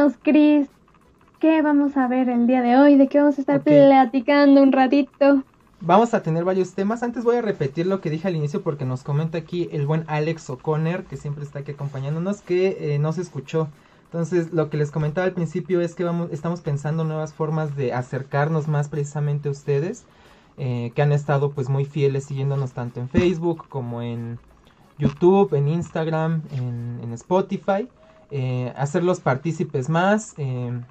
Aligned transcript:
cuéntanos, 0.00 0.18
Cris, 0.22 0.68
¿qué 1.40 1.62
vamos 1.62 1.96
a 1.96 2.08
ver 2.08 2.28
el 2.28 2.46
día 2.46 2.62
de 2.62 2.76
hoy? 2.76 2.96
¿De 2.96 3.08
qué 3.08 3.18
vamos 3.18 3.36
a 3.36 3.40
estar 3.42 3.62
platicando 3.62 4.62
un 4.62 4.72
ratito? 4.72 5.42
Vamos 5.82 6.14
a 6.14 6.22
tener 6.22 6.44
varios 6.44 6.72
temas. 6.72 7.02
Antes 7.02 7.24
voy 7.24 7.36
a 7.36 7.42
repetir 7.42 7.86
lo 7.86 8.00
que 8.00 8.08
dije 8.08 8.28
al 8.28 8.36
inicio 8.36 8.62
porque 8.62 8.84
nos 8.86 9.02
comenta 9.02 9.38
aquí 9.38 9.68
el 9.72 9.86
buen 9.86 10.04
Alex 10.06 10.48
O'Connor, 10.48 11.04
que 11.04 11.16
siempre 11.16 11.44
está 11.44 11.60
aquí 11.60 11.72
acompañándonos, 11.72 12.40
que 12.40 12.94
eh, 12.94 12.98
no 12.98 13.12
se 13.12 13.20
escuchó. 13.20 13.68
Entonces, 14.04 14.52
lo 14.52 14.70
que 14.70 14.78
les 14.78 14.90
comentaba 14.90 15.26
al 15.26 15.32
principio 15.32 15.80
es 15.82 15.94
que 15.94 16.04
vamos, 16.04 16.30
estamos 16.32 16.60
pensando 16.62 17.04
nuevas 17.04 17.34
formas 17.34 17.76
de 17.76 17.92
acercarnos 17.92 18.68
más 18.68 18.88
precisamente 18.88 19.48
a 19.48 19.52
ustedes, 19.52 20.04
eh, 20.56 20.92
que 20.94 21.02
han 21.02 21.12
estado 21.12 21.50
pues 21.50 21.68
muy 21.68 21.84
fieles 21.84 22.24
siguiéndonos 22.24 22.72
tanto 22.72 23.00
en 23.00 23.08
Facebook 23.08 23.68
como 23.68 24.02
en 24.02 24.38
YouTube, 24.98 25.54
en 25.54 25.68
Instagram, 25.68 26.42
en, 26.52 27.12
Spotify. 27.14 27.88
Eh, 28.30 28.72
hacerlos 28.76 29.20
partícipes 29.20 29.88
más, 29.88 30.34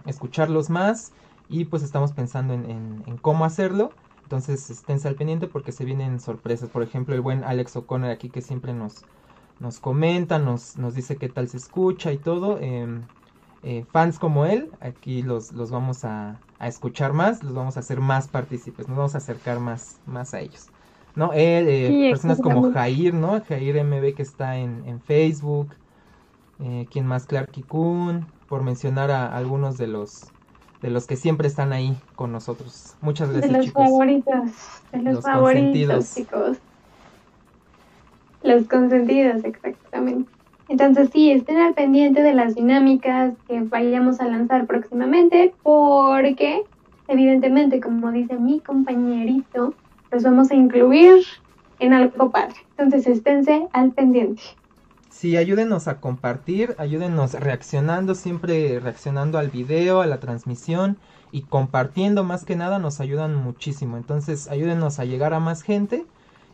escucharlos 0.06 0.70
más 0.70 1.14
y 1.48 1.66
pues 1.66 1.84
estamos 1.84 2.12
pensando 2.12 2.54
en 2.54 3.18
cómo 3.22 3.46
hacerlo. 3.46 3.92
Entonces 4.30 4.70
esténse 4.70 5.08
al 5.08 5.16
pendiente 5.16 5.48
porque 5.48 5.72
se 5.72 5.86
vienen 5.86 6.20
sorpresas. 6.20 6.70
Por 6.70 6.84
ejemplo, 6.84 7.16
el 7.16 7.22
buen 7.22 7.44
Alex 7.44 7.76
O'Connor 7.78 8.12
aquí 8.12 8.30
que 8.30 8.42
siempre 8.42 8.76
nos, 8.76 9.04
nos 9.60 9.80
comenta, 9.80 10.38
nos, 10.38 10.78
nos 10.78 10.94
dice 10.94 11.18
qué 11.18 11.30
tal 11.30 11.50
se 11.50 11.58
escucha 11.58 12.12
y 12.12 12.20
todo. 12.20 12.60
Em, 12.60 13.02
eh, 13.64 13.86
fans 13.92 14.20
como 14.20 14.46
él, 14.46 14.70
aquí 14.82 15.24
los, 15.24 15.52
los 15.54 15.72
vamos 15.72 16.06
a, 16.06 16.40
escuchar 16.62 17.12
más, 17.14 17.44
los 17.44 17.56
vamos 17.56 17.76
a 17.78 17.80
hacer 17.80 18.02
más 18.02 18.28
partícipes, 18.28 18.88
nos 18.88 18.98
vamos 18.98 19.16
a 19.16 19.18
acercar 19.18 19.60
más, 19.60 19.98
más 20.06 20.36
a 20.36 20.42
ellos. 20.42 20.68
¿No? 21.16 21.34
Él, 21.34 21.68
eh, 21.68 22.12
personas 22.12 22.40
como 22.40 22.72
Jair, 22.72 23.16
¿no? 23.16 23.42
Jair 23.42 23.84
MB 23.84 24.14
que 24.14 24.22
está 24.22 24.58
en, 24.58 24.84
en 24.86 25.02
Facebook. 25.02 25.70
Eh, 26.62 26.88
¿Quién 26.92 27.06
más? 27.06 27.26
Clark 27.26 27.52
Kun, 27.68 28.26
por 28.48 28.64
mencionar 28.64 29.12
a 29.12 29.36
algunos 29.36 29.78
de 29.78 29.88
los 29.88 30.32
de 30.82 30.90
los 30.90 31.08
que 31.08 31.16
siempre 31.16 31.48
están 31.48 31.74
ahí 31.74 31.96
con 32.16 32.32
nosotros. 32.32 32.96
Muchas 33.02 33.32
gracias, 33.32 33.52
de 33.52 33.58
los 33.58 33.72
Favoritos, 33.72 34.50
de 34.92 35.02
los, 35.02 35.24
favoritos, 35.24 36.16
chicos. 36.16 36.58
Los 38.44 38.66
consentidos, 38.68 39.44
exactamente. 39.44 40.32
Entonces 40.70 41.10
sí, 41.12 41.32
estén 41.32 41.58
al 41.58 41.74
pendiente 41.74 42.22
de 42.22 42.34
las 42.34 42.56
dinámicas 42.56 43.34
que 43.48 43.62
vayamos 43.62 44.22
a 44.22 44.28
lanzar 44.28 44.68
próximamente, 44.68 45.54
porque 45.64 46.64
evidentemente, 47.08 47.82
como 47.82 48.12
dice 48.12 48.38
mi 48.38 48.60
compañerito, 48.60 49.74
los 50.12 50.24
vamos 50.24 50.52
a 50.52 50.56
incluir 50.56 51.26
en 51.80 51.94
algo 51.94 52.30
padre. 52.30 52.56
Entonces 52.78 53.08
esténse 53.08 53.68
al 53.74 53.92
pendiente. 53.92 54.44
Sí, 55.20 55.36
ayúdenos 55.36 55.90
a 55.90 56.00
compartir, 56.00 56.76
ayúdenos 56.78 57.34
reaccionando, 57.34 58.16
siempre 58.16 58.80
reaccionando 58.80 59.38
al 59.38 59.50
video, 59.50 60.00
a 60.00 60.08
la 60.08 60.22
transmisión 60.22 60.98
y 61.34 61.42
compartiendo 61.42 62.24
más 62.24 62.46
que 62.46 62.56
nada 62.56 62.80
nos 62.80 63.02
ayudan 63.02 63.36
muchísimo. 63.36 63.98
Entonces 63.98 64.48
ayúdenos 64.48 64.98
a 64.98 65.04
llegar 65.04 65.34
a 65.34 65.42
más 65.42 65.62
gente 65.62 66.06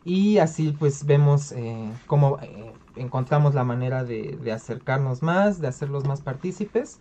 y 0.04 0.40
así 0.40 0.76
pues 0.80 1.06
vemos 1.06 1.52
eh, 1.52 1.92
cómo 2.08 2.40
eh, 2.42 2.74
encontramos 2.96 3.54
la 3.54 3.64
manera 3.64 4.04
de, 4.04 4.52
acercarnos 4.52 5.22
más, 5.22 5.62
de 5.62 5.68
hacerlos 5.68 6.06
más 6.08 6.22
partícipes 6.22 6.98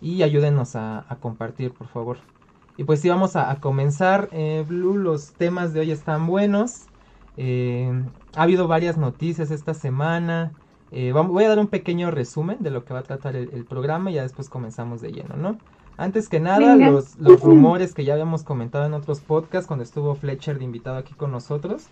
y 0.00 0.24
ayúdenos 0.24 0.74
a, 0.74 1.06
compartir 1.20 1.70
por 1.72 1.86
favor. 1.86 2.16
Y 2.76 2.82
pues 2.82 3.00
sí, 3.00 3.08
vamos 3.08 3.36
a, 3.36 3.54
comenzar. 3.60 4.30
Eh, 4.32 4.64
Blue, 4.66 4.98
los 4.98 5.30
temas 5.34 5.72
de 5.72 5.78
hoy 5.78 5.92
están 5.92 6.26
buenos. 6.26 6.86
ha 7.38 8.42
habido 8.42 8.66
varias 8.66 8.96
noticias 8.96 9.52
esta 9.52 9.74
semana. 9.74 10.50
Eh, 10.96 11.10
voy 11.10 11.42
a 11.42 11.48
dar 11.48 11.58
un 11.58 11.66
pequeño 11.66 12.12
resumen 12.12 12.58
de 12.60 12.70
lo 12.70 12.84
que 12.84 12.94
va 12.94 13.00
a 13.00 13.02
tratar 13.02 13.34
el, 13.34 13.64
programa 13.64 14.12
y 14.12 14.14
ya 14.14 14.22
después 14.22 14.48
comenzamos 14.48 15.00
de 15.00 15.10
lleno, 15.10 15.34
¿no? 15.36 15.58
Antes 15.96 16.28
que 16.28 16.38
nada, 16.38 16.76
los, 16.76 17.16
rumores 17.40 17.94
que 17.94 18.04
ya 18.04 18.12
habíamos 18.12 18.44
comentado 18.44 18.86
en 18.86 18.94
otros 18.94 19.20
podcasts 19.20 19.66
cuando 19.66 19.82
estuvo 19.82 20.14
Fletcher 20.14 20.56
de 20.56 20.64
invitado 20.64 20.96
aquí 20.96 21.12
con 21.12 21.32
nosotros. 21.32 21.88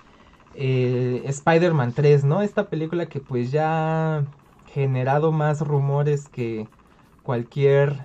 Eh, 0.54 1.22
Spider-Man 1.24 1.94
3, 1.94 2.22
¿no? 2.22 2.42
Esta 2.42 2.68
película 2.68 3.06
que 3.06 3.18
pues 3.18 3.50
ya 3.50 4.18
ha 4.18 4.24
generado 4.72 5.32
más 5.32 5.66
rumores 5.66 6.28
que 6.28 6.68
cualquier 7.24 8.04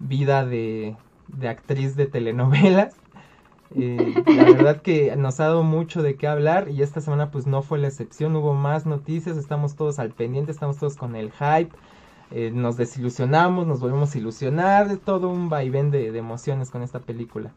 vida 0.00 0.44
de, 0.44 0.96
de 1.28 1.48
actriz 1.48 1.96
de 1.96 2.08
telenovelas. 2.08 2.94
Eh, 3.74 4.14
la 4.26 4.44
verdad 4.44 4.82
que 4.82 5.14
nos 5.16 5.40
ha 5.40 5.44
dado 5.44 5.62
mucho 5.64 6.02
de 6.02 6.16
qué 6.16 6.28
hablar 6.28 6.68
y 6.70 6.82
esta 6.82 7.00
semana 7.00 7.30
pues 7.30 7.46
no 7.46 7.62
fue 7.62 7.78
la 7.78 7.88
excepción, 7.88 8.36
hubo 8.36 8.54
más 8.54 8.86
noticias, 8.86 9.36
estamos 9.36 9.74
todos 9.74 9.98
al 9.98 10.12
pendiente, 10.12 10.52
estamos 10.52 10.78
todos 10.78 10.96
con 10.96 11.16
el 11.16 11.32
hype, 11.32 11.74
eh, 12.30 12.50
nos 12.54 12.76
desilusionamos, 12.76 13.66
nos 13.66 13.80
volvemos 13.80 14.14
a 14.14 14.18
ilusionar, 14.18 14.96
todo 14.98 15.28
un 15.28 15.48
vaivén 15.48 15.90
de, 15.90 16.12
de 16.12 16.18
emociones 16.18 16.70
con 16.70 16.82
esta 16.82 17.00
película. 17.00 17.52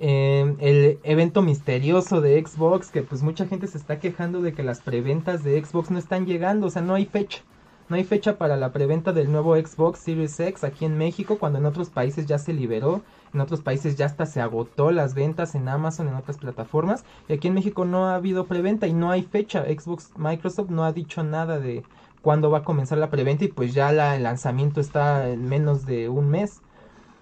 Eh, 0.00 0.54
el 0.60 1.00
evento 1.02 1.42
misterioso 1.42 2.20
de 2.20 2.40
Xbox, 2.44 2.90
que 2.90 3.02
pues 3.02 3.22
mucha 3.24 3.46
gente 3.46 3.66
se 3.66 3.78
está 3.78 3.98
quejando 3.98 4.40
de 4.40 4.52
que 4.52 4.62
las 4.62 4.80
preventas 4.80 5.42
de 5.42 5.62
Xbox 5.64 5.90
no 5.90 5.98
están 5.98 6.24
llegando, 6.24 6.68
o 6.68 6.70
sea, 6.70 6.82
no 6.82 6.94
hay 6.94 7.06
fecha. 7.06 7.42
No 7.88 7.96
hay 7.96 8.04
fecha 8.04 8.38
para 8.38 8.56
la 8.56 8.72
preventa 8.72 9.12
del 9.12 9.32
nuevo 9.32 9.56
Xbox 9.56 10.00
Series 10.00 10.38
X 10.38 10.62
aquí 10.62 10.84
en 10.84 10.98
México, 10.98 11.38
cuando 11.38 11.58
en 11.58 11.66
otros 11.66 11.90
países 11.90 12.26
ya 12.26 12.38
se 12.38 12.52
liberó, 12.52 13.02
en 13.32 13.40
otros 13.40 13.60
países 13.60 13.96
ya 13.96 14.06
hasta 14.06 14.26
se 14.26 14.40
agotó 14.40 14.90
las 14.90 15.14
ventas 15.14 15.54
en 15.54 15.68
Amazon, 15.68 16.08
en 16.08 16.14
otras 16.14 16.38
plataformas, 16.38 17.04
y 17.28 17.32
aquí 17.32 17.48
en 17.48 17.54
México 17.54 17.84
no 17.84 18.06
ha 18.06 18.14
habido 18.14 18.46
preventa 18.46 18.86
y 18.86 18.92
no 18.92 19.10
hay 19.10 19.22
fecha. 19.22 19.64
Xbox 19.64 20.12
Microsoft 20.16 20.70
no 20.70 20.84
ha 20.84 20.92
dicho 20.92 21.22
nada 21.22 21.58
de 21.58 21.82
cuándo 22.22 22.50
va 22.50 22.58
a 22.58 22.64
comenzar 22.64 22.98
la 22.98 23.10
preventa 23.10 23.44
y 23.44 23.48
pues 23.48 23.74
ya 23.74 23.90
el 24.14 24.22
lanzamiento 24.22 24.80
está 24.80 25.28
en 25.28 25.48
menos 25.48 25.86
de 25.86 26.08
un 26.08 26.30
mes. 26.30 26.62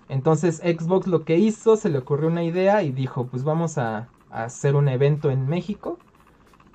Entonces 0.08 0.58
Xbox 0.58 1.06
lo 1.06 1.24
que 1.24 1.38
hizo, 1.38 1.76
se 1.76 1.88
le 1.90 1.98
ocurrió 1.98 2.28
una 2.28 2.44
idea 2.44 2.82
y 2.82 2.92
dijo, 2.92 3.26
pues 3.26 3.44
vamos 3.44 3.78
a 3.78 4.08
hacer 4.30 4.76
un 4.76 4.88
evento 4.88 5.30
en 5.30 5.48
México 5.48 5.98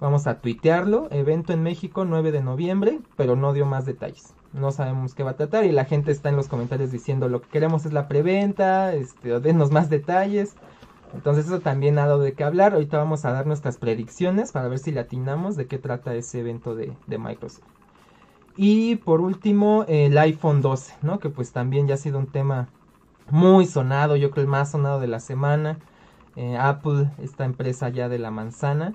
Vamos 0.02 0.25
a 0.25 0.42
tuitearlo, 0.42 1.09
evento 1.12 1.53
en 1.53 1.62
México 1.62 2.06
9 2.06 2.31
de 2.31 2.42
noviembre, 2.42 3.02
pero 3.16 3.36
no 3.36 3.53
dio 3.53 3.68
más 3.68 3.86
detalles. 3.86 4.34
No 4.53 4.72
sabemos 4.72 5.16
qué 5.16 5.23
va 5.23 5.31
a 5.31 5.38
tratar 5.38 5.66
y 5.66 5.72
la 5.72 5.85
gente 5.85 6.12
está 6.12 6.29
en 6.29 6.35
los 6.35 6.47
comentarios 6.47 6.91
diciendo 6.91 7.29
lo 7.29 7.41
que 7.41 7.50
queremos 7.50 7.85
es 7.85 7.94
la 7.94 8.07
preventa, 8.07 8.94
este, 8.94 9.39
denos 9.39 9.72
más 9.72 9.89
detalles. 9.89 10.56
Entonces 11.13 11.45
eso 11.45 11.59
también 11.59 11.97
ha 12.00 12.06
dado 12.06 12.19
de 12.19 12.34
qué 12.34 12.44
hablar. 12.44 12.73
Ahorita 12.73 12.97
vamos 12.97 13.25
a 13.25 13.31
dar 13.31 13.47
nuestras 13.47 13.78
predicciones 13.78 14.51
para 14.51 14.67
ver 14.67 14.79
si 14.79 14.91
latinamos 14.91 15.56
de 15.56 15.67
qué 15.67 15.78
trata 15.78 16.16
ese 16.16 16.39
evento 16.39 16.75
de, 16.75 16.94
Microsoft. 17.07 17.66
Y 18.57 18.97
por 18.97 19.22
último, 19.22 19.85
el 19.88 20.17
iPhone 20.17 20.62
12, 20.62 20.95
¿no? 21.01 21.19
Que 21.19 21.29
pues 21.29 21.51
también 21.51 21.88
ya 21.88 21.95
ha 21.95 21.97
sido 21.97 22.19
un 22.19 22.28
tema 22.28 22.68
muy 23.29 23.66
sonado, 23.66 24.16
yo 24.18 24.31
creo 24.31 24.44
el 24.44 24.50
más 24.50 24.72
sonado 24.72 25.00
de 25.00 25.07
la 25.07 25.19
semana. 25.19 25.79
Eh, 26.35 26.57
Apple, 26.57 27.09
esta 27.22 27.45
empresa 27.45 27.89
ya 27.89 28.09
de 28.09 28.19
la 28.19 28.31
manzana, 28.31 28.94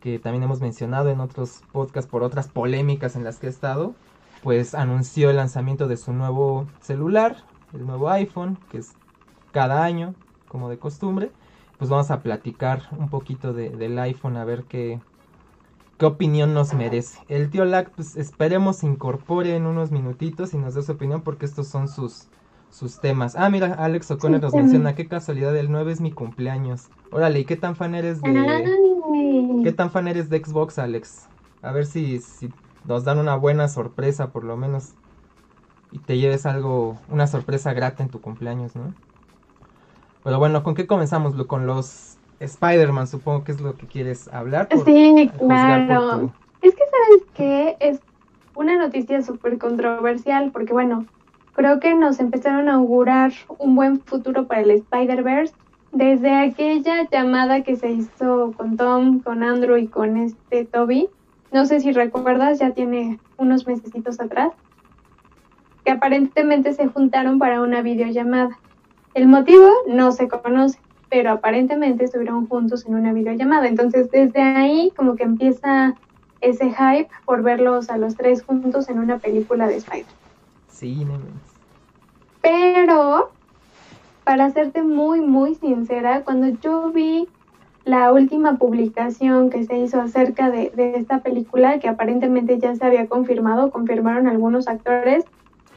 que 0.00 0.18
también 0.18 0.44
hemos 0.44 0.60
mencionado 0.60 1.08
en 1.08 1.20
otros 1.20 1.62
podcasts 1.72 2.10
por 2.10 2.22
otras 2.22 2.48
polémicas 2.48 3.16
en 3.16 3.24
las 3.24 3.38
que 3.38 3.46
he 3.46 3.50
estado, 3.50 3.94
pues 4.44 4.74
anunció 4.74 5.30
el 5.30 5.36
lanzamiento 5.36 5.88
de 5.88 5.96
su 5.96 6.12
nuevo 6.12 6.66
celular, 6.82 7.38
el 7.72 7.86
nuevo 7.86 8.10
iPhone, 8.10 8.58
que 8.70 8.76
es 8.76 8.92
cada 9.52 9.82
año, 9.82 10.14
como 10.48 10.68
de 10.68 10.78
costumbre. 10.78 11.30
Pues 11.78 11.88
vamos 11.88 12.10
a 12.10 12.20
platicar 12.20 12.82
un 12.98 13.08
poquito 13.08 13.54
del 13.54 13.98
iPhone, 13.98 14.36
a 14.36 14.44
ver 14.44 14.64
qué, 14.64 15.00
qué 15.98 16.04
opinión 16.04 16.52
nos 16.52 16.74
merece. 16.74 17.18
El 17.28 17.48
tío 17.48 17.64
Lack, 17.64 17.90
pues 17.92 18.16
esperemos 18.16 18.76
se 18.76 18.86
incorpore 18.86 19.56
en 19.56 19.64
unos 19.64 19.90
minutitos 19.90 20.52
y 20.52 20.58
nos 20.58 20.74
dé 20.74 20.82
su 20.82 20.92
opinión 20.92 21.22
porque 21.22 21.46
estos 21.46 21.66
son 21.66 21.88
sus, 21.88 22.28
sus 22.68 23.00
temas. 23.00 23.36
Ah, 23.36 23.48
mira, 23.48 23.72
Alex 23.72 24.10
O'Connor 24.10 24.42
nos 24.42 24.52
menciona, 24.52 24.94
qué 24.94 25.08
casualidad, 25.08 25.56
el 25.56 25.72
9 25.72 25.90
es 25.90 26.02
mi 26.02 26.12
cumpleaños. 26.12 26.90
Órale, 27.10 27.40
¿y 27.40 27.44
qué 27.46 27.56
tan 27.56 27.76
fan 27.76 27.94
eres 27.94 28.20
de... 28.20 28.30
¿Qué 29.64 29.72
tan 29.72 29.90
fan 29.90 30.06
eres 30.06 30.28
de 30.28 30.44
Xbox, 30.44 30.78
Alex? 30.78 31.28
A 31.62 31.72
ver 31.72 31.86
si, 31.86 32.20
si 32.20 32.50
nos 32.84 33.04
dan 33.04 33.18
una 33.18 33.36
buena 33.36 33.68
sorpresa, 33.68 34.30
por 34.30 34.44
lo 34.44 34.56
menos. 34.56 34.92
Y 35.92 35.98
te 35.98 36.18
lleves 36.18 36.44
algo, 36.46 36.98
una 37.08 37.26
sorpresa 37.26 37.72
grata 37.72 38.02
en 38.02 38.08
tu 38.08 38.20
cumpleaños, 38.20 38.74
¿no? 38.74 38.94
Pero 40.24 40.38
bueno, 40.38 40.62
¿con 40.62 40.74
qué 40.74 40.86
comenzamos? 40.86 41.34
Con 41.46 41.66
los 41.66 42.16
Spider-Man, 42.40 43.06
supongo 43.06 43.44
que 43.44 43.52
es 43.52 43.60
lo 43.60 43.76
que 43.76 43.86
quieres 43.86 44.28
hablar. 44.28 44.68
sí, 44.84 45.30
claro. 45.38 46.32
Es 46.62 46.74
que, 46.74 46.82
¿sabes 46.90 47.24
qué? 47.34 47.76
Es 47.80 48.00
una 48.54 48.78
noticia 48.78 49.22
súper 49.22 49.58
controversial, 49.58 50.50
porque 50.50 50.72
bueno, 50.72 51.06
creo 51.52 51.78
que 51.78 51.94
nos 51.94 52.20
empezaron 52.20 52.68
a 52.68 52.74
augurar 52.74 53.32
un 53.58 53.76
buen 53.76 54.00
futuro 54.00 54.46
para 54.46 54.62
el 54.62 54.70
Spider-Verse 54.70 55.54
desde 55.92 56.34
aquella 56.34 57.08
llamada 57.08 57.62
que 57.62 57.76
se 57.76 57.90
hizo 57.90 58.52
con 58.56 58.76
Tom, 58.76 59.20
con 59.20 59.42
Andrew 59.42 59.76
y 59.76 59.86
con 59.86 60.16
este 60.16 60.64
Toby, 60.64 61.08
no 61.52 61.66
sé 61.66 61.80
si 61.80 61.92
recuerdas, 61.92 62.58
ya 62.58 62.70
tiene 62.70 63.18
unos 63.36 63.66
mesecitos 63.66 64.20
atrás, 64.20 64.52
que 65.84 65.92
aparentemente 65.92 66.72
se 66.72 66.88
juntaron 66.88 67.38
para 67.38 67.60
una 67.60 67.82
videollamada. 67.82 68.58
El 69.12 69.28
motivo 69.28 69.68
no 69.86 70.12
se 70.12 70.28
conoce, 70.28 70.78
pero 71.08 71.30
aparentemente 71.30 72.04
estuvieron 72.04 72.48
juntos 72.48 72.86
en 72.86 72.94
una 72.94 73.12
videollamada. 73.12 73.68
Entonces, 73.68 74.10
desde 74.10 74.40
ahí 74.40 74.92
como 74.96 75.14
que 75.14 75.24
empieza 75.24 75.94
ese 76.40 76.70
hype 76.70 77.08
por 77.24 77.42
verlos 77.42 77.90
a 77.90 77.98
los 77.98 78.16
tres 78.16 78.42
juntos 78.42 78.88
en 78.88 78.98
una 78.98 79.18
película 79.18 79.66
de 79.66 79.76
Spider. 79.76 80.06
Sí, 80.68 81.06
Pero, 82.42 83.30
para 84.24 84.50
serte 84.50 84.82
muy, 84.82 85.20
muy 85.20 85.54
sincera, 85.54 86.22
cuando 86.24 86.48
yo 86.60 86.90
vi 86.90 87.28
la 87.84 88.12
última 88.12 88.56
publicación 88.56 89.50
que 89.50 89.64
se 89.64 89.78
hizo 89.78 90.00
acerca 90.00 90.50
de, 90.50 90.70
de, 90.74 90.96
esta 90.96 91.18
película, 91.18 91.78
que 91.78 91.88
aparentemente 91.88 92.58
ya 92.58 92.74
se 92.74 92.84
había 92.84 93.06
confirmado, 93.06 93.70
confirmaron 93.70 94.26
algunos 94.26 94.68
actores, 94.68 95.24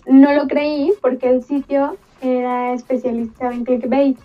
no 0.05 0.33
lo 0.33 0.47
creí 0.47 0.93
porque 1.01 1.29
el 1.29 1.43
sitio 1.43 1.97
era 2.21 2.73
especializado 2.73 3.51
en 3.51 3.65
clickbait. 3.65 4.17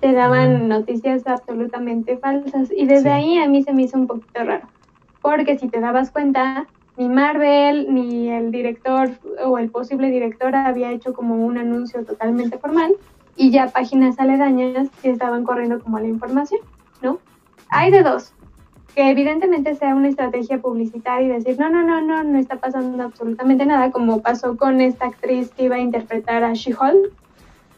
Te 0.00 0.12
daban 0.12 0.64
mm. 0.64 0.68
noticias 0.68 1.26
absolutamente 1.26 2.18
falsas 2.18 2.70
y 2.74 2.86
desde 2.86 3.10
ahí 3.10 3.38
a 3.38 3.48
mí 3.48 3.62
se 3.62 3.72
me 3.72 3.82
hizo 3.82 3.96
un 3.96 4.06
poquito 4.06 4.44
raro. 4.44 4.68
Porque 5.22 5.58
si 5.58 5.68
te 5.68 5.80
dabas 5.80 6.10
cuenta, 6.10 6.66
ni 6.96 7.08
Marvel 7.08 7.92
ni 7.92 8.28
el 8.28 8.50
director 8.50 9.10
o 9.44 9.58
el 9.58 9.70
posible 9.70 10.10
director 10.10 10.54
había 10.54 10.92
hecho 10.92 11.12
como 11.12 11.34
un 11.44 11.58
anuncio 11.58 12.04
totalmente 12.04 12.58
formal 12.58 12.94
y 13.36 13.50
ya 13.50 13.68
páginas 13.68 14.18
aledañas 14.18 14.88
que 15.02 15.10
estaban 15.10 15.44
corriendo 15.44 15.80
como 15.80 15.98
la 15.98 16.08
información. 16.08 16.60
¿No? 17.02 17.18
Hay 17.70 17.90
de 17.90 18.02
dos, 18.02 18.32
que 18.94 19.10
evidentemente 19.10 19.74
sea 19.74 19.94
una 19.94 20.08
estrategia 20.08 20.58
publicitaria 20.58 21.28
y 21.28 21.30
decir, 21.30 21.58
no, 21.58 21.70
no, 21.70 21.82
no, 21.82 22.00
no, 22.00 22.24
no 22.24 22.38
está 22.38 22.56
pasando 22.56 23.02
absolutamente 23.02 23.64
nada, 23.64 23.90
como 23.90 24.22
pasó 24.22 24.56
con 24.56 24.80
esta 24.80 25.06
actriz 25.06 25.50
que 25.50 25.64
iba 25.64 25.76
a 25.76 25.80
interpretar 25.80 26.42
a 26.42 26.54
She-Hulk, 26.54 27.12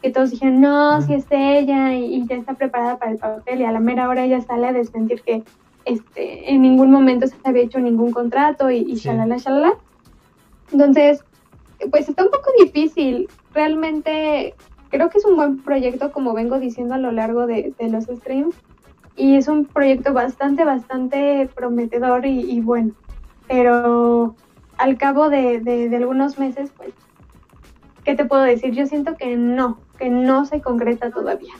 que 0.01 0.09
todos 0.09 0.31
dijeron, 0.31 0.61
no, 0.61 1.01
si 1.01 1.13
es 1.13 1.25
ella 1.29 1.93
y, 1.93 2.25
ya 2.25 2.35
está 2.35 2.55
preparada 2.55 2.97
para 2.97 3.11
el 3.11 3.17
papel 3.17 3.61
y 3.61 3.65
a 3.65 3.71
la 3.71 3.79
mera 3.79 4.09
hora 4.09 4.23
ella 4.23 4.41
sale 4.41 4.67
a 4.67 4.73
desmentir 4.73 5.21
que 5.21 5.43
este, 5.85 6.51
en 6.51 6.61
ningún 6.61 6.89
momento 6.89 7.27
se 7.27 7.35
había 7.43 7.63
hecho 7.63 7.79
ningún 7.79 8.11
contrato 8.11 8.71
y, 8.71 8.77
y 8.77 8.95
shalala, 8.95 9.37
shalala. 9.37 9.73
Entonces, 10.71 11.23
pues 11.91 12.09
está 12.09 12.23
un 12.23 12.31
poco 12.31 12.49
difícil. 12.63 13.29
Realmente 13.53 14.55
creo 14.89 15.09
que 15.09 15.19
es 15.19 15.25
un 15.25 15.35
buen 15.35 15.61
proyecto, 15.61 16.11
como 16.11 16.33
vengo 16.33 16.59
diciendo 16.59 16.95
a 16.95 16.97
lo 16.97 17.11
largo 17.11 17.45
de, 17.45 17.73
de 17.77 17.89
los 17.89 18.05
streams 18.05 18.55
y 19.21 19.35
es 19.35 19.47
un 19.47 19.65
proyecto 19.65 20.13
bastante, 20.13 20.65
bastante 20.65 21.47
prometedor 21.53 22.25
y, 22.25 22.59
bueno, 22.59 22.93
pero 23.47 24.35
al 24.79 24.97
cabo 24.97 25.29
de, 25.29 25.91
algunos 25.95 26.39
meses, 26.39 26.71
pues, 26.75 26.89
¿qué 28.03 28.15
te 28.15 28.25
puedo 28.25 28.41
decir? 28.41 28.73
Yo 28.73 28.87
siento 28.87 29.15
que 29.17 29.37
no, 29.37 29.77
que 29.99 30.09
no 30.09 30.45
se 30.45 30.59
concreta 30.59 31.11
todavía. 31.11 31.53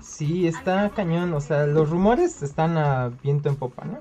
Sí, 0.00 0.46
está 0.46 0.88
cañón, 0.96 1.34
o 1.34 1.42
sea, 1.42 1.66
los 1.66 1.90
rumores 1.90 2.42
están 2.42 2.78
a 2.78 3.10
viento 3.22 3.50
en 3.50 3.56
popa, 3.56 3.84
¿no? 3.84 3.98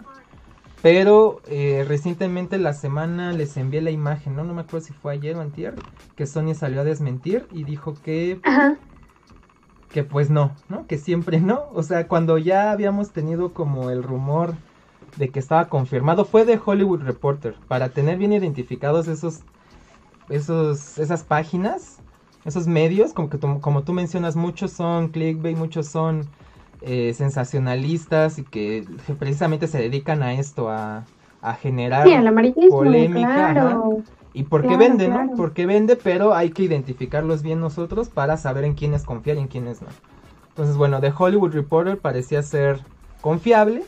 Pero 0.81 1.41
eh, 1.47 1.83
recientemente 1.85 2.57
la 2.57 2.71
semana 2.71 3.33
les 3.33 3.57
envié 3.57 3.81
la 3.81 3.91
imagen, 3.91 4.37
¿no? 4.37 4.45
No 4.45 4.53
me 4.53 4.61
acuerdo 4.61 4.87
si 4.87 4.93
fue 4.93 5.11
ayer 5.11 5.35
o 5.35 5.41
antier, 5.41 5.75
que 6.15 6.25
Sony 6.25 6.55
salió 6.55 6.81
a 6.81 6.83
desmentir 6.85 7.47
y 7.51 7.65
dijo 7.65 7.95
que 8.01 8.39
que 9.91 10.03
pues 10.03 10.29
no, 10.29 10.51
¿no? 10.69 10.87
Que 10.87 10.97
siempre 10.97 11.39
no. 11.39 11.65
O 11.73 11.83
sea, 11.83 12.07
cuando 12.07 12.37
ya 12.37 12.71
habíamos 12.71 13.11
tenido 13.11 13.53
como 13.53 13.89
el 13.89 14.03
rumor 14.03 14.53
de 15.17 15.29
que 15.29 15.39
estaba 15.39 15.67
confirmado, 15.67 16.25
fue 16.25 16.45
de 16.45 16.59
Hollywood 16.63 17.01
Reporter, 17.01 17.55
para 17.67 17.89
tener 17.89 18.17
bien 18.17 18.33
identificados 18.33 19.07
esos, 19.07 19.41
esos, 20.29 20.97
esas 20.97 21.23
páginas, 21.23 21.99
esos 22.45 22.67
medios, 22.67 23.13
como 23.13 23.29
que 23.29 23.37
como 23.37 23.83
tú 23.83 23.93
mencionas, 23.93 24.35
muchos 24.35 24.71
son 24.71 25.09
clickbait, 25.09 25.57
muchos 25.57 25.87
son 25.87 26.27
eh, 26.81 27.13
sensacionalistas 27.13 28.39
y 28.39 28.43
que 28.43 28.85
precisamente 29.19 29.67
se 29.67 29.79
dedican 29.79 30.23
a 30.23 30.33
esto, 30.33 30.69
a, 30.69 31.05
a 31.41 31.53
generar 31.53 32.07
polémica. 32.69 33.51
Claro. 33.51 34.01
Y 34.33 34.43
por 34.43 34.65
qué 34.65 34.77
vende, 34.77 35.09
¿no? 35.09 35.31
Porque 35.35 35.65
vende, 35.65 35.97
pero 35.97 36.33
hay 36.33 36.51
que 36.51 36.63
identificarlos 36.63 37.41
bien 37.41 37.59
nosotros 37.59 38.09
para 38.09 38.37
saber 38.37 38.63
en 38.63 38.75
quiénes 38.75 39.03
confiar 39.03 39.37
y 39.37 39.41
en 39.41 39.47
quiénes 39.47 39.81
no. 39.81 39.89
Entonces, 40.49 40.77
bueno, 40.77 41.01
The 41.01 41.13
Hollywood 41.17 41.53
Reporter 41.53 41.97
parecía 41.97 42.41
ser 42.41 42.79
confiable. 43.19 43.83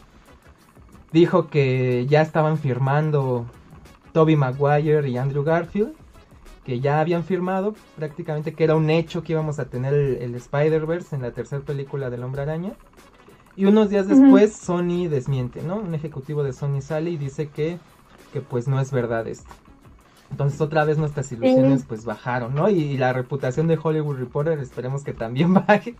Dijo 1.13 1.47
que 1.47 2.05
ya 2.07 2.21
estaban 2.21 2.57
firmando 2.57 3.45
Toby 4.11 4.35
Maguire 4.35 5.07
y 5.09 5.17
Andrew 5.17 5.43
Garfield. 5.43 5.93
Que 6.65 6.79
ya 6.79 7.01
habían 7.01 7.25
firmado, 7.25 7.75
prácticamente 7.97 8.53
que 8.53 8.63
era 8.63 8.75
un 8.75 8.89
hecho 8.89 9.21
que 9.21 9.33
íbamos 9.33 9.59
a 9.59 9.65
tener 9.65 9.93
el, 9.93 10.33
Spider-Verse 10.35 11.13
en 11.13 11.21
la 11.21 11.31
tercera 11.31 11.61
película 11.61 12.09
del 12.09 12.23
Hombre 12.23 12.43
Araña. 12.43 12.73
Y 13.57 13.65
unos 13.65 13.89
días 13.89 14.07
después 14.07 14.55
Sony 14.55 15.07
desmiente, 15.09 15.61
¿no? 15.61 15.75
Un 15.75 15.93
ejecutivo 15.93 16.41
de 16.41 16.53
Sony 16.53 16.81
sale 16.81 17.09
y 17.11 17.17
dice 17.17 17.49
que, 17.49 17.77
que 18.31 18.39
pues 18.39 18.69
no 18.69 18.79
es 18.79 18.91
verdad 18.91 19.27
esto. 19.27 19.51
Entonces 20.33 20.59
otra 20.61 20.83
vez 20.83 20.97
nuestras 20.97 21.31
ilusiones 21.31 21.85
pues 21.87 22.05
bajaron, 22.05 22.55
¿no? 22.55 22.67
Y, 22.67 22.97
la 22.97 23.13
reputación 23.13 23.67
de 23.67 23.77
Hollywood 23.81 24.17
Reporter 24.17 24.57
esperemos 24.57 25.03
que 25.03 25.13
también 25.13 25.53
baje 25.67 25.95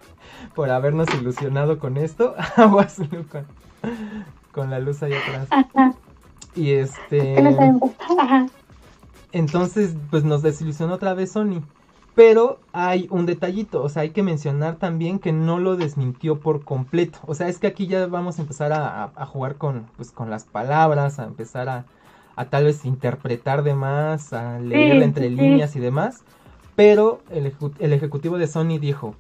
por 0.56 0.72
habernos 0.72 1.08
ilusionado 1.14 1.78
con 1.78 1.98
esto. 1.98 2.34
Aguas 2.58 3.00
con, 3.32 3.46
con 4.52 4.72
la 4.72 4.80
luz 4.80 5.04
ahí 5.04 5.14
atrás. 5.14 5.94
Y 6.56 6.72
este... 6.72 7.36
Entonces 9.32 9.96
pues 10.10 10.24
nos 10.24 10.42
desilusionó 10.42 10.96
otra 10.96 11.14
vez 11.14 11.34
Sony. 11.34 11.62
Pero 12.16 12.60
hay 12.72 13.08
un 13.12 13.28
detallito, 13.28 13.84
o 13.84 13.90
sea, 13.90 14.02
hay 14.02 14.10
que 14.10 14.24
mencionar 14.24 14.78
también 14.78 15.20
que 15.20 15.32
no 15.32 15.60
lo 15.60 15.76
desmintió 15.76 16.40
por 16.40 16.64
completo. 16.64 17.20
O 17.28 17.36
sea, 17.36 17.50
es 17.50 17.60
que 17.60 17.68
aquí 17.68 17.86
ya 17.86 18.08
vamos 18.08 18.40
a 18.40 18.42
empezar 18.42 18.74
a, 18.74 19.12
a 19.16 19.26
jugar 19.28 19.58
con, 19.58 19.86
pues, 19.96 20.12
con 20.12 20.32
las 20.32 20.46
palabras, 20.46 21.20
a 21.20 21.26
empezar 21.26 21.70
a, 21.70 21.86
a 22.36 22.46
tal 22.46 22.66
vez 22.66 22.86
interpretar 22.86 23.64
de 23.64 23.76
más, 23.76 24.34
a 24.34 24.60
leer 24.60 25.04
entre 25.04 25.30
líneas 25.30 25.76
y 25.76 25.80
demás. 25.80 26.24
Pero 26.76 27.22
el, 27.30 27.54
el, 27.80 27.94
ejecutivo 27.94 28.38
de 28.38 28.48
Sony 28.48 28.80
dijo, 28.80 29.16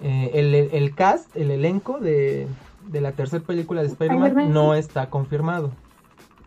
eh, 0.00 0.30
el, 0.34 0.54
el, 0.54 0.94
cast, 0.94 1.34
el 1.36 1.50
elenco 1.50 1.98
de, 1.98 2.46
de 2.86 3.00
la 3.00 3.12
tercera 3.12 3.44
película 3.44 3.82
de 3.82 3.88
Spider-Man 3.88 4.52
no 4.52 4.74
está 4.74 5.10
confirmado. 5.10 5.72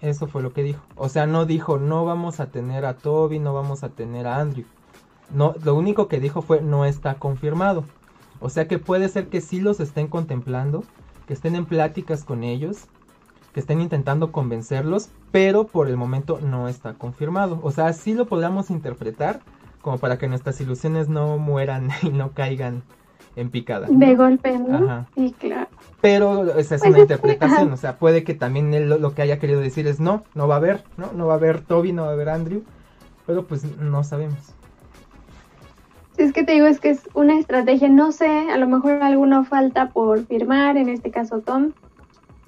Eso 0.02 0.28
fue 0.28 0.42
lo 0.42 0.54
que 0.54 0.64
dijo. 0.64 0.82
O 0.96 1.10
sea, 1.10 1.28
no 1.28 1.46
dijo, 1.46 1.78
no 1.78 2.06
vamos 2.06 2.40
a 2.40 2.48
tener 2.52 2.86
a 2.86 2.96
Toby, 2.96 3.40
no 3.40 3.54
vamos 3.54 3.84
a 3.84 3.90
tener 3.90 4.28
a 4.28 4.38
Andrew. 4.40 4.66
No, 5.32 5.56
lo 5.64 5.76
único 5.76 6.08
que 6.08 6.20
dijo 6.22 6.42
fue, 6.42 6.62
no 6.62 6.86
está 6.86 7.16
confirmado. 7.16 7.84
O 8.40 8.50
sea 8.50 8.68
que 8.68 8.80
puede 8.80 9.10
ser 9.10 9.28
que 9.28 9.42
sí 9.42 9.60
los 9.60 9.82
estén 9.82 10.08
contemplando, 10.08 10.86
que 11.28 11.34
estén 11.34 11.56
en 11.56 11.66
pláticas 11.66 12.24
con 12.24 12.44
ellos, 12.44 12.88
que 13.54 13.60
estén 13.60 13.82
intentando 13.82 14.32
convencerlos, 14.32 15.10
pero 15.32 15.66
por 15.66 15.88
el 15.88 15.98
momento 15.98 16.40
no 16.42 16.68
está 16.68 16.94
confirmado. 16.94 17.60
O 17.64 17.72
sea, 17.72 17.94
sí 17.94 18.14
lo 18.14 18.26
podríamos 18.26 18.70
interpretar 18.70 19.42
como 19.82 19.98
para 19.98 20.18
que 20.18 20.28
nuestras 20.28 20.60
ilusiones 20.62 21.10
no 21.10 21.38
mueran 21.38 21.90
y 22.02 22.10
no 22.10 22.32
caigan 22.32 22.84
en 23.36 23.50
picada. 23.50 23.88
De 23.90 24.16
golpe, 24.16 24.58
¿no? 24.58 25.08
Sí, 25.16 25.34
claro. 25.38 25.68
Pero 26.02 26.58
esa 26.58 26.76
es 26.76 26.82
pues 26.82 26.92
una 26.92 27.00
interpretación, 27.00 27.72
o 27.72 27.78
sea, 27.78 27.98
puede 27.98 28.24
que 28.24 28.34
también 28.34 28.74
él 28.74 28.90
lo, 28.90 29.14
que 29.14 29.22
haya 29.22 29.40
querido 29.40 29.60
decir 29.60 29.88
es 29.88 30.00
no, 30.00 30.24
no 30.34 30.48
va 30.48 30.56
a 30.56 30.58
haber, 30.58 30.84
¿no? 30.98 31.12
No 31.14 31.28
va 31.28 31.34
a 31.34 31.38
haber 31.38 31.62
Toby, 31.62 31.92
no 31.94 32.04
va 32.04 32.10
a 32.10 32.14
haber 32.14 32.30
Andrew, 32.30 32.64
pero 33.26 33.46
pues 33.46 33.64
no 33.78 34.04
sabemos. 34.04 34.56
Es 36.18 36.34
que 36.34 36.44
te 36.44 36.52
digo, 36.52 36.68
es 36.68 36.82
que 36.82 36.90
es 36.90 37.08
una 37.14 37.40
estrategia, 37.40 37.88
no 37.88 38.12
sé, 38.12 38.28
a 38.28 38.58
lo 38.58 38.68
mejor 38.68 39.02
alguno 39.04 39.46
falta 39.46 39.90
por 39.90 40.26
firmar, 40.26 40.76
en 40.76 40.90
este 40.90 41.12
caso 41.12 41.40
Tom, 41.40 41.72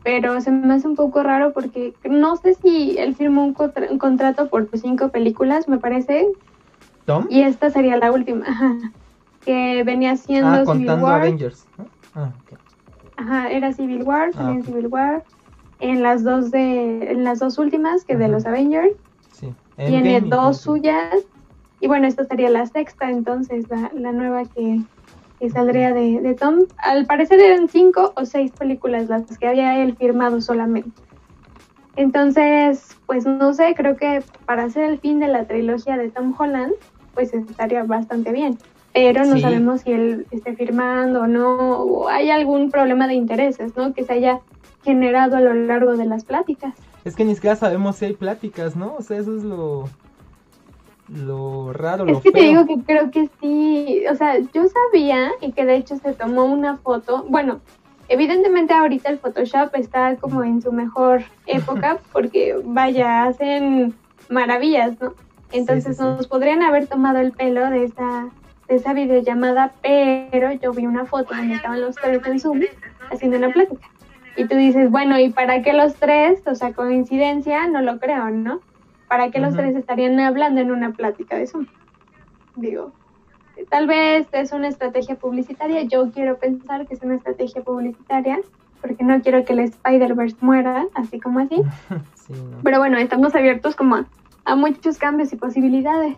pero 0.04 0.42
se 0.42 0.52
me 0.52 0.74
hace 0.74 0.88
un 0.88 0.96
poco 0.96 1.22
raro 1.24 1.54
porque 1.54 1.94
no 2.10 2.36
sé 2.38 2.56
si 2.56 2.98
él 2.98 3.16
firmó 3.16 3.44
un, 3.44 3.54
contrato 3.54 4.50
por 4.50 4.68
cinco 4.74 5.10
películas, 5.10 5.68
me 5.68 5.78
parece. 5.78 6.28
¿Tom? 7.06 7.28
Y 7.30 7.42
esta 7.42 7.70
sería 7.70 7.98
la 7.98 8.12
última, 8.12 8.46
ajá, 8.48 8.76
que 9.46 9.84
venía 9.84 10.16
siendo 10.18 10.50
ah, 10.50 10.66
Civil 10.66 10.90
War. 10.90 11.22
Avengers. 11.22 11.68
Ah, 12.16 12.32
Ajá, 13.18 13.52
era 13.52 13.72
Civil 13.74 14.04
War, 14.04 14.32
ah, 14.36 14.58
Civil 14.66 14.88
War. 14.88 15.24
En 15.80 16.04
las 16.04 16.24
dos 16.24 16.52
de, 16.52 17.12
en 17.12 17.24
las 17.24 17.40
dos 17.40 17.58
últimas, 17.58 18.04
que 18.04 18.16
de 18.16 18.28
los 18.28 18.46
Avengers. 18.46 18.94
Sí. 19.32 19.54
Tiene 19.78 20.22
dos 20.22 20.58
suyas. 20.58 21.16
Y 21.80 21.88
bueno, 21.88 22.08
esta 22.08 22.24
sería 22.26 22.52
la 22.52 22.68
sexta, 22.68 23.10
entonces, 23.10 23.68
la, 23.70 23.92
la 23.96 24.12
nueva 24.12 24.44
que, 24.46 24.82
que 25.42 25.50
saldría 25.50 25.92
de, 25.92 26.36
Tom. 26.40 26.60
Al 26.78 27.08
parecer 27.08 27.40
eran 27.40 27.68
cinco 27.68 28.14
o 28.16 28.26
seis 28.26 28.52
películas 28.52 29.10
las 29.10 29.40
que 29.40 29.48
había 29.48 29.82
él 29.82 29.98
firmado 29.98 30.40
solamente. 30.40 31.02
Entonces, 31.96 32.96
pues 33.08 33.26
no 33.26 33.52
sé, 33.56 33.74
creo 33.76 33.98
que 33.98 34.24
para 34.46 34.66
hacer 34.66 34.84
el 34.84 35.00
fin 35.00 35.20
de 35.20 35.28
la 35.28 35.46
trilogía 35.46 35.98
de 35.98 36.12
Tom 36.12 36.36
Holland, 36.38 36.74
pues 37.16 37.34
estaría 37.34 37.84
bastante 37.84 38.32
bien. 38.32 38.60
Pero 38.94 39.26
no 39.26 39.40
sabemos 39.40 39.82
si 39.82 39.94
él 39.94 40.28
esté 40.30 40.56
firmando 40.56 41.22
o 41.22 41.28
no, 41.28 41.80
o 41.80 42.08
hay 42.08 42.30
algún 42.30 42.70
problema 42.70 43.08
de 43.08 43.16
intereses, 43.16 43.76
¿no? 43.76 43.94
Que 43.94 44.04
se 44.04 44.14
haya 44.14 44.42
generado 44.84 45.38
a 45.38 45.42
lo 45.42 45.56
largo 45.56 45.98
de 45.98 46.06
las 46.06 46.24
pláticas. 46.24 46.76
Es 47.04 47.16
que 47.16 47.26
ni 47.26 47.34
siquiera 47.34 47.56
sabemos 47.56 47.96
si 47.96 48.06
hay 48.06 48.14
pláticas, 48.14 48.76
¿no? 48.76 48.94
O 48.96 49.02
sea, 49.02 49.18
eso 49.18 49.36
es 49.36 49.44
lo, 49.44 49.90
lo 51.14 51.74
raro, 51.74 52.06
es 52.08 52.20
que 52.20 52.32
te 52.32 52.42
digo 52.42 52.66
que 52.66 52.80
creo 52.86 53.12
que 53.12 53.30
sí, 53.42 54.04
o 54.10 54.16
sea, 54.16 54.40
yo 54.40 54.64
sabía 54.68 55.32
y 55.42 55.52
que 55.52 55.66
de 55.66 55.76
hecho 55.76 55.98
se 55.98 56.14
tomó 56.14 56.46
una 56.46 56.78
foto, 56.78 57.26
bueno, 57.28 57.60
evidentemente 58.08 58.74
ahorita 58.74 59.10
el 59.10 59.20
Photoshop 59.20 59.76
está 59.76 60.16
como 60.16 60.44
en 60.44 60.62
su 60.62 60.72
mejor 60.72 61.24
época 61.48 62.00
porque 62.14 62.56
vaya, 62.64 63.24
hacen 63.24 63.94
maravillas, 64.30 65.00
¿no? 65.02 65.14
Entonces 65.52 66.00
nos 66.00 66.28
podrían 66.28 66.62
haber 66.62 66.88
tomado 66.88 67.20
el 67.20 67.34
pelo 67.34 67.70
de 67.70 67.84
esa, 67.84 68.30
de 68.70 68.76
esa 68.76 68.94
videollamada, 68.94 69.74
pero 69.82 70.54
yo 70.54 70.72
vi 70.72 70.86
una 70.86 71.06
foto 71.06 71.36
donde 71.36 71.56
estaban 71.56 71.82
los 71.82 71.96
tres 71.96 72.26
en 72.26 72.40
Zoom 72.40 72.62
haciendo 73.12 73.38
una 73.38 73.50
plática. 73.50 73.90
Y 74.38 74.46
tú 74.46 74.56
dices, 74.56 74.90
bueno, 74.90 75.20
¿y 75.20 75.30
para 75.30 75.62
qué 75.62 75.74
los 75.74 75.96
tres? 75.96 76.42
O 76.48 76.56
sea, 76.56 76.72
coincidencia, 76.72 77.68
no 77.68 77.82
lo 77.82 78.00
creo, 78.00 78.30
¿no? 78.30 78.62
¿Para 79.12 79.30
qué 79.30 79.40
los 79.42 79.54
tres 79.58 79.76
estarían 79.76 80.18
hablando 80.22 80.62
en 80.62 80.72
una 80.72 80.94
plática 80.94 81.36
de 81.36 81.46
Zoom? 81.46 81.68
Digo, 82.56 82.94
tal 83.70 83.86
vez 83.86 84.26
es 84.32 84.54
una 84.54 84.70
estrategia 84.70 85.16
publicitaria, 85.16 85.82
yo 85.82 86.10
quiero 86.12 86.38
pensar 86.38 86.88
que 86.88 86.94
es 86.94 87.02
una 87.02 87.16
estrategia 87.16 87.62
publicitaria, 87.62 88.40
porque 88.80 89.04
no 89.04 89.22
quiero 89.22 89.44
que 89.44 89.52
el 89.52 89.60
Spider-Verse 89.60 90.38
muera, 90.40 90.86
así 90.94 91.20
como 91.20 91.40
así. 91.40 91.62
Pero 92.64 92.80
bueno, 92.80 92.98
estamos 93.00 93.36
abiertos 93.36 93.76
como 93.76 94.06
a, 94.46 94.56
muchos 94.56 94.98
cambios 94.98 95.34
y 95.34 95.36
posibilidades. 95.36 96.16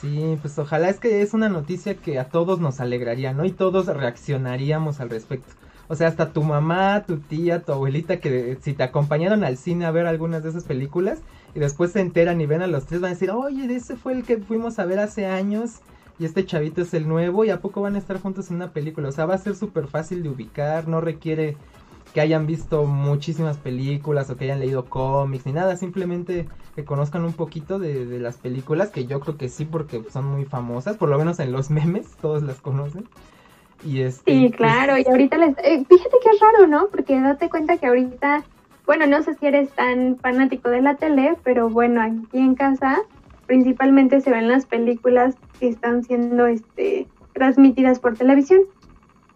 Sí, 0.00 0.38
pues 0.40 0.58
ojalá 0.58 0.88
es 0.88 0.98
que 0.98 1.20
es 1.20 1.34
una 1.34 1.50
noticia 1.50 1.94
que 1.94 2.18
a 2.18 2.24
todos 2.30 2.58
nos 2.58 2.80
alegraría, 2.80 3.34
¿no? 3.34 3.44
Y 3.44 3.52
todos 3.52 3.88
reaccionaríamos 3.88 4.98
al 5.00 5.10
respecto. 5.10 5.52
O 5.88 5.94
sea, 5.94 6.08
hasta 6.08 6.32
tu 6.32 6.42
mamá, 6.42 7.04
tu 7.06 7.18
tía, 7.18 7.62
tu 7.62 7.72
abuelita, 7.72 8.18
que 8.18 8.58
si 8.60 8.72
te 8.72 8.82
acompañaron 8.82 9.44
al 9.44 9.56
cine 9.56 9.86
a 9.86 9.90
ver 9.90 10.06
algunas 10.06 10.42
de 10.42 10.50
esas 10.50 10.64
películas 10.64 11.20
y 11.54 11.58
después 11.58 11.92
se 11.92 12.00
enteran 12.00 12.40
y 12.40 12.46
ven 12.46 12.62
a 12.62 12.66
los 12.66 12.86
tres, 12.86 13.00
van 13.00 13.10
a 13.10 13.14
decir, 13.14 13.30
oye, 13.30 13.72
ese 13.74 13.96
fue 13.96 14.12
el 14.12 14.24
que 14.24 14.38
fuimos 14.38 14.78
a 14.78 14.84
ver 14.84 14.98
hace 14.98 15.26
años 15.26 15.80
y 16.18 16.24
este 16.24 16.46
chavito 16.46 16.82
es 16.82 16.94
el 16.94 17.08
nuevo 17.08 17.44
y 17.44 17.50
a 17.50 17.60
poco 17.60 17.82
van 17.82 17.96
a 17.96 17.98
estar 17.98 18.20
juntos 18.20 18.50
en 18.50 18.56
una 18.56 18.72
película. 18.72 19.08
O 19.08 19.12
sea, 19.12 19.26
va 19.26 19.34
a 19.34 19.38
ser 19.38 19.56
súper 19.56 19.88
fácil 19.88 20.22
de 20.22 20.30
ubicar, 20.30 20.88
no 20.88 21.00
requiere 21.00 21.56
que 22.12 22.20
hayan 22.20 22.46
visto 22.46 22.84
muchísimas 22.86 23.56
películas 23.56 24.30
o 24.30 24.36
que 24.36 24.44
hayan 24.44 24.60
leído 24.60 24.84
cómics 24.84 25.46
ni 25.46 25.52
nada, 25.52 25.76
simplemente 25.76 26.48
que 26.76 26.84
conozcan 26.84 27.24
un 27.24 27.32
poquito 27.32 27.80
de, 27.80 28.20
las 28.20 28.36
películas, 28.36 28.90
que 28.90 29.06
yo 29.06 29.18
creo 29.18 29.36
que 29.36 29.48
sí 29.48 29.64
porque 29.64 30.02
son 30.12 30.26
muy 30.26 30.44
famosas, 30.44 30.96
por 30.96 31.08
lo 31.08 31.18
menos 31.18 31.40
en 31.40 31.50
los 31.50 31.70
memes, 31.70 32.06
todos 32.20 32.44
las 32.44 32.60
conocen. 32.60 33.08
Y 33.84 34.00
este, 34.00 34.32
sí, 34.32 34.48
pues, 34.48 34.56
claro, 34.56 34.98
y 34.98 35.04
ahorita 35.06 35.36
les... 35.36 35.56
Eh, 35.58 35.84
fíjate 35.88 36.16
que 36.22 36.30
es 36.30 36.40
raro, 36.40 36.66
¿no? 36.66 36.88
Porque 36.88 37.20
date 37.20 37.48
cuenta 37.48 37.76
que 37.76 37.86
ahorita, 37.86 38.44
bueno, 38.86 39.06
no 39.06 39.22
sé 39.22 39.34
si 39.34 39.46
eres 39.46 39.70
tan 39.70 40.16
fanático 40.16 40.70
de 40.70 40.80
la 40.80 40.94
tele, 40.96 41.36
pero 41.44 41.68
bueno, 41.68 42.00
aquí 42.00 42.38
en 42.38 42.54
casa 42.54 43.02
principalmente 43.46 44.20
se 44.20 44.30
ven 44.30 44.48
las 44.48 44.64
películas 44.64 45.34
que 45.60 45.68
están 45.68 46.02
siendo 46.02 46.46
este, 46.46 47.06
transmitidas 47.34 47.98
por 47.98 48.16
televisión. 48.16 48.62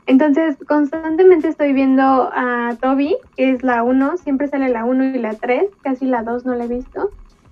Entonces, 0.06 0.56
constantemente 0.66 1.48
estoy 1.48 1.74
viendo 1.74 2.02
a 2.02 2.74
Toby, 2.80 3.16
que 3.36 3.50
es 3.50 3.62
la 3.62 3.82
1, 3.82 4.16
siempre 4.16 4.48
sale 4.48 4.70
la 4.70 4.86
1 4.86 5.04
y 5.16 5.18
la 5.18 5.34
3, 5.34 5.64
casi 5.82 6.06
la 6.06 6.22
2 6.22 6.46
no 6.46 6.54
la 6.54 6.64
he 6.64 6.68
visto. 6.68 7.10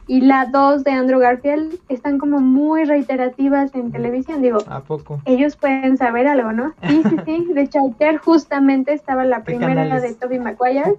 Y 0.09 0.21
la 0.21 0.47
2 0.47 0.85
de 0.85 0.93
Andrew 0.93 1.19
Garfield 1.19 1.81
están 1.89 2.19
como 2.19 2.39
muy 2.39 2.85
reiterativas 2.85 3.75
en 3.75 3.91
televisión. 3.91 4.41
Digo, 4.41 4.59
¿a 4.69 4.81
poco? 4.81 5.21
Ellos 5.25 5.57
pueden 5.57 5.97
saber 5.97 6.29
algo, 6.29 6.53
¿no? 6.53 6.75
Sí, 6.87 7.03
sí, 7.03 7.17
sí. 7.25 7.47
De 7.55 7.63
hecho, 7.63 7.81
ayer 7.81 8.19
justamente 8.19 8.93
estaba 8.93 9.25
la 9.25 9.43
primera, 9.43 9.85
la 9.85 10.01
de 10.01 10.15
Toby 10.15 10.39
Maguire. 10.39 10.95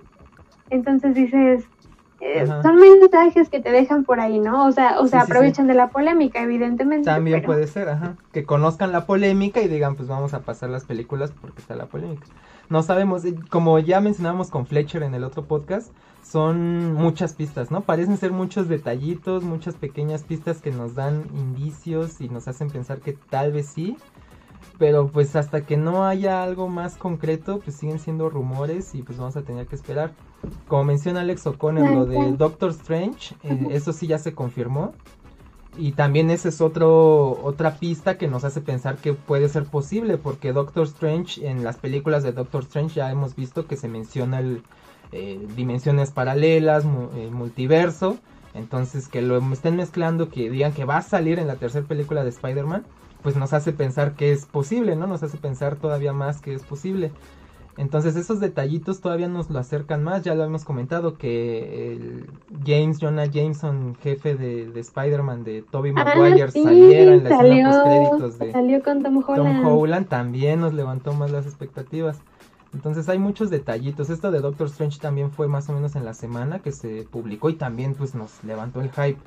Entonces 0.69 1.15
dices, 1.15 1.65
eh, 2.19 2.47
son 2.47 2.77
mensajes 2.77 3.47
que 3.49 3.59
te 3.59 3.71
dejan 3.71 4.03
por 4.03 4.19
ahí, 4.19 4.39
¿no? 4.39 4.65
O 4.65 4.71
sea, 4.71 4.99
o 4.99 5.07
sea, 5.07 5.21
aprovechan 5.21 5.67
de 5.67 5.75
la 5.75 5.89
polémica, 5.89 6.41
evidentemente. 6.41 7.05
También 7.05 7.43
puede 7.43 7.67
ser, 7.67 7.89
ajá, 7.89 8.15
que 8.31 8.43
conozcan 8.43 8.91
la 8.91 9.05
polémica 9.05 9.61
y 9.61 9.67
digan, 9.67 9.95
pues 9.95 10.07
vamos 10.07 10.33
a 10.33 10.41
pasar 10.41 10.69
las 10.69 10.83
películas 10.83 11.31
porque 11.39 11.61
está 11.61 11.75
la 11.75 11.85
polémica. 11.85 12.25
No 12.69 12.81
sabemos, 12.81 13.23
eh, 13.23 13.35
como 13.49 13.77
ya 13.79 14.01
mencionábamos 14.01 14.49
con 14.49 14.65
Fletcher 14.65 15.03
en 15.03 15.13
el 15.13 15.23
otro 15.23 15.45
podcast, 15.45 15.91
son 16.31 16.93
muchas 16.93 17.33
pistas, 17.33 17.71
¿no? 17.71 17.81
Parecen 17.81 18.17
ser 18.17 18.31
muchos 18.31 18.67
detallitos, 18.67 19.43
muchas 19.43 19.75
pequeñas 19.75 20.23
pistas 20.23 20.61
que 20.61 20.71
nos 20.71 20.95
dan 20.95 21.25
indicios 21.33 22.19
y 22.19 22.27
nos 22.27 22.47
hacen 22.47 22.69
pensar 22.69 22.99
que 22.99 23.13
tal 23.13 23.53
vez 23.53 23.67
sí, 23.67 23.97
pero 24.77 25.07
pues 25.07 25.35
hasta 25.35 25.61
que 25.61 25.77
no 25.77 26.05
haya 26.05 26.43
algo 26.43 26.67
más 26.67 26.95
concreto, 26.95 27.59
pues 27.59 27.77
siguen 27.77 27.99
siendo 27.99 28.29
rumores 28.29 28.93
y 28.93 29.03
pues 29.03 29.17
vamos 29.17 29.37
a 29.37 29.43
tener 29.43 29.67
que 29.67 29.75
esperar. 29.75 30.11
Como 30.67 30.83
menciona 30.83 31.21
Alex 31.21 31.47
O'Connor, 31.47 31.89
lo 31.91 32.05
de 32.05 32.33
Doctor 32.33 32.71
Strange, 32.71 33.35
eh, 33.43 33.67
eso 33.71 33.93
sí 33.93 34.07
ya 34.07 34.17
se 34.17 34.33
confirmó. 34.33 34.93
Y 35.77 35.91
también 35.91 36.31
esa 36.31 36.49
es 36.49 36.59
otro, 36.59 37.39
otra 37.43 37.75
pista 37.75 38.17
que 38.17 38.27
nos 38.27 38.43
hace 38.43 38.61
pensar 38.61 38.97
que 38.97 39.13
puede 39.13 39.47
ser 39.47 39.65
posible, 39.65 40.17
porque 40.17 40.51
Doctor 40.51 40.85
Strange, 40.85 41.47
en 41.47 41.63
las 41.63 41.77
películas 41.77 42.23
de 42.23 42.31
Doctor 42.31 42.63
Strange 42.63 42.95
ya 42.95 43.11
hemos 43.11 43.35
visto 43.35 43.67
que 43.67 43.77
se 43.77 43.87
menciona 43.87 44.39
el, 44.39 44.63
eh, 45.11 45.45
dimensiones 45.55 46.11
paralelas, 46.11 46.83
eh, 47.15 47.29
multiverso. 47.31 48.17
Entonces 48.53 49.07
que 49.07 49.21
lo 49.21 49.37
estén 49.53 49.75
mezclando, 49.75 50.29
que 50.29 50.49
digan 50.49 50.73
que 50.73 50.85
va 50.85 50.97
a 50.97 51.01
salir 51.01 51.39
en 51.39 51.47
la 51.47 51.55
tercera 51.55 51.85
película 51.85 52.23
de 52.23 52.29
Spider-Man, 52.29 52.85
pues 53.21 53.35
nos 53.35 53.53
hace 53.53 53.71
pensar 53.71 54.13
que 54.15 54.31
es 54.31 54.45
posible, 54.45 54.95
¿no? 54.95 55.05
Nos 55.05 55.21
hace 55.21 55.37
pensar 55.37 55.75
todavía 55.75 56.13
más 56.13 56.41
que 56.41 56.53
es 56.53 56.63
posible. 56.63 57.11
Entonces 57.77 58.15
esos 58.15 58.39
detallitos 58.39 59.01
todavía 59.01 59.27
nos 59.27 59.51
lo 59.51 59.59
acercan 59.59 60.03
más, 60.03 60.23
ya 60.23 60.33
lo 60.33 60.43
hemos 60.43 60.65
comentado 60.65 61.15
que 61.17 61.93
el 61.93 62.25
James, 62.65 62.97
Jonah 62.99 63.25
Jameson, 63.25 63.95
jefe 64.01 64.35
de, 64.35 64.79
Spider-Man 64.79 65.43
de 65.43 65.61
Tobey 65.61 65.93
ah, 65.95 66.03
Maguire, 66.03 66.49
saliera 66.49 67.13
en 67.13 67.23
la 67.23 67.29
escena 67.29 67.83
créditos 67.83 68.39
de 68.39 68.51
salió 68.51 68.81
con 68.81 69.03
Tom 69.03 69.23
Holland. 69.25 69.61
Tom 69.61 69.67
Holland 69.67 70.07
también 70.07 70.59
nos 70.59 70.73
levantó 70.73 71.13
más 71.13 71.29
las 71.29 71.45
expectativas. 71.45 72.19
Entonces 72.73 73.07
hay 73.09 73.19
muchos 73.19 73.49
detallitos. 73.49 74.09
Esto 74.09 74.31
de 74.31 74.39
Doctor 74.39 74.67
Strange 74.67 74.99
también 74.99 75.31
fue 75.31 75.47
más 75.47 75.69
o 75.69 75.73
menos 75.73 75.95
en 75.95 76.05
la 76.05 76.13
semana 76.13 76.59
que 76.59 76.71
se 76.71 77.07
publicó 77.09 77.49
y 77.49 77.55
también 77.55 77.95
pues 77.95 78.15
nos 78.15 78.43
levantó 78.43 78.81
el 78.81 78.91
hype. 78.91 79.19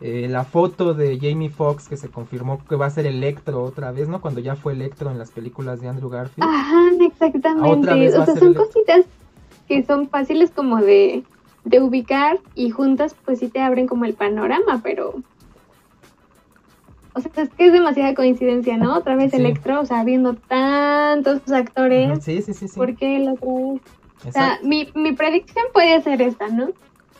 Eh, 0.00 0.26
la 0.28 0.42
foto 0.42 0.94
de 0.94 1.16
Jamie 1.20 1.48
Foxx 1.48 1.88
que 1.88 1.96
se 1.96 2.08
confirmó 2.08 2.64
que 2.68 2.74
va 2.74 2.86
a 2.86 2.90
ser 2.90 3.06
Electro 3.06 3.62
otra 3.62 3.92
vez, 3.92 4.08
¿no? 4.08 4.20
Cuando 4.20 4.40
ya 4.40 4.56
fue 4.56 4.72
Electro 4.72 5.12
en 5.12 5.18
las 5.18 5.30
películas 5.30 5.80
de 5.80 5.88
Andrew 5.88 6.10
Garfield. 6.10 6.48
Ajá, 6.48 6.90
exactamente. 7.00 8.18
o 8.18 8.24
sea, 8.24 8.36
son 8.36 8.54
cositas 8.54 9.06
que 9.68 9.84
son 9.84 10.08
fáciles 10.08 10.50
como 10.50 10.78
de, 10.78 11.22
de 11.64 11.80
ubicar 11.80 12.40
y 12.56 12.70
juntas 12.70 13.14
pues 13.24 13.38
sí 13.38 13.48
te 13.48 13.60
abren 13.60 13.86
como 13.86 14.04
el 14.04 14.14
panorama, 14.14 14.80
pero... 14.82 15.14
O 17.14 17.20
sea, 17.20 17.30
es 17.36 17.50
que 17.50 17.66
es 17.66 17.72
demasiada 17.72 18.14
coincidencia, 18.14 18.76
¿no? 18.76 18.96
Otra 18.96 19.16
vez 19.16 19.34
Electro, 19.34 19.80
o 19.80 19.84
sea, 19.84 20.02
viendo 20.04 20.34
tantos 20.34 21.50
actores. 21.52 22.24
Sí, 22.24 22.40
sí, 22.42 22.54
sí, 22.54 22.68
sí. 22.68 22.76
¿Por 22.76 22.96
qué 22.96 23.18
la 23.18 23.32
otra 23.32 23.52
vez? 23.52 23.80
O 24.26 24.32
sea, 24.32 24.58
mi, 24.62 24.88
mi 24.94 25.12
predicción 25.12 25.66
puede 25.72 26.00
ser 26.00 26.22
esta, 26.22 26.48
¿no? 26.48 26.68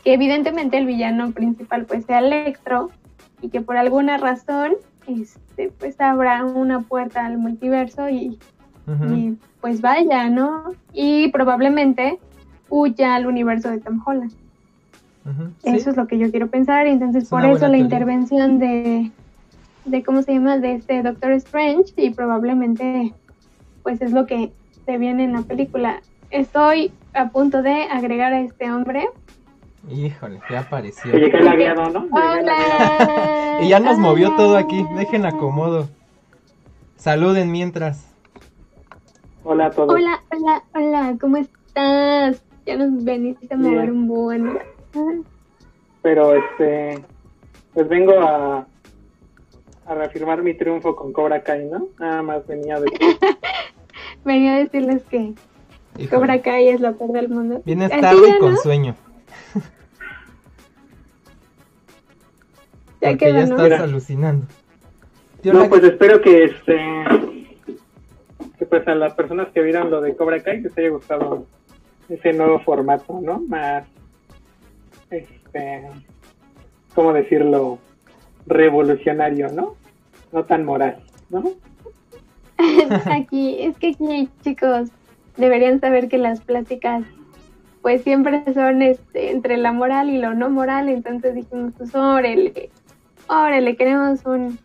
que 0.03 0.13
evidentemente 0.13 0.77
el 0.77 0.85
villano 0.85 1.31
principal 1.31 1.85
pues 1.85 2.05
sea 2.05 2.19
Electro 2.19 2.91
y 3.41 3.49
que 3.49 3.61
por 3.61 3.77
alguna 3.77 4.17
razón 4.17 4.73
este 5.07 5.71
pues 5.79 5.99
abra 5.99 6.43
una 6.45 6.81
puerta 6.81 7.25
al 7.25 7.37
multiverso 7.37 8.09
y, 8.09 8.39
pues 9.61 9.79
vaya, 9.79 10.29
¿no? 10.29 10.73
Y 10.91 11.29
probablemente 11.29 12.19
huya 12.69 13.15
al 13.15 13.27
universo 13.27 13.69
de 13.69 13.79
Tom 13.79 14.01
Holland. 14.05 14.33
Eso 15.63 15.89
es 15.91 15.95
lo 15.95 16.05
que 16.07 16.17
yo 16.17 16.29
quiero 16.31 16.47
pensar, 16.47 16.85
entonces 16.85 17.29
por 17.29 17.45
eso 17.45 17.69
la 17.69 17.77
intervención 17.77 18.59
de, 18.59 19.09
de, 19.85 20.03
¿cómo 20.03 20.21
se 20.21 20.33
llama? 20.33 20.57
De 20.57 20.75
este 20.75 21.01
Doctor 21.03 21.31
Strange 21.33 21.93
y 21.97 22.11
probablemente 22.11 23.13
pues 23.83 24.01
es 24.01 24.11
lo 24.11 24.25
que 24.25 24.51
se 24.85 24.97
viene 24.97 25.25
en 25.25 25.33
la 25.33 25.41
película. 25.41 26.01
Estoy 26.31 26.91
a 27.13 27.29
punto 27.29 27.61
de 27.61 27.83
agregar 27.83 28.33
a 28.33 28.41
este 28.41 28.71
hombre 28.71 29.07
Híjole, 29.89 30.39
ya 30.49 30.61
apareció. 30.61 31.11
y 33.61 33.67
ya 33.67 33.79
nos 33.79 33.97
movió 33.97 34.33
todo 34.35 34.55
aquí. 34.57 34.85
Dejen 34.95 35.25
acomodo. 35.25 35.89
Saluden 36.95 37.51
mientras. 37.51 38.09
Hola 39.43 39.65
a 39.65 39.71
todos. 39.71 39.93
Hola, 39.93 40.23
hola, 40.31 40.63
hola. 40.73 41.17
¿Cómo 41.19 41.35
estás? 41.37 42.41
Ya 42.65 42.77
nos 42.77 43.03
veniste 43.03 43.53
a 43.53 43.57
mover 43.57 43.91
un 43.91 44.07
buen. 44.07 44.57
Pero 46.01 46.33
este, 46.35 47.03
pues 47.73 47.89
vengo 47.89 48.13
a 48.21 48.65
a 49.85 49.95
reafirmar 49.95 50.41
mi 50.43 50.53
triunfo 50.53 50.95
con 50.95 51.11
Cobra 51.11 51.43
Kai, 51.43 51.65
¿no? 51.65 51.87
Nada 51.99 52.21
más 52.21 52.47
venía 52.47 52.75
a 52.75 52.81
decir. 52.81 52.99
venía 54.25 54.55
a 54.55 54.59
decirles 54.59 55.03
que 55.09 55.33
Cobra 56.09 56.41
Kai 56.41 56.69
es 56.69 56.81
lo 56.81 56.95
peor 56.95 57.11
del 57.11 57.29
mundo. 57.29 57.61
Vienes 57.65 57.89
tarde 57.89 58.29
y 58.35 58.39
con 58.39 58.57
sueño. 58.57 58.95
ya 63.01 63.09
Porque 63.09 63.33
ya 63.33 63.41
estás 63.41 63.81
alucinando. 63.81 64.47
no, 65.43 65.69
pues 65.69 65.83
espero 65.83 66.21
que 66.21 66.45
este 66.45 66.79
que 68.57 68.65
pues 68.65 68.87
a 68.87 68.95
las 68.95 69.13
personas 69.13 69.49
que 69.53 69.61
vieron 69.61 69.89
lo 69.91 70.01
de 70.01 70.15
Cobra 70.15 70.41
Kai 70.41 70.61
les 70.61 70.77
haya 70.77 70.89
gustado 70.89 71.45
ese 72.09 72.33
nuevo 72.33 72.59
formato, 72.59 73.19
¿no? 73.21 73.39
Más 73.47 73.85
este 75.09 75.89
¿cómo 76.95 77.13
decirlo? 77.13 77.79
Revolucionario, 78.45 79.49
¿no? 79.49 79.75
No 80.31 80.45
tan 80.45 80.65
moral, 80.65 81.03
¿no? 81.29 81.43
aquí, 83.11 83.57
es 83.59 83.77
que 83.77 83.89
aquí, 83.89 84.29
chicos, 84.43 84.89
deberían 85.37 85.79
saber 85.79 86.07
que 86.07 86.17
las 86.17 86.41
pláticas 86.41 87.03
pues 87.81 88.01
siempre 88.03 88.41
son 88.53 88.81
este, 88.81 89.31
entre 89.31 89.57
la 89.57 89.73
moral 89.73 90.09
y 90.09 90.17
lo 90.17 90.33
no 90.33 90.49
moral, 90.49 90.87
entonces 90.87 91.35
dijimos, 91.35 91.73
pues 91.77 91.93
órale, 91.93 92.69
órale, 93.27 93.75
queremos 93.75 94.25
un, 94.25 94.57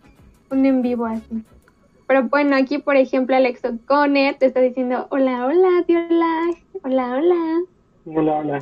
un 0.50 0.66
en 0.66 0.82
vivo 0.82 1.06
así. 1.06 1.42
Pero 2.06 2.28
bueno, 2.28 2.56
aquí 2.56 2.78
por 2.78 2.97
ejemplo 2.97 3.35
Alex 3.35 3.64
O'Connor 3.64 4.37
te 4.38 4.47
está 4.47 4.61
diciendo, 4.61 5.08
hola, 5.11 5.47
hola, 5.47 5.82
tío 5.87 5.99
hola, 6.08 6.54
hola, 6.85 7.16
hola. 7.16 7.62
Hola, 8.06 8.32
hola. 8.38 8.58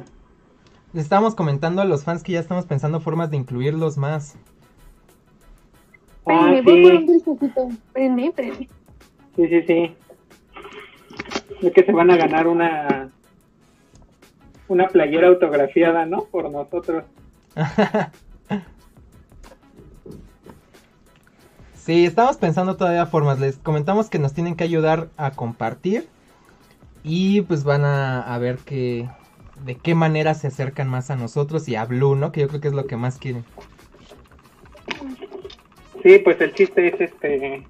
Le 0.95 1.03
estamos 1.03 1.35
comentando 1.35 1.83
a 1.83 1.85
los 1.85 2.05
fans 2.05 2.23
que 2.23 2.33
ya 2.33 2.41
estamos 2.41 2.65
pensando 2.65 3.01
formas 3.01 3.31
de 3.31 3.37
incluirlos 3.37 3.99
más. 3.99 4.39
Ah, 6.27 6.61
voy 6.65 6.83
por 6.83 6.95
un 6.95 7.07
dulcecito. 7.07 7.69
Prende, 7.93 8.33
prende. 8.35 8.69
Sí, 9.37 9.49
sí, 9.49 9.63
sí. 9.67 9.95
Es 11.63 11.73
que 11.73 11.85
se 11.85 11.93
van 11.93 12.11
a 12.11 12.17
ganar 12.17 12.49
una 12.49 13.11
una 14.69 14.89
playera 14.89 15.29
autografiada, 15.29 16.07
¿no? 16.07 16.25
Por 16.25 16.51
nosotros. 16.51 17.05
sí, 21.75 22.05
estamos 22.05 22.37
pensando 22.37 22.77
todavía 22.77 23.07
formas. 23.07 23.39
Les 23.39 23.57
comentamos 23.59 24.11
que 24.11 24.19
nos 24.19 24.33
tienen 24.33 24.57
que 24.57 24.65
ayudar 24.65 25.09
a 25.17 25.31
compartir. 25.31 26.09
Y 27.05 27.43
pues 27.43 27.63
van 27.63 27.85
a, 27.85 28.21
a 28.35 28.39
ver 28.39 28.59
que, 28.59 29.09
de 29.65 29.77
qué 29.77 29.95
manera 29.95 30.35
se 30.35 30.49
acercan 30.49 30.89
más 30.89 31.11
a 31.11 31.17
nosotros 31.17 31.69
y 31.69 31.77
a 31.77 31.85
Blue, 31.85 32.17
¿no? 32.17 32.33
Que 32.33 32.41
yo 32.41 32.49
creo 32.49 32.61
que 32.61 32.67
es 32.69 32.75
lo 32.75 32.87
que 32.87 32.97
más 32.97 33.19
quieren. 33.19 33.45
Sí, 36.07 36.21
pues 36.21 36.41
el 36.41 36.55
chiste 36.55 36.87
es 36.87 37.01
este 37.01 37.65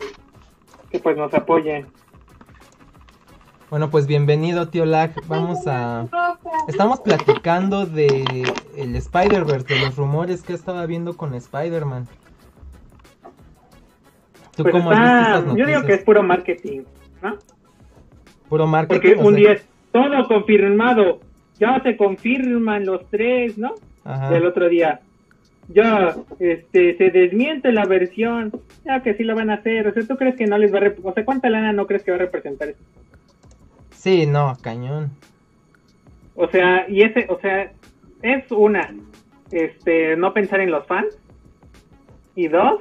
que 0.91 0.99
pues 0.99 1.17
nos 1.17 1.33
apoyen. 1.33 1.87
Bueno, 3.71 3.89
pues 3.89 4.07
bienvenido, 4.07 4.69
tío 4.69 4.85
Lag. 4.85 5.13
Vamos 5.27 5.67
a 5.67 6.07
estamos 6.69 7.01
platicando 7.01 7.87
de 7.87 8.45
el 8.77 8.95
Spider-Verse, 8.95 9.75
de 9.75 9.81
los 9.81 9.97
rumores 9.97 10.43
que 10.43 10.53
estaba 10.53 10.85
viendo 10.85 11.17
con 11.17 11.33
Spider-Man. 11.33 12.09
¿Tú 14.55 14.65
pues 14.65 14.73
cómo 14.75 14.91
has 14.91 15.43
visto 15.43 15.57
Yo 15.57 15.65
digo 15.65 15.83
que 15.85 15.95
es 15.95 16.05
puro 16.05 16.23
marketing, 16.23 16.83
¿no? 17.23 17.39
Puro 18.51 18.67
marketing. 18.67 19.15
Porque 19.15 19.29
un 19.29 19.35
día 19.35 19.53
es 19.53 19.67
todo 19.93 20.29
confirmado. 20.29 21.21
Ya 21.59 21.81
se 21.83 21.97
confirman 21.97 22.85
los 22.85 23.01
tres, 23.09 23.57
¿no? 23.57 23.77
Ajá. 24.05 24.31
Y 24.31 24.37
el 24.37 24.45
otro 24.45 24.69
día, 24.69 25.01
ya 25.69 26.15
este 26.39 26.97
se 26.97 27.11
desmiente 27.11 27.73
la 27.73 27.87
versión, 27.87 28.53
ya 28.85 29.01
que 29.03 29.15
sí 29.15 29.25
lo 29.25 29.35
van 29.35 29.51
a 29.51 29.55
hacer, 29.55 29.89
o 29.89 29.93
sea, 29.93 30.07
¿tú 30.07 30.17
crees 30.17 30.37
que 30.37 30.47
no 30.47 30.59
les 30.59 30.73
va 30.73 30.79
a, 30.79 30.93
o 31.03 31.13
sea, 31.13 31.25
cuánta 31.25 31.51
lana 31.51 31.73
no 31.73 31.87
crees 31.87 32.03
que 32.03 32.13
va 32.13 32.17
a 32.17 32.21
representar 32.21 32.69
eso? 32.69 32.81
Sí, 33.91 34.27
no, 34.27 34.57
cañón. 34.63 35.11
O 36.35 36.49
sea, 36.49 36.89
y 36.89 37.03
ese, 37.03 37.27
o 37.29 37.41
sea, 37.41 37.73
es 38.23 38.51
una, 38.53 38.95
este, 39.51 40.17
no 40.17 40.33
pensar 40.33 40.61
en 40.61 40.71
los 40.71 40.87
fans, 40.87 41.19
y 42.37 42.49
dos, 42.49 42.81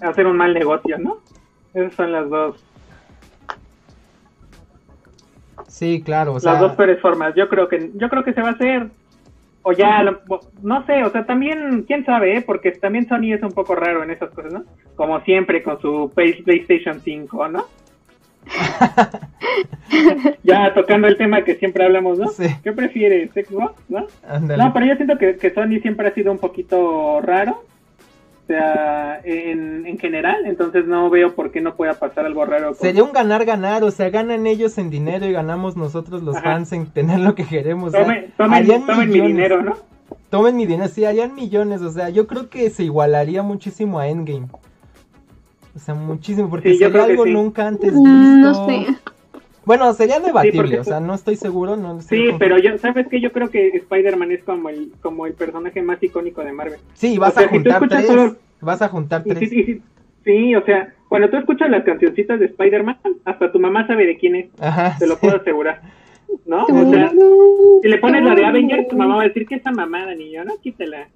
hacer 0.00 0.26
un 0.26 0.36
mal 0.36 0.54
negocio, 0.54 0.96
¿no? 0.98 1.18
Esas 1.74 1.94
son 1.94 2.12
las 2.12 2.30
dos. 2.30 2.64
Sí, 5.66 6.02
claro, 6.02 6.34
o 6.34 6.40
sea... 6.40 6.52
Las 6.52 6.60
dos 6.60 6.72
peores 6.72 7.00
formas. 7.00 7.34
Yo 7.34 7.48
creo 7.48 7.68
que, 7.68 7.90
yo 7.94 8.08
creo 8.08 8.22
que 8.22 8.32
se 8.32 8.42
va 8.42 8.50
a 8.50 8.52
hacer 8.52 8.90
o 9.62 9.72
ya, 9.72 10.02
no 10.62 10.86
sé, 10.86 11.04
o 11.04 11.10
sea, 11.10 11.24
también, 11.24 11.84
quién 11.86 12.04
sabe, 12.04 12.36
¿eh? 12.36 12.42
porque 12.42 12.72
también 12.72 13.08
Sony 13.08 13.32
es 13.32 13.42
un 13.42 13.52
poco 13.52 13.74
raro 13.74 14.02
en 14.02 14.10
esas 14.10 14.30
cosas, 14.30 14.52
¿no? 14.52 14.64
Como 14.96 15.20
siempre 15.20 15.62
con 15.62 15.80
su 15.80 16.10
PlayStation 16.14 17.00
5, 17.00 17.48
¿no? 17.48 17.64
ya 20.42 20.74
tocando 20.74 21.06
el 21.06 21.16
tema 21.16 21.44
que 21.44 21.54
siempre 21.54 21.84
hablamos, 21.84 22.18
¿no? 22.18 22.28
Sí. 22.28 22.46
¿Qué 22.64 22.72
prefieres, 22.72 23.30
Xbox, 23.32 23.74
no? 23.88 24.06
No, 24.40 24.72
pero 24.72 24.86
yo 24.86 24.96
siento 24.96 25.16
que, 25.16 25.36
que 25.36 25.50
Sony 25.50 25.80
siempre 25.80 26.08
ha 26.08 26.14
sido 26.14 26.32
un 26.32 26.38
poquito 26.38 27.20
raro 27.20 27.62
o 28.42 28.46
sea, 28.46 29.20
en, 29.22 29.86
en, 29.86 29.98
general, 29.98 30.44
entonces 30.46 30.84
no 30.86 31.08
veo 31.10 31.34
por 31.34 31.52
qué 31.52 31.60
no 31.60 31.76
pueda 31.76 31.94
pasar 31.94 32.26
algo 32.26 32.44
raro. 32.44 32.74
Sería 32.74 33.04
un 33.04 33.12
ganar-ganar, 33.12 33.84
o 33.84 33.90
sea, 33.92 34.10
ganan 34.10 34.48
ellos 34.48 34.76
en 34.78 34.90
dinero 34.90 35.26
y 35.26 35.32
ganamos 35.32 35.76
nosotros 35.76 36.22
los 36.22 36.40
fans 36.40 36.72
en 36.72 36.86
tener 36.86 37.20
lo 37.20 37.36
que 37.36 37.44
queremos. 37.44 37.92
tomen, 37.92 39.10
mi 39.10 39.20
dinero, 39.20 39.62
¿no? 39.62 39.76
Tomen 40.28 40.56
mi 40.56 40.66
dinero, 40.66 40.88
sí, 40.88 41.04
harían 41.04 41.34
millones, 41.36 41.82
o 41.82 41.90
sea, 41.90 42.08
yo 42.10 42.26
creo 42.26 42.50
que 42.50 42.68
se 42.70 42.82
igualaría 42.82 43.42
muchísimo 43.42 44.00
a 44.00 44.08
Endgame. 44.08 44.48
O 45.74 45.78
sea, 45.78 45.94
muchísimo, 45.94 46.50
porque 46.50 46.76
sería 46.76 47.04
algo 47.04 47.24
nunca 47.24 47.66
antes 47.68 47.92
visto. 47.92 48.08
No 48.08 48.66
sé. 48.66 48.86
Bueno, 49.64 49.92
sería 49.94 50.18
debatible, 50.18 50.80
o 50.80 50.84
sea, 50.84 51.00
no 51.00 51.14
estoy 51.14 51.36
seguro. 51.36 51.76
No 51.76 52.00
sí, 52.00 52.30
pero 52.38 52.58
yo, 52.58 52.76
¿sabes 52.78 53.06
qué? 53.08 53.20
Yo 53.20 53.32
creo 53.32 53.50
que 53.50 53.68
Spider-Man 53.68 54.32
es 54.32 54.42
como 54.42 54.68
el, 54.68 54.92
como 55.00 55.26
el 55.26 55.34
personaje 55.34 55.82
más 55.82 56.02
icónico 56.02 56.42
de 56.42 56.52
Marvel. 56.52 56.80
Sí, 56.94 57.18
vas 57.18 57.36
a 57.38 57.48
juntar 57.48 57.88
tres. 57.88 58.36
Vas 58.60 58.82
a 58.82 58.88
juntar 58.88 59.22
tres. 59.24 59.50
Sí, 60.24 60.54
o 60.54 60.64
sea, 60.64 60.94
cuando 61.08 61.28
tú 61.30 61.36
escuchas 61.36 61.68
las 61.68 61.84
cancioncitas 61.84 62.38
de 62.38 62.46
Spider-Man, 62.46 62.96
hasta 63.24 63.50
tu 63.50 63.58
mamá 63.58 63.86
sabe 63.86 64.06
de 64.06 64.16
quién 64.16 64.36
es. 64.36 64.46
Ajá, 64.60 64.96
te 64.98 65.06
lo 65.06 65.16
puedo 65.16 65.36
asegurar. 65.36 65.80
¿No? 66.46 66.64
O 66.64 66.90
sea, 66.90 67.10
si 67.82 67.88
le 67.88 67.98
pones 67.98 68.24
la 68.24 68.34
de 68.34 68.44
Avengers, 68.46 68.88
tu 68.88 68.96
mamá 68.96 69.16
va 69.16 69.22
a 69.22 69.26
decir 69.28 69.46
que 69.46 69.56
esa 69.56 69.70
mamada, 69.70 70.14
niño, 70.14 70.44
¿no? 70.44 70.54
Quítela. 70.62 71.08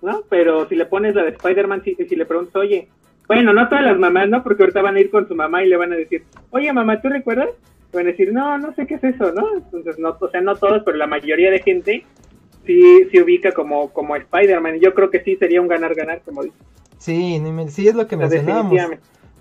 ¿No? 0.00 0.22
Pero 0.28 0.68
si 0.68 0.74
le 0.74 0.86
pones 0.86 1.14
la 1.14 1.24
de 1.24 1.30
Spider-Man, 1.30 1.82
si, 1.84 1.94
si 1.94 2.16
le 2.16 2.26
preguntas, 2.26 2.56
oye, 2.56 2.88
bueno, 3.26 3.52
no 3.52 3.68
todas 3.68 3.84
las 3.84 3.98
mamás, 3.98 4.28
¿no? 4.28 4.42
Porque 4.42 4.62
ahorita 4.62 4.82
van 4.82 4.96
a 4.96 5.00
ir 5.00 5.10
con 5.10 5.26
su 5.26 5.34
mamá 5.34 5.62
y 5.64 5.68
le 5.68 5.76
van 5.76 5.92
a 5.92 5.96
decir, 5.96 6.24
oye, 6.50 6.72
mamá, 6.72 7.00
¿tú 7.00 7.08
recuerdas? 7.08 7.48
Van 7.94 8.06
a 8.06 8.10
decir, 8.10 8.32
no, 8.32 8.58
no 8.58 8.74
sé 8.74 8.86
qué 8.86 8.94
es 8.94 9.04
eso, 9.04 9.32
¿no? 9.32 9.56
Entonces, 9.56 9.98
no, 9.98 10.16
o 10.18 10.28
sea, 10.28 10.40
no 10.40 10.56
todos, 10.56 10.82
pero 10.84 10.96
la 10.96 11.06
mayoría 11.06 11.50
de 11.50 11.62
gente 11.62 12.04
sí 12.66 13.08
se 13.10 13.22
ubica 13.22 13.52
como, 13.52 13.90
como 13.90 14.16
Spider-Man. 14.16 14.80
Yo 14.80 14.94
creo 14.94 15.10
que 15.10 15.22
sí 15.22 15.36
sería 15.36 15.60
un 15.60 15.68
ganar-ganar, 15.68 16.22
como 16.24 16.42
dice. 16.42 16.56
Sí, 16.98 17.42
sí 17.68 17.88
es 17.88 17.94
lo 17.94 18.06
que 18.06 18.16
mencionábamos. 18.16 18.80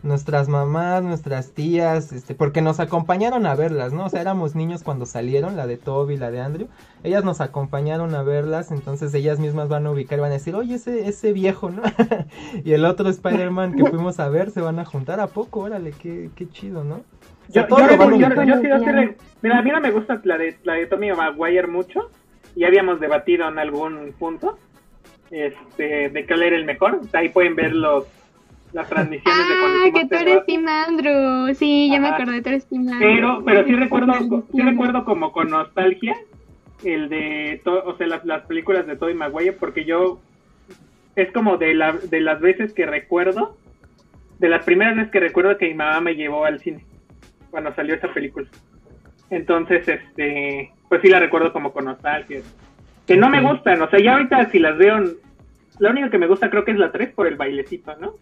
Nuestras 0.04 0.50
mamás, 0.50 1.02
nuestras 1.02 1.54
tías, 1.54 2.12
este, 2.12 2.36
porque 2.36 2.62
nos 2.62 2.82
acompañaron 2.82 3.46
a 3.46 3.56
verlas, 3.56 3.94
¿no? 3.94 4.08
O 4.08 4.10
sea, 4.10 4.20
éramos 4.20 4.54
niños 4.54 4.84
cuando 4.84 5.06
salieron, 5.06 5.56
la 5.56 5.66
de 5.66 5.78
Toby, 5.78 6.18
la 6.18 6.30
de 6.30 6.42
Andrew. 6.42 6.68
Ellas 7.06 7.24
nos 7.24 7.40
acompañaron 7.40 8.14
a 8.14 8.22
verlas, 8.22 8.72
entonces 8.72 9.14
ellas 9.14 9.40
mismas 9.40 9.70
van 9.70 9.88
a 9.88 9.92
ubicar 9.92 10.18
y 10.18 10.22
van 10.22 10.32
a 10.32 10.34
decir, 10.34 10.56
oye, 10.56 10.76
ese, 10.76 11.08
ese 11.08 11.32
viejo, 11.32 11.70
¿no? 11.70 11.84
y 12.66 12.74
el 12.74 12.84
otro 12.84 13.08
Spider-Man 13.08 13.76
que 13.76 13.86
fuimos 13.90 14.20
a 14.20 14.28
ver 14.28 14.52
se 14.52 14.60
van 14.60 14.78
a 14.78 14.84
juntar 14.84 15.22
a 15.22 15.28
poco, 15.28 15.62
órale, 15.62 15.94
qué, 15.94 16.32
qué 16.36 16.50
chido, 16.50 16.84
¿no? 16.84 17.00
Yo, 17.50 17.68
yo, 17.68 18.44
yo, 18.44 19.16
mira, 19.42 19.60
a 19.60 19.62
mí 19.62 19.72
no 19.72 19.82
me 19.82 19.92
gusta 19.92 20.20
la 20.24 20.38
de, 20.38 20.58
la 20.64 20.74
de 20.74 20.88
Tommy 20.88 21.12
Maguire 21.12 21.68
mucho. 21.68 22.10
Ya 22.56 22.68
habíamos 22.68 23.00
debatido 23.00 23.48
en 23.48 23.60
algún 23.60 24.14
punto 24.18 24.58
este, 25.32 26.10
de 26.10 26.26
cuál 26.26 26.44
era 26.44 26.56
el 26.56 26.66
mejor. 26.66 27.02
Ahí 27.14 27.30
pueden 27.30 27.56
ver 27.56 27.74
los, 27.74 28.06
las 28.72 28.88
transmisiones 28.88 29.48
de 29.48 29.60
cuando 29.60 29.80
Ah, 29.86 29.92
que 29.94 30.08
tú 30.08 30.16
eres 30.16 30.46
Tim 30.46 30.68
Andrew. 30.68 31.54
Sí, 31.56 31.90
ya 31.92 32.00
me 32.00 32.10
acordé, 32.10 32.42
tú 32.42 32.50
eres 32.50 32.66
Tim 32.68 32.88
Andrew. 32.88 33.16
Pero, 33.16 33.44
pero 33.46 33.66
sí 33.66 33.76
recuerdo, 33.76 34.46
sí 34.52 34.62
recuerdo 34.62 35.06
como 35.06 35.32
con 35.32 35.50
nostalgia 35.50 36.16
el 36.84 37.10
de, 37.10 37.62
o 37.66 37.96
sea, 37.98 38.08
las, 38.08 38.26
las 38.26 38.44
películas 38.46 38.86
de 38.86 38.98
Tobey 38.98 39.16
Maguire, 39.16 39.54
porque 39.54 39.86
yo 39.86 40.20
es 41.16 41.32
como 41.32 41.58
de, 41.58 41.74
la, 41.74 41.94
de 41.94 42.20
las 42.20 42.42
veces 42.42 42.74
que 42.74 42.86
recuerdo, 42.86 43.56
de 44.40 44.50
las 44.50 44.66
primeras 44.66 44.96
veces 44.96 45.12
que 45.12 45.22
recuerdo 45.22 45.58
que 45.58 45.68
mi 45.68 45.76
mamá 45.76 46.02
me 46.02 46.16
llevó 46.16 46.46
al 46.46 46.60
cine 46.60 46.84
cuando 47.54 47.72
salió 47.76 47.94
esa 47.94 48.12
película. 48.12 48.48
Entonces, 49.30 49.88
este, 49.88 50.74
pues 50.90 51.02
sí 51.04 51.08
la 51.08 51.20
recuerdo 51.20 51.54
como 51.54 51.72
con 51.72 51.86
nostalgia. 51.86 52.42
Que 53.06 53.16
no 53.16 53.30
me 53.30 53.42
gustan, 53.44 53.80
o 53.80 53.90
sea, 53.92 54.00
ya 54.00 54.14
ahorita 54.14 54.50
si 54.50 54.58
las 54.58 54.76
veo, 54.76 54.98
la 55.78 55.92
única 55.92 56.10
que 56.10 56.18
me 56.18 56.26
gusta 56.26 56.50
creo 56.50 56.66
que 56.66 56.72
es 56.72 56.80
la 56.80 56.92
3 56.92 57.14
por 57.14 57.28
el 57.28 57.36
bailecito, 57.36 57.96
¿no? 57.98 58.16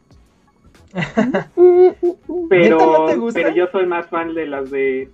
pero, 2.50 3.08
pero 3.34 3.50
yo 3.52 3.67
soy 3.72 3.86
más 3.86 4.08
fan 4.08 4.34
de 4.34 4.48
las 4.48 4.70
de, 4.70 5.10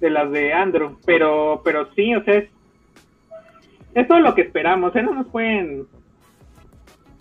de 0.00 0.10
las 0.10 0.32
de 0.32 0.52
Andrew, 0.52 0.98
pero, 1.06 1.62
pero 1.64 1.94
sí, 1.94 2.12
o 2.16 2.24
sea, 2.24 2.38
es, 2.38 2.50
es 3.94 4.08
todo 4.08 4.18
lo 4.18 4.34
que 4.34 4.42
esperamos, 4.42 4.96
¿eh? 4.96 5.02
No 5.02 5.14
nos 5.14 5.28
pueden 5.28 5.86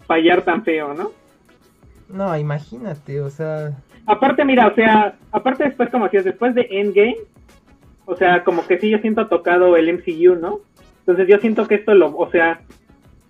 fallar 0.08 0.42
tan 0.42 0.64
feo, 0.64 0.96
¿no? 0.96 1.12
No, 2.08 2.36
imagínate, 2.36 3.22
o 3.22 3.30
sea, 3.30 3.78
aparte, 4.10 4.44
mira, 4.44 4.68
o 4.68 4.74
sea, 4.74 5.16
aparte 5.32 5.66
después, 5.66 5.90
como 5.90 6.06
decías, 6.06 6.26
después 6.26 6.56
de 6.56 6.68
Endgame, 6.70 7.18
o 8.06 8.16
sea, 8.16 8.44
como 8.44 8.66
que 8.66 8.80
sí 8.80 8.90
yo 8.90 8.98
siento 8.98 9.28
tocado 9.28 9.78
el 9.78 9.94
MCU, 9.94 10.36
¿no? 10.36 10.62
Entonces 11.02 11.28
yo 11.28 11.38
siento 11.38 11.68
que 11.68 11.76
esto 11.76 11.94
lo, 11.94 12.18
o 12.18 12.30
sea, 12.32 12.62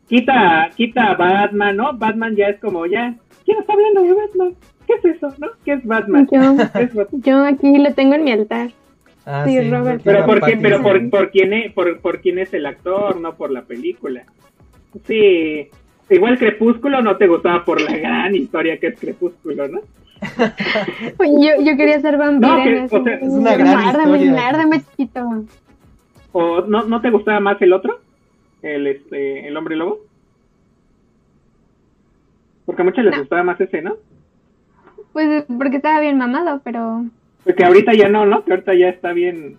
quita, 0.08 0.70
quita 0.76 1.12
a 1.12 1.16
Batman, 1.16 1.76
¿no? 1.76 1.98
Batman 1.98 2.36
ya 2.36 2.48
es 2.48 2.60
como, 2.60 2.86
ya, 2.86 3.14
¿quién 3.44 3.60
está 3.60 3.74
hablando 3.74 4.04
de 4.04 4.14
Batman? 4.14 4.56
¿Qué 4.88 4.94
es 4.94 5.16
eso, 5.16 5.34
no? 5.38 5.48
¿Qué 5.66 5.74
es 5.74 5.86
Batman? 5.86 6.28
Yo, 7.12 7.44
aquí 7.46 7.78
lo 7.78 7.94
tengo 7.94 8.16
en 8.16 8.24
mi 8.24 8.32
altar. 8.32 8.70
Ah, 9.26 9.44
sí, 9.46 9.70
Robert. 9.70 10.02
Pero, 10.04 10.26
por, 10.26 10.40
quién, 10.40 10.62
pero 10.62 10.82
por, 10.82 11.10
por, 11.10 11.30
quién 11.30 11.54
es, 11.54 11.74
por, 11.74 12.00
por 12.00 12.22
quién 12.22 12.40
es 12.40 12.54
el 12.54 12.66
actor, 12.66 13.20
no 13.20 13.36
por 13.36 13.52
la 13.52 13.64
película. 13.64 14.24
Sí, 15.06 15.68
igual 16.10 16.40
Crepúsculo 16.40 17.02
no 17.02 17.18
te 17.18 17.28
gustaba 17.28 17.64
por 17.66 17.80
la 17.82 17.96
gran 17.98 18.34
historia 18.34 18.80
que 18.80 18.88
es 18.88 19.00
Crepúsculo, 19.00 19.68
¿no? 19.68 19.82
Yo, 21.20 21.64
yo 21.64 21.78
quería 21.78 22.00
ser 22.02 22.18
vampiro. 22.18 22.86
es 22.86 22.92
una 22.92 23.56
gran 23.56 24.14
historia. 24.16 24.82
chiquito. 24.90 25.46
¿O 26.32 26.62
no, 26.62 26.84
no 26.84 27.02
te 27.02 27.10
gustaba 27.10 27.40
más 27.40 27.62
el 27.62 27.74
otro? 27.74 28.00
El, 28.62 28.88
este, 28.88 29.48
el 29.48 29.56
hombre 29.58 29.76
lobo. 29.76 30.00
Porque 32.66 32.82
a 32.82 32.86
muchos 32.86 33.04
les 33.04 33.18
gustaba 33.18 33.44
más 33.44 33.60
ese, 33.60 33.82
¿no? 33.82 33.96
Pues 35.14 35.46
porque 35.48 35.78
estaba 35.78 36.00
bien 36.00 36.18
mamado, 36.18 36.62
pero... 36.64 37.06
Porque 37.44 37.66
ahorita 37.66 37.94
ya 37.94 38.10
no, 38.10 38.26
¿no? 38.26 38.44
Que 38.44 38.52
ahorita 38.52 38.76
ya 38.76 38.90
está 38.90 39.12
bien... 39.12 39.58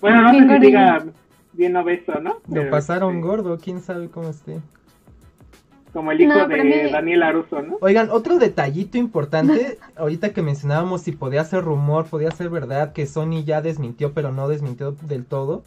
Bueno, 0.00 0.22
no 0.22 0.32
sé 0.32 0.38
si 0.40 0.66
diga 0.66 1.04
bien 1.52 1.76
obeso, 1.76 2.20
¿no? 2.20 2.38
Lo 2.48 2.68
pasaron 2.70 3.16
este, 3.16 3.26
gordo, 3.26 3.58
quién 3.62 3.80
sabe 3.80 4.08
cómo 4.08 4.30
esté. 4.30 4.60
Como 5.94 6.10
el 6.10 6.20
hijo 6.20 6.34
de 6.48 6.90
Daniel 6.90 7.22
Aruso, 7.22 7.62
¿no? 7.62 7.78
Oigan, 7.80 8.10
otro 8.10 8.38
detallito 8.38 8.98
importante, 8.98 9.78
ahorita 9.96 10.32
que 10.32 10.42
mencionábamos 10.42 11.02
si 11.02 11.12
podía 11.12 11.44
ser 11.44 11.62
rumor, 11.62 12.06
podía 12.06 12.32
ser 12.32 12.50
verdad, 12.50 12.92
que 12.92 13.06
Sony 13.06 13.44
ya 13.44 13.62
desmintió, 13.62 14.12
pero 14.12 14.32
no 14.32 14.48
desmintió 14.48 14.90
del 14.90 15.24
todo. 15.24 15.62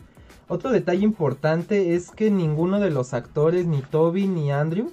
Otro 0.49 0.71
detalle 0.71 1.05
importante 1.05 1.95
es 1.95 2.11
que 2.11 2.29
ninguno 2.29 2.81
de 2.81 2.89
los 2.89 3.13
actores, 3.13 3.67
ni 3.67 3.81
Toby 3.81 4.27
ni 4.27 4.51
Andrew, 4.51 4.91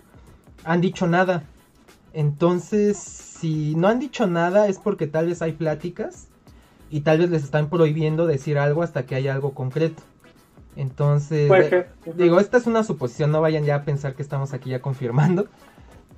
han 0.65 0.81
dicho 0.81 1.09
nada. 1.09 1.43
Entonces, 2.13 2.97
si 2.97 3.75
no 3.75 3.89
han 3.89 3.99
dicho 3.99 4.29
nada 4.29 4.69
es 4.69 4.79
porque 4.79 5.09
tal 5.09 5.27
vez 5.27 5.43
hay 5.43 5.53
pláticas 5.53 6.29
y 6.91 7.01
tal 7.01 7.19
vez 7.19 7.31
les 7.31 7.43
están 7.43 7.69
prohibiendo 7.69 8.29
decir 8.29 8.57
algo 8.57 8.85
hasta 8.85 9.05
que 9.05 9.17
haya 9.17 9.35
algo 9.35 9.53
concreto. 9.53 10.01
Entonces, 10.77 11.51
digo, 12.17 12.41
esta 12.41 12.59
es 12.59 12.67
una 12.67 12.83
suposición, 12.83 13.31
no 13.31 13.41
vayan 13.41 13.65
ya 13.65 13.77
a 13.77 13.85
pensar 13.85 14.15
que 14.15 14.23
estamos 14.23 14.53
aquí 14.53 14.71
ya 14.71 14.81
confirmando. 14.81 15.47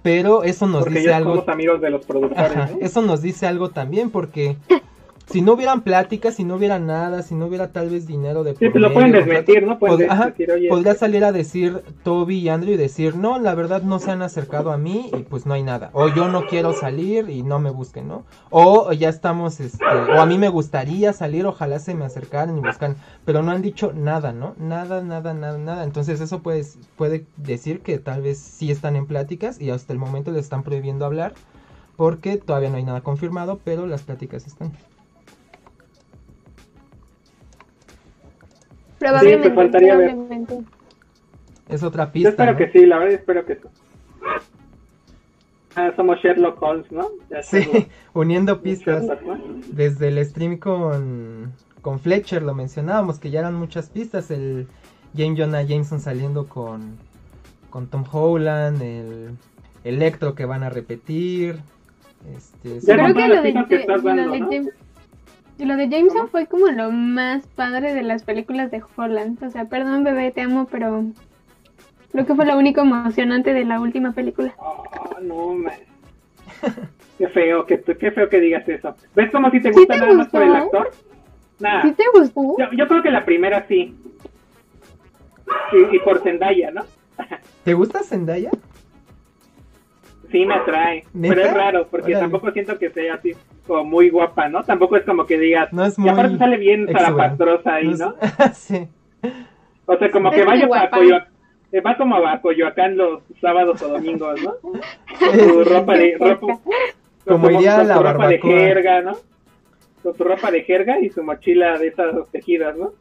Pero 0.03 0.45
eso 0.45 0.67
nos 0.67 0.85
dice 0.85 1.13
algo. 1.13 1.33
Somos 1.33 1.49
amigos 1.49 1.81
de 1.81 1.91
los 1.91 2.07
productores. 2.07 2.71
Eso 2.81 3.03
nos 3.03 3.23
dice 3.23 3.47
algo 3.47 3.71
también, 3.71 4.11
porque 4.11 4.57
si 5.27 5.43
no 5.43 5.55
hubieran 5.55 5.83
pláticas, 5.83 6.35
si 6.35 6.45
no 6.45 6.55
hubiera 6.55 6.79
nada, 6.79 7.23
si 7.23 7.35
no 7.35 7.47
hubiera 7.47 7.73
tal 7.73 7.91
vez 7.91 8.07
dinero 8.07 8.45
de 8.45 8.55
Sí, 8.55 8.67
lo 8.75 8.93
pueden 8.93 9.11
desmentir, 9.11 9.67
¿no? 9.67 9.79
podría 9.79 10.95
salir 10.95 11.25
a 11.25 11.33
decir 11.33 11.83
Toby 12.05 12.39
y 12.39 12.49
Andrew 12.49 12.75
y 12.75 12.77
decir, 12.77 13.17
no, 13.17 13.39
la 13.39 13.55
verdad 13.55 13.83
no 13.83 13.99
se 13.99 14.13
han 14.13 14.23
acercado 14.23 14.71
a 14.71 14.79
mí 14.79 15.11
y 15.13 15.23
pues 15.25 15.45
no 15.45 15.55
hay 15.55 15.65
nada. 15.65 15.91
O 15.95 16.09
yo 16.09 16.29
no 16.29 16.47
quiero 16.47 16.73
salir 16.73 17.29
y 17.29 17.43
no 17.43 17.59
me 17.59 17.71
busquen, 17.71 18.07
¿no? 18.07 18.25
O 18.51 18.93
ya 18.93 19.09
estamos, 19.09 19.59
este, 19.59 19.85
o 19.85 20.21
a 20.21 20.27
mí 20.27 20.39
me 20.39 20.49
gustaría 20.49 21.13
salir, 21.13 21.45
ojalá 21.45 21.81
se 21.81 21.95
me 21.95 22.05
acercaran 22.05 22.57
y 22.57 22.61
buscan, 22.61 22.97
pero 23.25 23.43
no 23.43 23.51
han 23.51 23.63
dicho 23.63 23.93
nada, 23.93 24.33
¿no? 24.33 24.55
Nada, 24.59 25.03
nada, 25.03 25.35
nada, 25.35 25.59
nada. 25.59 25.85
Entonces 25.85 26.21
eso 26.21 26.41
puede, 26.41 26.65
puede 26.97 27.27
decir 27.37 27.81
que 27.81 27.99
tal 27.99 28.23
vez 28.23 28.39
sí 28.39 28.71
están 28.71 28.95
en 28.95 29.07
pláticas 29.07 29.61
y 29.61 29.71
hasta 29.71 29.93
el 29.93 29.99
momento 29.99 30.31
les 30.31 30.45
están 30.45 30.63
prohibiendo 30.63 31.05
hablar 31.05 31.35
porque 31.97 32.37
todavía 32.37 32.71
no 32.71 32.77
hay 32.77 32.85
nada 32.85 33.01
confirmado, 33.01 33.59
pero 33.65 33.87
las 33.87 34.03
pláticas 34.03 34.47
están. 34.47 34.73
Probablemente. 38.99 39.55
faltaría 39.55 39.95
probablemente. 39.95 40.59
Es 41.69 41.83
otra 41.83 42.13
pista. 42.13 42.29
Yo 42.29 42.31
espero 42.31 42.57
que 42.57 42.71
sí, 42.71 42.87
la 42.87 42.99
verdad 42.99 43.15
espero 43.15 43.45
que 43.45 43.57
sí. 43.57 43.63
Ah, 45.75 45.93
somos 45.95 46.19
Sherlock 46.21 46.63
Holmes, 46.63 46.91
¿no? 46.91 47.09
sí, 47.43 47.89
uniendo 48.15 48.63
pistas. 48.63 49.05
Desde 49.73 50.09
el 50.09 50.25
stream 50.25 50.57
con, 50.57 51.53
con 51.83 52.01
Fletcher 52.01 52.43
lo 52.43 52.55
mencionábamos, 52.55 53.19
que 53.19 53.31
ya 53.31 53.41
eran 53.41 53.55
muchas 53.55 53.91
pistas. 53.91 54.31
El 54.31 54.69
James 55.15 55.39
Jonah 55.39 55.63
Jameson 55.63 56.01
saliendo 56.01 56.49
con, 56.49 56.97
con 57.69 57.89
Tom 57.89 58.05
Holland, 58.11 58.81
el 58.81 59.37
Electro 59.85 60.35
que 60.35 60.47
van 60.47 60.63
a 60.63 60.71
repetir. 60.71 61.61
Este, 62.35 62.81
creo 62.81 63.15
que 63.15 63.29
lo 63.29 63.43
de, 63.43 64.73
y 65.59 65.65
lo 65.65 65.77
de 65.77 65.89
Jameson 65.89 66.29
fue 66.29 66.47
como 66.47 66.67
lo 66.67 66.91
más 66.91 67.47
padre 67.47 67.95
de 67.95 68.03
las 68.03 68.25
películas 68.25 68.71
de 68.71 68.83
Holland. 68.97 69.43
O 69.43 69.51
sea, 69.51 69.65
perdón 69.65 70.05
bebé, 70.05 70.31
te 70.31 70.43
amo, 70.43 70.67
pero 70.71 71.05
creo 72.13 72.27
que 72.27 72.35
fue 72.35 72.45
lo 72.47 72.59
único 72.59 72.83
emocionante 72.83 73.53
de 73.55 73.65
la 73.65 73.81
última 73.81 74.13
película. 74.13 74.55
Oh, 74.59 74.85
no, 75.23 75.55
man. 75.55 75.75
qué 77.19 77.29
feo, 77.29 77.65
qué, 77.65 77.81
qué 77.83 78.11
feo 78.11 78.29
que 78.29 78.41
digas 78.41 78.69
eso. 78.69 78.95
¿Ves 79.15 79.31
como 79.31 79.51
si 79.51 79.61
te 79.61 79.71
gusta 79.71 79.97
nada 79.97 80.13
más 80.13 80.29
por 80.29 80.43
el 80.43 80.55
actor? 80.55 80.91
Nada. 81.59 81.83
¿Sí 81.83 81.93
te 81.93 82.05
gustó? 82.13 82.57
Yo, 82.77 82.87
creo 82.87 83.03
que 83.03 83.11
la 83.11 83.25
primera 83.25 83.67
sí. 83.67 83.95
Y, 85.73 85.97
y 85.97 85.99
por 86.01 86.23
Zendaya, 86.23 86.71
¿no? 86.71 86.85
¿Te 87.65 87.73
gusta 87.73 88.03
Zendaya? 88.03 88.51
Sí, 90.31 90.45
me 90.45 90.55
atrae. 90.55 91.05
Pero 91.21 91.41
es 91.41 91.55
raro, 91.55 91.87
porque 91.91 92.13
tampoco 92.13 92.51
siento 92.51 92.79
que 92.79 92.91
sea 92.91 93.15
así 93.15 93.33
como 93.67 93.85
muy 93.85 94.11
guapa, 94.11 94.49
¿no? 94.49 94.63
Tampoco 94.65 94.97
es 94.97 95.05
como 95.05 95.27
que 95.27 95.39
digas. 95.39 95.73
No 95.73 95.85
es 95.85 95.99
muy. 95.99 96.09
Y 96.09 96.13
aparte 96.13 96.39
sale 96.39 96.57
bien 96.57 96.89
zarapastrosa 96.91 97.75
ahí, 97.75 97.95
¿no? 97.95 98.15
sí. 98.55 98.89
O 99.87 99.97
sea, 99.97 100.11
como 100.11 100.31
que 100.31 100.45
vaya 100.45 100.67
a 100.67 100.91
Coyoacán. 100.91 101.37
Eh, 101.73 101.81
va 101.81 101.97
como 101.97 102.17
a 102.17 102.41
Coyoacán 102.41 102.97
los 102.97 103.23
sábados 103.41 103.83
o 103.83 103.89
domingos, 103.89 104.41
¿no? 104.43 104.55
Su 105.19 105.65
ropa 105.65 105.95
de. 105.95 106.17
Ropa, 106.19 106.61
como 107.27 107.51
iría 107.51 107.83
la 107.83 107.99
ropa 107.99 108.29
de 108.29 108.39
jerga, 108.39 109.03
¿no? 109.03 109.17
Con 110.03 110.17
su 110.17 110.25
ropa 110.25 110.51
de 110.51 110.63
jerga 110.63 111.01
y 111.01 111.11
su 111.11 111.23
mochila 111.23 111.79
de 111.79 111.89
esas 111.89 112.15
tejidas, 112.31 112.77
¿no? 112.77 112.93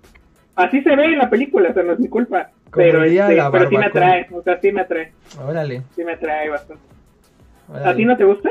Así 0.55 0.81
se 0.81 0.95
ve 0.95 1.05
en 1.05 1.17
la 1.17 1.29
película, 1.29 1.69
o 1.69 1.73
sea, 1.73 1.83
no 1.83 1.93
es 1.93 1.99
mi 1.99 2.07
culpa. 2.07 2.49
pero, 2.73 3.03
este, 3.03 3.41
pero 3.51 3.69
sí 3.69 3.77
me 3.77 3.85
atrae, 3.85 4.27
o 4.31 4.41
sea, 4.41 4.59
sí 4.59 4.71
me 4.71 4.81
atrae. 4.81 5.11
Órale. 5.45 5.83
Sí 5.95 6.03
me 6.03 6.13
atrae 6.13 6.49
bastante. 6.49 6.94
¿A 7.73 7.95
ti 7.95 8.05
no 8.05 8.17
te 8.17 8.23
gusta? 8.23 8.49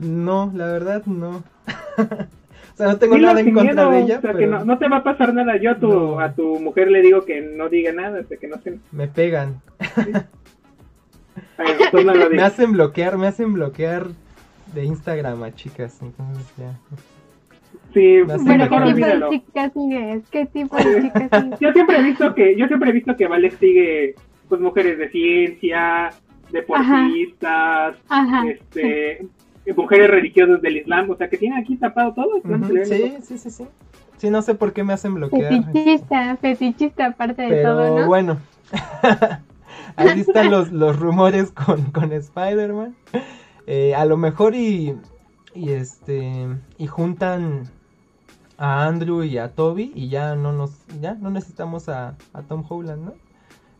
No, 0.00 0.52
la 0.54 0.66
verdad 0.66 1.04
no. 1.06 1.30
o 1.98 2.76
sea, 2.76 2.88
no 2.88 2.98
tengo 2.98 3.18
nada 3.18 3.40
en 3.40 3.52
contra 3.52 3.88
de 3.90 4.00
ella. 4.00 4.18
O 4.18 4.20
sea, 4.20 4.34
que 4.34 4.46
no, 4.46 4.78
te 4.78 4.88
va 4.88 4.98
a 4.98 5.04
pasar 5.04 5.34
nada. 5.34 5.56
Yo 5.56 5.72
a 5.72 5.78
tu, 5.78 6.20
a 6.20 6.32
tu 6.32 6.58
mujer 6.60 6.90
le 6.90 7.02
digo 7.02 7.24
que 7.24 7.40
no 7.40 7.68
diga 7.68 7.92
nada, 7.92 8.20
hasta 8.20 8.36
que 8.36 8.48
no 8.48 8.58
se... 8.58 8.78
Me 8.92 9.08
pegan. 9.08 9.60
me 12.32 12.42
hacen 12.42 12.72
bloquear, 12.72 13.18
me 13.18 13.26
hacen 13.26 13.52
bloquear 13.52 14.08
de 14.74 14.84
Instagram 14.84 15.42
a 15.42 15.54
chicas, 15.54 16.00
entonces 16.02 16.46
ya. 16.56 16.78
Sí, 17.92 18.22
bueno, 18.22 18.68
¿qué 18.68 18.94
tipo 18.94 19.06
de 19.06 19.30
chicas 19.30 19.72
sigues? 19.72 20.28
¿Qué 20.30 20.46
tipo 20.46 20.76
de 20.76 21.02
chicas 21.02 21.42
sigues? 21.42 21.60
yo 21.60 21.72
siempre 21.72 21.98
he 21.98 22.02
visto 22.02 22.34
que, 22.34 22.56
yo 22.56 22.66
siempre 22.66 22.90
he 22.90 22.92
visto 22.92 23.16
que 23.16 23.26
Vale 23.26 23.50
sigue 23.50 24.14
pues 24.48 24.60
mujeres 24.60 24.98
de 24.98 25.10
ciencia, 25.10 26.10
deportistas, 26.52 27.96
este 28.46 29.26
mujeres 29.76 30.10
religiosas 30.10 30.60
del 30.62 30.78
Islam, 30.78 31.10
o 31.10 31.16
sea 31.16 31.28
que 31.28 31.36
tienen 31.36 31.58
aquí 31.58 31.76
tapado 31.76 32.14
todo. 32.14 32.40
Sí, 32.84 33.18
sí, 33.22 33.38
sí, 33.38 33.50
sí. 33.50 33.66
Sí, 34.16 34.30
no 34.30 34.42
sé 34.42 34.54
por 34.54 34.72
qué 34.72 34.84
me 34.84 34.92
hacen 34.92 35.14
bloquear. 35.14 35.64
Fetichista, 35.64 36.36
fetichista 36.36 37.06
aparte 37.06 37.42
de 37.42 37.62
todo, 37.62 38.00
¿no? 38.00 38.06
bueno, 38.06 38.38
ahí 39.96 40.20
están 40.20 40.50
los, 40.50 40.70
los 40.72 40.98
rumores 40.98 41.52
con, 41.52 41.84
con 41.90 42.12
Spider-Man. 42.12 42.94
Eh, 43.66 43.94
a 43.94 44.04
lo 44.04 44.16
mejor 44.18 44.54
y, 44.54 44.94
y 45.54 45.70
este 45.70 46.48
y 46.76 46.86
juntan 46.86 47.70
a 48.58 48.86
Andrew 48.86 49.22
y 49.22 49.38
a 49.38 49.54
Toby 49.54 49.92
y 49.94 50.08
ya 50.08 50.34
no 50.34 50.52
nos 50.52 50.86
ya 51.00 51.14
no 51.14 51.30
necesitamos 51.30 51.88
a, 51.88 52.16
a 52.34 52.42
Tom 52.42 52.62
Holland, 52.68 53.04
¿no? 53.04 53.14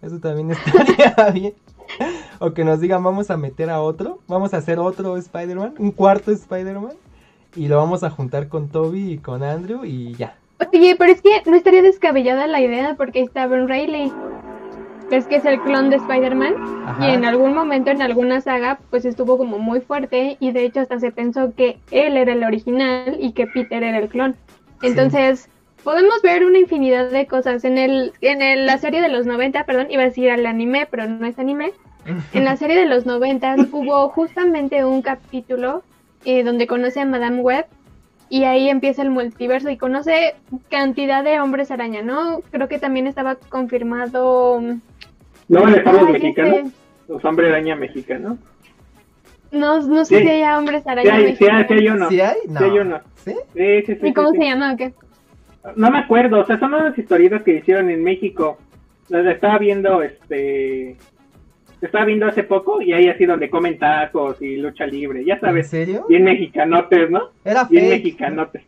Eso 0.00 0.18
también 0.20 0.50
estaría 0.52 1.30
bien. 1.32 1.54
o 2.38 2.52
que 2.52 2.64
nos 2.64 2.80
digan, 2.80 3.02
vamos 3.02 3.30
a 3.30 3.36
meter 3.36 3.70
a 3.70 3.80
otro, 3.80 4.20
vamos 4.28 4.54
a 4.54 4.58
hacer 4.58 4.78
otro 4.78 5.16
Spider-Man, 5.16 5.74
un 5.78 5.90
cuarto 5.90 6.30
Spider-Man, 6.30 6.92
y 7.56 7.68
lo 7.68 7.76
vamos 7.76 8.02
a 8.04 8.10
juntar 8.10 8.48
con 8.48 8.68
Toby 8.68 9.12
y 9.12 9.18
con 9.18 9.42
Andrew 9.42 9.84
y 9.84 10.14
ya. 10.14 10.36
Oye, 10.72 10.94
pero 10.98 11.12
es 11.12 11.22
que 11.22 11.42
no 11.46 11.56
estaría 11.56 11.82
descabellada 11.82 12.46
la 12.46 12.60
idea 12.60 12.94
porque 12.96 13.20
está 13.20 13.46
Ben 13.46 13.66
Reilly. 13.66 14.12
Es 15.10 15.26
que 15.26 15.36
es 15.36 15.44
el 15.44 15.60
clon 15.62 15.90
de 15.90 15.96
Spider-Man 15.96 16.54
y 17.00 17.06
en 17.06 17.24
algún 17.24 17.52
momento 17.52 17.90
en 17.90 18.00
alguna 18.00 18.40
saga 18.40 18.78
pues 18.90 19.04
estuvo 19.04 19.36
como 19.38 19.58
muy 19.58 19.80
fuerte 19.80 20.36
y 20.38 20.52
de 20.52 20.64
hecho 20.64 20.80
hasta 20.80 21.00
se 21.00 21.10
pensó 21.10 21.52
que 21.56 21.80
él 21.90 22.16
era 22.16 22.32
el 22.32 22.44
original 22.44 23.16
y 23.18 23.32
que 23.32 23.48
Peter 23.48 23.82
era 23.82 23.98
el 23.98 24.08
clon. 24.08 24.36
Entonces, 24.82 25.48
podemos 25.82 26.22
ver 26.22 26.44
una 26.44 26.58
infinidad 26.58 27.10
de 27.10 27.26
cosas. 27.26 27.64
En 27.64 27.78
el, 27.78 28.12
en 28.20 28.66
la 28.66 28.78
serie 28.78 29.00
de 29.02 29.08
los 29.08 29.26
90, 29.26 29.64
perdón, 29.64 29.90
iba 29.90 30.02
a 30.02 30.06
decir 30.06 30.30
al 30.30 30.46
anime, 30.46 30.86
pero 30.90 31.06
no 31.06 31.26
es 31.26 31.38
anime. 31.38 31.72
En 32.32 32.44
la 32.44 32.56
serie 32.56 32.76
de 32.76 32.86
los 32.86 33.06
90 33.06 33.56
hubo 33.72 34.08
justamente 34.08 34.84
un 34.84 35.02
capítulo 35.02 35.82
eh, 36.24 36.42
donde 36.42 36.66
conoce 36.66 37.00
a 37.00 37.04
Madame 37.04 37.40
Web 37.40 37.66
y 38.28 38.44
ahí 38.44 38.68
empieza 38.68 39.02
el 39.02 39.10
multiverso 39.10 39.70
y 39.70 39.76
conoce 39.76 40.36
cantidad 40.70 41.24
de 41.24 41.40
hombres 41.40 41.70
araña, 41.70 42.02
¿no? 42.02 42.40
Creo 42.50 42.68
que 42.68 42.78
también 42.78 43.06
estaba 43.06 43.34
confirmado. 43.34 44.60
No, 45.48 45.68
estamos 45.68 46.10
mexicanos. 46.10 46.72
Los 47.08 47.24
hombres 47.24 47.50
araña 47.50 47.74
mexicanos. 47.74 48.38
No, 49.50 49.80
no 49.80 50.04
sé 50.04 50.22
si 50.22 50.28
hay 50.28 50.56
hombres 50.56 50.86
araña 50.86 51.16
sí 51.16 51.36
Sí 51.36 51.44
hay, 51.50 51.64
sí 51.66 51.74
hay 51.74 51.88
uno. 51.88 52.08
¿Sí 52.08 52.20
hay? 52.20 52.36
No. 52.48 52.60
Sí 52.60 52.64
hay 52.64 52.78
uno. 52.78 53.00
¿Sí? 53.16 53.34
Sí, 53.52 53.82
sí, 53.86 53.98
¿Y 54.00 54.12
cómo 54.12 54.30
se 54.30 54.44
llama 54.44 54.72
o 54.72 54.76
qué? 54.76 54.94
No 55.76 55.90
me 55.90 55.98
acuerdo, 55.98 56.40
o 56.40 56.46
sea, 56.46 56.58
son 56.58 56.74
unas 56.74 56.96
historietas 56.96 57.42
que 57.42 57.56
hicieron 57.56 57.90
en 57.90 58.02
México. 58.02 58.58
Las 59.08 59.26
estaba 59.26 59.58
viendo, 59.58 60.02
este. 60.02 60.96
Estaba 61.80 62.04
viendo 62.04 62.26
hace 62.26 62.42
poco 62.42 62.82
y 62.82 62.92
ahí 62.92 63.08
así 63.08 63.24
donde 63.24 63.48
comen 63.48 63.78
tacos 63.78 64.40
y 64.42 64.56
lucha 64.56 64.86
libre, 64.86 65.24
ya 65.24 65.40
sabes. 65.40 65.72
¿En 65.72 65.86
serio? 65.86 66.06
Bien 66.08 66.24
mexicanotes, 66.24 67.10
¿no? 67.10 67.30
Era 67.44 67.64
Bien 67.64 67.88
mexicanotes. 67.88 68.62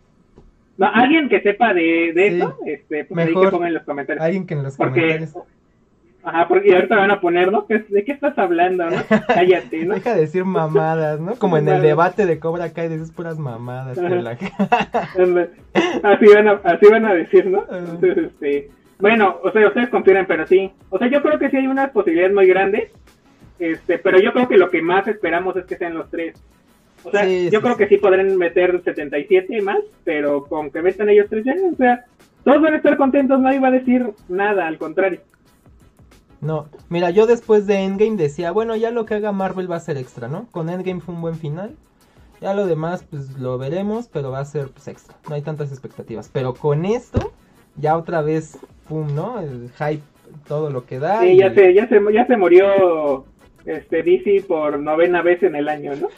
No, 0.78 0.86
alguien 0.86 1.28
que 1.28 1.42
sepa 1.42 1.74
de, 1.74 2.12
de 2.14 2.26
eso, 2.28 2.56
este, 2.66 3.04
pues 3.04 3.26
ahí 3.26 3.34
que 3.34 3.48
ponga 3.48 3.68
en 3.68 3.74
los 3.74 3.82
comentarios. 3.82 4.24
Alguien 4.24 4.46
que 4.46 4.54
en 4.54 4.62
los 4.62 4.76
comentarios. 4.76 5.34
Ajá, 6.24 6.46
porque 6.46 6.72
ahorita 6.74 6.96
van 6.96 7.10
a 7.10 7.20
poner, 7.20 7.50
¿no? 7.50 7.66
¿De 7.68 8.04
qué 8.04 8.12
estás 8.12 8.38
hablando, 8.38 8.88
no? 8.88 8.96
Cállate, 9.26 9.84
¿no? 9.84 9.94
Deja 9.94 10.14
de 10.14 10.20
decir 10.20 10.44
mamadas, 10.44 11.18
¿no? 11.20 11.34
Como 11.34 11.56
en 11.56 11.68
el 11.68 11.82
debate 11.82 12.26
de 12.26 12.38
Cobra 12.38 12.72
Kai 12.72 12.88
dices 12.88 13.10
puras 13.10 13.38
mamadas. 13.38 13.96
la... 13.96 14.30
así, 14.30 16.26
van 16.34 16.48
a, 16.48 16.52
así 16.64 16.86
van 16.88 17.06
a 17.06 17.14
decir, 17.14 17.46
¿no? 17.46 17.64
Entonces, 17.70 18.18
este... 18.18 18.70
Bueno, 19.00 19.36
o 19.42 19.50
sea, 19.50 19.66
ustedes 19.66 19.88
confían, 19.88 20.26
pero 20.26 20.46
sí. 20.46 20.70
O 20.90 20.98
sea, 20.98 21.08
yo 21.08 21.22
creo 21.22 21.36
que 21.36 21.50
sí 21.50 21.56
hay 21.56 21.66
unas 21.66 21.90
posibilidades 21.90 22.34
muy 22.34 22.46
grandes. 22.46 22.92
Este, 23.58 23.98
pero 23.98 24.20
yo 24.20 24.32
creo 24.32 24.46
que 24.46 24.56
lo 24.56 24.70
que 24.70 24.80
más 24.80 25.08
esperamos 25.08 25.56
es 25.56 25.64
que 25.64 25.76
sean 25.76 25.94
los 25.94 26.08
tres. 26.08 26.40
O 27.04 27.10
sea, 27.10 27.26
yo 27.26 27.60
creo 27.60 27.76
que 27.76 27.88
sí 27.88 27.96
podrán 27.96 28.36
meter 28.36 28.80
77 28.82 29.60
más, 29.62 29.80
pero 30.04 30.44
con 30.44 30.70
que 30.70 30.82
metan 30.82 31.08
ellos 31.08 31.26
tres 31.28 31.44
ya, 31.44 31.54
o 31.54 31.76
sea, 31.76 32.04
todos 32.44 32.62
van 32.62 32.74
a 32.74 32.76
estar 32.76 32.96
contentos, 32.96 33.40
nadie 33.40 33.58
va 33.58 33.68
a 33.68 33.72
decir 33.72 34.06
nada, 34.28 34.66
al 34.66 34.78
contrario. 34.78 35.20
No, 36.42 36.66
mira, 36.88 37.10
yo 37.10 37.28
después 37.28 37.68
de 37.68 37.76
Endgame 37.76 38.16
decía, 38.16 38.50
bueno, 38.50 38.74
ya 38.74 38.90
lo 38.90 39.06
que 39.06 39.14
haga 39.14 39.30
Marvel 39.30 39.70
va 39.70 39.76
a 39.76 39.80
ser 39.80 39.96
extra, 39.96 40.26
¿no? 40.26 40.48
Con 40.50 40.68
Endgame 40.68 41.00
fue 41.00 41.14
un 41.14 41.22
buen 41.22 41.36
final. 41.36 41.76
Ya 42.40 42.52
lo 42.52 42.66
demás, 42.66 43.06
pues 43.08 43.38
lo 43.38 43.56
veremos, 43.58 44.08
pero 44.12 44.32
va 44.32 44.40
a 44.40 44.44
ser 44.44 44.68
pues 44.70 44.88
extra. 44.88 45.16
No 45.28 45.36
hay 45.36 45.42
tantas 45.42 45.70
expectativas. 45.70 46.28
Pero 46.32 46.54
con 46.54 46.84
esto, 46.84 47.32
ya 47.76 47.96
otra 47.96 48.22
vez, 48.22 48.58
pum, 48.88 49.14
¿no? 49.14 49.38
El 49.38 49.70
hype, 49.78 50.02
todo 50.48 50.68
lo 50.70 50.84
que 50.84 50.98
da. 50.98 51.20
Sí, 51.20 51.36
ya, 51.36 51.54
se, 51.54 51.72
ya, 51.72 51.88
se, 51.88 52.00
ya 52.12 52.26
se 52.26 52.36
murió 52.36 53.24
este 53.64 54.02
DC 54.02 54.44
por 54.48 54.80
novena 54.80 55.22
vez 55.22 55.44
en 55.44 55.54
el 55.54 55.68
año, 55.68 55.92
¿no? 55.94 56.08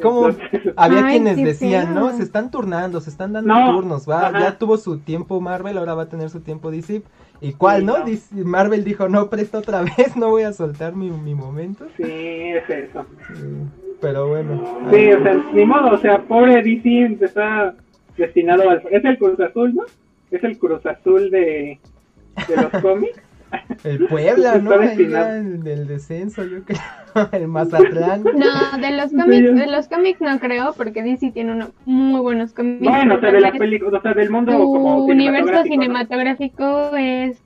Como 0.00 0.28
había 0.76 1.08
quienes 1.08 1.36
decían, 1.36 1.94
¿no? 1.94 2.16
Se 2.16 2.22
están 2.22 2.52
turnando, 2.52 3.00
se 3.00 3.10
están 3.10 3.32
dando 3.32 3.52
turnos, 3.72 4.08
va, 4.08 4.30
ya 4.38 4.56
tuvo 4.56 4.76
su 4.76 4.98
tiempo 4.98 5.40
Marvel, 5.40 5.78
ahora 5.78 5.94
va 5.94 6.04
a 6.04 6.08
tener 6.08 6.30
su 6.30 6.40
tiempo 6.40 6.70
DC. 6.70 7.02
¿Y 7.44 7.52
cuál, 7.52 7.84
no? 7.84 7.96
Marvel 8.42 8.84
dijo, 8.84 9.06
no, 9.06 9.28
presta 9.28 9.58
otra 9.58 9.82
vez, 9.98 10.16
no 10.16 10.30
voy 10.30 10.44
a 10.44 10.52
soltar 10.54 10.96
mi, 10.96 11.10
mi 11.10 11.34
momento. 11.34 11.84
Sí, 11.98 12.02
es 12.04 12.70
eso. 12.70 13.04
pero 14.00 14.28
bueno. 14.28 14.64
Sí, 14.90 15.12
o 15.12 15.22
sea, 15.22 15.34
ni 15.52 15.66
modo, 15.66 15.90
o 15.90 15.98
sea, 15.98 16.22
pobre 16.22 16.62
DC 16.62 17.18
está 17.20 17.74
destinado 18.16 18.70
al... 18.70 18.82
Es 18.90 19.04
el 19.04 19.18
Cruz 19.18 19.38
Azul, 19.40 19.74
¿no? 19.74 19.82
Es 20.30 20.42
el 20.42 20.58
Cruz 20.58 20.86
Azul 20.86 21.30
de, 21.30 21.78
de 22.48 22.56
los 22.56 22.70
cómics. 22.82 23.20
El 23.84 24.06
Puebla, 24.06 24.58
¿no? 24.58 24.78
del 24.78 25.86
descenso, 25.86 26.44
yo 26.44 26.64
creo. 26.64 26.80
El 27.32 27.48
Mazatlán. 27.48 28.22
No, 28.22 28.78
de 28.78 28.90
los 28.92 29.10
cómics, 29.12 29.54
de 29.54 29.66
los 29.66 29.88
cómics 29.88 30.20
no 30.20 30.38
creo, 30.38 30.72
porque 30.76 31.02
DC 31.02 31.30
tiene 31.32 31.52
unos 31.52 31.70
muy 31.84 32.20
buenos 32.20 32.52
cómics. 32.52 32.82
Bueno, 32.82 33.16
o 33.16 33.20
sea, 33.20 33.30
de 33.30 33.40
las 33.40 33.56
películas, 33.56 33.94
o 33.94 34.02
sea, 34.02 34.14
del 34.14 34.30
mundo 34.30 34.52
como 34.52 35.04
universo 35.04 35.62
cinematográfico 35.64 36.96
es. 36.96 37.42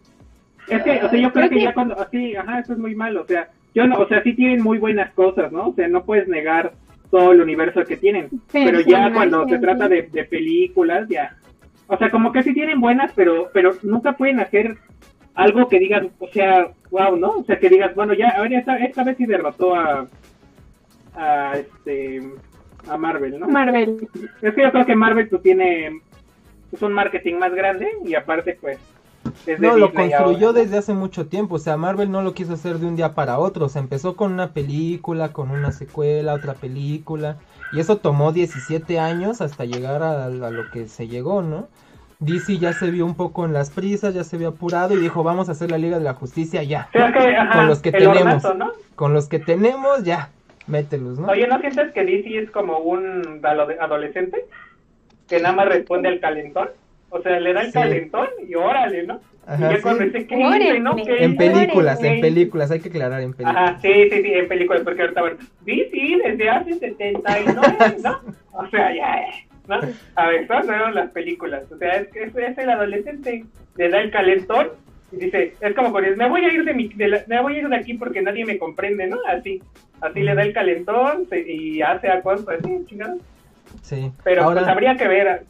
Es 0.68 0.82
que, 0.82 1.02
o 1.02 1.08
sea, 1.08 1.18
yo 1.18 1.32
creo, 1.32 1.48
que, 1.48 1.62
ya 1.62 1.72
cuando, 1.72 1.98
así, 1.98 2.36
ajá, 2.36 2.60
eso 2.60 2.74
es 2.74 2.78
muy 2.78 2.94
malo, 2.94 3.22
o 3.22 3.26
sea, 3.26 3.48
yo 3.74 3.86
no, 3.86 3.98
o 3.98 4.06
sea, 4.06 4.22
sí 4.22 4.34
tienen 4.34 4.62
muy 4.62 4.76
buenas 4.76 5.12
cosas, 5.14 5.50
¿no? 5.50 5.68
O 5.68 5.74
sea, 5.74 5.88
no 5.88 6.04
puedes 6.04 6.28
negar 6.28 6.72
todo 7.10 7.32
el 7.32 7.40
universo 7.40 7.84
que 7.84 7.96
tienen, 7.96 8.28
pero 8.52 8.80
ya 8.80 9.10
cuando 9.10 9.48
se 9.48 9.58
trata 9.58 9.88
de, 9.88 10.02
de 10.12 10.24
películas, 10.24 11.08
ya, 11.08 11.38
o 11.88 11.96
sea, 11.96 12.10
como 12.10 12.32
que 12.32 12.42
sí 12.42 12.52
tienen 12.52 12.80
buenas, 12.80 13.12
pero, 13.16 13.48
pero 13.52 13.72
nunca 13.82 14.12
pueden 14.12 14.40
hacer 14.40 14.76
algo 15.38 15.68
que 15.68 15.78
digas, 15.78 16.04
o 16.18 16.26
sea, 16.28 16.72
wow, 16.90 17.16
¿no? 17.16 17.30
O 17.30 17.44
sea, 17.44 17.60
que 17.60 17.68
digas, 17.68 17.94
bueno, 17.94 18.12
ya, 18.12 18.30
a 18.30 18.42
ver, 18.42 18.54
esta, 18.54 18.76
esta 18.78 19.04
vez 19.04 19.16
sí 19.16 19.24
derrotó 19.24 19.72
a, 19.76 20.08
a, 21.14 21.52
este, 21.56 22.20
a 22.88 22.96
Marvel, 22.96 23.38
¿no? 23.38 23.46
Marvel. 23.46 24.08
Es 24.42 24.54
que 24.54 24.62
yo 24.62 24.72
creo 24.72 24.84
que 24.84 24.96
Marvel 24.96 25.28
pues 25.28 25.40
tiene 25.42 26.00
pues, 26.70 26.82
un 26.82 26.92
marketing 26.92 27.36
más 27.36 27.54
grande 27.54 27.88
y 28.04 28.16
aparte 28.16 28.58
pues... 28.60 28.78
No, 29.60 29.76
lo 29.76 29.92
construyó 29.92 30.52
desde 30.52 30.78
hace 30.78 30.92
mucho 30.92 31.26
tiempo, 31.26 31.56
o 31.56 31.58
sea, 31.58 31.76
Marvel 31.76 32.10
no 32.10 32.22
lo 32.22 32.34
quiso 32.34 32.54
hacer 32.54 32.78
de 32.78 32.86
un 32.86 32.96
día 32.96 33.14
para 33.14 33.38
otro, 33.38 33.66
o 33.66 33.68
sea, 33.68 33.80
empezó 33.80 34.16
con 34.16 34.32
una 34.32 34.52
película, 34.52 35.32
con 35.32 35.50
una 35.50 35.70
secuela, 35.70 36.34
otra 36.34 36.54
película, 36.54 37.36
y 37.72 37.78
eso 37.78 37.98
tomó 37.98 38.32
17 38.32 38.98
años 38.98 39.40
hasta 39.40 39.64
llegar 39.64 40.02
a, 40.02 40.24
a 40.24 40.30
lo 40.30 40.70
que 40.72 40.88
se 40.88 41.06
llegó, 41.06 41.42
¿no? 41.42 41.68
DC 42.20 42.58
ya 42.58 42.72
se 42.72 42.90
vio 42.90 43.06
un 43.06 43.14
poco 43.14 43.44
en 43.44 43.52
las 43.52 43.70
prisas, 43.70 44.14
ya 44.14 44.24
se 44.24 44.36
vio 44.36 44.48
apurado 44.48 44.94
y 44.94 45.00
dijo, 45.00 45.22
vamos 45.22 45.48
a 45.48 45.52
hacer 45.52 45.70
la 45.70 45.78
Liga 45.78 45.98
de 45.98 46.04
la 46.04 46.14
Justicia 46.14 46.62
ya. 46.64 46.88
con 47.52 47.66
los 47.68 47.80
que 47.80 47.92
tenemos. 47.92 48.42
Con 48.96 49.12
los 49.12 49.28
que 49.28 49.38
tenemos, 49.38 50.02
ya. 50.04 50.30
Mételos, 50.66 51.18
¿no? 51.18 51.28
Oye, 51.28 51.46
¿no 51.46 51.58
sientes 51.60 51.92
que 51.92 52.04
DC 52.04 52.38
es 52.38 52.50
como 52.50 52.78
un 52.78 53.40
adolescente? 53.80 54.44
Que 55.28 55.40
nada 55.40 55.54
más 55.54 55.68
responde 55.68 56.08
al 56.08 56.20
calentón. 56.20 56.68
O 57.10 57.22
sea, 57.22 57.40
le 57.40 57.54
da 57.54 57.62
el 57.62 57.72
calentón 57.72 58.28
y 58.46 58.54
órale, 58.54 59.06
¿no? 59.06 59.20
Ajá, 59.46 59.78
y 59.78 59.80
cuando 59.80 60.04
dice, 60.04 60.26
¿qué 60.26 60.36
¿no? 60.80 60.94
En 60.98 61.36
películas, 61.36 62.02
en 62.02 62.20
películas, 62.20 62.70
hay 62.70 62.80
que 62.80 62.90
aclarar 62.90 63.22
en 63.22 63.32
películas. 63.32 63.70
Ajá, 63.70 63.80
sí, 63.80 64.10
sí, 64.10 64.22
sí, 64.22 64.32
en 64.34 64.46
películas, 64.46 64.82
porque 64.82 65.00
ahorita, 65.00 65.20
bueno, 65.22 65.36
DC 65.62 66.18
desde 66.22 66.50
hace 66.50 66.74
79, 66.74 67.54
¿no? 67.54 68.20
O 68.52 68.66
sea, 68.70 68.92
ya, 68.92 69.24
¿no? 69.68 69.80
A 70.14 70.28
ver, 70.28 70.46
todas 70.46 70.66
son 70.66 70.94
las 70.94 71.10
películas. 71.10 71.70
O 71.70 71.78
sea, 71.78 71.96
es, 71.96 72.08
es, 72.14 72.34
es, 72.34 72.58
el 72.58 72.70
adolescente, 72.70 73.44
le 73.76 73.88
da 73.88 74.00
el 74.00 74.10
calentón 74.10 74.68
y 75.10 75.16
dice, 75.16 75.54
es 75.60 75.74
como 75.74 75.92
con 75.92 76.04
me 76.16 76.28
voy 76.28 76.44
a 76.44 76.52
ir 76.52 76.64
de 76.64 76.74
mi, 76.74 76.88
de 76.88 77.24
me 77.26 77.40
voy 77.40 77.56
a 77.56 77.58
ir 77.58 77.68
de 77.68 77.76
aquí 77.76 77.94
porque 77.94 78.20
nadie 78.20 78.44
me 78.44 78.58
comprende, 78.58 79.06
¿no? 79.06 79.18
Así, 79.26 79.62
así 80.00 80.20
le 80.20 80.34
da 80.34 80.42
el 80.42 80.52
calentón 80.52 81.26
y 81.32 81.80
hace 81.80 82.08
a 82.08 82.20
cosas 82.20 82.46
así, 82.48 82.84
chingado. 82.86 83.18
Sí. 83.82 84.12
Pero 84.24 84.44
pues 84.52 84.66
habría 84.66 84.96
que 84.96 85.08
ver. 85.08 85.44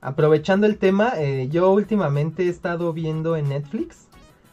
Aprovechando 0.00 0.66
el 0.66 0.78
tema, 0.78 1.12
eh, 1.16 1.48
yo 1.50 1.70
últimamente 1.72 2.44
he 2.44 2.48
estado 2.48 2.92
viendo 2.92 3.36
en 3.36 3.48
Netflix, 3.48 4.08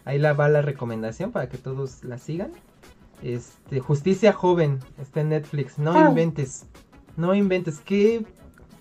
ahí 0.05 0.17
la 0.17 0.33
va 0.33 0.47
la 0.47 0.61
recomendación 0.61 1.31
para 1.31 1.49
que 1.49 1.57
todos 1.57 2.03
la 2.03 2.17
sigan. 2.17 2.51
Este, 3.23 3.79
Justicia 3.79 4.31
Joven 4.31 4.79
está 4.99 5.21
en 5.21 5.29
Netflix, 5.29 5.77
no 5.77 5.93
ah. 5.93 6.07
inventes. 6.09 6.67
No 7.17 7.33
inventes, 7.33 7.79
qué 7.79 8.25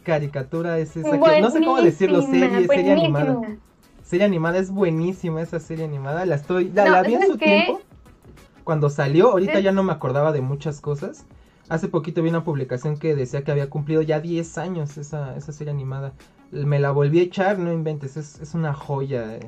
caricatura 0.03 0.79
es 0.79 0.97
esa. 0.97 1.17
no 1.17 1.51
sé 1.51 1.61
cómo 1.61 1.81
decirlo, 1.81 2.23
serie, 2.23 2.67
serie 2.67 2.93
animada. 2.93 3.41
Serie 4.03 4.27
animada 4.27 4.59
es 4.59 4.71
buenísima 4.71 5.41
esa 5.41 5.61
serie 5.61 5.85
animada. 5.85 6.27
La 6.27 6.35
estoy, 6.37 6.71
la, 6.71 7.03
vi 7.03 7.15
en 7.15 7.27
su 7.27 7.39
tiempo. 7.39 7.81
Cuando 8.65 8.91
salió, 8.91 9.31
ahorita 9.31 9.61
ya 9.61 9.73
no 9.73 9.83
me 9.83 9.93
acordaba 9.93 10.33
de 10.33 10.41
muchas 10.41 10.81
cosas. 10.81 11.27
Hace 11.69 11.87
poquito 11.87 12.23
vi 12.23 12.31
una 12.31 12.43
publicación 12.43 12.99
que 12.99 13.15
decía 13.15 13.45
que 13.45 13.53
había 13.53 13.71
cumplido 13.71 14.03
ya 14.03 14.19
10 14.21 14.59
años 14.59 14.99
esa, 14.99 15.37
esa 15.37 15.53
serie 15.53 15.73
animada. 15.73 16.13
Me 16.51 16.81
la 16.81 16.91
volví 16.91 17.21
a 17.21 17.23
echar, 17.23 17.59
no 17.61 17.73
inventes, 17.73 18.17
es, 18.17 18.41
es 18.41 18.55
una 18.55 18.75
joya. 18.75 19.37
Eh. 19.37 19.47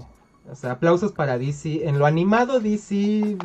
O 0.51 0.55
sea, 0.55 0.73
aplausos 0.73 1.13
para 1.13 1.39
DC. 1.39 1.89
En 1.89 1.99
lo 1.99 2.07
animado 2.07 2.61
DC, 2.61 2.95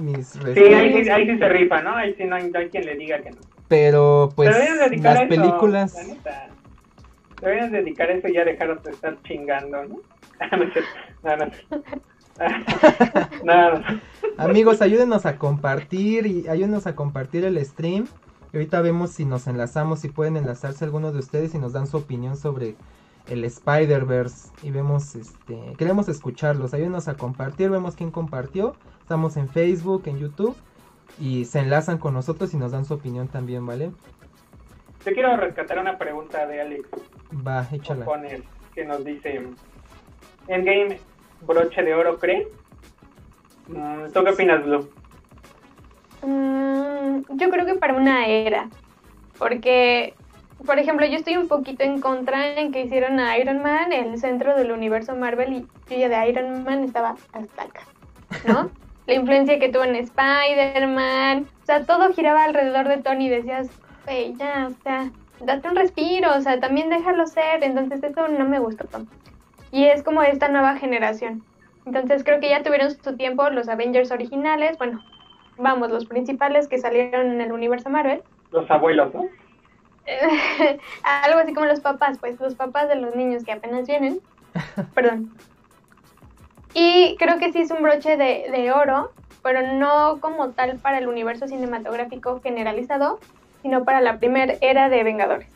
mis 0.02 0.28
Sí, 0.28 0.60
ahí, 0.60 1.28
sí 1.28 1.38
se 1.38 1.50
rifa, 1.50 1.82
¿no? 1.82 1.96
Ahí 1.96 2.14
sí 2.18 2.26
no 2.26 2.36
hay, 2.36 2.50
no 2.50 2.60
hay 2.60 2.70
quien 2.70 2.86
le 2.86 2.96
diga 2.96 3.22
que 3.22 3.32
no. 3.32 3.38
Pero 3.68 4.32
pues 4.36 4.56
las 5.02 5.26
películas... 5.26 5.96
Deberían 7.42 7.72
dedicar 7.72 8.10
eso 8.10 8.28
y 8.28 8.34
ya 8.34 8.44
dejaros 8.44 8.84
de 8.84 8.92
estar 8.92 9.16
chingando, 9.24 9.86
¿no? 9.86 9.98
no, 13.44 13.52
Amigos, 14.38 14.82
ayúdenos 14.82 15.26
a 15.26 15.38
compartir 15.38 16.28
y 16.28 16.48
ayúdenos 16.48 16.88
a 16.88 16.96
compartir 16.96 17.44
el 17.46 17.64
stream. 17.64 18.08
Y 18.54 18.58
ahorita 18.58 18.82
vemos 18.82 19.12
si 19.12 19.26
nos 19.26 19.48
enlazamos, 19.48 20.00
si 20.00 20.10
pueden 20.10 20.38
enlazarse 20.38 20.86
algunos 20.86 21.14
de 21.14 21.20
ustedes 21.20 21.54
y 21.54 21.60
nos 21.60 21.74
dan 21.74 21.88
su 21.88 21.98
opinión 21.98 22.38
sobre 22.38 22.76
el 23.30 23.44
Spider-Verse. 23.44 24.50
Y 24.64 24.72
vemos, 24.72 25.16
este, 25.16 25.74
queremos 25.78 26.10
escucharlos. 26.10 26.74
Ayúdenos 26.74 27.08
a 27.08 27.16
compartir, 27.16 27.70
vemos 27.70 27.96
quién 27.96 28.12
compartió. 28.12 28.76
Estamos 29.02 29.38
en 29.38 29.48
Facebook, 29.48 30.04
en 30.06 30.20
YouTube 30.20 30.56
y 31.20 31.46
se 31.46 31.60
enlazan 31.60 31.98
con 31.98 32.14
nosotros 32.14 32.54
y 32.54 32.58
nos 32.58 32.72
dan 32.72 32.86
su 32.86 32.94
opinión 32.94 33.28
también, 33.28 33.66
¿vale? 33.66 33.92
Te 35.04 35.14
quiero 35.14 35.36
rescatar 35.38 35.80
una 35.80 35.98
pregunta 35.98 36.46
de 36.46 36.62
Alex. 36.62 36.90
Va, 37.46 37.68
échala. 37.72 38.06
que 38.74 38.86
nos 38.86 39.04
dice, 39.04 39.42
Endgame, 40.48 41.00
broche 41.46 41.82
de 41.82 41.94
oro, 41.94 42.20
¿cree? 42.20 42.48
Mm, 43.68 44.12
¿Tú 44.14 44.24
qué 44.24 44.32
opinas, 44.32 44.64
Blue? 44.66 44.90
Mm, 46.24 47.22
yo 47.38 47.50
creo 47.50 47.66
que 47.66 47.76
para 47.76 47.94
una 47.94 48.28
era, 48.28 48.70
porque, 49.38 50.14
por 50.66 50.80
ejemplo, 50.80 51.06
yo 51.06 51.18
estoy 51.18 51.38
un 51.38 51.48
poquito 51.48 51.84
en 51.84 52.02
contra 52.02 52.60
en 52.60 52.72
que 52.72 52.82
hicieron 52.82 53.20
a 53.20 53.38
Iron 53.38 53.62
Man 53.62 53.94
el 53.94 54.18
centro 54.18 54.56
del 54.56 54.72
universo 54.72 55.16
Marvel 55.16 55.54
y 55.90 56.00
yo 56.00 56.10
de 56.10 56.30
Iron 56.30 56.64
Man 56.64 56.84
estaba 56.84 57.16
hasta 57.34 57.62
acá, 57.62 57.82
¿no? 58.46 58.70
la 59.08 59.14
influencia 59.14 59.58
que 59.58 59.70
tuvo 59.70 59.86
en 59.86 59.96
Spider-Man, 59.96 61.48
o 61.64 61.66
sea, 61.66 61.86
todo 61.86 62.14
giraba 62.14 62.44
alrededor 62.44 62.88
de 62.90 62.98
Tony 62.98 63.28
y 63.28 63.30
decías, 63.30 63.70
hey, 64.06 64.36
ya, 64.38 64.68
o 64.70 64.84
sea, 64.84 65.10
date 65.40 65.70
un 65.70 65.78
respiro, 65.78 66.36
o 66.36 66.42
sea, 66.42 66.60
también 66.60 66.90
déjalo 66.90 67.26
ser, 67.26 67.64
entonces 67.64 68.04
eso 68.04 68.28
no 68.28 68.46
me 68.46 68.60
gustó 68.60 68.86
tanto. 68.86 69.12
Y 69.72 69.86
es 69.86 70.04
como 70.04 70.24
esta 70.24 70.50
nueva 70.50 70.76
generación. 70.76 71.44
Entonces 71.86 72.24
creo 72.26 72.42
que 72.42 72.50
ya 72.50 72.64
tuvieron 72.64 72.92
su 72.92 73.16
tiempo 73.16 73.50
los 73.50 73.70
Avengers 73.70 74.12
originales, 74.12 74.78
bueno, 74.78 75.02
vamos, 75.58 75.90
los 75.90 76.06
principales 76.06 76.68
que 76.68 76.78
salieron 76.78 77.32
en 77.32 77.42
el 77.42 77.54
universo 77.54 77.90
Marvel. 77.90 78.22
Los 78.52 78.70
abuelos, 78.70 79.14
¿no? 79.14 79.26
Algo 81.04 81.40
así 81.40 81.54
como 81.54 81.66
los 81.66 81.82
papás, 81.82 82.18
pues 82.20 82.40
los 82.40 82.56
papás 82.56 82.88
de 82.88 82.96
los 82.96 83.16
niños 83.16 83.44
que 83.44 83.52
apenas 83.52 83.88
vienen. 83.88 84.20
Perdón. 84.94 85.34
Y 86.74 87.16
creo 87.18 87.38
que 87.40 87.52
sí 87.52 87.62
es 87.62 87.72
un 87.72 87.82
broche 87.82 88.18
de, 88.18 88.50
de 88.52 88.72
oro, 88.72 89.12
pero 89.42 89.74
no 89.74 90.20
como 90.20 90.50
tal 90.50 90.78
para 90.78 90.98
el 90.98 91.08
universo 91.08 91.48
cinematográfico 91.48 92.40
generalizado, 92.42 93.20
sino 93.62 93.84
para 93.84 94.02
la 94.02 94.20
primera 94.20 94.56
era 94.62 94.90
de 94.90 95.04
Vengadores. 95.04 95.50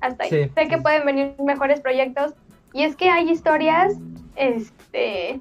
Hasta 0.00 0.24
ahí. 0.24 0.30
Sí, 0.30 0.50
sé 0.54 0.68
que 0.68 0.78
pueden 0.78 1.06
venir 1.06 1.34
mejores 1.38 1.80
proyectos 1.80 2.34
y 2.72 2.82
es 2.82 2.96
que 2.96 3.08
hay 3.08 3.30
historias 3.30 3.94
este 4.36 5.40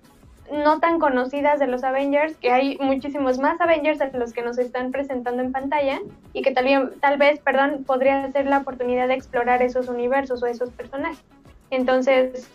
no 0.52 0.80
tan 0.80 1.00
conocidas 1.00 1.60
de 1.60 1.68
los 1.68 1.84
Avengers, 1.84 2.36
que 2.38 2.52
hay 2.52 2.78
muchísimos 2.80 3.40
más 3.40 3.60
Avengers 3.62 4.00
de 4.00 4.12
los 4.18 4.34
que 4.34 4.42
nos 4.42 4.58
están 4.58 4.92
presentando 4.92 5.42
en 5.42 5.52
pantalla 5.52 6.00
y 6.34 6.42
que 6.42 6.52
tal, 6.52 6.66
bien- 6.66 6.92
tal 7.00 7.18
vez, 7.18 7.40
perdón, 7.40 7.84
podría 7.86 8.30
ser 8.32 8.46
la 8.48 8.60
oportunidad 8.60 9.08
de 9.08 9.14
explorar 9.16 9.62
esos 9.64 9.88
universos 9.88 10.44
o 10.44 10.48
esos 10.48 10.70
personajes. 10.72 11.24
Entonces, 11.70 12.50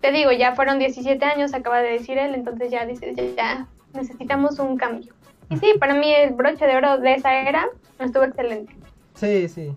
te 0.00 0.10
digo, 0.10 0.32
ya 0.32 0.54
fueron 0.54 0.78
17 0.78 1.24
años, 1.24 1.54
acaba 1.54 1.80
de 1.80 1.90
decir 1.92 2.18
él, 2.18 2.34
entonces 2.34 2.70
ya 2.70 2.86
dices, 2.86 3.14
ya, 3.16 3.24
ya 3.36 3.66
necesitamos 3.92 4.58
un 4.58 4.76
cambio. 4.76 5.12
Y 5.50 5.56
sí, 5.58 5.74
para 5.78 5.94
mí 5.94 6.12
el 6.12 6.32
broche 6.32 6.66
de 6.66 6.76
oro 6.76 6.98
de 6.98 7.14
esa 7.14 7.34
era 7.40 7.68
estuvo 7.98 8.24
excelente. 8.24 8.74
Sí, 9.14 9.48
sí. 9.48 9.74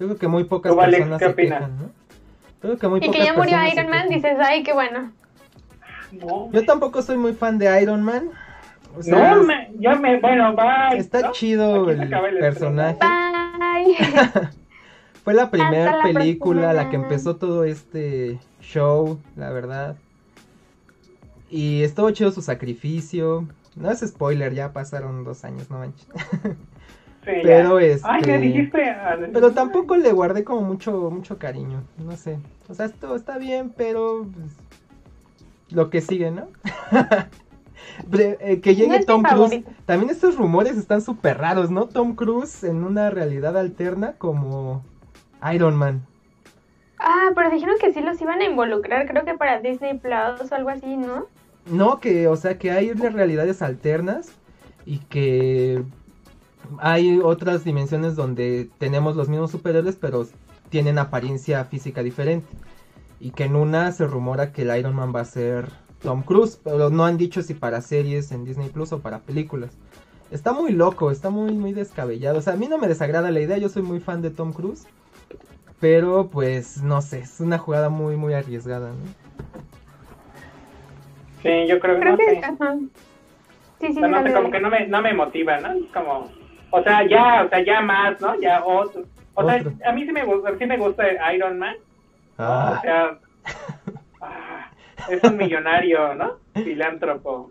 Yo 0.00 0.06
creo 0.08 0.18
que 0.18 0.26
muy 0.28 0.44
pocas 0.44 0.72
¿Tú, 0.72 0.80
Alex, 0.80 0.96
personas 0.98 1.18
qué 1.20 1.24
se 1.26 1.30
opinas? 1.30 1.58
quejan, 1.60 1.76
¿no? 1.78 1.84
Yo 1.84 1.90
creo 2.60 2.78
que 2.78 2.88
muy 2.88 2.98
Y 3.04 3.10
que 3.10 3.18
ya 3.24 3.32
murió 3.32 3.56
Iron 3.72 3.88
Man, 3.88 4.08
quejan. 4.08 4.22
dices, 4.22 4.36
ay, 4.40 4.62
qué 4.64 4.72
bueno. 4.72 5.12
No, 6.20 6.50
Yo 6.52 6.64
tampoco 6.64 7.02
soy 7.02 7.16
muy 7.16 7.34
fan 7.34 7.58
de 7.58 7.82
Iron 7.82 8.02
Man. 8.02 8.30
O 8.96 9.02
sea, 9.02 9.34
no 9.34 9.42
me, 9.42 9.72
ya 9.78 9.96
me, 9.96 10.20
bueno, 10.20 10.54
bye. 10.54 10.98
está 10.98 11.20
¿no? 11.20 11.32
chido 11.32 11.90
el 11.90 12.08
personaje. 12.38 12.98
Bye. 13.00 13.96
Fue 15.24 15.32
la 15.32 15.50
primera 15.50 16.02
película 16.02 16.72
la 16.74 16.90
que 16.90 16.96
empezó 16.96 17.36
todo 17.36 17.64
este 17.64 18.38
show, 18.60 19.18
la 19.36 19.50
verdad. 19.50 19.96
Y 21.50 21.82
estuvo 21.82 22.10
chido 22.10 22.30
su 22.30 22.42
sacrificio. 22.42 23.48
No 23.74 23.90
es 23.90 24.00
spoiler, 24.00 24.54
ya 24.54 24.72
pasaron 24.72 25.24
dos 25.24 25.44
años, 25.44 25.70
no 25.70 25.78
manches. 25.78 26.06
Sí, 27.24 27.30
ya. 27.36 27.42
Pero 27.42 27.78
este. 27.78 28.06
Ay, 28.06 28.22
me 28.26 28.38
dijiste. 28.38 28.96
Pero 29.32 29.52
tampoco 29.52 29.96
le 29.96 30.12
guardé 30.12 30.44
como 30.44 30.60
mucho, 30.60 31.10
mucho 31.10 31.38
cariño. 31.38 31.82
No 31.96 32.16
sé. 32.16 32.38
O 32.68 32.74
sea, 32.74 32.84
esto 32.84 33.16
está 33.16 33.38
bien, 33.38 33.72
pero. 33.74 34.26
Lo 35.74 35.90
que 35.90 36.00
sigue, 36.00 36.30
¿no? 36.30 36.48
Eh, 38.12 38.60
que 38.60 38.74
llegue 38.74 38.98
No 38.98 39.04
Tom 39.04 39.22
Cruise. 39.22 39.62
También 39.86 40.10
estos 40.10 40.36
rumores 40.36 40.76
están 40.76 41.00
súper 41.00 41.38
raros, 41.38 41.70
¿no? 41.70 41.86
Tom 41.86 42.16
Cruise 42.16 42.64
en 42.64 42.82
una 42.82 43.10
realidad 43.10 43.56
alterna 43.56 44.14
como 44.18 44.82
Iron 45.52 45.76
Man. 45.76 46.04
Ah, 46.98 47.30
pero 47.34 47.50
dijeron 47.50 47.76
que 47.80 47.92
sí 47.92 48.00
los 48.00 48.20
iban 48.20 48.40
a 48.40 48.44
involucrar, 48.44 49.06
creo 49.06 49.24
que 49.24 49.34
para 49.34 49.60
Disney 49.60 49.98
Plus 49.98 50.50
o 50.50 50.54
algo 50.54 50.70
así, 50.70 50.96
¿no? 50.96 51.26
No, 51.66 52.00
que, 52.00 52.28
o 52.28 52.36
sea, 52.36 52.58
que 52.58 52.70
hay 52.70 52.92
realidades 52.92 53.62
alternas 53.62 54.32
y 54.86 54.98
que 54.98 55.82
hay 56.78 57.20
otras 57.20 57.64
dimensiones 57.64 58.16
donde 58.16 58.70
tenemos 58.78 59.16
los 59.16 59.28
mismos 59.28 59.50
superhéroes, 59.50 59.96
pero 59.96 60.26
tienen 60.68 60.98
apariencia 60.98 61.64
física 61.64 62.02
diferente. 62.02 62.46
Y 63.20 63.30
que 63.30 63.44
en 63.44 63.56
una 63.56 63.90
se 63.92 64.06
rumora 64.06 64.52
que 64.52 64.62
el 64.62 64.76
Iron 64.76 64.94
Man 64.94 65.14
va 65.14 65.20
a 65.20 65.24
ser 65.24 65.68
Tom 66.02 66.22
Cruise, 66.22 66.60
pero 66.62 66.90
no 66.90 67.04
han 67.06 67.16
dicho 67.16 67.42
si 67.42 67.54
para 67.54 67.80
series 67.80 68.30
en 68.32 68.44
Disney 68.44 68.68
Plus 68.68 68.92
o 68.92 69.00
para 69.00 69.20
películas. 69.20 69.76
Está 70.30 70.52
muy 70.52 70.72
loco, 70.72 71.10
está 71.10 71.30
muy, 71.30 71.52
muy 71.52 71.72
descabellado. 71.72 72.38
O 72.38 72.42
sea, 72.42 72.54
a 72.54 72.56
mí 72.56 72.68
no 72.68 72.78
me 72.78 72.88
desagrada 72.88 73.30
la 73.30 73.40
idea, 73.40 73.56
yo 73.58 73.68
soy 73.68 73.82
muy 73.82 74.00
fan 74.00 74.20
de 74.22 74.30
Tom 74.30 74.52
Cruise. 74.52 74.86
Pero 75.80 76.28
pues 76.30 76.82
no 76.82 77.02
sé, 77.02 77.20
es 77.20 77.40
una 77.40 77.58
jugada 77.58 77.88
muy, 77.88 78.16
muy 78.16 78.34
arriesgada, 78.34 78.90
¿no? 78.90 79.04
Sí, 81.42 81.66
yo 81.68 81.78
creo, 81.78 81.98
Creo 81.98 82.12
no 82.12 82.16
que... 82.16 82.40
Ajá. 82.42 82.76
Sí, 83.80 83.92
sí, 83.92 83.98
O 83.98 84.00
sea, 84.00 84.08
no 84.08 84.22
sé, 84.22 84.32
como 84.32 84.50
que 84.50 84.60
no 84.60 84.70
me, 84.70 84.86
no 84.86 85.02
me 85.02 85.12
motiva, 85.12 85.60
¿no? 85.60 85.72
Es 85.72 85.90
como, 85.92 86.30
o 86.70 86.82
sea, 86.82 87.06
ya, 87.06 87.44
o 87.44 87.48
sea, 87.48 87.62
ya 87.64 87.80
más, 87.82 88.20
¿no? 88.20 88.40
Ya 88.40 88.64
otro. 88.64 89.02
O 89.34 89.42
Otro. 89.42 89.72
sea, 89.78 89.90
a 89.90 89.92
mí 89.92 90.04
sí 90.06 90.12
me 90.12 90.24
gusta, 90.24 90.56
sí 90.58 90.66
me 90.66 90.78
gusta 90.78 91.04
Iron 91.34 91.58
Man. 91.58 91.76
Ah. 92.38 92.76
O 92.78 92.80
sea, 92.82 93.18
ah, 94.20 94.70
es 95.08 95.22
un 95.24 95.36
millonario, 95.36 96.14
¿no? 96.14 96.38
Filántropo. 96.54 97.50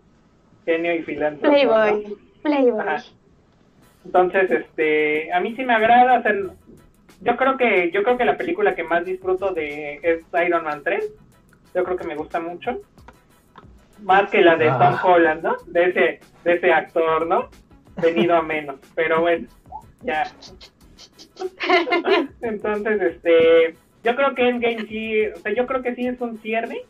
Genio 0.64 0.94
y 0.94 1.02
filántropo. 1.02 1.46
¿no? 1.46 1.52
Playboy, 1.52 2.16
Playboy. 2.42 2.80
Ajá. 2.80 3.02
Entonces, 4.04 4.50
este, 4.50 5.32
a 5.32 5.40
mí 5.40 5.54
sí 5.56 5.64
me 5.64 5.74
agrada, 5.74 6.18
o 6.18 6.22
sea, 6.22 6.32
yo 7.20 7.36
creo 7.36 7.56
que 7.56 7.90
yo 7.90 8.02
creo 8.02 8.18
que 8.18 8.24
la 8.26 8.36
película 8.36 8.74
que 8.74 8.82
más 8.84 9.04
disfruto 9.04 9.52
de 9.52 9.98
es 10.02 10.20
Iron 10.46 10.64
Man 10.64 10.82
3. 10.84 11.10
Yo 11.74 11.84
creo 11.84 11.96
que 11.96 12.06
me 12.06 12.16
gusta 12.16 12.38
mucho. 12.40 12.80
Más 14.02 14.30
que 14.30 14.42
la 14.42 14.56
de 14.56 14.68
Ah. 14.68 14.78
Tom 14.78 15.10
Holland, 15.10 15.42
¿no? 15.42 15.56
De 15.66 15.84
ese 15.86 16.20
de 16.44 16.54
ese 16.54 16.72
actor, 16.72 17.26
¿no? 17.26 17.48
Venido 18.02 18.36
a 18.36 18.42
menos, 18.42 18.76
pero 18.94 19.20
bueno, 19.22 19.48
ya. 20.02 20.24
Entonces, 22.42 23.00
este, 23.00 23.76
yo 24.04 24.14
creo 24.14 24.34
que 24.34 24.48
Endgame 24.48 24.86
sí, 24.86 25.26
o 25.26 25.38
sea, 25.38 25.52
yo 25.54 25.66
creo 25.66 25.82
que 25.82 25.94
sí 25.94 26.06
es 26.06 26.20
un 26.20 26.38
cierre, 26.38 26.82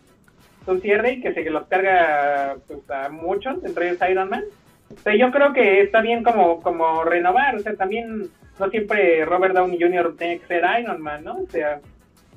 un 0.67 0.81
cierre 0.81 1.13
y 1.13 1.21
que 1.21 1.33
se 1.33 1.49
los 1.49 1.67
carga 1.67 2.57
pues, 2.67 2.91
a 2.91 3.09
muchos, 3.09 3.63
entre 3.65 3.89
ellos 3.89 3.99
Iron 4.11 4.29
Man. 4.29 4.43
O 4.91 4.99
sea, 5.01 5.17
yo 5.17 5.31
creo 5.31 5.53
que 5.53 5.81
está 5.81 6.01
bien 6.01 6.23
como, 6.23 6.61
como 6.61 7.05
renovar, 7.05 7.55
o 7.57 7.61
sea, 7.61 7.75
también 7.75 8.29
no 8.59 8.69
siempre 8.69 9.25
Robert 9.25 9.55
Downey 9.55 9.81
Jr. 9.81 10.15
tiene 10.17 10.39
que 10.41 10.47
ser 10.47 10.65
Iron 10.81 11.01
Man, 11.01 11.25
¿no? 11.25 11.39
O 11.39 11.47
sea, 11.49 11.81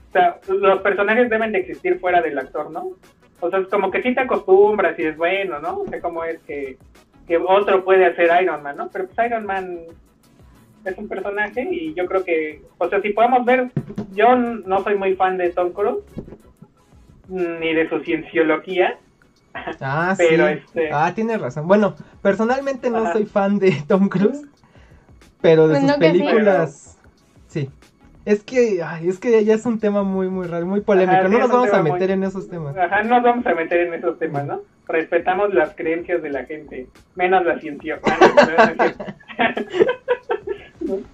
o 0.09 0.11
sea, 0.11 0.39
los 0.47 0.81
personajes 0.81 1.29
deben 1.29 1.51
de 1.51 1.59
existir 1.59 1.99
fuera 1.99 2.21
del 2.21 2.37
actor, 2.37 2.71
¿no? 2.71 2.91
O 3.39 3.49
sea, 3.49 3.59
es 3.59 3.67
como 3.67 3.91
que 3.91 4.01
sí 4.01 4.13
te 4.13 4.21
acostumbras 4.21 4.97
y 4.97 5.03
es 5.03 5.17
bueno, 5.17 5.59
¿no? 5.59 5.79
O 5.79 5.87
sea, 5.87 5.99
como 5.99 6.23
es 6.23 6.39
que, 6.41 6.77
que 7.27 7.37
otro 7.37 7.83
puede 7.83 8.05
hacer 8.05 8.29
Iron 8.41 8.63
Man, 8.63 8.77
¿no? 8.77 8.89
Pero 8.89 9.07
pues 9.07 9.27
Iron 9.27 9.45
Man 9.45 9.79
es 10.89 10.97
un 10.97 11.07
personaje 11.07 11.67
y 11.71 11.93
yo 11.93 12.05
creo 12.05 12.23
que, 12.23 12.61
o 12.77 12.89
sea, 12.89 13.01
si 13.01 13.09
podemos 13.11 13.45
ver, 13.45 13.71
yo 14.13 14.35
no 14.35 14.83
soy 14.83 14.95
muy 14.95 15.15
fan 15.15 15.37
de 15.37 15.49
Tom 15.51 15.71
Cruise, 15.71 16.03
ni 17.29 17.73
de 17.73 17.89
su 17.89 17.99
cienciología, 18.01 18.97
Ah, 19.81 20.13
Pero, 20.17 20.47
sí. 20.47 20.53
este- 20.53 20.89
Ah, 20.93 21.11
tienes 21.15 21.41
razón. 21.41 21.67
Bueno, 21.67 21.95
personalmente 22.21 22.91
no 22.91 22.99
Ajá. 22.99 23.13
soy 23.13 23.25
fan 23.25 23.57
de 23.57 23.71
Tom 23.87 24.07
Cruise, 24.07 24.45
pero 25.41 25.67
de 25.67 25.75
Pues 25.75 25.81
sus 25.81 25.91
no 25.91 25.99
que 25.99 26.11
sí. 26.11 26.19
películas, 26.19 26.97
sí. 27.47 27.69
Es 28.23 28.43
que, 28.43 28.83
ay, 28.83 29.07
es 29.07 29.19
que 29.19 29.43
ya 29.45 29.55
es 29.55 29.65
un 29.65 29.79
tema 29.79 30.03
muy, 30.03 30.27
muy 30.29 30.47
raro, 30.47 30.65
muy 30.65 30.81
polémico. 30.81 31.19
Ajá, 31.21 31.29
no 31.29 31.39
nos 31.39 31.49
vamos 31.49 31.73
a 31.73 31.81
muy- 31.81 31.91
meter 31.93 32.11
en 32.11 32.23
esos 32.23 32.49
temas. 32.49 32.75
Ajá, 32.77 33.01
no 33.03 33.15
nos 33.15 33.23
vamos 33.23 33.47
a 33.47 33.53
meter 33.55 33.79
en 33.87 33.93
esos 33.93 34.19
temas, 34.19 34.45
¿no? 34.45 34.61
Respetamos 34.87 35.53
las 35.53 35.73
creencias 35.75 36.21
de 36.21 36.29
la 36.29 36.43
gente, 36.45 36.87
menos 37.15 37.45
la 37.45 37.57
ciencia. 37.59 37.99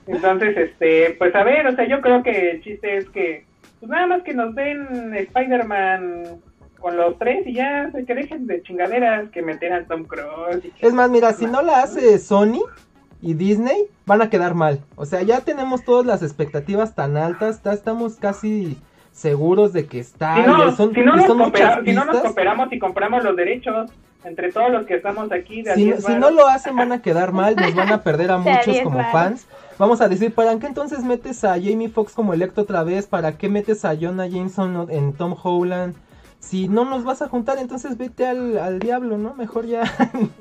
Entonces, 0.08 0.56
este, 0.58 1.16
pues 1.18 1.34
a 1.36 1.44
ver, 1.44 1.68
o 1.68 1.76
sea, 1.76 1.88
yo 1.88 2.02
creo 2.02 2.24
que 2.24 2.52
el 2.52 2.62
chiste 2.64 2.98
es 2.98 3.10
que, 3.10 3.46
pues 3.80 3.90
nada 3.90 4.08
más 4.08 4.24
que 4.24 4.34
nos 4.34 4.54
den 4.56 5.14
Spider-Man 5.16 6.42
con 6.80 6.98
los 6.98 7.18
tres 7.18 7.48
y 7.48 7.54
ya, 7.54 7.86
o 7.88 7.92
sea, 7.92 8.04
que 8.06 8.14
dejen 8.16 8.46
de 8.48 8.62
chingaderas, 8.62 9.30
que 9.30 9.42
meter 9.42 9.72
a 9.74 9.86
Tom 9.86 10.04
Cruise. 10.06 10.64
y 10.66 10.86
Es 10.86 10.94
más, 10.94 11.10
mira, 11.10 11.32
si 11.34 11.46
no 11.46 11.62
la 11.62 11.82
hace 11.82 12.18
Sony 12.20 12.62
y 13.22 13.36
Disney, 13.36 13.86
van 14.06 14.22
a 14.22 14.30
quedar 14.30 14.54
mal. 14.54 14.80
O 14.96 15.06
sea, 15.06 15.22
ya 15.22 15.42
tenemos 15.42 15.86
todas 15.86 16.06
las 16.06 16.22
expectativas 16.24 16.94
tan 16.94 17.16
altas, 17.16 17.62
ya 17.64 17.72
estamos 17.72 18.16
casi 18.18 18.78
seguros 19.14 19.72
de 19.72 19.86
que 19.86 20.00
está. 20.00 20.36
Si 20.36 20.42
no, 20.42 20.68
y 20.68 20.72
son, 20.74 20.94
si 20.94 21.02
no 21.02 21.16
nos 21.16 21.26
son 21.28 21.38
coopera- 21.40 21.70
muchas 21.78 21.86
si 21.86 21.94
no 21.94 22.06
nos 22.06 22.18
cooperamos 22.20 22.74
y 22.74 22.80
compramos 22.80 23.24
los 23.24 23.36
derechos 23.36 23.92
entre 24.26 24.52
todos 24.52 24.72
los 24.72 24.86
que 24.86 24.96
estamos 24.96 25.32
aquí 25.32 25.62
de 25.62 25.76
Si, 25.76 25.84
10 25.86 26.04
si 26.04 26.14
no 26.16 26.32
lo 26.32 26.48
hacen 26.48 26.76
van 26.76 26.92
a 26.94 27.02
quedar 27.02 27.32
mal, 27.34 27.56
nos 27.56 27.76
van 27.76 27.92
a 27.92 28.02
perder 28.04 28.32
a 28.32 28.38
muchos 28.40 28.66
10 28.66 28.84
como 28.84 29.00
fans. 29.12 29.48
Vamos 29.80 30.02
a 30.02 30.08
decir, 30.08 30.34
¿para 30.34 30.58
qué 30.60 30.68
entonces 30.68 31.04
metes 31.04 31.44
a 31.44 31.54
Jamie 31.54 31.90
Foxx 31.90 32.14
como 32.14 32.34
Electro 32.34 32.64
otra 32.64 32.84
vez? 32.84 33.08
¿Para 33.08 33.38
qué 33.38 33.50
metes 33.50 33.84
a 33.86 33.96
Jonah 34.00 34.28
Jameson 34.28 34.88
en 34.90 35.14
Tom 35.14 35.36
Holland? 35.42 35.96
Si 36.40 36.68
no 36.68 36.86
nos 36.86 37.04
vas 37.04 37.22
a 37.22 37.28
juntar, 37.30 37.58
entonces 37.58 37.98
vete 37.98 38.28
al, 38.28 38.58
al 38.58 38.80
diablo, 38.80 39.18
¿no? 39.18 39.34
Mejor 39.34 39.66
ya 39.66 39.84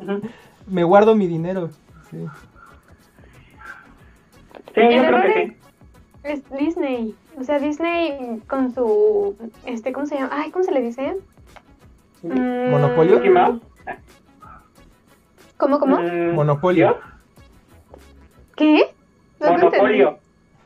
me 0.66 0.84
guardo 0.84 1.14
mi 1.14 1.26
dinero. 1.26 1.70
Sí. 2.10 2.26
Sí, 4.74 4.80
El 4.80 4.96
yo 4.96 5.02
creo 5.06 5.22
que 5.22 5.42
es- 5.42 5.48
sí. 5.50 5.56
Es 6.24 6.42
Disney. 6.50 7.14
O 7.38 7.44
sea, 7.44 7.58
Disney 7.58 8.40
con 8.46 8.72
su. 8.74 9.34
este 9.66 9.92
¿Cómo 9.92 10.06
se 10.06 10.16
llama? 10.16 10.28
Ay, 10.32 10.50
¿cómo 10.50 10.64
se 10.64 10.70
le 10.72 10.80
dice? 10.82 11.16
Mm, 12.22 12.70
¿Monopolio? 12.70 13.20
¿Cómo, 15.56 15.78
cómo? 15.80 15.96
Mm, 15.98 16.34
Monopolio. 16.34 16.96
¿Qué? 18.56 18.94
No 19.42 19.52
Monopolio. 19.52 20.18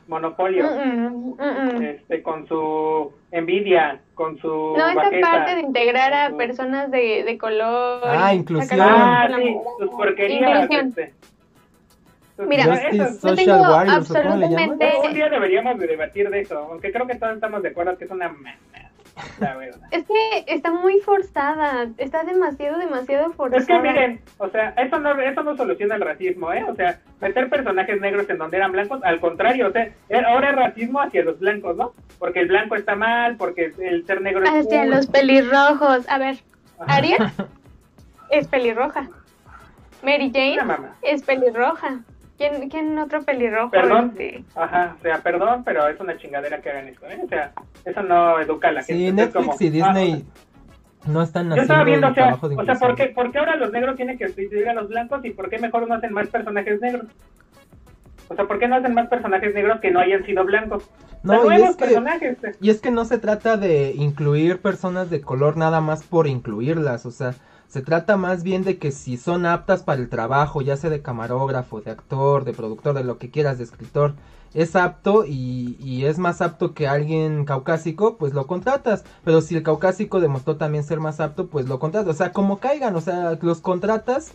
Monopolio. 0.07 0.63
Mm, 0.63 1.07
mm, 1.07 1.35
mm, 1.37 1.77
mm. 1.77 1.81
Este, 1.83 2.21
con 2.23 2.47
su 2.47 3.11
envidia, 3.31 3.99
con 4.15 4.37
su 4.37 4.47
No, 4.47 4.87
esta 4.87 5.03
bajeza. 5.03 5.29
parte 5.31 5.55
de 5.55 5.61
integrar 5.61 6.13
a 6.13 6.29
su- 6.29 6.37
personas 6.37 6.89
de, 6.91 7.23
de 7.25 7.37
color. 7.37 8.01
Ah, 8.05 8.33
inclusión. 8.33 8.79
Ah, 8.81 9.27
sí, 9.37 9.55
sus 9.79 9.89
porquerías. 9.89 10.63
Inclusión. 10.63 10.87
Este. 10.89 11.13
Mira, 12.47 12.65
yo 12.91 13.05
Social 13.15 13.35
tengo 13.35 13.61
Warriors, 13.73 13.97
absolutamente- 14.11 14.93
un 15.03 15.13
día 15.13 15.27
deberíamos 15.27 15.79
de 15.79 15.87
debatir 15.87 16.29
de 16.29 16.41
eso, 16.41 16.57
aunque 16.71 16.91
creo 16.91 17.07
que 17.07 17.15
todos 17.15 17.33
estamos 17.33 17.63
de 17.63 17.69
acuerdo 17.69 17.97
que 17.97 18.05
es 18.05 18.11
una 18.11 18.31
Es 19.91 20.05
que 20.05 20.45
está 20.47 20.71
muy 20.71 20.99
forzada, 20.99 21.87
está 21.97 22.23
demasiado, 22.23 22.77
demasiado 22.77 23.31
forzada. 23.33 23.61
Es 23.61 23.67
que 23.67 23.79
miren, 23.79 24.21
o 24.37 24.49
sea, 24.49 24.69
eso 24.77 24.99
no, 24.99 25.19
eso 25.19 25.43
no 25.43 25.55
soluciona 25.55 25.95
el 25.95 26.01
racismo, 26.01 26.51
¿eh? 26.53 26.63
O 26.67 26.75
sea, 26.75 26.99
meter 27.21 27.49
personajes 27.49 27.99
negros 27.99 28.29
en 28.29 28.37
donde 28.37 28.57
eran 28.57 28.71
blancos, 28.71 29.03
al 29.03 29.19
contrario, 29.19 29.67
o 29.67 29.71
sea, 29.71 29.91
ahora 30.27 30.51
es 30.51 30.55
racismo 30.55 31.01
hacia 31.01 31.23
los 31.23 31.39
blancos, 31.39 31.75
¿no? 31.77 31.93
Porque 32.19 32.41
el 32.41 32.47
blanco 32.47 32.75
está 32.75 32.95
mal, 32.95 33.37
porque 33.37 33.73
el 33.79 34.05
ser 34.05 34.21
negro 34.21 34.43
es 34.43 34.49
Hacia 34.49 34.85
los 34.85 35.07
pelirrojos. 35.07 36.07
A 36.09 36.17
ver, 36.17 36.37
Ariel 36.87 37.31
es 38.29 38.47
pelirroja. 38.47 39.09
Mary 40.03 40.31
Jane 40.33 40.59
es 41.01 41.23
pelirroja. 41.23 42.01
¿Quién, 42.37 42.69
¿Quién 42.69 42.97
otro 42.99 43.23
pelirrojo? 43.23 43.71
Perdón. 43.71 44.15
Ajá, 44.55 44.95
o 44.99 45.01
sea, 45.01 45.17
perdón, 45.21 45.63
pero 45.63 45.87
es 45.87 45.99
una 45.99 46.17
chingadera 46.17 46.61
que 46.61 46.69
hagan 46.69 46.87
esto, 46.87 47.07
¿eh? 47.07 47.19
O 47.23 47.27
sea, 47.27 47.51
eso 47.87 48.03
no 48.03 48.39
educa 48.39 48.69
a 48.69 48.71
la 48.73 48.83
gente. 48.83 49.07
Sí, 49.07 49.11
Netflix 49.13 49.61
y 49.61 49.69
Disney 49.69 50.25
ah, 50.25 51.07
no 51.09 51.21
están 51.21 51.51
haciendo 51.51 51.55
Yo 51.55 51.61
estaba 51.61 51.83
viendo, 51.83 52.07
o 52.07 52.13
sea, 52.13 52.35
o 52.35 52.65
sea 52.65 52.75
¿por, 52.75 52.95
qué, 52.95 53.05
¿por 53.07 53.31
qué 53.31 53.39
ahora 53.39 53.55
los 53.55 53.71
negros 53.71 53.95
tienen 53.95 54.17
que 54.17 54.27
sustituir 54.27 54.67
a 54.67 54.73
los 54.73 54.89
blancos 54.89 55.23
y 55.23 55.31
por 55.31 55.49
qué 55.49 55.57
mejor 55.57 55.87
no 55.87 55.95
hacen 55.95 56.11
más 56.11 56.27
personajes 56.27 56.81
negros? 56.81 57.07
O 58.27 58.35
sea, 58.35 58.45
¿por 58.45 58.59
qué 58.59 58.67
no 58.67 58.75
hacen 58.75 58.93
más 58.93 59.07
personajes 59.07 59.53
negros 59.53 59.79
que 59.79 59.89
no 59.89 60.01
hayan 60.01 60.25
sido 60.25 60.43
blancos? 60.43 60.83
No, 61.23 61.49
y 61.51 61.61
es, 61.61 61.75
que, 61.75 62.55
y 62.61 62.69
es 62.69 62.81
que 62.81 62.91
no 62.91 63.05
se 63.05 63.17
trata 63.17 63.57
de 63.57 63.93
incluir 63.95 64.59
personas 64.59 65.09
de 65.09 65.21
color 65.21 65.57
nada 65.57 65.81
más 65.81 66.03
por 66.03 66.27
incluirlas, 66.27 67.05
o 67.05 67.11
sea, 67.11 67.33
se 67.67 67.81
trata 67.81 68.17
más 68.17 68.43
bien 68.43 68.63
de 68.63 68.77
que 68.77 68.91
si 68.91 69.17
son 69.17 69.45
aptas 69.45 69.83
para 69.83 70.01
el 70.01 70.09
trabajo, 70.09 70.61
ya 70.61 70.77
sea 70.77 70.89
de 70.89 71.01
camarógrafo, 71.01 71.81
de 71.81 71.91
actor, 71.91 72.45
de 72.45 72.53
productor, 72.53 72.95
de 72.95 73.03
lo 73.03 73.17
que 73.17 73.29
quieras, 73.29 73.57
de 73.57 73.63
escritor, 73.63 74.13
es 74.53 74.75
apto 74.75 75.25
y, 75.25 75.77
y, 75.79 76.05
es 76.05 76.17
más 76.19 76.41
apto 76.41 76.73
que 76.73 76.87
alguien 76.87 77.45
caucásico, 77.45 78.17
pues 78.17 78.33
lo 78.33 78.47
contratas. 78.47 79.03
Pero 79.23 79.41
si 79.41 79.55
el 79.55 79.63
caucásico 79.63 80.19
demostró 80.19 80.57
también 80.57 80.83
ser 80.83 80.99
más 80.99 81.19
apto, 81.19 81.47
pues 81.47 81.67
lo 81.67 81.79
contratas. 81.79 82.15
O 82.15 82.17
sea, 82.17 82.31
como 82.31 82.59
caigan, 82.59 82.95
o 82.95 83.01
sea, 83.01 83.37
los 83.41 83.61
contratas 83.61 84.33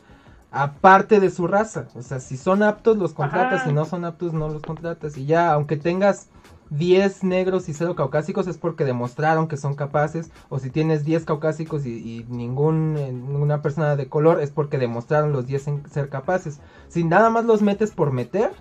aparte 0.53 1.19
de 1.19 1.31
su 1.31 1.47
raza. 1.47 1.89
O 1.95 2.03
sea, 2.03 2.21
si 2.21 2.37
son 2.37 2.63
aptos, 2.63 2.99
los 2.99 3.15
contratas, 3.15 3.65
si 3.65 3.73
no 3.73 3.85
son 3.85 4.05
aptos, 4.05 4.33
no 4.33 4.49
los 4.49 4.63
contratas. 4.63 5.17
Y 5.17 5.25
ya, 5.27 5.53
aunque 5.53 5.77
tengas 5.77 6.29
10 6.71 7.25
negros 7.25 7.69
y 7.69 7.75
0 7.75 7.95
caucásicos 7.97 8.47
es 8.47 8.57
porque 8.57 8.85
demostraron 8.85 9.49
que 9.49 9.57
son 9.57 9.75
capaces, 9.75 10.31
o 10.49 10.59
si 10.59 10.71
tienes 10.71 11.05
10 11.05 11.25
caucásicos 11.25 11.85
y, 11.85 12.25
ningún, 12.29 12.97
eh, 12.99 13.13
ninguna 13.13 13.61
persona 13.61 13.97
de 13.97 14.09
color 14.09 14.41
es 14.41 14.51
porque 14.51 14.79
demostraron 14.79 15.33
los 15.33 15.47
10 15.47 15.69
en 15.69 15.91
ser 15.91 16.09
capaces. 16.09 16.61
Si 16.89 17.05
nada 17.05 17.31
más 17.31 17.45
los 17.45 17.63
metes 17.63 17.91
por 17.91 18.13
meter, 18.13 18.53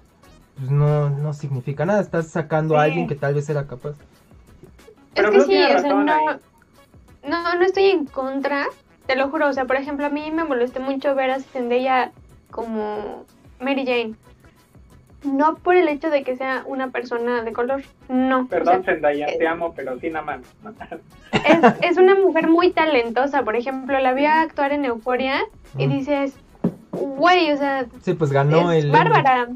pues 0.58 0.70
no, 0.70 1.10
no 1.10 1.34
significa 1.34 1.86
nada, 1.86 2.02
estás 2.02 2.28
sacando 2.28 2.78
a 2.78 2.84
alguien 2.84 3.08
que 3.08 3.16
tal 3.16 3.34
vez 3.34 3.50
era 3.50 3.68
capaz. 3.68 3.96
Es 5.16 5.30
que 5.30 5.42
sí, 5.42 5.64
o 5.64 5.80
sea, 5.80 5.94
no, 5.94 6.04
no, 6.04 7.56
no 7.56 7.66
estoy 7.66 7.86
en 7.86 8.06
contra, 8.06 8.68
te 9.08 9.16
lo 9.16 9.30
juro, 9.30 9.50
o 9.50 9.54
sea, 9.54 9.66
por 9.66 9.76
ejemplo, 9.76 10.06
a 10.06 10.10
mí 10.10 10.32
me 10.32 10.44
molesté 10.44 10.80
mucho 10.80 11.16
ver 11.16 11.32
a 11.32 11.40
Zendaya 11.40 12.12
como 12.50 13.26
Mary 13.60 13.86
Jane. 13.86 14.16
No 15.24 15.56
por 15.56 15.76
el 15.76 15.88
hecho 15.88 16.10
de 16.10 16.24
que 16.24 16.36
sea 16.36 16.64
una 16.66 16.90
persona 16.90 17.44
de 17.44 17.54
color, 17.54 17.84
no. 18.10 18.48
Perdón, 18.48 18.84
Zendaya, 18.84 19.28
te 19.38 19.48
amo, 19.48 19.74
pero 19.76 20.00
sin 20.00 20.14
nada 20.14 20.40
Es, 21.46 21.92
es 21.92 21.98
una 21.98 22.16
mujer 22.16 22.48
muy 22.48 22.72
talentosa, 22.72 23.44
por 23.44 23.56
ejemplo, 23.56 24.00
la 24.00 24.14
vi 24.14 24.26
actuar 24.26 24.72
en 24.72 24.86
Euforia 24.86 25.42
y 25.78 25.86
dices, 25.88 26.34
güey, 26.92 27.52
o 27.52 27.58
sea... 27.58 27.86
Sí, 28.02 28.16
pues 28.16 28.32
ganó 28.32 28.72
el... 28.72 28.90
Bárbara. 28.90 29.50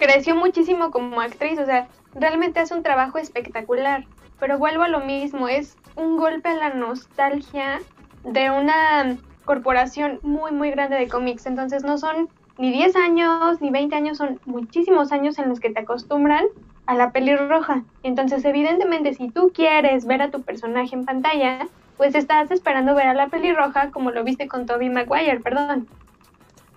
Creció 0.00 0.34
muchísimo 0.34 0.90
como 0.90 1.20
actriz, 1.20 1.58
o 1.58 1.66
sea, 1.66 1.86
realmente 2.14 2.58
hace 2.58 2.74
un 2.74 2.82
trabajo 2.82 3.18
espectacular, 3.18 4.06
pero 4.38 4.58
vuelvo 4.58 4.82
a 4.82 4.88
lo 4.88 5.00
mismo, 5.00 5.46
es 5.46 5.76
un 5.94 6.16
golpe 6.16 6.48
a 6.48 6.54
la 6.54 6.70
nostalgia 6.70 7.80
de 8.24 8.50
una 8.50 9.18
corporación 9.44 10.18
muy, 10.22 10.52
muy 10.52 10.70
grande 10.70 10.96
de 10.96 11.06
cómics, 11.06 11.44
entonces 11.44 11.84
no 11.84 11.98
son 11.98 12.30
ni 12.56 12.72
10 12.72 12.96
años, 12.96 13.60
ni 13.60 13.70
20 13.70 13.94
años, 13.94 14.16
son 14.16 14.40
muchísimos 14.46 15.12
años 15.12 15.38
en 15.38 15.50
los 15.50 15.60
que 15.60 15.68
te 15.68 15.80
acostumbran 15.80 16.46
a 16.86 16.94
la 16.94 17.10
pelirroja. 17.12 17.84
Entonces, 18.02 18.42
evidentemente, 18.46 19.12
si 19.12 19.28
tú 19.28 19.52
quieres 19.54 20.06
ver 20.06 20.22
a 20.22 20.30
tu 20.30 20.40
personaje 20.42 20.94
en 20.94 21.04
pantalla, 21.04 21.68
pues 21.98 22.14
estás 22.14 22.50
esperando 22.50 22.94
ver 22.94 23.06
a 23.06 23.14
la 23.14 23.28
pelirroja 23.28 23.90
como 23.90 24.12
lo 24.12 24.24
viste 24.24 24.48
con 24.48 24.64
Toby 24.64 24.88
Maguire, 24.88 25.40
perdón. 25.40 25.88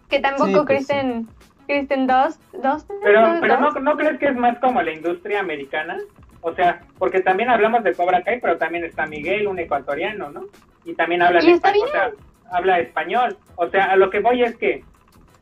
Que 0.10 0.20
tampoco 0.20 0.66
pues 0.66 0.66
Kristen, 0.66 1.30
Kristen 1.66 2.07
Dost, 2.07 2.41
Pero, 2.51 3.38
pero 3.41 3.59
no, 3.59 3.72
¿no 3.72 3.97
crees 3.97 4.20
que 4.20 4.28
es 4.28 4.36
más 4.36 4.57
como 4.59 4.82
la 4.82 4.91
industria 4.91 5.39
americana? 5.39 5.97
O 6.41 6.53
sea, 6.53 6.82
porque 6.97 7.22
también 7.22 7.49
hablamos 7.49 7.84
de 7.84 7.93
Cobra 7.93 8.22
Kai, 8.22 8.39
pero 8.41 8.57
también 8.57 8.84
está 8.84 9.05
Miguel, 9.05 9.47
un 9.47 9.59
ecuatoriano, 9.59 10.30
¿no? 10.30 10.43
Y 10.84 10.93
también 10.93 11.22
habla, 11.22 11.39
de 11.39 11.51
español, 11.51 11.88
o 11.88 11.91
sea, 11.91 12.11
habla 12.51 12.80
español. 12.80 13.38
O 13.55 13.70
sea, 13.70 13.86
a 13.86 13.95
lo 13.95 14.09
que 14.09 14.20
voy 14.20 14.43
es 14.43 14.55
que 14.57 14.84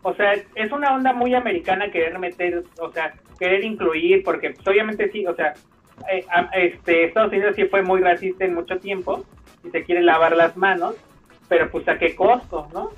o 0.03 0.13
sea, 0.15 0.34
es 0.34 0.72
una 0.72 0.95
onda 0.95 1.13
muy 1.13 1.36
americana 1.36 1.91
querer 1.91 2.17
meter, 2.17 2.63
o 2.80 2.91
sea, 2.91 3.13
querer 3.38 3.63
incluir, 3.63 4.24
porque 4.24 4.51
pues, 4.51 4.67
obviamente 4.67 5.11
sí, 5.11 5.26
o 5.28 5.36
sea, 5.36 5.53
eh, 6.11 6.26
este, 6.53 7.05
Estados 7.05 7.32
Unidos 7.32 7.55
sí 7.55 7.65
fue 7.65 7.84
muy 7.84 8.01
racista 8.01 8.45
en 8.45 8.55
mucho 8.55 8.80
tiempo 8.80 9.24
y 9.63 9.69
se 9.69 9.84
quiere 9.84 10.01
lavar 10.01 10.36
las 10.36 10.57
manos, 10.57 10.95
pero 11.47 11.69
pues 11.69 11.88
a 11.88 11.99
qué 11.99 12.15
costo, 12.15 12.67
¿no? 12.74 12.89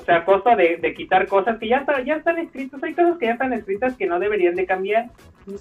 O 0.00 0.04
sea, 0.04 0.16
a 0.16 0.24
costo 0.24 0.56
de, 0.56 0.94
quitar 0.96 1.26
cosas 1.26 1.58
que 1.58 1.68
ya, 1.68 1.84
ya 2.04 2.16
están 2.16 2.38
escritas, 2.38 2.82
hay 2.82 2.94
cosas 2.94 3.18
que 3.18 3.26
ya 3.26 3.32
están 3.32 3.52
escritas 3.52 3.96
que 3.96 4.06
no 4.06 4.18
deberían 4.18 4.54
de 4.54 4.64
cambiar 4.64 5.10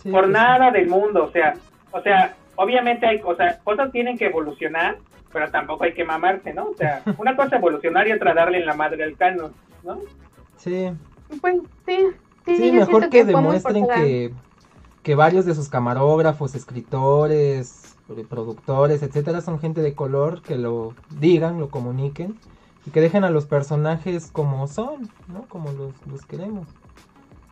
por 0.10 0.30
nada 0.30 0.72
del 0.72 0.88
mundo, 0.88 1.26
o 1.26 1.32
sea, 1.32 1.56
o 1.92 2.02
sea, 2.02 2.36
obviamente 2.56 3.06
hay 3.06 3.20
cosas, 3.20 3.58
cosas 3.64 3.92
tienen 3.92 4.18
que 4.18 4.28
evolucionar, 4.28 4.98
pero 5.34 5.52
tampoco 5.52 5.84
hay 5.84 5.94
que 5.94 6.06
mamarse, 6.06 6.54
¿no? 6.54 6.70
O 6.70 6.74
sea, 6.76 7.02
una 7.18 7.36
cosa 7.36 7.58
evolucionar 7.58 8.08
y 8.08 8.14
otra 8.14 8.34
darle 8.34 8.60
en 8.60 8.66
la 8.66 8.76
madre 8.76 9.04
al 9.04 9.18
canon, 9.18 9.54
¿no? 9.84 10.00
Sí. 10.56 10.92
Pues 11.42 11.58
sí. 11.86 12.08
Sí, 12.46 12.72
mejor 12.72 13.10
que, 13.10 13.26
demuestren 13.26 13.86
que, 13.88 14.32
que 15.04 15.16
varios 15.16 15.46
de 15.46 15.54
sus 15.54 15.70
camarógrafos, 15.70 16.56
escritores, 16.56 17.96
productores, 18.28 19.04
etcétera, 19.04 19.42
son 19.42 19.60
gente 19.60 19.82
de 19.82 19.94
color, 19.94 20.42
que 20.42 20.56
lo 20.56 20.94
digan, 21.20 21.60
lo 21.60 21.70
comuniquen 21.70 22.40
y 22.86 22.92
que 22.92 23.02
dejen 23.02 23.24
a 23.24 23.30
los 23.30 23.46
personajes 23.46 24.32
como 24.32 24.68
son, 24.68 25.10
¿no? 25.28 25.44
Como 25.50 25.72
los, 25.72 25.94
los 26.08 26.26
queremos. 26.26 26.68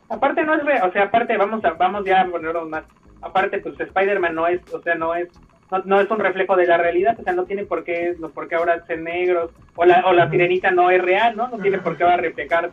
Aparte 0.10 0.44
no 0.44 0.54
es, 0.54 0.62
o 0.84 0.92
sea, 0.92 1.04
aparte 1.04 1.36
vamos 1.38 1.64
a, 1.66 1.72
vamos 1.72 2.06
ya 2.06 2.22
a 2.22 2.28
ponernos 2.28 2.70
más. 2.70 2.84
Aparte 3.22 3.60
pues 3.60 3.80
Spider-Man 3.80 4.36
no 4.36 4.48
es, 4.48 4.62
o 4.74 4.82
sea, 4.82 4.96
no 4.96 5.16
es 5.16 5.30
no, 5.86 6.00
es 6.00 6.10
un 6.10 6.20
reflejo 6.20 6.56
de 6.56 6.66
la 6.66 6.78
realidad, 6.78 7.18
o 7.20 7.24
sea, 7.24 7.34
no 7.34 7.46
tiene 7.46 7.66
por 7.66 7.84
qué, 7.84 8.16
no, 8.20 8.30
por 8.30 8.48
qué 8.48 8.56
ahora 8.56 8.86
ser 8.86 9.02
negros, 9.02 9.52
o 9.76 9.86
la, 9.86 10.06
o 10.06 10.14
la 10.14 10.30
sirenita 10.30 10.72
no 10.72 10.90
es 10.90 11.02
real, 11.02 11.36
¿no? 11.36 11.50
No 11.50 11.58
tiene 11.58 11.80
por 11.80 11.98
qué 11.98 12.04
ahora 12.04 12.18
reflejar 12.18 12.72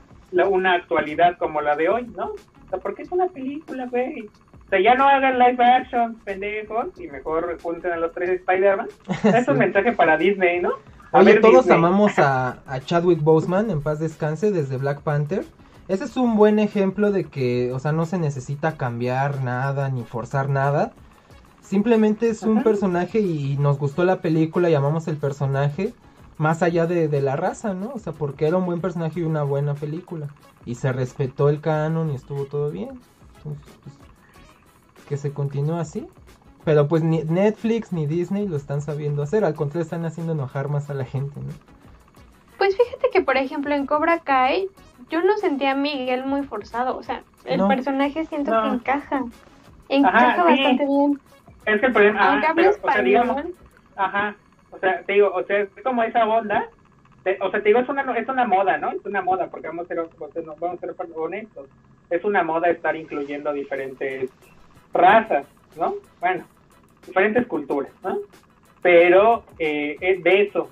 una 0.49 0.75
actualidad 0.75 1.37
como 1.39 1.61
la 1.61 1.77
de 1.77 1.89
hoy, 1.89 2.07
¿no? 2.17 2.27
O 2.27 2.69
sea, 2.71 2.79
porque 2.79 3.03
es 3.03 3.13
una 3.13 3.27
película, 3.27 3.87
güey. 3.87 4.29
O 4.67 4.69
sea, 4.69 4.81
ya 4.81 4.95
no 4.95 5.07
hagan 5.09 5.39
live 5.39 5.63
action, 5.65 6.17
pendejos, 6.25 6.99
y 6.99 7.09
mejor 7.09 7.59
junten 7.61 7.93
a 7.93 7.97
los 7.97 8.13
tres 8.13 8.31
Spider-Man. 8.31 8.89
Es 9.25 9.49
un 9.49 9.59
mensaje 9.59 9.93
para 9.93 10.17
Disney, 10.17 10.61
¿no? 10.61 10.71
Oye, 11.17 11.39
todos 11.39 11.71
amamos 11.71 12.19
a, 12.19 12.59
a 12.67 12.81
Chadwick 12.81 13.23
Boseman, 13.23 13.71
en 13.71 13.83
paz 13.83 14.01
descanse, 14.01 14.51
desde 14.51 14.79
Black 14.79 15.01
Panther. 15.03 15.47
Ese 15.87 16.03
es 16.03 16.17
un 16.17 16.37
buen 16.37 16.59
ejemplo 16.59 17.12
de 17.12 17.23
que, 17.23 17.73
o 17.73 17.79
sea, 17.79 17.93
no 17.93 18.05
se 18.05 18.19
necesita 18.19 18.77
cambiar 18.77 19.45
nada 19.45 19.91
ni 19.91 20.03
forzar 20.03 20.49
nada. 20.49 20.93
Simplemente 21.62 22.29
es 22.29 22.43
un 22.43 22.65
personaje 22.65 23.21
y 23.21 23.57
nos 23.59 23.79
gustó 23.79 24.05
la 24.05 24.21
película, 24.23 24.71
llamamos 24.71 25.07
el 25.07 25.17
personaje 25.17 25.95
más 26.37 26.65
allá 26.65 26.89
de, 26.89 27.07
de, 27.07 27.21
la 27.21 27.37
raza, 27.37 27.75
¿no? 27.75 27.93
O 27.95 28.01
sea, 28.01 28.12
porque 28.12 28.49
era 28.49 28.57
un 28.57 28.67
buen 28.67 28.81
personaje 28.81 29.21
y 29.21 29.23
una 29.23 29.45
buena 29.45 29.75
película. 29.75 30.27
Y 30.67 30.75
se 30.75 30.93
respetó 30.93 31.49
el 31.49 31.61
canon 31.61 32.11
y 32.11 32.17
estuvo 32.17 32.47
todo 32.47 32.73
bien. 32.73 32.99
Entonces, 33.37 33.73
pues, 33.85 33.95
que 35.09 35.17
se 35.17 35.33
continúe 35.33 35.77
así. 35.77 36.09
Pero 36.65 36.89
pues 36.89 37.03
ni 37.03 37.23
Netflix 37.25 37.93
ni 37.93 38.07
Disney 38.07 38.49
lo 38.49 38.57
están 38.57 38.81
sabiendo 38.81 39.23
hacer. 39.23 39.45
Al 39.45 39.55
contrario, 39.55 39.83
están 39.83 40.05
haciendo 40.05 40.33
enojar 40.33 40.69
más 40.69 40.91
a 40.91 40.95
la 40.95 41.05
gente, 41.05 41.41
¿no? 41.41 41.53
Pues 42.59 42.77
fíjate 42.77 43.11
que, 43.12 43.21
por 43.21 43.37
ejemplo, 43.37 43.75
en 43.75 43.87
Cobra 43.87 44.21
Kai, 44.21 44.69
yo 45.11 45.23
no 45.23 45.37
sentía 45.37 45.73
a 45.73 45.75
Miguel 45.75 46.25
muy 46.25 46.43
forzado. 46.45 46.97
O 46.97 47.03
sea, 47.03 47.23
el 47.45 47.67
personaje 47.67 48.25
siento 48.27 48.51
que 48.51 48.69
encaja. 48.69 49.25
Encaja 49.89 50.45
bastante 50.45 50.87
bien. 50.87 51.21
Es 51.67 51.81
que 51.81 51.87
el 51.87 51.93
problema... 51.93 52.33
Aunque 52.33 52.47
habla 52.47 52.71
español. 52.71 53.55
ajá 53.97 54.37
o 54.75 54.79
sea, 54.79 55.03
te 55.03 55.12
digo, 55.12 55.31
o 55.33 55.43
sea, 55.45 55.61
es 55.61 55.69
como 55.83 56.03
esa 56.03 56.27
onda, 56.27 56.69
o 57.41 57.51
sea, 57.51 57.62
te 57.62 57.69
digo, 57.69 57.81
es 57.81 57.89
una, 57.89 58.03
es 58.19 58.29
una 58.29 58.47
moda, 58.47 58.77
¿no? 58.77 58.91
Es 58.91 59.05
una 59.05 59.23
moda, 59.23 59.47
porque 59.47 59.69
vamos 59.69 59.85
a 59.85 59.89
ser, 59.89 59.99
vamos 60.61 60.79
a 60.83 60.87
ser 60.87 60.95
honestos. 61.15 61.69
Es 62.11 62.25
una 62.25 62.43
moda 62.43 62.69
estar 62.69 62.97
incluyendo 62.97 63.53
diferentes 63.53 64.31
razas, 64.93 65.47
¿no? 65.77 65.95
Bueno, 66.21 66.45
diferentes 67.07 67.47
culturas, 67.47 67.93
¿no? 68.03 68.19
Pero 68.83 69.45
eh, 69.59 69.97
es 70.01 70.23
de 70.23 70.43
eso 70.43 70.71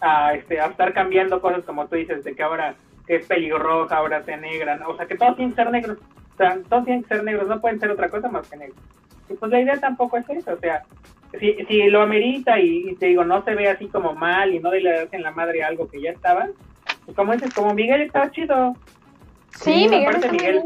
a, 0.00 0.34
este, 0.34 0.60
a 0.60 0.66
estar 0.66 0.92
cambiando 0.92 1.40
cosas 1.40 1.64
como 1.64 1.86
tú 1.86 1.96
dices, 1.96 2.24
de 2.24 2.34
que 2.34 2.42
ahora 2.42 2.74
es 3.06 3.26
pelirroja, 3.26 3.96
ahora 3.96 4.22
se 4.22 4.36
negra, 4.36 4.76
¿no? 4.76 4.90
o 4.90 4.96
sea, 4.96 5.06
que 5.06 5.16
todos 5.16 5.36
tienen 5.36 5.54
que 5.54 5.62
ser 5.62 5.70
negros, 5.70 5.98
o 6.34 6.36
sea, 6.36 6.58
todos 6.68 6.84
tienen 6.84 7.02
que 7.02 7.08
ser 7.08 7.24
negros, 7.24 7.48
no 7.48 7.60
pueden 7.60 7.80
ser 7.80 7.90
otra 7.90 8.08
cosa 8.08 8.28
más 8.28 8.48
que 8.48 8.56
negros. 8.56 8.78
Y 9.28 9.34
pues 9.34 9.50
la 9.50 9.60
idea 9.60 9.76
tampoco 9.78 10.16
es 10.16 10.28
eso, 10.30 10.52
o 10.52 10.58
sea, 10.58 10.84
si, 11.38 11.54
si 11.66 11.82
lo 11.88 12.02
amerita 12.02 12.58
y, 12.58 12.94
te 12.96 13.06
digo, 13.06 13.24
no 13.24 13.44
se 13.44 13.54
ve 13.54 13.68
así 13.68 13.86
como 13.88 14.14
mal 14.14 14.54
y 14.54 14.58
no 14.58 14.72
le 14.72 14.90
das 14.90 15.12
en 15.12 15.22
la 15.22 15.30
madre 15.30 15.62
algo 15.62 15.88
que 15.88 16.00
ya 16.00 16.10
estaba, 16.10 16.48
pues 17.04 17.16
como 17.16 17.32
dices, 17.32 17.52
como 17.54 17.74
Miguel 17.74 18.02
estaba 18.02 18.30
chido. 18.30 18.74
Sí, 19.50 19.88
Miguel, 19.88 20.06
aparte 20.06 20.32
Miguel, 20.32 20.62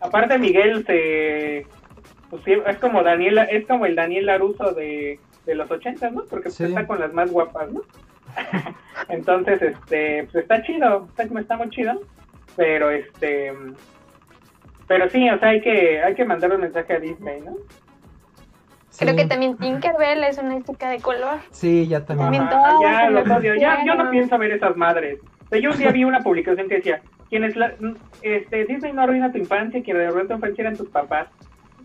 aparte 0.00 0.38
Miguel 0.38 0.86
se 0.86 1.66
pues 2.30 2.42
es 2.46 2.76
como 2.78 3.02
Daniela, 3.02 3.44
es 3.44 3.66
como 3.66 3.86
el 3.86 3.94
Daniel 3.94 4.26
Laruso 4.26 4.72
de, 4.72 5.20
de 5.44 5.54
los 5.54 5.70
80, 5.70 6.10
¿no? 6.10 6.24
Porque 6.24 6.50
pues, 6.50 6.60
está 6.60 6.86
con 6.86 7.00
las 7.00 7.12
más 7.12 7.30
guapas, 7.30 7.70
¿no? 7.70 7.82
Entonces, 9.08 9.62
este, 9.62 10.24
pues 10.24 10.42
está 10.42 10.62
chido, 10.62 11.08
está, 11.16 11.40
está 11.40 11.56
muy 11.56 11.70
chido, 11.70 12.00
pero 12.56 12.90
este, 12.90 13.52
pero 14.86 15.08
sí, 15.10 15.28
o 15.28 15.38
sea, 15.38 15.48
hay 15.48 15.60
que, 15.60 16.02
hay 16.02 16.14
que 16.14 16.24
mandar 16.24 16.52
un 16.52 16.60
mensaje 16.60 16.94
a 16.94 17.00
Disney, 17.00 17.40
¿no? 17.40 17.56
Creo 18.98 19.14
que 19.14 19.26
también 19.26 19.56
Tinkerbell 19.58 20.24
es 20.24 20.38
una 20.38 20.62
chica 20.62 20.88
de 20.88 21.00
color. 21.00 21.40
Sí, 21.50 21.86
ya 21.86 22.04
también. 22.04 22.48
ya, 22.80 23.10
lo 23.10 23.20
odio. 23.22 23.54
Ya, 23.56 23.84
yo 23.84 23.94
no 23.94 24.10
pienso 24.10 24.38
ver 24.38 24.52
esas 24.52 24.74
madres. 24.76 25.18
yo 25.50 25.70
un 25.70 25.76
día 25.76 25.90
vi 25.90 26.04
una 26.04 26.20
publicación 26.20 26.66
que 26.68 26.76
decía, 26.76 27.02
quienes 27.28 27.56
la, 27.56 27.74
este, 28.22 28.64
Disney 28.64 28.92
no 28.92 29.02
arruina 29.02 29.30
tu 29.32 29.38
infancia, 29.38 29.82
quienes 29.82 30.08
arruina 30.08 30.28
tu 30.28 30.34
infancia 30.34 30.62
eran 30.62 30.76
tus 30.76 30.88
papás. 30.88 31.28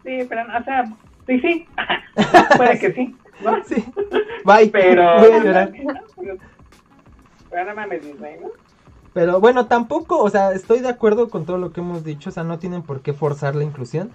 Sí, 0.04 0.26
pero, 0.28 0.41
o 0.41 0.64
sea, 0.64 0.86
sí, 1.28 1.39
sí. 1.39 1.68
Puede 2.58 2.80
que 2.80 2.93
sí. 2.93 3.16
¿no? 3.43 3.64
Sí. 3.64 3.84
Bye. 4.45 4.70
Pero. 4.70 5.20
Voy 5.20 5.32
a 5.32 5.43
llorar. 5.43 5.72
Pero 7.49 7.66
no 7.66 7.76
mames, 7.76 8.06
Disney, 8.06 8.39
¿no? 8.39 8.47
Pero 9.14 9.41
bueno, 9.41 9.66
tampoco, 9.66 10.20
o 10.20 10.30
sea, 10.30 10.54
estoy 10.54 10.80
de 10.80 10.88
acuerdo 10.88 11.30
con 11.30 11.45
todo 11.45 11.58
lo 11.58 11.74
que 11.74 11.82
hemos 11.82 12.06
dicho, 12.06 12.30
o 12.30 12.34
sea, 12.34 12.45
no 12.45 12.60
tienen 12.60 12.82
por 12.82 13.02
qué 13.02 13.12
forzar 13.12 13.56
la 13.56 13.66
inclusión. 13.66 14.12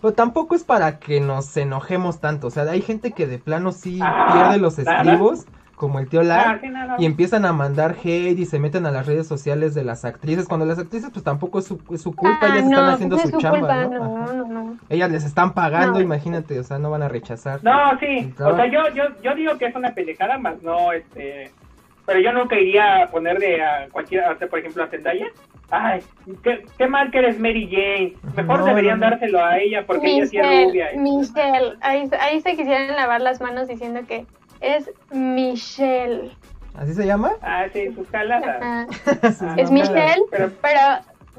Pero 0.00 0.14
tampoco 0.14 0.54
es 0.54 0.64
para 0.64 0.98
que 0.98 1.20
nos 1.20 1.54
enojemos 1.56 2.20
tanto, 2.20 2.46
o 2.46 2.50
sea, 2.50 2.62
hay 2.62 2.80
gente 2.80 3.12
que 3.12 3.26
de 3.26 3.38
plano 3.38 3.72
sí 3.72 3.98
ah, 4.00 4.30
pierde 4.32 4.58
los 4.58 4.78
estribos, 4.78 5.44
como 5.78 5.98
el 5.98 6.08
tío 6.08 6.22
Lar, 6.22 6.60
y 6.98 7.06
empiezan 7.06 7.46
a 7.46 7.52
mandar 7.52 7.92
hate 7.92 8.38
y 8.38 8.44
se 8.44 8.58
meten 8.58 8.84
a 8.84 8.90
las 8.90 9.06
redes 9.06 9.26
sociales 9.26 9.74
de 9.74 9.84
las 9.84 10.04
actrices, 10.04 10.46
cuando 10.46 10.66
las 10.66 10.78
actrices 10.78 11.10
pues 11.10 11.24
tampoco 11.24 11.60
es 11.60 11.66
su, 11.66 11.78
culpa, 11.78 12.38
ah, 12.42 12.46
ellas 12.48 12.64
están 12.64 12.88
haciendo 12.90 13.18
su, 13.18 13.38
chamba, 13.38 13.86
¿no? 13.86 14.76
Ellas 14.90 15.10
les 15.10 15.24
están 15.24 15.54
pagando, 15.54 16.00
imagínate, 16.00 16.58
o 16.58 16.64
sea, 16.64 16.78
no 16.78 16.90
van 16.90 17.02
a 17.02 17.08
rechazar. 17.08 17.64
No, 17.64 17.98
sí, 17.98 18.34
o 18.38 18.54
sea, 18.54 18.66
yo, 18.66 18.88
yo, 18.94 19.04
yo 19.22 19.34
digo 19.34 19.56
que 19.56 19.66
es 19.66 19.74
una 19.74 19.94
pendejada, 19.94 20.36
más 20.36 20.62
no, 20.62 20.92
este 20.92 21.50
pero 22.08 22.20
yo 22.20 22.32
nunca 22.32 22.58
iría 22.58 23.02
a 23.02 23.06
poner 23.08 23.38
de 23.38 23.62
a 23.62 23.86
cualquiera, 23.92 24.34
por 24.34 24.58
ejemplo, 24.58 24.82
a 24.82 24.86
Zendaya. 24.86 25.26
Ay, 25.70 26.00
qué, 26.42 26.86
mal 26.86 27.10
que 27.10 27.18
eres 27.18 27.38
Mary 27.38 27.68
Jane. 27.70 28.14
Mejor 28.34 28.64
deberían 28.64 28.98
dárselo 28.98 29.44
a 29.44 29.58
ella 29.58 29.84
porque 29.86 30.12
ella 30.12 30.26
sí 30.26 30.38
es 30.38 30.64
rubia. 30.64 30.88
Michelle, 30.96 31.76
ahí, 31.82 32.08
ahí 32.18 32.40
se 32.40 32.56
quisieran 32.56 32.96
lavar 32.96 33.20
las 33.20 33.42
manos 33.42 33.68
diciendo 33.68 34.00
que 34.08 34.24
es 34.60 34.90
Michelle. 35.10 36.30
¿Así 36.74 36.94
se 36.94 37.06
llama? 37.06 37.32
Ah, 37.42 37.66
sí, 37.72 37.92
sus 37.94 38.08
caladas. 38.08 38.88
es 39.56 39.70
Michelle, 39.70 40.22
pero, 40.30 40.50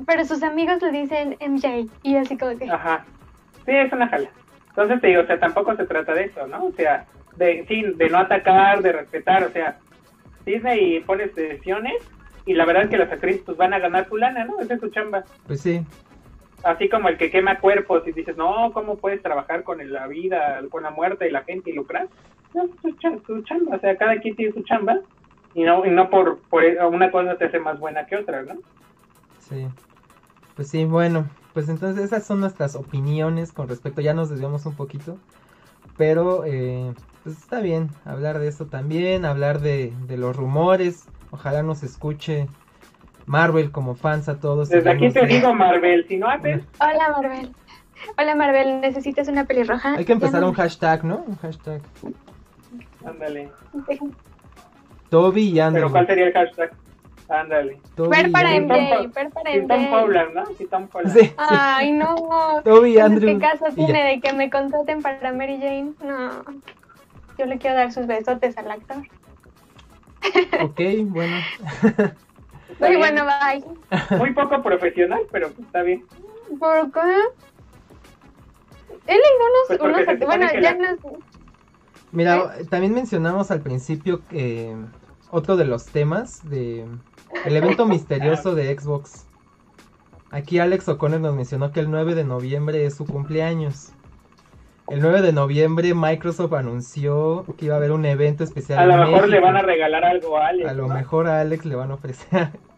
pero, 0.06 0.26
sus 0.26 0.44
amigos 0.44 0.82
le 0.82 0.92
dicen 0.92 1.38
MJ 1.40 1.88
y 2.04 2.18
así 2.18 2.38
como 2.38 2.58
que... 2.58 2.70
Ajá, 2.70 3.06
sí, 3.66 3.72
es 3.72 3.92
una 3.94 4.08
jala. 4.08 4.30
Entonces 4.70 5.02
te 5.02 5.08
digo, 5.08 5.22
o 5.22 5.26
sea, 5.26 5.40
tampoco 5.40 5.76
se 5.76 5.86
trata 5.86 6.14
de 6.14 6.26
eso, 6.26 6.46
¿no? 6.48 6.66
O 6.66 6.72
sea, 6.72 7.06
de, 7.38 7.66
sí, 7.68 7.84
de 7.96 8.10
no 8.10 8.20
atacar, 8.20 8.82
de 8.82 8.92
respetar, 8.92 9.44
o 9.44 9.50
sea, 9.50 9.78
Disney 10.46 11.00
pones 11.02 11.34
decisiones 11.36 11.96
y 12.46 12.54
la 12.54 12.66
verdad 12.66 12.84
es 12.84 12.90
que 12.90 12.98
las 12.98 13.12
actrices 13.12 13.44
pues 13.46 13.58
van 13.58 13.74
a 13.74 13.80
ganar 13.80 14.08
tu 14.08 14.18
lana, 14.18 14.46
¿no? 14.46 14.60
Esa 14.60 14.74
es 14.74 14.80
tu 14.82 14.90
chamba. 14.90 15.24
Pues 15.48 15.62
sí. 15.62 15.86
Así 16.64 16.90
como 16.90 17.08
el 17.08 17.18
que 17.18 17.32
quema 17.32 17.60
cuerpos 17.60 18.06
y 18.08 18.12
dices, 18.12 18.36
no, 18.36 18.72
¿cómo 18.74 18.98
puedes 18.98 19.22
trabajar 19.22 19.64
con 19.64 19.78
la 19.92 20.08
vida, 20.08 20.60
con 20.70 20.84
la 20.84 20.92
muerte 20.92 21.28
y 21.28 21.32
la 21.32 21.44
gente 21.44 21.70
y 21.70 21.74
lucrar? 21.74 22.08
No, 22.54 22.68
tu 22.68 23.42
chamba, 23.44 23.76
o 23.76 23.80
sea, 23.80 23.96
cada 23.98 24.20
quien 24.20 24.36
tiene 24.36 24.54
su 24.54 24.64
chamba 24.64 25.00
y 25.54 25.64
no, 25.64 25.86
y 25.86 25.90
no 25.90 26.10
por, 26.10 26.40
por 26.50 26.64
una 26.64 27.12
cosa 27.12 27.38
te 27.38 27.46
hace 27.46 27.60
más 27.60 27.80
buena 27.80 28.06
que 28.06 28.16
otra, 28.16 28.44
¿no? 28.44 28.56
Sí. 29.40 29.68
Pues 30.56 30.70
sí, 30.70 30.86
bueno, 30.86 31.26
pues 31.54 31.70
entonces 31.70 32.04
esas 32.04 32.26
son 32.26 32.40
nuestras 32.40 32.76
opiniones 32.76 33.52
con 33.52 33.68
respecto, 33.68 34.02
ya 34.02 34.14
nos 34.14 34.30
desviamos 34.30 34.66
un 34.66 34.76
poquito, 34.76 35.18
pero 35.98 36.44
eh, 36.46 36.94
pues 37.24 37.38
está 37.38 37.60
bien 37.60 37.90
hablar 38.06 38.40
de 38.40 38.48
esto 38.48 38.66
también, 38.66 39.26
hablar 39.26 39.60
de, 39.60 39.94
los 40.10 40.36
rumores. 40.36 41.08
Ojalá 41.32 41.64
nos 41.64 41.84
escuche 41.84 42.48
Marvel 43.26 43.72
como 43.72 43.96
fans 43.96 44.30
a 44.30 44.40
todos. 44.40 44.70
Desde 44.70 44.90
aquí 44.90 45.10
te 45.12 45.26
digo 45.26 45.54
Marvel, 45.54 46.06
si 46.08 46.18
no 46.18 46.28
haces... 46.28 46.64
Hola 46.80 47.16
Marvel. 47.16 47.52
Hola 48.18 48.36
Marvel, 48.36 48.82
¿necesitas 48.82 49.28
una 49.28 49.46
pelirroja? 49.46 49.96
Hay 49.96 50.06
que 50.06 50.14
empezar 50.14 50.44
un 50.44 50.54
hashtag, 50.54 51.04
¿no? 51.04 51.24
Un 51.28 51.36
hashtag. 51.38 51.82
Ándale. 53.06 53.50
Toby 55.10 55.50
y 55.50 55.60
Andrew. 55.60 55.84
¿Pero 55.86 55.92
cuál 55.92 56.08
sería 56.08 56.28
el 56.28 56.34
hashtag? 56.34 56.72
Ándale. 57.30 57.80
Ver 57.96 58.32
para 58.32 58.60
MJ, 58.60 59.08
ver 59.14 59.30
para 59.30 59.56
MJ. 59.56 60.04
Holland, 60.04 60.34
¿no? 60.34 60.46
Sí, 60.58 60.66
Tom 60.66 60.88
Holland. 60.92 61.16
Sí, 61.16 61.34
Ay, 61.38 61.92
no. 61.92 62.16
Toby 62.64 62.96
y 62.96 63.00
Andrew. 63.00 63.34
¿Qué 63.34 63.40
caso 63.40 63.66
tiene 63.76 64.04
de 64.04 64.20
que 64.20 64.34
me 64.34 64.50
contraten 64.50 65.02
para 65.02 65.32
Mary 65.32 65.60
Jane? 65.60 65.94
No. 66.04 66.44
Yo 67.38 67.46
le 67.46 67.58
quiero 67.58 67.76
dar 67.76 67.92
sus 67.92 68.08
besotes 68.08 68.58
al 68.58 68.72
actor. 68.72 68.98
Ok, 70.62 70.80
bueno. 71.06 71.38
Muy 72.80 72.96
bueno, 72.96 73.26
bye. 73.26 74.18
Muy 74.18 74.34
poco 74.34 74.62
profesional, 74.62 75.22
pero 75.32 75.48
está 75.48 75.82
bien. 75.84 76.06
¿Por 76.60 76.92
qué? 76.92 77.00
He 79.08 79.14
leído 79.14 79.40
unos, 79.50 80.06
pues 80.08 80.20
bueno, 80.20 80.48
ya 80.62 80.78
Mira, 82.12 82.54
también 82.70 82.94
mencionamos 82.94 83.52
al 83.52 83.62
principio 83.62 84.22
que 84.28 84.76
otro 85.32 85.58
de 85.58 85.66
los 85.66 85.86
temas 85.86 86.48
de 86.50 86.86
el 87.46 87.56
evento 87.56 87.86
misterioso 87.88 88.56
de 88.56 88.78
Xbox. 88.78 89.28
Aquí 90.32 90.60
Alex 90.60 90.88
O'Connor 90.88 91.20
nos 91.20 91.36
mencionó 91.36 91.72
que 91.72 91.80
el 91.80 91.90
9 91.90 92.16
de 92.16 92.24
noviembre 92.24 92.86
es 92.86 92.96
su 92.96 93.06
cumpleaños. 93.06 93.94
El 94.88 95.02
9 95.02 95.22
de 95.22 95.34
noviembre 95.34 95.94
Microsoft 95.94 96.54
anunció 96.54 97.46
que 97.58 97.66
iba 97.66 97.76
a 97.76 97.78
haber 97.78 97.92
un 97.92 98.06
evento 98.06 98.44
especial. 98.44 98.80
A 98.80 98.86
lo 98.86 99.06
mejor 99.06 99.30
le 99.30 99.40
van 99.40 99.56
a 99.56 99.62
regalar 99.62 100.04
algo 100.04 100.38
a 100.38 100.48
Alex. 100.48 100.70
A 100.70 100.74
lo 100.74 100.88
mejor 100.88 101.28
a 101.28 101.42
Alex 101.42 101.66
le 101.66 101.76
van 101.76 101.92
a 101.92 101.94
ofrecer. 101.96 102.50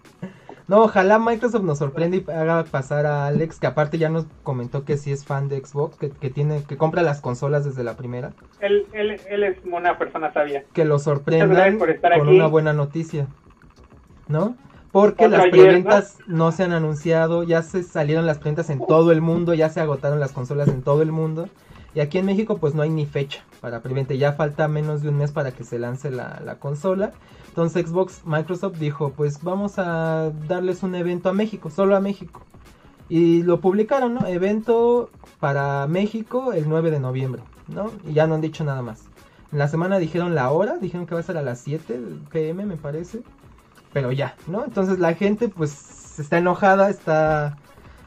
no, 0.67 0.83
ojalá 0.83 1.19
Microsoft 1.19 1.63
nos 1.63 1.79
sorprenda 1.79 2.17
y 2.17 2.25
haga 2.31 2.63
pasar 2.63 3.05
a 3.05 3.27
Alex, 3.27 3.59
que 3.59 3.67
aparte 3.67 3.97
ya 3.97 4.09
nos 4.09 4.25
comentó 4.43 4.85
que 4.85 4.97
sí 4.97 5.11
es 5.11 5.25
fan 5.25 5.49
de 5.49 5.59
Xbox, 5.59 5.97
que, 5.97 6.29
tiene, 6.29 6.63
que 6.63 6.77
compra 6.77 7.01
las 7.01 7.21
consolas 7.21 7.65
desde 7.65 7.83
la 7.83 7.95
primera. 7.97 8.33
Él, 8.59 8.85
él, 8.93 9.19
él 9.29 9.43
es 9.43 9.57
una 9.65 9.97
persona 9.97 10.31
sabia. 10.33 10.63
Que 10.73 10.85
lo 10.85 10.99
sorprendan 10.99 11.77
con 11.77 12.27
una 12.29 12.47
buena 12.47 12.73
noticia. 12.73 13.27
¿No? 14.27 14.55
Porque 14.91 15.29
las 15.29 15.47
preventas 15.47 16.17
¿no? 16.27 16.51
se 16.51 16.63
han 16.63 16.73
anunciado, 16.73 17.43
ya 17.43 17.63
se 17.63 17.83
salieron 17.83 18.25
las 18.25 18.39
preventas 18.39 18.69
en 18.69 18.85
todo 18.85 19.11
el 19.11 19.21
mundo, 19.21 19.53
ya 19.53 19.69
se 19.69 19.79
agotaron 19.79 20.19
las 20.19 20.33
consolas 20.33 20.67
en 20.67 20.81
todo 20.81 21.01
el 21.01 21.11
mundo. 21.11 21.47
Y 21.93 21.99
aquí 22.01 22.17
en 22.17 22.25
México 22.25 22.57
pues 22.57 22.75
no 22.75 22.81
hay 22.81 22.89
ni 22.89 23.05
fecha 23.05 23.43
para 23.61 23.81
preventa. 23.81 24.13
Ya 24.13 24.33
falta 24.33 24.67
menos 24.67 25.01
de 25.01 25.09
un 25.09 25.17
mes 25.17 25.31
para 25.31 25.51
que 25.51 25.63
se 25.63 25.79
lance 25.79 26.11
la, 26.11 26.57
consola. 26.59 27.13
Entonces 27.51 27.85
Xbox, 27.85 28.21
Microsoft 28.25 28.77
dijo 28.77 29.11
pues 29.11 29.43
vamos 29.43 29.77
a 29.77 30.31
darles 30.47 30.83
un 30.83 30.95
evento 30.95 31.27
a 31.27 31.33
México, 31.33 31.69
solo 31.69 31.97
a 31.97 31.99
México. 31.99 32.43
Y 33.09 33.43
lo 33.43 33.59
publicaron, 33.59 34.13
¿no? 34.13 34.25
Evento 34.25 35.09
para 35.41 35.85
México 35.87 36.53
el 36.53 36.69
9 36.69 36.91
de 36.91 37.01
noviembre, 37.01 37.41
¿no? 37.67 37.91
Y 38.07 38.13
ya 38.13 38.25
no 38.25 38.35
han 38.35 38.41
dicho 38.41 38.63
nada 38.63 38.81
más. 38.81 39.03
En 39.51 39.59
la 39.59 39.67
semana 39.67 39.99
dijeron 39.99 40.33
la 40.33 40.49
hora, 40.49 40.77
dijeron 40.77 41.05
que 41.05 41.13
va 41.13 41.19
a 41.19 41.23
ser 41.23 41.35
a 41.35 41.41
las 41.41 41.59
7 41.59 41.99
pm 42.31 42.65
me 42.65 42.77
parece. 42.77 43.21
Pero 43.91 44.13
ya, 44.13 44.35
¿no? 44.47 44.63
Entonces 44.63 44.99
la 44.99 45.13
gente 45.13 45.49
pues 45.49 46.19
está 46.19 46.37
enojada, 46.37 46.89
está 46.89 47.57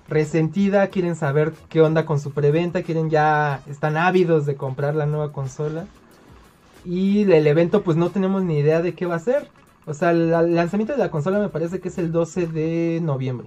resentida, 0.08 0.86
quieren 0.88 1.16
saber 1.16 1.52
qué 1.68 1.82
onda 1.82 2.06
con 2.06 2.18
su 2.18 2.32
preventa, 2.32 2.82
quieren 2.82 3.10
ya, 3.10 3.60
están 3.66 3.98
ávidos 3.98 4.46
de 4.46 4.56
comprar 4.56 4.94
la 4.94 5.04
nueva 5.04 5.32
consola. 5.32 5.84
Y 6.84 7.30
el 7.30 7.46
evento 7.46 7.82
pues 7.82 7.96
no 7.96 8.10
tenemos 8.10 8.42
ni 8.42 8.58
idea 8.58 8.82
de 8.82 8.94
qué 8.94 9.06
va 9.06 9.16
a 9.16 9.20
ser. 9.20 9.48
O 9.86 9.94
sea, 9.94 10.10
el, 10.10 10.30
lanzamiento 10.30 10.92
de 10.94 10.98
la 10.98 11.10
consola 11.10 11.38
me 11.38 11.48
parece 11.48 11.80
que 11.80 11.88
es 11.88 11.98
el 11.98 12.10
12 12.10 12.46
de 12.46 13.00
noviembre. 13.02 13.46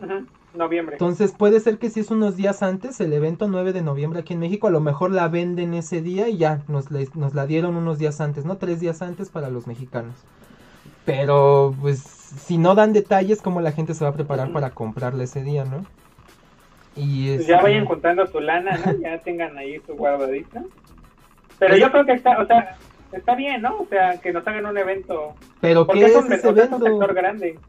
Noviembre. 0.53 0.95
Entonces 0.95 1.31
puede 1.31 1.59
ser 1.59 1.77
que 1.77 1.89
si 1.89 1.99
es 1.99 2.11
unos 2.11 2.35
días 2.35 2.63
antes, 2.63 2.99
el 2.99 3.13
evento 3.13 3.47
9 3.47 3.73
de 3.73 3.81
noviembre 3.81 4.19
aquí 4.19 4.33
en 4.33 4.39
México, 4.39 4.67
a 4.67 4.71
lo 4.71 4.79
mejor 4.79 5.11
la 5.11 5.27
venden 5.27 5.73
ese 5.73 6.01
día 6.01 6.29
y 6.29 6.37
ya 6.37 6.63
nos, 6.67 6.89
nos 6.91 7.33
la 7.35 7.45
dieron 7.45 7.75
unos 7.75 7.99
días 7.99 8.21
antes, 8.21 8.45
¿no? 8.45 8.57
Tres 8.57 8.79
días 8.79 9.01
antes 9.01 9.29
para 9.29 9.49
los 9.49 9.67
mexicanos. 9.67 10.15
Pero 11.05 11.73
pues 11.79 11.99
si 11.99 12.57
no 12.57 12.75
dan 12.75 12.93
detalles, 12.93 13.41
¿cómo 13.41 13.61
la 13.61 13.71
gente 13.71 13.93
se 13.93 14.03
va 14.03 14.09
a 14.09 14.13
preparar 14.13 14.51
para 14.51 14.71
comprarla 14.71 15.23
ese 15.23 15.43
día, 15.43 15.63
no? 15.63 15.85
Y 16.95 17.35
pues 17.35 17.47
ya 17.47 17.61
vayan 17.61 17.85
contando 17.85 18.25
su 18.27 18.39
lana, 18.39 18.77
¿no? 18.77 18.99
ya 18.99 19.19
tengan 19.19 19.57
ahí 19.57 19.79
su 19.85 19.93
guardadita. 19.93 20.63
Pero 21.59 21.71
pues 21.71 21.81
yo 21.81 21.91
creo 21.91 22.05
que 22.05 22.13
está, 22.13 22.39
o 22.39 22.45
sea, 22.45 22.77
está 23.11 23.35
bien, 23.35 23.61
¿no? 23.61 23.79
O 23.79 23.87
sea, 23.87 24.19
que 24.19 24.31
nos 24.31 24.45
hagan 24.47 24.65
un 24.65 24.77
evento. 24.77 25.35
¿Pero 25.61 25.87
qué 25.87 26.05
es, 26.05 26.15
un, 26.15 26.31
ese 26.31 26.49
evento? 26.49 26.77
un 26.77 26.83
sector 26.83 27.13
grande. 27.13 27.59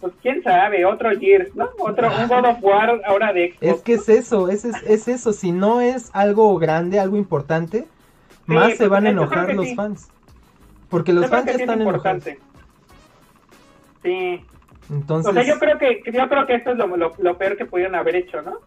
Pues 0.00 0.14
quién 0.20 0.42
sabe, 0.42 0.84
otro 0.84 1.10
Gears, 1.18 1.54
¿no? 1.54 1.68
Otro, 1.78 2.08
un 2.08 2.26
God 2.26 2.44
of 2.44 2.58
War 2.62 3.00
ahora 3.04 3.32
de 3.32 3.50
Xbox. 3.52 3.62
Es 3.62 3.82
que 3.82 3.94
es 3.94 4.08
eso, 4.08 4.48
es, 4.48 4.64
es, 4.64 4.82
es 4.82 5.08
eso. 5.08 5.32
Si 5.32 5.52
no 5.52 5.80
es 5.80 6.10
algo 6.12 6.58
grande, 6.58 6.98
algo 6.98 7.16
importante, 7.16 7.86
más 8.46 8.72
se 8.72 8.78
pues, 8.78 8.90
van 8.90 9.06
a 9.06 9.10
enojar 9.10 9.54
los 9.54 9.66
sí. 9.66 9.74
fans. 9.76 10.08
Porque 10.88 11.12
los 11.12 11.24
Yo 11.24 11.30
fans 11.30 11.44
sí 11.44 11.50
es 11.50 11.60
están 11.60 11.82
enojados. 11.82 12.24
Sí, 14.02 14.44
Entonces, 14.90 15.30
o 15.30 15.32
sea, 15.32 15.42
yo 15.44 15.58
creo 15.60 15.78
que 15.78 16.02
yo 16.12 16.28
creo 16.28 16.46
que 16.46 16.54
esto 16.56 16.72
es 16.72 16.76
lo, 16.76 16.88
lo, 16.96 17.12
lo 17.16 17.38
peor 17.38 17.56
que 17.56 17.66
pudieron 17.66 17.94
haber 17.94 18.16
hecho, 18.16 18.42
¿no? 18.42 18.58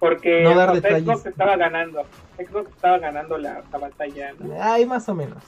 Porque 0.00 0.42
No 0.42 0.54
dar 0.56 0.72
detalles. 0.72 1.04
Xbox 1.04 1.26
estaba 1.26 1.56
ganando, 1.56 2.02
Xbox 2.38 2.70
estaba 2.70 2.98
ganando 2.98 3.38
la, 3.38 3.62
la 3.70 3.78
batalla, 3.78 4.32
¿no? 4.40 4.54
ay, 4.60 4.84
más 4.86 5.08
o 5.08 5.14
menos. 5.14 5.42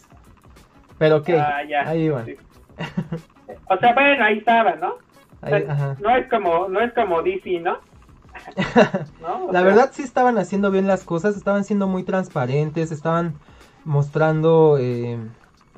Pero 0.99 1.17
ok, 1.17 1.31
Ah, 1.31 1.65
ya. 1.69 1.89
ahí. 1.89 2.11
Sí. 2.27 2.37
O 3.69 3.77
sea, 3.77 3.93
bueno, 3.93 4.25
ahí 4.25 4.39
estaba, 4.39 4.77
¿no? 4.77 4.95
O 5.43 5.47
sea, 5.47 5.57
Ahí- 5.57 5.67
ajá. 5.69 5.97
no 6.01 6.17
es 6.17 6.29
como 6.31 6.69
no 6.69 6.81
es 6.81 6.93
como 6.95 7.23
DC, 7.23 7.61
¿no? 7.61 7.79
La 9.21 9.51
sea, 9.53 9.63
verdad 9.63 9.91
sí 9.93 10.03
estaban 10.03 10.39
haciendo 10.39 10.71
bien 10.71 10.87
las 10.87 11.05
cosas, 11.05 11.37
estaban 11.37 11.65
siendo 11.65 11.87
muy 11.87 12.03
transparentes, 12.03 12.93
estaban 12.93 13.35
mostrando 13.85 14.77
eh, 14.79 15.19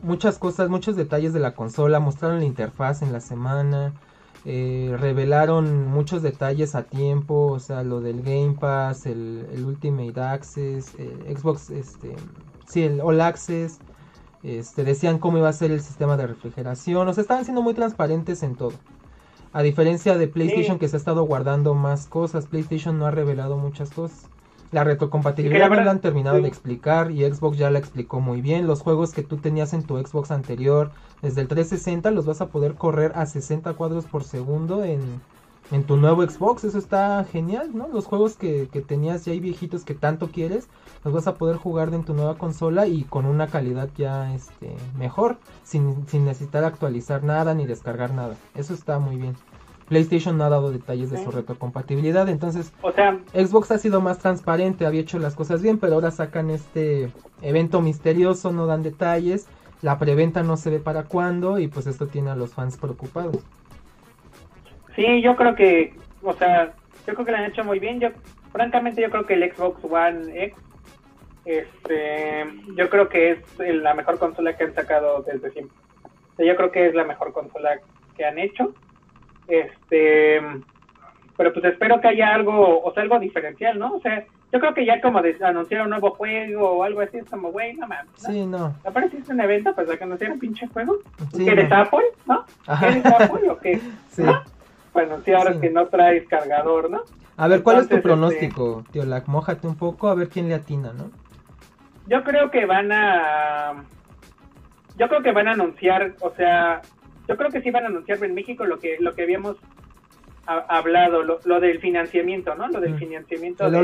muchas 0.02 0.38
cosas, 0.38 0.68
muchos 0.68 0.94
detalles 0.96 1.32
de 1.32 1.40
la 1.40 1.54
consola, 1.54 1.98
mostraron 2.00 2.38
la 2.40 2.44
interfaz 2.44 3.02
en 3.02 3.12
la 3.12 3.20
semana, 3.20 3.92
eh, 4.44 4.94
revelaron 4.98 5.86
muchos 5.88 6.22
detalles 6.22 6.74
a 6.74 6.84
tiempo, 6.84 7.46
o 7.52 7.58
sea, 7.60 7.82
lo 7.82 8.00
del 8.00 8.22
Game 8.22 8.56
Pass, 8.60 9.06
el, 9.06 9.46
el 9.52 9.64
Ultimate 9.64 10.20
Access, 10.20 10.94
el 10.96 11.36
Xbox, 11.36 11.70
este, 11.70 12.16
sí, 12.66 12.82
el 12.82 13.00
All 13.00 13.20
Access, 13.20 13.78
este, 14.42 14.84
decían 14.84 15.18
cómo 15.18 15.38
iba 15.38 15.48
a 15.48 15.52
ser 15.54 15.70
el 15.70 15.80
sistema 15.80 16.16
de 16.16 16.26
refrigeración, 16.26 17.08
o 17.08 17.14
sea, 17.14 17.22
estaban 17.22 17.44
siendo 17.44 17.62
muy 17.62 17.74
transparentes 17.74 18.42
en 18.42 18.56
todo. 18.56 18.74
A 19.52 19.62
diferencia 19.62 20.18
de 20.18 20.28
PlayStation 20.28 20.76
Sí. 20.76 20.80
que 20.80 20.88
se 20.88 20.96
ha 20.96 20.98
estado 20.98 21.22
guardando 21.24 21.74
más 21.74 22.06
cosas, 22.06 22.46
PlayStation 22.46 22.98
no 22.98 23.06
ha 23.06 23.10
revelado 23.12 23.56
muchas 23.56 23.90
cosas. 23.92 24.28
La 24.74 24.82
Y 24.82 24.84
retrocompatibilidad 24.84 25.70
la 25.70 25.76
no 25.76 25.84
la 25.84 25.90
han 25.92 26.00
terminado 26.00 26.38
sí. 26.38 26.42
de 26.42 26.48
explicar 26.48 27.12
y 27.12 27.22
Xbox 27.24 27.56
ya 27.56 27.70
la 27.70 27.78
explicó 27.78 28.18
muy 28.20 28.40
bien. 28.40 28.66
Los 28.66 28.82
juegos 28.82 29.12
que 29.12 29.22
tú 29.22 29.36
tenías 29.36 29.72
en 29.72 29.84
tu 29.84 29.96
Xbox 30.04 30.32
anterior 30.32 30.90
desde 31.22 31.42
el 31.42 31.46
360 31.46 32.10
los 32.10 32.26
vas 32.26 32.40
a 32.40 32.48
poder 32.48 32.74
correr 32.74 33.12
a 33.14 33.24
60 33.24 33.72
cuadros 33.74 34.04
por 34.06 34.24
segundo 34.24 34.82
en, 34.82 35.00
en 35.70 35.84
tu 35.84 35.96
nuevo 35.96 36.26
Xbox. 36.28 36.64
Eso 36.64 36.76
está 36.78 37.24
genial, 37.30 37.70
¿no? 37.72 37.86
Los 37.86 38.06
juegos 38.06 38.36
que, 38.36 38.68
que 38.72 38.80
tenías 38.80 39.24
ya 39.24 39.32
ahí 39.32 39.38
viejitos 39.38 39.84
que 39.84 39.94
tanto 39.94 40.30
quieres 40.32 40.68
los 41.04 41.14
vas 41.14 41.28
a 41.28 41.36
poder 41.36 41.56
jugar 41.56 41.94
en 41.94 42.04
tu 42.04 42.12
nueva 42.12 42.36
consola 42.36 42.88
y 42.88 43.04
con 43.04 43.26
una 43.26 43.46
calidad 43.46 43.90
ya 43.96 44.34
este, 44.34 44.74
mejor, 44.98 45.38
sin, 45.62 46.04
sin 46.08 46.24
necesitar 46.24 46.64
actualizar 46.64 47.22
nada 47.22 47.54
ni 47.54 47.64
descargar 47.64 48.12
nada. 48.12 48.34
Eso 48.56 48.74
está 48.74 48.98
muy 48.98 49.18
bien. 49.18 49.36
PlayStation 49.88 50.36
no 50.38 50.44
ha 50.44 50.48
dado 50.48 50.70
detalles 50.72 51.10
de 51.10 51.18
Sí. 51.18 51.24
su 51.24 51.30
retrocompatibilidad, 51.30 52.28
entonces 52.28 52.72
O 52.82 52.92
sea, 52.92 53.18
Xbox 53.32 53.70
ha 53.70 53.78
sido 53.78 54.00
más 54.00 54.18
transparente, 54.18 54.86
había 54.86 55.00
hecho 55.02 55.18
las 55.18 55.34
cosas 55.34 55.62
bien, 55.62 55.78
pero 55.78 55.94
ahora 55.94 56.10
sacan 56.10 56.50
este 56.50 57.10
evento 57.42 57.80
misterioso, 57.82 58.52
no 58.52 58.66
dan 58.66 58.82
detalles, 58.82 59.46
la 59.82 59.98
preventa 59.98 60.42
no 60.42 60.56
se 60.56 60.70
ve 60.70 60.78
para 60.78 61.04
cuándo 61.04 61.58
y 61.58 61.68
pues 61.68 61.86
esto 61.86 62.06
tiene 62.06 62.30
a 62.30 62.36
los 62.36 62.54
fans 62.54 62.76
preocupados. 62.78 63.36
sí, 64.96 65.20
yo 65.22 65.36
creo 65.36 65.54
que, 65.54 65.94
o 66.22 66.32
sea, 66.34 66.72
yo 67.06 67.14
creo 67.14 67.26
que 67.26 67.32
lo 67.32 67.38
han 67.38 67.44
hecho 67.44 67.64
muy 67.64 67.78
bien. 67.80 68.00
Yo, 68.00 68.08
francamente, 68.52 69.02
yo 69.02 69.10
creo 69.10 69.26
que 69.26 69.34
el 69.34 69.52
Xbox 69.52 69.84
One 69.84 70.44
X, 70.44 70.56
este, 71.44 72.44
yo 72.76 72.88
creo 72.88 73.08
que 73.08 73.32
es 73.32 73.38
la 73.58 73.92
mejor 73.94 74.18
consola 74.18 74.56
que 74.56 74.64
han 74.64 74.74
sacado 74.74 75.22
desde 75.22 75.50
siempre. 75.50 75.76
Yo 76.38 76.56
creo 76.56 76.70
que 76.72 76.86
es 76.86 76.94
la 76.94 77.04
mejor 77.04 77.32
consola 77.32 77.78
que 78.16 78.24
han 78.24 78.38
hecho. 78.38 78.72
Este, 79.48 80.40
pero 81.36 81.52
pues 81.52 81.64
espero 81.64 82.00
que 82.00 82.08
haya 82.08 82.34
algo, 82.34 82.82
o 82.82 82.92
sea, 82.92 83.02
algo 83.02 83.18
diferencial, 83.18 83.78
¿no? 83.78 83.94
O 83.94 84.00
sea, 84.00 84.24
yo 84.52 84.60
creo 84.60 84.72
que 84.72 84.86
ya 84.86 85.00
como 85.00 85.20
de 85.20 85.36
anunciar 85.44 85.82
un 85.82 85.90
nuevo 85.90 86.12
juego 86.12 86.70
o 86.70 86.82
algo 86.84 87.00
así, 87.00 87.18
es 87.18 87.28
como, 87.28 87.50
güey, 87.50 87.74
no 87.74 87.88
mames. 87.88 88.22
¿no? 88.22 88.30
Sí, 88.30 88.46
no. 88.46 88.74
Apareciste 88.84 89.32
en 89.32 89.38
un 89.38 89.44
evento 89.44 89.74
para 89.74 89.96
que 89.96 90.04
anunciar 90.04 90.30
un 90.32 90.38
pinche 90.38 90.66
juego. 90.68 90.98
Sí, 91.32 91.44
¿Que 91.44 91.50
eres 91.50 91.68
no. 91.68 91.76
Apple, 91.76 92.04
no? 92.26 92.44
Ajá. 92.66 92.88
¿Eres 92.88 93.06
Apple 93.06 93.50
o 93.50 93.58
qué? 93.58 93.80
Sí. 94.10 94.22
Para 94.92 95.06
anunciar 95.06 95.54
Sí. 95.54 95.60
que 95.60 95.70
no 95.70 95.86
traes 95.86 96.28
cargador, 96.28 96.88
¿no? 96.88 97.02
A 97.36 97.48
ver, 97.48 97.64
¿cuál 97.64 97.78
es 97.80 97.88
tu 97.88 98.00
pronóstico, 98.00 98.84
tío 98.92 99.04
Lac? 99.04 99.26
Mójate 99.26 99.66
un 99.66 99.76
poco 99.76 100.08
a 100.08 100.14
ver 100.14 100.28
quién 100.28 100.48
le 100.48 100.54
atina, 100.54 100.92
¿no? 100.92 101.10
Yo 102.06 102.22
creo 102.22 102.48
que 102.52 102.64
van 102.64 102.92
a. 102.92 103.82
Yo 104.96 105.08
creo 105.08 105.22
que 105.24 105.32
van 105.32 105.48
a 105.48 105.52
anunciar, 105.52 106.12
o 106.20 106.30
sea, 106.36 106.80
yo 107.28 107.36
creo 107.36 107.50
que 107.50 107.60
sí 107.62 107.70
van 107.70 107.84
a 107.84 107.88
anunciar 107.88 108.22
en 108.24 108.34
México 108.34 108.64
lo 108.64 108.78
que 108.78 108.96
lo 109.00 109.14
que 109.14 109.22
habíamos 109.22 109.56
ha- 110.46 110.64
hablado, 110.68 111.22
lo, 111.22 111.38
lo 111.44 111.60
del 111.60 111.78
financiamiento, 111.80 112.54
¿no? 112.54 112.68
Lo 112.68 112.80
del 112.80 112.92
financiamiento 112.98 113.64
de, 113.70 113.78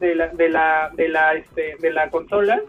de 0.00 0.14
la 0.14 0.28
de 0.28 0.48
la 0.48 0.90
de 0.94 1.08
la 1.08 1.34
este 1.34 1.76
de 1.80 1.92
la 1.92 2.08
consola. 2.10 2.60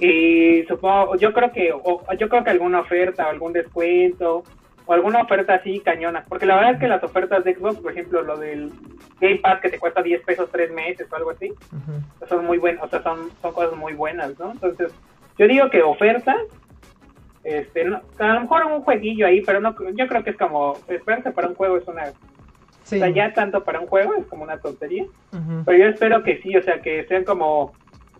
Y 0.00 0.64
supongo 0.64 1.16
yo 1.16 1.32
creo 1.32 1.52
que 1.52 1.72
o, 1.72 2.02
yo 2.18 2.28
creo 2.28 2.42
que 2.44 2.50
alguna 2.50 2.80
oferta 2.80 3.26
o 3.26 3.30
algún 3.30 3.52
descuento 3.52 4.42
o 4.86 4.92
alguna 4.92 5.22
oferta 5.22 5.54
así 5.54 5.80
cañona 5.80 6.24
porque 6.28 6.46
la 6.46 6.56
verdad 6.56 6.72
es 6.74 6.80
que 6.80 6.88
las 6.88 7.02
ofertas 7.04 7.44
de 7.44 7.54
Xbox 7.54 7.76
por 7.78 7.92
ejemplo 7.92 8.22
lo 8.22 8.36
del 8.36 8.70
Game 9.20 9.36
Pass 9.36 9.60
que 9.60 9.70
te 9.70 9.78
cuesta 9.78 10.02
10 10.02 10.22
pesos 10.24 10.48
tres 10.52 10.70
meses 10.72 11.06
o 11.10 11.16
algo 11.16 11.30
así 11.30 11.52
son 12.28 12.44
muy 12.44 12.58
buenas 12.58 12.82
o 12.84 12.88
sea 12.88 13.02
son 13.02 13.30
son 13.40 13.52
cosas 13.54 13.78
muy 13.78 13.94
buenas 13.94 14.36
no 14.38 14.50
entonces 14.50 14.92
yo 15.38 15.46
digo 15.46 15.70
que 15.70 15.82
ofertas 15.82 16.36
este 17.44 17.84
no, 17.84 18.00
a 18.18 18.26
lo 18.34 18.40
mejor 18.40 18.64
un 18.64 18.82
jueguillo 18.82 19.26
ahí 19.26 19.42
pero 19.42 19.60
no 19.60 19.74
yo 19.94 20.08
creo 20.08 20.24
que 20.24 20.30
es 20.30 20.36
como 20.36 20.76
esperarse 20.88 21.30
para 21.30 21.48
un 21.48 21.54
juego 21.54 21.76
es 21.76 21.86
una 21.86 22.12
Sí. 22.82 22.96
o 22.96 22.98
sea 22.98 23.08
ya 23.08 23.32
tanto 23.32 23.64
para 23.64 23.80
un 23.80 23.86
juego 23.86 24.12
es 24.14 24.26
como 24.26 24.42
una 24.42 24.58
tontería 24.58 25.06
pero 25.64 25.78
yo 25.78 25.86
espero 25.86 26.22
que 26.22 26.40
sí, 26.42 26.56
o 26.56 26.62
sea, 26.62 26.80
que 26.80 27.04
sean 27.06 27.24
como, 27.24 27.72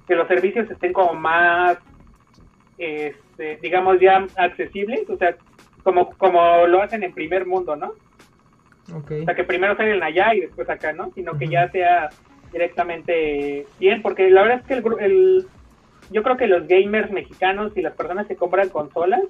que 0.06 0.14
los 0.14 0.26
servicios 0.28 0.70
estén 0.70 0.92
como 0.92 1.14
más, 1.14 1.78
este, 2.78 3.56
digamos, 3.62 4.00
ya 4.00 4.26
accesibles, 4.36 5.08
o 5.08 5.16
sea, 5.16 5.36
como, 5.82 6.10
como 6.16 6.66
lo 6.66 6.82
hacen 6.82 7.02
en 7.02 7.12
primer 7.12 7.46
mundo, 7.46 7.76
¿no? 7.76 7.92
Ok. 8.94 9.12
O 9.22 9.24
sea, 9.24 9.34
que 9.34 9.44
primero 9.44 9.76
salen 9.76 10.02
allá 10.02 10.34
y 10.34 10.40
después 10.40 10.68
acá, 10.68 10.92
¿no? 10.92 11.10
Sino 11.14 11.38
que 11.38 11.48
ya 11.48 11.70
sea 11.70 12.10
directamente 12.52 13.66
bien, 13.78 14.02
porque 14.02 14.30
la 14.30 14.42
verdad 14.42 14.60
es 14.60 14.66
que 14.66 14.74
el, 14.74 14.84
el, 15.00 15.46
yo 16.10 16.22
creo 16.22 16.36
que 16.36 16.46
los 16.46 16.66
gamers 16.68 17.10
mexicanos 17.10 17.72
y 17.76 17.82
las 17.82 17.94
personas 17.94 18.26
que 18.26 18.36
compran 18.36 18.68
consolas, 18.68 19.22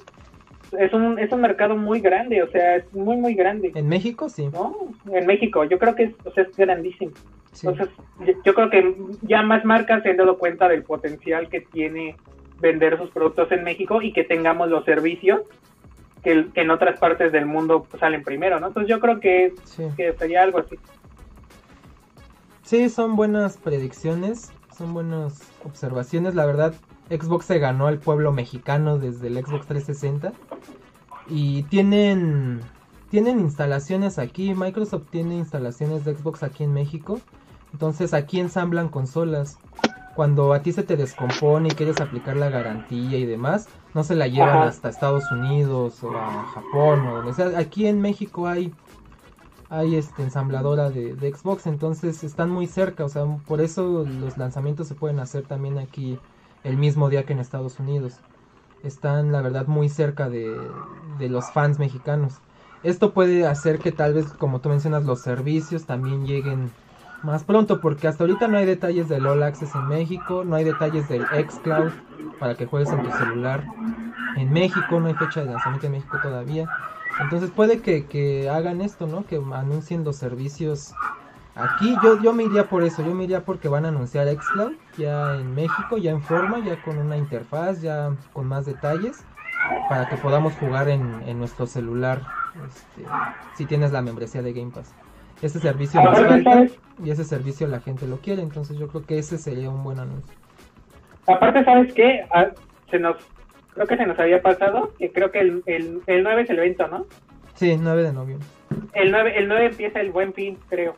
es 0.79 0.93
un, 0.93 1.19
es 1.19 1.31
un 1.31 1.41
mercado 1.41 1.77
muy 1.77 2.01
grande, 2.01 2.43
o 2.43 2.51
sea, 2.51 2.77
es 2.77 2.93
muy, 2.93 3.17
muy 3.17 3.35
grande, 3.35 3.71
En 3.75 3.89
México, 3.89 4.29
sí. 4.29 4.49
¿no? 4.53 4.77
En 5.13 5.25
México, 5.27 5.65
yo 5.65 5.79
creo 5.79 5.95
que 5.95 6.05
es, 6.05 6.15
o 6.25 6.33
sea, 6.33 6.43
es 6.45 6.57
grandísimo. 6.57 7.13
sí. 7.53 7.69
Entonces, 7.69 7.95
yo- 8.27 8.33
yo 8.45 8.55
creo 8.55 8.71
que 8.71 8.95
ya 9.23 9.43
más 9.43 9.65
marcas 9.65 10.03
se 10.03 10.11
han 10.11 10.17
dado 10.17 10.37
cuenta 10.39 10.69
del 10.69 10.83
potencial 10.83 11.49
que 11.49 11.61
tiene 11.61 12.17
vender 12.61 12.99
sus 12.99 13.11
productos 13.11 13.53
en 13.53 13.63
México 13.63 14.03
y 14.03 14.13
que 14.13 14.25
tengamos 14.25 14.69
los 14.69 14.85
servicios 14.85 15.43
que, 16.25 16.47
que 16.55 16.63
en 16.63 16.71
otras 16.71 16.99
partes 16.99 17.31
del 17.31 17.45
mundo 17.47 17.87
salen 18.01 18.25
primero, 18.25 18.59
¿no? 18.59 18.69
Entonces 18.69 18.89
yo 18.91 18.99
creo 18.99 19.21
que, 19.21 19.53
sí. 19.65 19.85
que 19.97 20.13
sería 20.15 20.43
algo 20.43 20.59
así. 20.59 20.77
Sí, 22.63 22.89
son 22.89 23.15
buenas 23.15 23.59
predicciones, 23.59 24.51
son 24.75 24.95
buenas 24.95 25.41
observaciones. 25.65 26.35
La 26.35 26.47
verdad, 26.47 26.75
Xbox 27.11 27.47
se 27.47 27.59
ganó 27.59 27.87
al 27.87 27.99
pueblo 27.99 28.33
mexicano 28.33 28.99
desde 28.99 29.29
el 29.29 29.35
Xbox 29.45 29.67
360 29.67 30.33
y 31.29 31.63
tienen 31.65 32.61
tienen 33.11 33.39
instalaciones 33.39 34.19
aquí. 34.19 34.55
Microsoft 34.55 35.05
tiene 35.11 35.37
instalaciones 35.37 36.05
de 36.05 36.17
Xbox 36.17 36.43
aquí 36.43 36.65
en 36.65 36.73
México, 36.73 37.21
entonces 37.73 38.13
aquí 38.13 38.41
ensamblan 38.41 38.89
consolas. 38.89 39.59
Cuando 40.17 40.53
a 40.53 40.63
ti 40.63 40.73
se 40.73 40.85
te 40.85 40.97
descompone 40.97 41.69
y 41.69 41.73
quieres 41.73 42.01
aplicar 42.01 42.37
la 42.37 42.49
garantía 42.49 43.19
y 43.19 43.27
demás, 43.27 43.69
no 43.95 44.05
se 44.05 44.15
la 44.15 44.29
llevan 44.29 44.69
hasta 44.69 44.89
Estados 44.89 45.31
Unidos 45.31 46.03
o 46.05 46.17
a 46.17 46.45
Japón 46.55 47.07
o 47.07 47.17
donde 47.17 47.35
sea. 47.35 47.59
Aquí 47.59 47.87
en 47.87 48.01
México 48.01 48.47
hay 48.47 48.73
hay 49.75 49.97
este 49.97 50.23
ensambladora 50.23 50.91
de, 50.91 51.15
Xbox, 51.35 51.67
entonces 51.67 52.23
están 52.23 52.49
muy 52.49 52.67
cerca, 52.67 53.05
o 53.05 53.09
sea, 53.09 53.25
por 53.47 53.61
eso 53.61 54.05
los 54.05 54.39
lanzamientos 54.39 54.87
se 54.87 54.95
pueden 54.95 55.19
hacer 55.19 55.45
también 55.45 55.79
aquí 55.79 56.19
el 56.63 56.77
mismo 56.77 57.09
día 57.11 57.25
que 57.25 57.33
en 57.33 57.41
Estados 57.41 57.81
Unidos. 57.81 58.21
Están, 58.85 59.33
la 59.33 59.41
verdad, 59.41 59.67
muy 59.67 59.89
cerca 59.89 60.29
de, 60.29 60.55
de 61.19 61.29
los 61.29 61.51
fans 61.51 61.79
mexicanos. 61.79 62.35
Esto 62.83 63.15
puede 63.15 63.47
hacer 63.47 63.79
que 63.79 63.93
tal 63.93 64.13
vez, 64.15 64.27
como 64.35 64.61
tú 64.61 64.69
mencionas, 64.69 65.05
los 65.05 65.21
servicios 65.21 65.87
también 65.87 66.27
lleguen 66.27 66.71
más 67.23 67.45
pronto, 67.45 67.81
porque 67.81 68.07
hasta 68.07 68.25
ahorita 68.25 68.47
no 68.47 68.59
hay 68.59 68.67
detalles 68.67 69.09
del 69.09 69.27
All 69.27 69.43
Access 69.43 69.75
en 69.75 69.89
México, 69.89 70.45
no 70.45 70.55
hay 70.55 70.65
detalles 70.65 71.09
del 71.09 71.25
xCloud 71.25 71.91
para 72.39 72.55
que 72.55 72.67
juegues 72.67 72.91
en 72.91 73.03
tu 73.03 73.11
celular 73.13 73.65
en 74.37 74.53
México, 74.53 75.01
no 75.01 75.07
hay 75.07 75.15
fecha 75.15 75.41
de 75.41 75.47
lanzamiento 75.47 75.87
en 75.87 75.93
México 75.93 76.19
todavía. 76.23 76.69
Entonces 77.21 77.51
puede 77.51 77.81
que, 77.81 78.07
que 78.07 78.49
hagan 78.49 78.81
esto, 78.81 79.07
¿no? 79.07 79.25
Que 79.25 79.37
anuncien 79.37 80.05
los 80.05 80.17
servicios 80.17 80.93
aquí. 81.55 81.95
Yo, 82.03 82.21
yo 82.21 82.33
me 82.33 82.45
iría 82.45 82.69
por 82.69 82.83
eso, 82.83 83.05
yo 83.05 83.15
me 83.15 83.25
iría 83.25 83.45
porque 83.45 83.69
van 83.69 83.85
a 83.85 83.89
anunciar 83.89 84.29
xCloud 84.29 84.73
ya 84.97 85.37
en 85.37 85.55
México, 85.55 85.97
ya 85.99 86.11
en 86.11 86.23
forma, 86.23 86.59
ya 86.59 86.81
con 86.83 86.99
una 86.99 87.17
interfaz, 87.17 87.81
ya 87.81 88.11
con 88.33 88.47
más 88.47 88.67
detalles, 88.67 89.25
para 89.89 90.09
que 90.09 90.17
podamos 90.17 90.55
jugar 90.55 90.89
en, 90.89 91.23
en 91.27 91.39
nuestro 91.39 91.67
celular 91.67 92.23
este, 92.67 93.09
si 93.55 93.65
tienes 93.67 93.93
la 93.93 94.03
membresía 94.03 94.43
de 94.43 94.53
Game 94.53 94.71
Pass. 94.71 94.95
Ese 95.43 95.61
servicio 95.61 96.03
nos 96.03 96.19
falta 96.19 96.67
y 97.05 97.11
ese 97.11 97.25
servicio 97.25 97.67
la 97.67 97.81
gente 97.81 98.07
lo 98.07 98.19
quiere, 98.19 98.43
entonces 98.43 98.79
yo 98.79 98.89
creo 98.89 99.05
que 99.05 99.19
ese 99.19 99.39
sería 99.39 99.69
un 99.69 99.83
buen 99.83 99.99
anuncio. 99.99 100.35
Aparte, 101.27 101.65
¿sabes 101.65 101.93
qué? 101.95 102.27
Ah, 102.33 102.49
se 102.91 102.99
nos, 102.99 103.17
creo 103.75 103.87
que 103.87 103.97
se 103.97 104.07
nos 104.07 104.19
había 104.19 104.41
pasado, 104.41 104.93
que 104.99 105.11
creo 105.13 105.31
que 105.31 105.41
el, 105.41 105.63
el, 105.67 106.01
el 106.07 106.23
9 106.23 106.43
es 106.43 106.51
el 106.51 106.59
evento, 106.59 106.89
¿no? 106.89 107.07
Sí, 107.55 107.77
9 107.79 108.03
de 108.03 108.13
noviembre. 108.13 108.47
El 108.93 109.11
9, 109.11 109.35
el 109.37 109.49
9 109.49 109.67
empieza 109.67 110.01
el 110.01 110.11
buen 110.11 110.33
fin, 110.33 110.59
creo. 110.69 110.97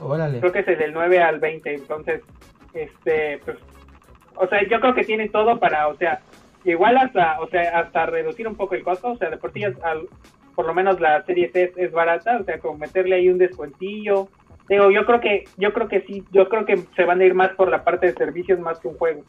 Órale. 0.00 0.40
Creo 0.40 0.52
que 0.52 0.60
es 0.60 0.66
del 0.66 0.92
9 0.92 1.22
al 1.22 1.38
20, 1.40 1.74
entonces, 1.74 2.22
este, 2.74 3.40
pues, 3.44 3.58
o 4.36 4.46
sea, 4.46 4.66
yo 4.68 4.80
creo 4.80 4.94
que 4.94 5.04
tienen 5.04 5.30
todo 5.30 5.58
para, 5.58 5.88
o 5.88 5.96
sea, 5.96 6.20
igual 6.64 6.96
hasta, 6.96 7.40
o 7.40 7.48
sea, 7.48 7.80
hasta 7.80 8.06
reducir 8.06 8.48
un 8.48 8.54
poco 8.54 8.74
el 8.74 8.82
costo, 8.82 9.12
o 9.12 9.16
sea, 9.16 9.30
de 9.30 9.36
por 9.36 9.52
sí, 9.52 9.64
al, 9.64 10.08
por 10.54 10.66
lo 10.66 10.74
menos 10.74 11.00
la 11.00 11.22
serie 11.24 11.50
C 11.50 11.72
es, 11.76 11.92
barata, 11.92 12.38
o 12.40 12.44
sea, 12.44 12.58
como 12.58 12.78
meterle 12.78 13.16
ahí 13.16 13.28
un 13.28 13.38
descuentillo. 13.38 14.28
Digo, 14.68 14.90
yo 14.90 15.04
creo 15.04 15.20
que, 15.20 15.44
yo 15.56 15.72
creo 15.72 15.88
que 15.88 16.02
sí, 16.02 16.24
yo 16.30 16.48
creo 16.48 16.64
que 16.64 16.78
se 16.96 17.04
van 17.04 17.20
a 17.20 17.24
ir 17.24 17.34
más 17.34 17.50
por 17.50 17.68
la 17.68 17.84
parte 17.84 18.06
de 18.06 18.12
servicios 18.12 18.58
más 18.60 18.78
que 18.78 18.88
un 18.88 18.96
juego. 18.96 19.22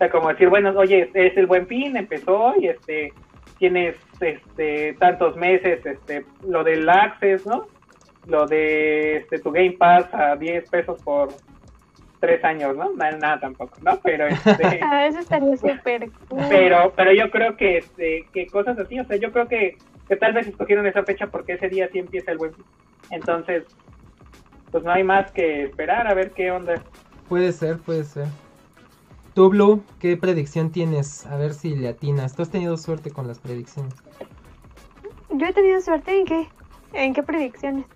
O 0.00 0.02
sea, 0.02 0.10
como 0.10 0.30
decir, 0.30 0.48
bueno, 0.48 0.72
oye, 0.78 1.10
es 1.12 1.36
el 1.36 1.46
buen 1.46 1.66
fin, 1.66 1.94
empezó 1.94 2.54
y 2.58 2.68
este, 2.68 3.12
tienes 3.58 3.96
este 4.18 4.94
tantos 4.94 5.36
meses, 5.36 5.84
este, 5.84 6.24
lo 6.48 6.64
del 6.64 6.88
Access, 6.88 7.44
¿no? 7.44 7.66
Lo 8.26 8.46
de 8.46 9.18
este, 9.18 9.40
tu 9.40 9.50
Game 9.50 9.72
Pass 9.72 10.06
a 10.14 10.36
10 10.36 10.70
pesos 10.70 11.02
por 11.02 11.28
tres 12.18 12.42
años, 12.44 12.74
¿no? 12.78 12.94
Nada, 12.94 13.40
tampoco, 13.40 13.76
¿no? 13.82 14.00
Pero 14.02 14.26
este, 14.26 14.80
ah, 14.82 15.04
eso 15.04 15.18
estaría 15.18 15.54
súper 15.58 16.08
Pero, 16.48 16.94
pero 16.96 17.12
yo 17.12 17.30
creo 17.30 17.58
que, 17.58 17.76
este, 17.76 18.26
que 18.32 18.46
cosas 18.46 18.78
así, 18.78 18.98
o 18.98 19.04
sea, 19.04 19.18
yo 19.18 19.30
creo 19.32 19.48
que, 19.48 19.76
que 20.08 20.16
tal 20.16 20.32
vez 20.32 20.46
escogieron 20.46 20.86
esa 20.86 21.02
fecha 21.02 21.26
porque 21.26 21.52
ese 21.52 21.68
día 21.68 21.90
sí 21.92 21.98
empieza 21.98 22.32
el 22.32 22.38
buen 22.38 22.52
Entonces, 23.10 23.64
pues 24.70 24.82
no 24.82 24.92
hay 24.92 25.04
más 25.04 25.30
que 25.32 25.64
esperar 25.64 26.06
a 26.06 26.14
ver 26.14 26.30
qué 26.30 26.50
onda. 26.50 26.76
Puede 27.28 27.52
ser, 27.52 27.76
puede 27.76 28.04
ser. 28.04 28.28
Tú, 29.40 29.48
Blue, 29.48 29.82
¿qué 30.00 30.18
predicción 30.18 30.70
tienes? 30.70 31.24
A 31.24 31.38
ver 31.38 31.54
si 31.54 31.74
le 31.74 31.88
atinas. 31.88 32.36
¿Tú 32.36 32.42
has 32.42 32.50
tenido 32.50 32.76
suerte 32.76 33.10
con 33.10 33.26
las 33.26 33.38
predicciones? 33.38 33.94
Yo 35.30 35.46
he 35.46 35.52
tenido 35.54 35.80
suerte 35.80 36.14
en 36.14 36.26
qué? 36.26 36.46
¿En 36.92 37.14
qué 37.14 37.22
predicciones? 37.22 37.86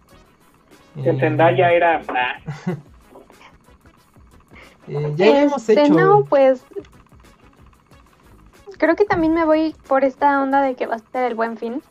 Que 1.03 1.11
eh, 1.11 1.21
Zendaya 1.21 1.71
era... 1.71 2.01
eh, 4.89 5.13
ya 5.17 5.43
hemos 5.43 5.69
este, 5.69 5.83
hecho... 5.83 5.93
No, 5.93 6.25
pues... 6.25 6.65
Creo 8.79 8.97
que 8.97 9.05
también 9.05 9.35
me 9.35 9.45
voy 9.45 9.77
por 9.87 10.03
esta 10.03 10.43
onda 10.43 10.63
de 10.63 10.77
que 10.77 10.87
va 10.87 10.95
a 10.95 11.01
ser 11.13 11.25
el 11.25 11.35
buen 11.35 11.59
fin. 11.59 11.83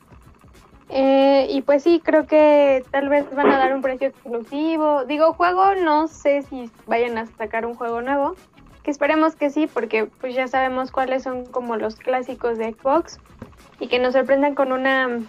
Eh, 0.89 1.45
y 1.51 1.61
pues 1.61 1.83
sí, 1.83 2.01
creo 2.03 2.25
que 2.25 2.83
tal 2.89 3.07
vez 3.07 3.29
van 3.35 3.51
a 3.51 3.59
dar 3.59 3.75
un 3.75 3.83
precio 3.83 4.07
exclusivo. 4.07 5.05
Digo, 5.05 5.33
juego, 5.33 5.75
no 5.75 6.07
sé 6.07 6.41
si 6.41 6.71
vayan 6.87 7.19
a 7.19 7.27
sacar 7.27 7.67
un 7.67 7.75
juego 7.75 8.01
nuevo 8.01 8.35
que 8.83 8.91
esperemos 8.91 9.35
que 9.35 9.49
sí, 9.49 9.67
porque 9.67 10.05
pues 10.05 10.35
ya 10.35 10.47
sabemos 10.47 10.91
cuáles 10.91 11.23
son 11.23 11.45
como 11.45 11.77
los 11.77 11.95
clásicos 11.95 12.57
de 12.57 12.73
Xbox 12.73 13.19
y 13.79 13.87
que 13.87 13.99
nos 13.99 14.13
sorprendan 14.13 14.55
con 14.55 14.71
una 14.71 15.19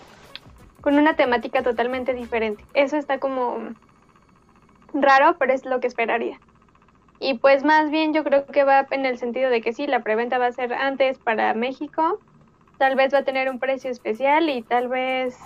con 0.81 0.99
una 0.99 1.17
temática 1.17 1.63
totalmente 1.63 2.13
diferente. 2.13 2.63
Eso 2.75 2.99
está 2.99 3.19
como 3.19 3.59
raro, 4.93 5.37
pero 5.39 5.55
es 5.55 5.65
lo 5.65 5.81
que 5.81 5.87
esperaría. 5.87 6.39
Y 7.21 7.39
pues 7.39 7.65
más 7.65 7.91
bien 7.91 8.13
yo 8.13 8.23
creo 8.23 8.45
que 8.45 8.65
va 8.65 8.87
en 8.91 9.07
el 9.07 9.17
sentido 9.17 9.49
de 9.49 9.63
que 9.63 9.73
sí, 9.73 9.87
la 9.87 10.03
preventa 10.03 10.37
va 10.37 10.47
a 10.47 10.53
ser 10.53 10.75
antes 10.75 11.19
para 11.19 11.55
México, 11.55 12.21
tal 12.77 12.97
vez 12.97 13.15
va 13.15 13.19
a 13.19 13.25
tener 13.25 13.49
un 13.49 13.61
precio 13.61 13.91
especial 13.91 14.51
y 14.51 14.61
tal 14.61 14.89
vez, 14.89 15.39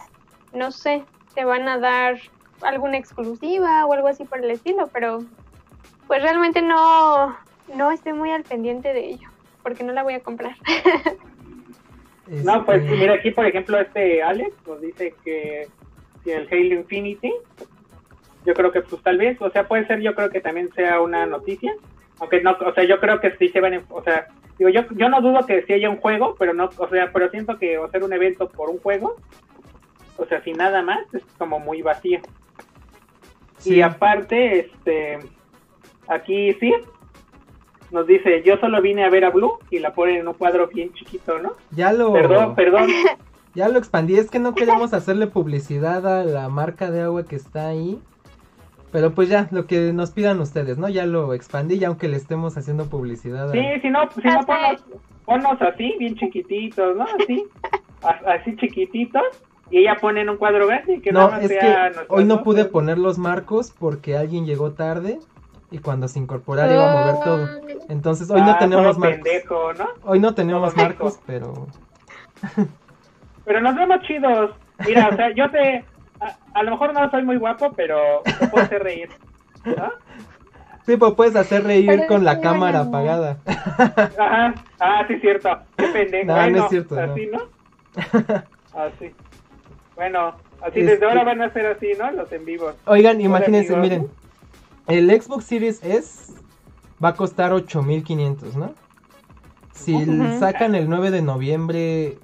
no 0.52 0.72
sé, 0.72 1.04
te 1.34 1.44
van 1.44 1.68
a 1.68 1.78
dar 1.78 2.16
alguna 2.62 2.96
exclusiva 2.96 3.86
o 3.86 3.92
algo 3.92 4.08
así 4.08 4.24
por 4.24 4.42
el 4.42 4.50
estilo, 4.50 4.88
pero 4.88 5.20
pues 6.08 6.20
realmente 6.20 6.62
no, 6.62 7.36
no 7.74 7.90
estoy 7.90 8.12
muy 8.12 8.30
al 8.30 8.44
pendiente 8.44 8.92
de 8.92 9.06
ello, 9.06 9.28
porque 9.62 9.84
no 9.84 9.92
la 9.92 10.02
voy 10.02 10.14
a 10.14 10.20
comprar. 10.20 10.56
no, 12.26 12.64
pues 12.64 12.82
mira 12.82 13.14
aquí, 13.14 13.30
por 13.30 13.46
ejemplo, 13.46 13.78
este 13.78 14.22
Alex 14.22 14.54
nos 14.66 14.80
dice 14.80 15.14
que 15.24 15.68
si 16.24 16.30
el 16.30 16.48
Halo 16.50 16.80
Infinity, 16.80 17.32
yo 18.44 18.54
creo 18.54 18.72
que 18.72 18.80
pues 18.82 19.02
tal 19.02 19.18
vez, 19.18 19.40
o 19.40 19.50
sea, 19.50 19.66
puede 19.66 19.86
ser, 19.86 20.00
yo 20.00 20.14
creo 20.14 20.30
que 20.30 20.40
también 20.40 20.72
sea 20.74 21.00
una 21.00 21.26
noticia, 21.26 21.74
aunque 22.20 22.40
no, 22.42 22.56
o 22.64 22.72
sea, 22.72 22.84
yo 22.84 22.98
creo 23.00 23.20
que 23.20 23.36
sí 23.36 23.48
se 23.48 23.60
van, 23.60 23.84
o 23.90 24.02
sea, 24.02 24.28
digo, 24.58 24.70
yo, 24.70 24.82
yo 24.90 25.08
no 25.08 25.20
dudo 25.20 25.46
que 25.46 25.62
sí 25.62 25.72
haya 25.72 25.90
un 25.90 25.98
juego, 25.98 26.34
pero 26.38 26.54
no, 26.54 26.70
o 26.76 26.88
sea, 26.88 27.12
pero 27.12 27.30
siento 27.30 27.58
que 27.58 27.76
hacer 27.76 28.02
un 28.02 28.12
evento 28.12 28.48
por 28.48 28.70
un 28.70 28.78
juego, 28.78 29.16
o 30.16 30.24
sea, 30.26 30.42
sin 30.42 30.56
nada 30.56 30.82
más, 30.82 31.12
es 31.14 31.22
como 31.36 31.60
muy 31.60 31.82
vacío. 31.82 32.20
Y 33.64 33.80
aparte, 33.80 34.60
este, 34.60 35.18
aquí 36.08 36.54
sí, 36.54 36.72
nos 37.90 38.06
dice, 38.06 38.42
yo 38.44 38.56
solo 38.58 38.82
vine 38.82 39.04
a 39.04 39.10
ver 39.10 39.24
a 39.24 39.30
Blue 39.30 39.58
y 39.70 39.78
la 39.78 39.92
pone 39.94 40.18
en 40.18 40.28
un 40.28 40.34
cuadro 40.34 40.66
bien 40.68 40.92
chiquito, 40.92 41.38
¿no? 41.38 41.52
Ya 41.70 41.92
lo... 41.92 42.12
Perdón, 42.12 42.54
perdón. 42.54 42.88
Ya 43.54 43.68
lo 43.68 43.78
expandí, 43.78 44.16
es 44.16 44.30
que 44.30 44.38
no 44.38 44.54
queremos 44.54 44.92
hacerle 44.92 45.26
publicidad 45.26 46.06
a 46.06 46.22
la 46.22 46.48
marca 46.48 46.92
de 46.92 47.00
agua 47.00 47.24
que 47.24 47.34
está 47.34 47.66
ahí. 47.66 47.98
Pero 48.92 49.12
pues 49.14 49.28
ya, 49.28 49.48
lo 49.50 49.66
que 49.66 49.92
nos 49.92 50.12
pidan 50.12 50.38
ustedes, 50.38 50.78
¿no? 50.78 50.88
Ya 50.88 51.06
lo 51.06 51.34
expandí, 51.34 51.78
ya 51.78 51.88
aunque 51.88 52.06
le 52.06 52.18
estemos 52.18 52.56
haciendo 52.56 52.88
publicidad. 52.88 53.50
Sí, 53.50 53.60
si 53.82 53.90
no, 53.90 54.08
si 54.10 54.28
no 54.28 54.46
ponnos, 55.24 55.60
así, 55.60 55.94
bien 55.98 56.14
chiquititos, 56.14 56.96
¿no? 56.96 57.04
Así, 57.04 57.44
así 58.26 58.56
chiquititos. 58.56 59.24
Y 59.70 59.78
ella 59.78 59.96
pone 60.00 60.20
en 60.20 60.30
un 60.30 60.36
cuadro 60.36 60.66
grande 60.66 61.00
que 61.02 61.10
no, 61.10 61.36
es 61.36 61.48
que 61.48 61.74
hoy 62.08 62.24
no 62.24 62.42
pude 62.44 62.64
poner 62.64 62.96
los 62.96 63.18
marcos 63.18 63.74
porque 63.76 64.16
alguien 64.16 64.46
llegó 64.46 64.72
tarde 64.72 65.18
y 65.70 65.78
cuando 65.78 66.08
se 66.08 66.18
incorporara 66.18 66.72
iba 66.72 66.90
a 66.90 67.06
mover 67.06 67.24
todo. 67.24 67.48
Entonces 67.88 68.30
hoy 68.30 68.40
no 68.40 68.52
ah, 68.52 68.58
tenemos 68.58 68.98
marcos. 68.98 69.28
Hoy 70.04 70.20
no 70.20 70.34
tenemos 70.34 70.76
marcos, 70.76 71.20
pero... 71.26 71.66
pero 73.44 73.60
nos 73.60 73.74
vemos 73.74 74.00
chidos. 74.02 74.50
Mira, 74.86 75.08
o 75.08 75.16
sea, 75.16 75.34
yo 75.34 75.48
sé, 75.48 75.84
a, 76.54 76.62
lo 76.62 76.70
mejor 76.72 76.94
no 76.94 77.10
soy 77.10 77.24
muy 77.24 77.36
guapo, 77.36 77.72
pero 77.76 78.22
te 78.24 78.46
puedo 78.48 78.64
hacer 78.64 78.82
reír. 78.82 79.08
¿no? 79.64 79.92
Sí, 80.86 80.96
pues 80.96 81.12
puedes 81.14 81.36
hacer 81.36 81.64
reír 81.64 82.06
con 82.06 82.24
la 82.24 82.40
cámara 82.40 82.80
apagada. 82.80 83.38
Ajá, 83.46 84.54
ah, 84.80 85.04
sí, 85.06 85.18
cierto. 85.20 85.50
Qué 85.76 85.88
pendejo. 85.88 86.26
No, 86.26 86.50
no 86.50 86.64
es 86.64 86.68
cierto. 86.70 86.98
Así, 86.98 87.26
¿no? 87.26 87.42
Así. 88.80 89.14
Bueno, 89.96 90.36
así 90.62 90.82
desde 90.82 91.04
ahora 91.04 91.24
van 91.24 91.42
a 91.42 91.52
ser 91.52 91.66
así, 91.66 91.88
¿no? 91.98 92.08
Los 92.12 92.30
en 92.30 92.44
vivos. 92.44 92.76
Oigan, 92.86 93.20
imagínense, 93.20 93.76
miren. 93.76 94.08
El 94.88 95.10
Xbox 95.10 95.44
Series 95.44 95.84
S 95.84 96.32
va 97.02 97.10
a 97.10 97.14
costar 97.14 97.52
8500, 97.52 98.56
¿no? 98.56 98.74
Si 99.74 99.94
sacan 100.40 100.74
el 100.74 100.88
9 100.88 101.10
de 101.10 101.22
noviembre 101.22 102.18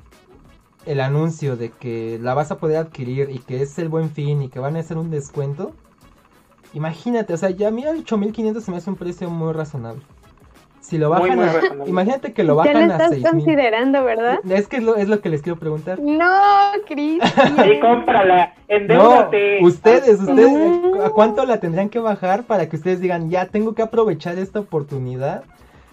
el 0.87 1.01
anuncio 1.01 1.57
de 1.57 1.71
que 1.71 2.19
la 2.21 2.33
vas 2.33 2.51
a 2.51 2.59
poder 2.59 2.79
adquirir 2.79 3.29
y 3.31 3.39
que 3.39 3.63
es 3.63 3.79
el 3.79 3.89
buen 3.89 4.11
fin 4.11 4.43
y 4.43 4.49
que 4.49 4.61
van 4.61 4.77
a 4.77 4.81
hacer 4.81 4.97
un 4.97 5.11
descuento, 5.11 5.75
imagínate, 6.73 7.35
o 7.35 7.37
sea, 7.37 7.51
ya 7.51 7.69
a 7.69 7.71
mí 7.71 7.85
el 7.85 7.99
8500 7.99 8.65
se 8.65 8.71
me 8.71 8.79
hace 8.79 8.91
un 8.91 8.97
precio 8.97 9.29
muy 9.29 9.53
razonable. 9.53 10.03
Si 10.85 10.99
lo 10.99 11.09
bajan 11.09 11.41
a, 11.41 11.51
imagínate 11.87 12.35
que 12.35 12.45
lo 12.45 12.57
bajan 12.57 12.75
ya 12.75 12.87
lo 12.87 12.93
estás 12.93 13.31
considerando, 13.33 14.05
¿verdad? 14.05 14.41
Es 14.51 14.69
que 14.69 14.77
es 14.77 14.83
lo, 14.83 14.97
es 14.97 15.09
lo 15.09 15.23
que 15.23 15.31
les 15.31 15.41
quiero 15.41 15.59
preguntar. 15.59 15.99
No, 15.99 16.31
Cris. 16.87 17.23
Sí, 17.25 17.81
cómprala, 17.81 18.53
endeudate. 18.69 19.63
No, 19.63 19.67
ustedes, 19.67 20.21
ustedes, 20.21 21.01
¿a 21.03 21.09
cuánto 21.09 21.47
la 21.47 21.59
tendrían 21.59 21.89
que 21.89 22.01
bajar 22.01 22.45
para 22.45 22.69
que 22.69 22.77
ustedes 22.77 23.01
digan, 23.01 23.31
ya 23.31 23.47
tengo 23.47 23.75
que 23.75 23.81
aprovechar 23.81 24.39
esta 24.39 24.61
oportunidad? 24.61 25.45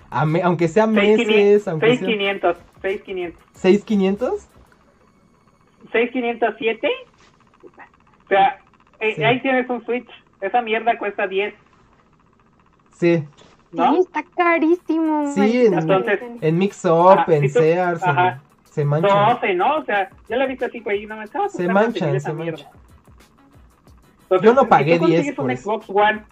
aunque 0.09 0.67
sea 0.67 0.87
meses, 0.87 1.65
aunque 1.69 1.95
6500, 1.95 2.57
6500. 2.81 3.41
6500? 3.53 4.49
6507. 5.93 6.89
O 7.63 8.27
sea, 8.27 8.59
eh, 8.99 9.25
ahí 9.25 9.41
tienes 9.41 9.69
un 9.69 9.85
Switch. 9.85 10.09
Esa 10.41 10.61
mierda 10.61 10.97
cuesta 10.97 11.27
10. 11.27 11.53
Sí. 12.91 13.23
¿No? 13.72 13.93
Sí, 13.93 13.99
está 13.99 14.24
carísimo. 14.36 15.32
Sí, 15.34 15.65
en, 15.65 15.74
Entonces, 15.74 16.19
en 16.41 16.57
Mix 16.57 16.86
Up, 16.86 17.24
en 17.28 17.49
Sears, 17.49 18.01
se 18.65 18.86
manchan. 18.86 19.09
No, 19.09 19.39
sé, 19.39 19.53
¿no? 19.53 19.78
O 19.78 19.86
sea, 19.86 20.09
ya 20.30 20.38
la 20.38 20.45
he 20.45 20.47
visto 20.47 20.65
así, 20.65 20.80
güey, 20.80 21.05
no 21.05 21.17
me 21.17 21.26
estaba 21.26 21.49
Se 21.49 21.67
manchan, 21.67 22.19
se 22.19 22.34
manchan. 22.34 22.67
Entonces, 24.24 24.45
Yo 24.45 24.53
no 24.53 24.67
pagué 24.67 24.97
si 24.97 25.05
10 25.05 25.36
por 25.36 25.45
un 25.45 25.57
Xbox 25.57 25.89
One. 25.89 26.24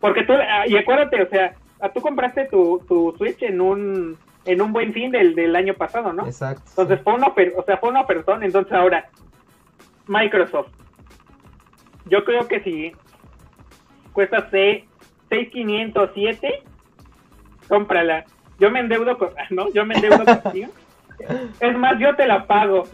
Porque 0.00 0.22
tú, 0.24 0.32
ah, 0.32 0.66
y 0.66 0.76
acuérdate, 0.76 1.22
o 1.22 1.28
sea, 1.28 1.54
ah, 1.80 1.90
tú 1.90 2.00
compraste 2.00 2.46
tu, 2.46 2.82
tu 2.88 3.14
Switch 3.18 3.42
en 3.42 3.60
un 3.60 4.18
en 4.46 4.62
un 4.62 4.72
buen 4.72 4.92
fin 4.92 5.10
del, 5.10 5.34
del 5.34 5.56
año 5.56 5.74
pasado, 5.74 6.12
¿no? 6.12 6.24
Exacto. 6.24 6.62
Entonces 6.68 7.00
fue 7.02 7.14
una, 7.14 7.26
o 7.26 7.64
sea, 7.64 7.76
fue 7.78 7.90
una 7.90 8.06
persona, 8.06 8.46
entonces 8.46 8.72
ahora 8.72 9.08
Microsoft. 10.06 10.68
Yo 12.06 12.24
creo 12.24 12.46
que 12.46 12.60
si 12.60 12.92
cuesta 14.12 14.48
C 14.50 14.86
6507, 15.28 16.62
cómprala. 17.68 18.24
Yo 18.58 18.70
me 18.70 18.80
endeudo 18.80 19.18
con, 19.18 19.30
¿no? 19.50 19.70
Yo 19.72 19.84
me 19.84 19.94
endeudo 19.94 20.24
contigo. 20.42 20.68
Es 21.60 21.76
más, 21.78 21.98
yo 21.98 22.14
te 22.14 22.26
la 22.26 22.46
pago. 22.46 22.84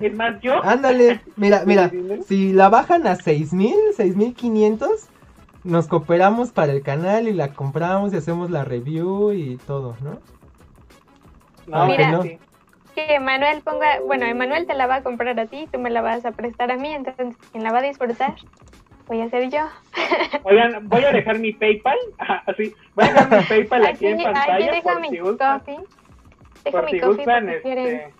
es 0.00 0.14
más, 0.14 0.40
yo. 0.40 0.60
Ándale, 0.64 1.20
mira, 1.36 1.62
mira, 1.64 1.90
si 2.26 2.52
la 2.52 2.68
bajan 2.68 3.06
a 3.06 3.16
6000, 3.16 3.74
6500, 3.96 5.08
nos 5.64 5.88
cooperamos 5.88 6.52
para 6.52 6.72
el 6.72 6.82
canal 6.82 7.26
y 7.26 7.32
la 7.32 7.54
compramos 7.54 8.12
y 8.12 8.16
hacemos 8.16 8.50
la 8.50 8.64
review 8.64 9.32
y 9.32 9.56
todo, 9.66 9.96
¿no? 10.02 10.18
No, 11.66 11.86
Mira, 11.86 12.22
que 12.94 13.20
Manuel 13.20 13.62
ponga, 13.62 14.00
bueno, 14.06 14.26
Emanuel 14.26 14.66
te 14.66 14.74
la 14.74 14.86
va 14.86 14.96
a 14.96 15.02
comprar 15.02 15.38
a 15.38 15.46
ti, 15.46 15.68
tú 15.70 15.78
me 15.78 15.90
la 15.90 16.00
vas 16.00 16.24
a 16.24 16.32
prestar 16.32 16.72
a 16.72 16.76
mí, 16.76 16.92
entonces 16.92 17.36
quien 17.52 17.62
la 17.62 17.70
va 17.70 17.78
a 17.78 17.82
disfrutar 17.82 18.34
voy 19.08 19.20
a 19.22 19.30
ser 19.30 19.50
yo. 19.50 19.66
Oigan, 20.44 20.88
voy 20.88 21.04
a 21.04 21.12
dejar 21.12 21.38
mi 21.38 21.52
PayPal, 21.52 21.98
así, 22.46 22.74
voy 22.94 23.06
a 23.06 23.12
dejar 23.12 23.40
mi 23.40 23.46
PayPal 23.46 23.86
aquí, 23.86 24.06
en 24.06 24.22
pantalla 24.22 24.82
por 24.82 25.06
si 25.06 25.18
gustan. 25.18 25.62
por 26.70 26.90
si 26.90 27.00
gustan, 27.00 27.48
este, 27.48 28.12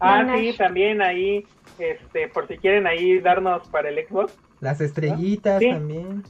ah, 0.00 0.24
sí, 0.36 0.54
también 0.56 1.02
ahí, 1.02 1.44
este, 1.78 2.28
por 2.28 2.46
si 2.46 2.58
quieren 2.58 2.86
ahí 2.86 3.18
darnos 3.18 3.66
para 3.68 3.88
el 3.88 4.06
Xbox. 4.06 4.38
Las 4.60 4.80
estrellitas 4.80 5.60
también. 5.60 6.22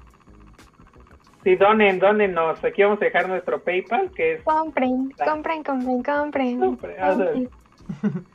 Sí, 1.44 1.56
donen, 1.56 2.00
nos 2.34 2.62
Aquí 2.64 2.82
vamos 2.82 3.00
a 3.00 3.04
dejar 3.04 3.28
nuestro 3.28 3.62
PayPal, 3.62 4.10
que 4.10 4.34
es... 4.34 4.42
Compren, 4.42 5.10
compren, 5.24 5.62
compren, 5.62 6.02
compren. 6.02 7.48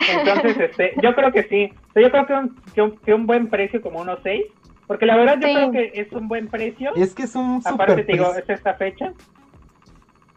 Entonces, 0.09 0.57
este, 0.57 0.93
yo 1.01 1.13
creo 1.13 1.31
que 1.31 1.43
sí. 1.43 1.73
Yo 1.95 2.09
creo 2.09 2.25
que 2.25 2.33
un, 2.33 2.95
que 3.03 3.13
un, 3.13 3.27
buen 3.27 3.49
precio 3.49 3.81
como 3.81 4.01
unos 4.01 4.19
6. 4.23 4.45
Porque 4.93 5.07
la 5.07 5.17
verdad 5.17 5.39
yo 5.39 5.39
creo 5.39 5.71
que 5.71 5.91
es 5.95 6.11
un 6.11 6.27
buen 6.27 6.49
precio. 6.49 6.91
Es 6.95 7.15
que 7.15 7.23
es 7.23 7.33
un 7.33 7.63
Aparte 7.65 8.03
te 8.03 8.11
digo, 8.11 8.31
es 8.35 8.47
esta 8.47 8.75
fecha. 8.75 9.11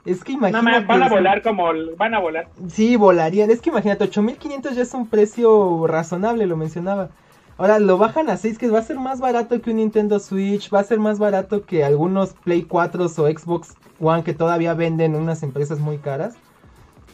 Es 0.06 0.24
que 0.24 0.32
imagínate. 0.32 0.86
van 0.86 1.02
a 1.02 1.10
volar 1.10 1.42
como. 1.42 1.66
Van 1.98 2.14
a 2.14 2.20
volar. 2.20 2.48
Sí, 2.66 2.96
volarían. 2.96 3.50
Es 3.50 3.60
que 3.60 3.68
imagínate, 3.68 4.04
8500 4.04 4.74
ya 4.74 4.80
es 4.80 4.94
un 4.94 5.08
precio 5.08 5.86
razonable, 5.86 6.46
lo 6.46 6.56
mencionaba. 6.56 7.10
Ahora 7.58 7.78
lo 7.80 7.98
bajan 7.98 8.30
a 8.30 8.38
6, 8.38 8.56
que 8.56 8.70
va 8.70 8.78
a 8.78 8.82
ser 8.82 8.96
más 8.96 9.20
barato 9.20 9.60
que 9.60 9.72
un 9.72 9.76
Nintendo 9.76 10.18
Switch, 10.20 10.72
va 10.72 10.80
a 10.80 10.84
ser 10.84 11.00
más 11.00 11.18
barato 11.18 11.66
que 11.66 11.84
algunos 11.84 12.32
Play 12.32 12.62
4 12.62 13.04
o 13.04 13.08
Xbox 13.08 13.74
One 14.00 14.24
que 14.24 14.32
todavía 14.32 14.72
venden 14.72 15.16
unas 15.16 15.42
empresas 15.42 15.80
muy 15.80 15.98
caras. 15.98 16.34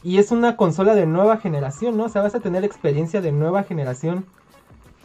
Y 0.05 0.18
es 0.18 0.30
una 0.30 0.55
consola 0.55 0.95
de 0.95 1.07
nueva 1.07 1.38
generación, 1.38 1.97
¿no? 1.97 2.05
O 2.05 2.09
sea, 2.09 2.22
vas 2.22 2.36
a 2.36 2.40
tener 2.40 2.62
experiencia 2.62 3.20
de 3.20 3.32
nueva 3.32 3.64
generación 3.64 4.26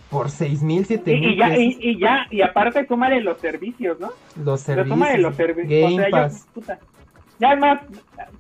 por 0.10 0.30
6 0.30 0.64
mil, 0.64 0.86
7 0.86 1.14
mil. 1.14 1.32
Y, 1.32 1.38
ya, 1.38 1.58
y, 1.58 2.00
ya, 2.00 2.28
y 2.32 2.42
aparte 2.42 2.84
de 2.84 3.22
los 3.22 3.38
servicios, 3.40 4.00
¿no? 4.00 4.12
Los 4.44 4.62
servicios. 4.62 5.20
los 5.20 5.36
servicios. 5.36 5.92
Game 5.92 6.10
Pass. 6.10 6.48
ya 7.40 7.56
más, 7.56 7.82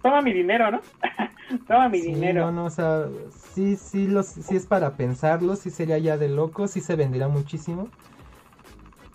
toma 0.02 0.22
mi 0.22 0.34
dinero, 0.34 0.72
¿no? 0.72 0.82
toma 1.68 1.90
mi 1.90 2.02
dinero. 2.02 2.46
No, 2.46 2.52
no, 2.52 2.66
o 2.66 2.70
sea, 2.70 3.06
sí, 3.54 3.76
sí, 3.76 4.08
los, 4.08 4.28
sí 4.28 4.56
es 4.56 4.66
para 4.66 4.96
pensarlo, 4.96 5.56
sí 5.56 5.70
sería 5.70 5.98
ya 5.98 6.18
de 6.18 6.30
loco, 6.30 6.68
sí 6.68 6.82
se 6.82 6.96
venderá 6.96 7.28
muchísimo. 7.28 7.90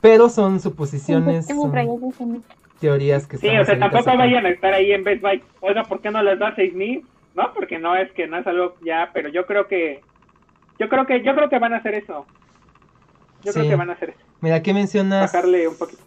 Pero 0.01 0.29
son 0.29 0.61
suposiciones, 0.61 1.47
son 1.47 2.43
teorías 2.81 3.29
que 3.29 3.39
Sí, 3.39 3.49
o 3.49 3.65
sea, 3.65 3.79
tampoco 3.79 4.17
vayan 4.17 4.45
a 4.45 4.51
estar 4.51 4.75
ahí 4.75 4.93
en 4.93 5.05
Best 5.05 5.23
Buy. 5.23 5.43
Oiga, 5.61 5.85
¿por 5.85 6.01
qué 6.01 6.11
no 6.11 6.23
les 6.23 6.39
da 6.39 6.55
6 6.55 6.75
mil? 6.75 7.07
No, 7.35 7.53
porque 7.55 7.79
no 7.79 7.97
es 7.97 8.11
que 8.13 8.27
no 8.27 8.37
es 8.37 8.47
algo 8.47 8.75
ya, 8.85 9.11
pero 9.15 9.29
yo 9.29 9.47
creo 9.47 9.69
que 9.69 10.03
yo 10.83 10.89
creo 10.89 11.07
que 11.07 11.23
yo 11.23 11.35
creo 11.37 11.49
que 11.49 11.59
van 11.61 11.75
a 11.75 11.77
hacer 11.77 11.95
eso. 11.95 12.27
Yo 13.45 13.53
creo 13.53 13.69
que 13.69 13.77
van 13.77 13.91
a 13.91 13.93
hacer 13.93 14.11
eso. 14.11 14.19
Mira, 14.41 14.63
¿qué 14.63 14.75
mencionas? 14.75 15.33
Bajarle 15.33 15.69
un 15.69 15.77
poquito. 15.77 16.03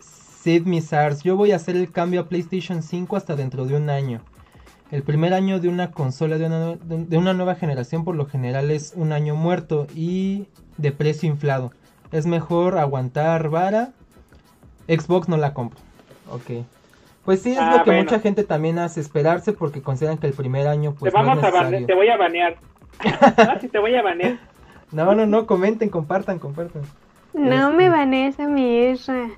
Sid 0.00 0.66
Mizars, 0.66 1.22
yo 1.22 1.36
voy 1.36 1.52
a 1.52 1.56
hacer 1.56 1.76
el 1.76 1.90
cambio 1.90 2.20
a 2.20 2.28
PlayStation 2.28 2.82
5 2.82 3.16
hasta 3.16 3.36
dentro 3.36 3.64
de 3.64 3.74
un 3.74 3.88
año. 3.88 4.20
El 4.90 5.02
primer 5.02 5.32
año 5.32 5.60
de 5.60 5.68
una 5.68 5.90
consola 5.92 6.36
de 6.36 6.46
una, 6.46 6.76
de 6.76 7.18
una 7.18 7.32
nueva 7.32 7.54
generación 7.54 8.04
por 8.04 8.16
lo 8.16 8.26
general 8.26 8.70
es 8.70 8.92
un 8.96 9.12
año 9.12 9.34
muerto 9.34 9.86
y 9.94 10.48
de 10.76 10.92
precio 10.92 11.28
inflado. 11.28 11.72
Es 12.12 12.26
mejor 12.26 12.78
aguantar 12.78 13.48
vara. 13.48 13.92
Xbox 14.88 15.28
no 15.28 15.38
la 15.38 15.54
compro. 15.54 15.80
Ok. 16.30 16.64
Pues 17.24 17.42
sí, 17.42 17.52
es 17.52 17.56
lo 17.56 17.62
ah, 17.62 17.82
que 17.84 17.92
mucha 17.92 18.20
gente 18.20 18.44
también 18.44 18.78
hace, 18.78 19.00
esperarse 19.00 19.52
porque 19.52 19.82
consideran 19.82 20.16
que 20.16 20.26
el 20.26 20.32
primer 20.32 20.66
año 20.66 20.94
pues 20.98 21.12
te, 21.12 21.18
vamos 21.18 21.42
a 21.42 21.70
te 21.70 21.94
voy 21.94 22.08
a 22.08 22.16
banear. 22.16 22.56
No, 23.04 23.60
si 23.60 23.68
te 23.68 23.78
voy 23.78 23.94
a 23.94 24.02
banear. 24.02 24.38
No, 24.90 25.14
no, 25.14 25.26
no, 25.26 25.46
comenten, 25.46 25.90
compartan, 25.90 26.38
compartan. 26.38 26.80
No 27.34 27.72
me 27.72 27.84
este, 27.84 27.90
banees 27.90 28.40
a 28.40 28.48
mi 28.48 28.86
hija. 28.86 29.28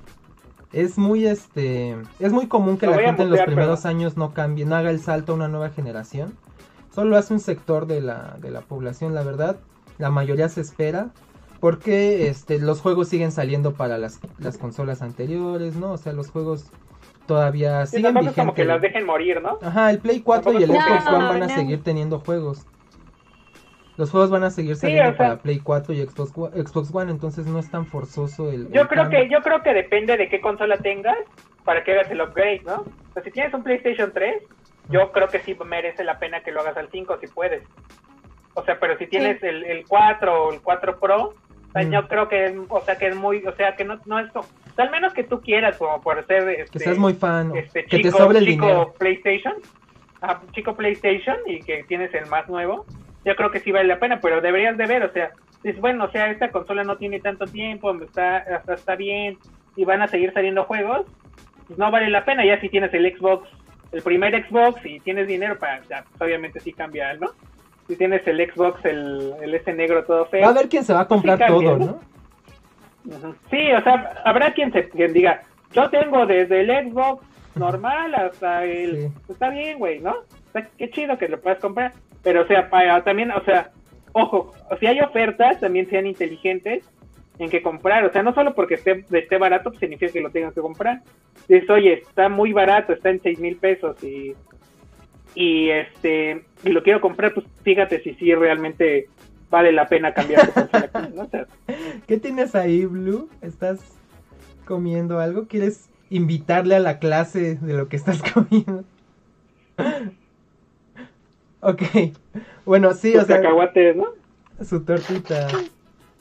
Es 0.73 0.97
muy, 0.97 1.27
este, 1.27 1.97
es 2.21 2.33
muy 2.33 2.47
común 2.47 2.79
que 2.79 2.87
la 2.87 2.97
gente 2.97 3.25
en 3.25 3.31
los 3.31 3.41
primeros 3.41 3.85
años 3.85 4.17
no 4.17 4.33
cambie, 4.33 4.65
no 4.65 4.77
haga 4.77 4.91
el 4.91 5.01
salto 5.01 5.33
a 5.33 5.35
una 5.35 5.49
nueva 5.49 5.71
generación. 5.71 6.37
Solo 6.95 7.17
hace 7.17 7.35
un 7.35 7.41
sector 7.41 7.87
de 7.87 8.01
la, 8.01 8.37
de 8.41 8.53
la 8.53 8.61
población, 8.61 9.13
la 9.13 9.25
verdad. 9.25 9.57
La 9.99 10.11
mayoría 10.11 10.49
se 10.49 10.61
espera 10.61 11.11
porque 11.59 12.29
este, 12.29 12.59
los 12.59 12.81
juegos 12.81 13.09
siguen 13.09 13.33
saliendo 13.33 13.75
para 13.75 13.99
las, 13.99 14.21
las 14.39 14.57
consolas 14.57 15.03
anteriores, 15.03 15.75
¿no? 15.77 15.93
O 15.93 15.99
sea, 15.99 16.13
los 16.13 16.31
juegos 16.31 16.67
todavía 17.27 17.87
sí, 17.87 17.97
siguen 17.97 18.15
vigentes. 18.15 18.37
como 18.37 18.55
que 18.55 18.65
las 18.65 18.81
dejen 18.81 19.05
morir, 19.05 19.43
¿no? 19.43 19.59
Ajá, 19.63 19.91
el 19.91 19.99
Play 19.99 20.21
4 20.21 20.53
y 20.53 20.63
el 20.63 20.71
Xbox 20.71 21.07
One 21.07 21.25
van 21.27 21.43
a 21.43 21.49
seguir 21.49 21.83
teniendo 21.83 22.21
juegos. 22.21 22.67
Los 24.01 24.13
juegos 24.13 24.31
van 24.31 24.45
a 24.45 24.51
seguir 24.51 24.77
saliendo 24.77 25.15
para 25.15 25.37
Play 25.37 25.59
4 25.59 25.93
y 25.93 26.07
Xbox, 26.07 26.31
Xbox 26.31 26.95
One, 26.95 27.11
entonces 27.11 27.45
no 27.45 27.59
es 27.59 27.71
tan 27.71 27.85
forzoso 27.85 28.51
el. 28.51 28.73
Yo 28.73 28.89
creo 28.89 29.11
que 29.11 29.29
yo 29.29 29.43
creo 29.43 29.63
que 29.63 29.75
depende 29.75 30.17
de 30.17 30.31
qué 30.31 30.41
consola 30.41 30.79
tengas 30.79 31.19
para 31.67 31.85
que 31.85 31.93
hagas 31.93 32.11
el 32.11 32.23
upgrade, 32.23 32.63
¿no? 32.65 32.77
O 32.77 33.13
sea, 33.13 33.23
si 33.23 33.31
tienes 33.31 33.53
un 33.53 33.63
PlayStation 33.63 34.11
3, 34.11 34.43
yo 34.89 35.13
creo 35.13 35.29
que 35.29 35.41
sí 35.41 35.55
merece 35.67 36.03
la 36.03 36.19
pena 36.19 36.41
que 36.41 36.51
lo 36.51 36.63
hagas 36.63 36.79
al 36.79 36.89
5 36.91 37.19
si 37.21 37.27
puedes. 37.27 37.63
O 38.55 38.65
sea, 38.65 38.81
pero 38.81 38.97
si 38.97 39.07
tienes 39.07 39.43
el, 39.43 39.65
el 39.65 39.85
4 39.87 40.45
o 40.45 40.51
el 40.55 40.63
4 40.63 40.99
Pro, 40.99 41.35
yo 41.91 42.09
creo 42.09 42.27
que, 42.31 42.59
o 42.71 42.81
sea, 42.81 42.97
que 42.97 43.09
es 43.09 43.17
muy, 43.17 43.45
o 43.45 43.55
sea, 43.55 43.77
que 43.77 43.85
no, 43.85 44.01
no 44.07 44.19
es, 44.19 44.31
al 44.79 44.91
menos 44.91 45.13
que 45.13 45.25
tú 45.25 45.43
quieras, 45.43 45.77
como 45.77 46.01
por 46.01 46.27
ser, 46.27 46.49
este, 46.49 46.79
que 46.79 46.85
seas 46.85 46.97
muy 46.97 47.13
fan, 47.13 47.55
este, 47.55 47.85
que 47.85 47.99
te 47.99 48.11
sobre 48.11 48.39
el 48.39 48.47
chico 48.47 48.95
PlayStation, 48.99 49.57
chico 50.53 50.75
PlayStation 50.75 51.37
y 51.45 51.61
que 51.61 51.85
tienes 51.85 52.15
el 52.15 52.25
más 52.31 52.49
nuevo, 52.49 52.87
yo 53.25 53.37
creo 53.37 53.51
que 53.51 53.61
sí 53.61 53.73
vale 53.73 53.89
la 53.89 53.99
pena, 53.99 54.21
pero 54.21 54.41
deberías 54.41 54.77
de 54.77 54.87
ver, 54.87 55.03
o 55.05 55.13
sea, 55.13 55.31
es 55.63 55.79
bueno, 55.81 56.05
o 56.05 56.11
sea, 56.11 56.31
esta 56.31 56.51
consola 56.51 56.85
no 56.85 56.97
tiene 56.97 57.21
tanto 57.21 57.47
tiempo, 57.47 57.95
está, 58.03 58.39
hasta 58.39 58.75
está 58.75 58.97
bien 58.97 59.39
y 59.77 59.85
van 59.85 60.03
a 60.03 60.09
seguir 60.09 60.33
saliendo 60.33 60.65
juegos, 60.65 61.07
pues 61.67 61.79
no 61.79 61.91
vale 61.91 62.11
la 62.11 62.25
pena, 62.25 62.45
ya 62.45 62.61
si 62.61 62.69
tienes 62.69 62.93
el 62.95 63.17
Xbox, 63.17 63.49
el 63.93 64.03
primer 64.03 64.47
Xbox 64.47 64.85
y 64.85 65.01
tienes 65.01 65.27
dinero 65.27 65.59
para, 65.59 65.83
ya, 65.89 66.05
pues 66.09 66.21
obviamente 66.23 66.61
sí 66.61 66.73
cambia, 66.73 67.15
¿no? 67.15 67.31
si 67.91 67.97
tienes 67.97 68.25
el 68.29 68.39
Xbox, 68.49 68.85
el, 68.85 69.35
el 69.43 69.53
ese 69.53 69.73
negro 69.73 70.05
todo 70.05 70.25
feo. 70.27 70.43
Va 70.43 70.51
a 70.51 70.55
ver 70.55 70.69
quién 70.69 70.85
se 70.85 70.93
va 70.95 71.01
a 71.01 71.09
pues 71.09 71.21
comprar 71.21 71.49
todo, 71.49 71.77
¿no? 71.77 72.01
Sí, 73.51 73.73
o 73.73 73.83
sea, 73.83 74.15
habrá 74.25 74.53
quien, 74.53 74.73
se, 74.73 74.89
quien 74.89 75.13
diga, 75.13 75.43
yo 75.73 75.91
tengo 75.91 76.25
desde 76.25 76.61
el 76.61 76.93
Xbox 76.93 77.25
normal 77.57 78.15
hasta 78.15 78.65
el... 78.65 79.11
Pues 79.27 79.31
está 79.31 79.51
bien, 79.51 79.79
güey, 79.79 79.99
¿no? 79.99 80.15
qué 80.79 80.91
chido 80.91 81.19
que 81.19 81.29
lo 81.29 81.41
puedas 81.41 81.59
comprar. 81.59 81.93
Pero, 82.23 82.43
o 82.43 82.47
sea, 82.47 82.69
para, 82.71 83.03
también, 83.03 83.31
o 83.31 83.43
sea, 83.45 83.71
ojo, 84.13 84.53
si 84.79 84.87
hay 84.87 85.01
ofertas, 85.01 85.61
también 85.61 85.89
sean 85.89 86.07
inteligentes 86.07 86.85
en 87.39 87.51
que 87.51 87.63
comprar. 87.63 88.05
O 88.05 88.13
sea, 88.13 88.23
no 88.23 88.35
solo 88.35 88.55
porque 88.55 88.75
esté, 88.75 89.05
esté 89.11 89.39
barato, 89.39 89.71
pues 89.71 89.81
significa 89.81 90.13
que 90.13 90.21
lo 90.21 90.31
tengas 90.31 90.55
que 90.55 90.61
comprar. 90.61 91.03
Dices, 91.49 91.69
oye, 91.71 91.95
está 91.95 92.29
muy 92.29 92.53
barato, 92.53 92.93
está 92.93 93.11
en 93.11 93.21
seis 93.21 93.39
mil 93.39 93.57
pesos 93.57 94.03
y 94.05 94.35
y 95.35 95.71
este 95.71 96.45
y 96.65 96.71
lo 96.71 96.83
quiero 96.83 97.01
comprar, 97.01 97.33
pues 97.33 97.47
fíjate 97.63 98.03
si 98.03 98.15
sí 98.15 98.35
realmente 98.35 99.09
vale 99.49 99.73
la 99.73 99.89
pena 99.89 100.13
cambiar 100.13 100.49
¿Qué 102.07 102.19
tienes 102.19 102.55
ahí, 102.55 102.85
Blue? 102.85 103.29
¿Estás 103.41 103.81
comiendo 104.65 105.19
algo? 105.19 105.47
¿Quieres 105.47 105.89
invitarle 106.09 106.75
a 106.77 106.81
la 106.81 106.99
clase 106.99 107.57
de 107.57 107.75
lo 107.75 107.89
que 107.89 107.97
estás 107.97 108.23
comiendo? 108.35 108.85
Ok. 111.61 111.83
Bueno, 112.65 112.93
sí, 112.95 113.17
o 113.17 113.25
sea. 113.25 113.41
¿no? 113.41 114.07
Su 114.65 114.85
tortita. 114.85 115.49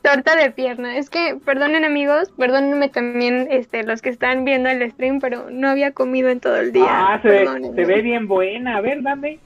Torta 0.02 0.36
de 0.38 0.52
pierna. 0.52 0.98
Es 0.98 1.10
que, 1.10 1.38
perdonen 1.44 1.84
amigos, 1.84 2.32
perdónenme 2.38 2.88
también 2.88 3.48
este, 3.52 3.84
los 3.84 4.02
que 4.02 4.10
están 4.10 4.46
viendo 4.46 4.70
el 4.70 4.90
stream, 4.92 5.20
pero 5.20 5.50
no 5.52 5.68
había 5.68 5.92
comido 5.92 6.30
en 6.30 6.40
todo 6.40 6.56
el 6.56 6.72
día. 6.72 6.88
Ah, 6.88 7.22
se, 7.22 7.30
ve, 7.30 8.02
bien 8.02 8.28
buena. 8.28 8.78
A 8.78 8.82
ver, 8.82 9.04
dame. 9.04 9.40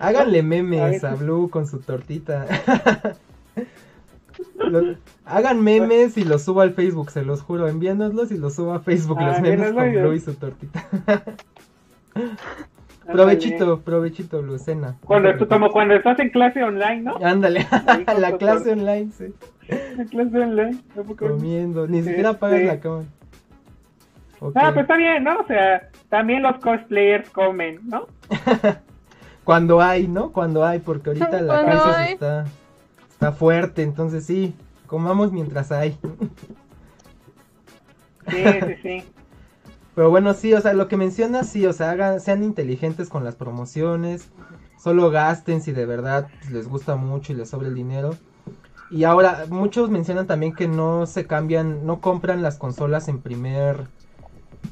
Háganle 0.00 0.42
memes 0.44 1.04
a, 1.04 1.14
Blue 1.14 1.48
con 1.48 1.68
su 1.68 1.80
tortita. 1.80 2.46
hagan 5.24 5.62
memes 5.62 6.16
y 6.16 6.24
los 6.24 6.42
subo 6.42 6.62
al 6.62 6.74
Facebook, 6.74 7.10
se 7.10 7.22
los 7.22 7.42
juro. 7.42 7.68
Envíanoslos 7.68 8.32
y 8.32 8.36
los 8.36 8.54
subo 8.54 8.74
a 8.74 8.80
Facebook, 8.80 9.20
los 9.20 9.36
ah, 9.36 9.40
memes 9.40 9.72
con 9.72 9.92
Blue 9.92 10.12
y 10.12 10.20
su 10.20 10.34
tortita. 10.34 10.88
Provechito, 13.06 13.80
provechito, 13.80 14.42
Lucena. 14.42 14.96
Cuando, 15.04 15.48
como 15.48 15.70
cuando 15.70 15.94
estás 15.94 16.18
en 16.20 16.30
clase 16.30 16.62
online, 16.62 17.02
¿no? 17.02 17.16
Ándale, 17.22 17.66
la 18.18 18.36
clase 18.36 18.72
online, 18.72 19.10
sí. 19.12 19.34
La 19.96 20.04
clase 20.04 20.38
online. 20.38 20.78
Comiendo, 21.18 21.86
ni 21.86 22.02
siquiera 22.02 22.30
apagas 22.30 22.62
la 22.62 22.80
cama. 22.80 23.04
Ah, 24.54 24.70
pues 24.72 24.82
está 24.82 24.96
bien, 24.96 25.24
¿no? 25.24 25.38
O 25.38 25.46
sea, 25.46 25.88
también 26.08 26.42
los 26.42 26.58
cosplayers 26.58 27.30
comen, 27.30 27.80
¿no? 27.84 28.06
Cuando 29.44 29.80
hay, 29.80 30.06
¿no? 30.08 30.32
Cuando 30.32 30.64
hay, 30.64 30.80
porque 30.80 31.10
ahorita 31.10 31.40
la 31.42 31.64
crisis 31.64 32.12
está, 32.12 32.44
está 33.10 33.32
fuerte, 33.32 33.82
entonces 33.82 34.24
sí, 34.24 34.54
comamos 34.86 35.32
mientras 35.32 35.70
hay. 35.72 35.96
Sí, 38.28 38.42
sí, 38.42 38.76
sí. 38.82 39.04
Pero 39.94 40.10
bueno, 40.10 40.34
sí, 40.34 40.52
o 40.54 40.60
sea, 40.60 40.74
lo 40.74 40.88
que 40.88 40.96
mencionas, 40.96 41.48
sí, 41.48 41.66
o 41.66 41.72
sea, 41.72 41.90
hagan, 41.92 42.20
sean 42.20 42.42
inteligentes 42.42 43.08
con 43.08 43.24
las 43.24 43.36
promociones, 43.36 44.28
solo 44.76 45.10
gasten 45.10 45.62
si 45.62 45.72
de 45.72 45.86
verdad 45.86 46.28
les 46.50 46.68
gusta 46.68 46.96
mucho 46.96 47.32
y 47.32 47.36
les 47.36 47.50
sobra 47.50 47.68
el 47.68 47.74
dinero. 47.74 48.16
Y 48.90 49.04
ahora, 49.04 49.46
muchos 49.48 49.90
mencionan 49.90 50.26
también 50.26 50.54
que 50.54 50.68
no 50.68 51.06
se 51.06 51.26
cambian, 51.26 51.86
no 51.86 52.00
compran 52.00 52.42
las 52.42 52.58
consolas 52.58 53.08
en 53.08 53.20
primer 53.20 53.88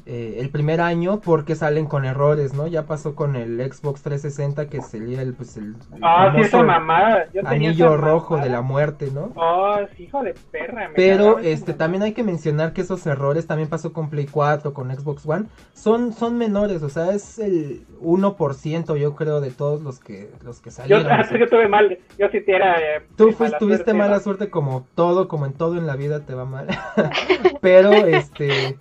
eh, 0.05 0.37
el 0.39 0.49
primer 0.49 0.81
año 0.81 1.19
porque 1.19 1.55
salen 1.55 1.85
con 1.85 2.05
errores, 2.05 2.53
¿no? 2.53 2.67
Ya 2.67 2.85
pasó 2.85 3.15
con 3.15 3.35
el 3.35 3.59
Xbox 3.59 4.01
360 4.01 4.67
que 4.67 4.81
sería 4.81 5.21
el, 5.21 5.33
pues 5.33 5.57
el, 5.57 5.75
ah, 6.01 6.33
mamada. 6.63 7.27
anillo 7.45 7.97
rojo 7.97 8.37
de 8.37 8.49
la 8.49 8.61
muerte, 8.61 9.09
¿no? 9.13 9.31
Oh, 9.35 9.77
hijo 9.97 10.23
de 10.23 10.33
perra. 10.51 10.91
Pero 10.95 11.39
este 11.39 11.73
también 11.73 12.03
hay 12.03 12.13
que 12.13 12.23
mencionar 12.23 12.73
que 12.73 12.81
esos 12.81 13.05
errores 13.05 13.47
también 13.47 13.69
pasó 13.69 13.93
con 13.93 14.09
Play 14.09 14.27
4, 14.27 14.73
con 14.73 14.93
Xbox 14.93 15.25
One, 15.25 15.45
son 15.73 16.13
son 16.13 16.37
menores, 16.37 16.83
o 16.83 16.89
sea, 16.89 17.11
es 17.11 17.39
el 17.39 17.85
1% 18.01 18.97
yo 18.97 19.15
creo 19.15 19.41
de 19.41 19.51
todos 19.51 19.81
los 19.81 19.99
que 19.99 20.29
los 20.43 20.59
que 20.59 20.71
salieron. 20.71 21.03
Yo, 21.33 21.37
yo 21.37 21.47
tuve 21.47 21.67
mal, 21.67 21.97
yo 22.17 22.27
sí 22.29 22.41
te 22.41 22.55
era 22.55 22.79
eh, 22.79 23.01
Tú 23.15 23.31
fuiste, 23.31 23.57
tuviste 23.57 23.93
mala 23.93 24.19
suerte 24.19 24.49
como 24.49 24.85
todo, 24.95 25.27
como 25.27 25.45
en 25.45 25.53
todo 25.53 25.77
en 25.77 25.87
la 25.87 25.95
vida 25.95 26.21
te 26.21 26.33
va 26.33 26.45
mal. 26.45 26.67
Pero 27.61 27.91
este 27.93 28.77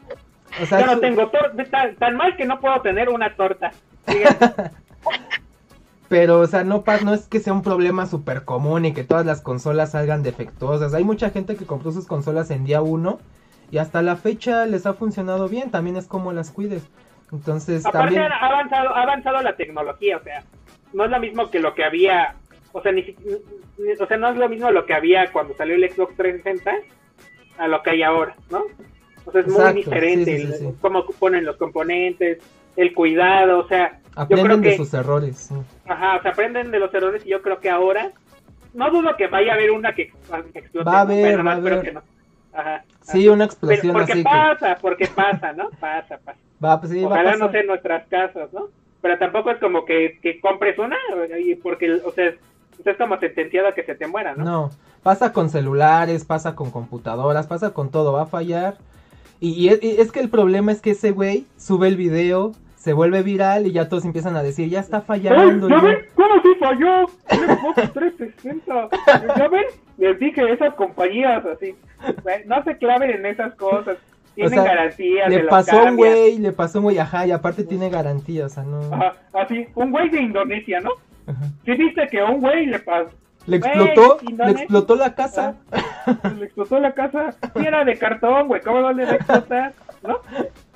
yo 0.71 0.87
no 0.87 0.99
tengo 0.99 1.29
torta, 1.29 1.65
tan, 1.99 2.17
mal 2.17 2.37
que 2.37 2.45
no 2.45 2.61
puedo 2.61 2.81
tener 2.83 3.09
una 3.09 3.35
torta. 3.35 3.73
Pero, 6.09 6.41
o 6.41 6.47
sea, 6.47 6.63
no, 6.63 6.85
no 7.05 7.15
es 7.15 7.27
que 7.27 7.41
sea 7.41 7.55
un 7.55 7.63
problema 7.63 8.07
súper 8.07 8.45
común 8.45 8.85
y 8.85 8.93
que 8.93 9.03
todas 9.03 9.25
las 9.25 9.41
consolas 9.41 9.93
salgan 9.93 10.23
defectuosas. 10.23 10.93
Hay 10.93 11.05
mucha 11.05 11.31
gente 11.31 11.57
que 11.57 11.65
compró 11.65 11.91
sus 11.91 12.07
consolas 12.07 12.51
en 12.51 12.65
día 12.65 12.83
uno 12.83 13.19
y 13.71 13.79
hasta 13.79 14.03
la 14.03 14.17
fecha 14.17 14.67
les 14.67 14.85
ha 14.85 14.93
funcionado 14.93 15.49
bien. 15.49 15.71
También 15.71 15.97
es 15.97 16.07
como 16.07 16.33
las 16.33 16.51
cuides. 16.51 16.87
Entonces, 17.33 17.87
Aparte 17.87 18.15
también... 18.15 18.31
ha 18.31 18.47
avanzado, 18.47 18.95
ha 18.95 19.03
avanzado 19.03 19.41
la 19.41 19.57
tecnología, 19.57 20.19
o 20.19 20.23
sea, 20.23 20.45
no 20.93 21.07
es 21.07 21.11
lo 21.11 21.19
mismo 21.19 21.51
que 21.51 21.61
lo 21.61 21.75
que 21.75 21.85
había, 21.85 22.35
o 22.73 22.83
sea, 22.83 22.93
ni, 22.93 23.17
o 23.99 24.07
sea, 24.07 24.17
no 24.19 24.29
es 24.29 24.37
lo 24.37 24.49
mismo 24.51 24.71
lo 24.71 24.85
que 24.85 24.93
había 24.93 25.33
cuando 25.33 25.55
salió 25.57 25.75
el 25.75 25.91
Xbox 25.91 26.15
360 26.17 26.73
a 27.57 27.69
lo 27.69 27.83
que 27.83 27.91
hay 27.91 28.03
ahora, 28.03 28.37
¿no? 28.51 28.65
O 29.25 29.33
sea, 29.33 29.41
es 29.43 29.49
muy 29.49 29.73
diferente 29.75 30.75
cómo 30.81 31.05
ponen 31.19 31.45
los 31.45 31.57
componentes, 31.57 32.39
el 32.77 32.95
cuidado, 32.95 33.61
o 33.61 33.69
sea... 33.69 34.01
Aprenden 34.15 34.61
de 34.61 34.77
sus 34.77 34.93
errores. 34.93 35.51
Ajá, 35.87 36.17
o 36.17 36.23
sea, 36.23 36.33
aprenden 36.33 36.71
de 36.71 36.79
los 36.79 36.93
errores 36.93 37.25
y 37.25 37.31
yo 37.31 37.43
creo 37.43 37.61
que 37.61 37.71
ahora... 37.71 38.13
No 38.75 38.91
dudo 38.91 39.15
que 39.19 39.27
vaya 39.27 39.53
a 39.53 39.55
haber 39.55 39.71
una 39.71 39.95
que 39.95 40.13
explote. 40.55 40.89
Va 40.89 40.99
a 40.99 41.01
haber, 41.03 41.47
va 41.47 41.53
a 41.53 41.57
haber. 41.57 42.03
Ajá, 42.55 42.85
sí, 43.03 43.29
una 43.29 43.45
explosión 43.45 43.93
porque 43.93 44.13
así 44.13 44.23
pasa, 44.23 44.79
porque 44.81 45.07
pasa, 45.09 45.53
¿no? 45.53 45.71
Pasa, 45.81 46.19
pasa. 46.25 46.39
Va, 46.63 46.81
pues 46.81 46.93
sí, 46.93 47.05
Ojalá 47.05 47.31
va 47.31 47.33
a 47.33 47.37
no 47.37 47.51
sea 47.51 47.61
en 47.61 47.67
nuestras 47.67 48.07
casas, 48.09 48.53
¿no? 48.53 48.69
Pero 49.01 49.19
tampoco 49.19 49.51
es 49.51 49.59
como 49.59 49.85
que, 49.85 50.19
que 50.23 50.41
compres 50.41 50.79
una, 50.79 50.97
porque, 51.63 51.93
o 52.05 52.13
sea, 52.13 52.29
es 52.29 52.97
como 52.97 53.19
sentenciado 53.19 53.69
a 53.69 53.73
que 53.73 53.85
se 53.85 53.95
te 53.95 54.07
muera, 54.07 54.35
¿no? 54.35 54.45
No, 54.45 54.71
pasa 55.03 55.33
con 55.33 55.51
celulares, 55.51 56.25
pasa 56.25 56.55
con 56.55 56.71
computadoras, 56.71 57.47
pasa 57.47 57.73
con 57.73 57.91
todo, 57.91 58.13
va 58.13 58.23
a 58.23 58.27
fallar 58.27 58.77
y, 59.45 59.69
es, 59.71 60.13
que 60.13 60.21
el 60.21 60.29
problema 60.29 60.71
es 60.71 60.81
que 60.81 60.93
ese 60.93 61.11
güey 61.11 61.47
sube 61.57 61.89
el 61.89 61.97
video, 61.97 62.53
se 62.77 62.93
vuelve 62.93 63.25
viral 63.25 63.67
y 63.67 63.73
ya 63.73 63.89
todos 63.89 64.05
empiezan 64.05 64.37
a 64.37 64.43
decir, 64.43 64.69
ya 64.69 64.79
está 64.79 65.01
fallando. 65.01 65.69
¿Ya 65.69 65.81
ven? 65.81 65.99
¿Cómo 66.15 66.41
se 66.41 66.55
falló? 66.61 67.09
Xbox 67.29 67.93
360. 67.93 68.89
¿Ya 69.37 69.49
ven? 69.49 69.65
Les 69.99 70.17
dije, 70.21 70.53
esas 70.53 70.73
compañías 70.75 71.45
así. 71.45 71.75
No 72.47 72.63
se 72.63 72.77
claven 72.77 73.11
en 73.11 73.27
esas 73.27 73.53
cosas. 73.57 73.99
Tienen 74.37 74.63
garantía. 74.63 75.29
Le 75.29 75.45
pasó 75.45 75.87
un 75.87 75.97
güey, 75.97 76.39
le 76.39 76.53
pasó 76.53 76.79
un 76.79 76.85
güey, 76.85 76.99
ajá, 76.99 77.27
y 77.27 77.33
aparte 77.33 77.65
tiene 77.65 77.91
garantía, 77.91 78.47
o 78.47 78.49
sea, 78.49 78.63
no. 78.63 78.81
Ajá, 78.95 79.15
así, 79.35 79.67
un 79.75 79.91
güey 79.91 80.09
de 80.09 80.23
Indonesia, 80.23 80.81
¿no? 80.81 80.91
Ajá. 81.27 81.47
Sí, 81.65 81.73
dice 81.73 82.07
que 82.09 82.21
a 82.21 82.27
un 82.27 82.41
güey 82.41 82.67
le 82.67 82.79
pasó 82.79 83.11
le 83.47 83.57
explotó, 83.57 84.19
le 84.23 84.51
explotó 84.51 84.95
la 84.97 85.15
casa. 85.15 85.57
Ah, 85.71 86.33
le 86.39 86.45
explotó 86.45 86.79
la 86.79 86.93
casa. 86.93 87.33
Sí, 87.33 87.67
era 87.67 87.85
de 87.85 87.99
cartón, 87.99 88.49
güey. 88.49 88.61
¿Cómo 88.61 88.81
no 88.81 88.93
le 88.93 89.05
va 89.05 89.13
a 89.13 89.15
explotar? 89.15 89.75
¿No? 90.03 90.21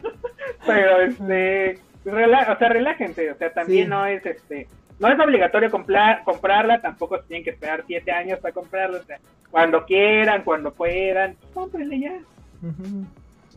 Pero, 0.67 1.01
este. 1.03 1.81
o 2.05 2.59
sea, 2.59 2.69
relájense. 2.69 3.31
O 3.31 3.37
sea, 3.37 3.53
también 3.53 3.89
no 3.89 4.07
es 4.07 4.25
este. 4.27 4.69
No 4.99 5.09
es 5.09 5.21
obligatorio 5.21 5.71
comprar, 5.71 6.25
comprarla. 6.25 6.81
Tampoco 6.81 7.21
tienen 7.21 7.45
que 7.45 7.51
esperar 7.51 7.85
siete 7.87 8.11
años 8.11 8.39
para 8.41 8.55
comprarla. 8.55 8.99
O 8.99 9.05
sea, 9.05 9.19
cuando 9.51 9.85
quieran, 9.85 10.43
cuando 10.43 10.73
puedan. 10.73 11.37
Cómprenle 11.55 12.01
ya. 12.01 12.19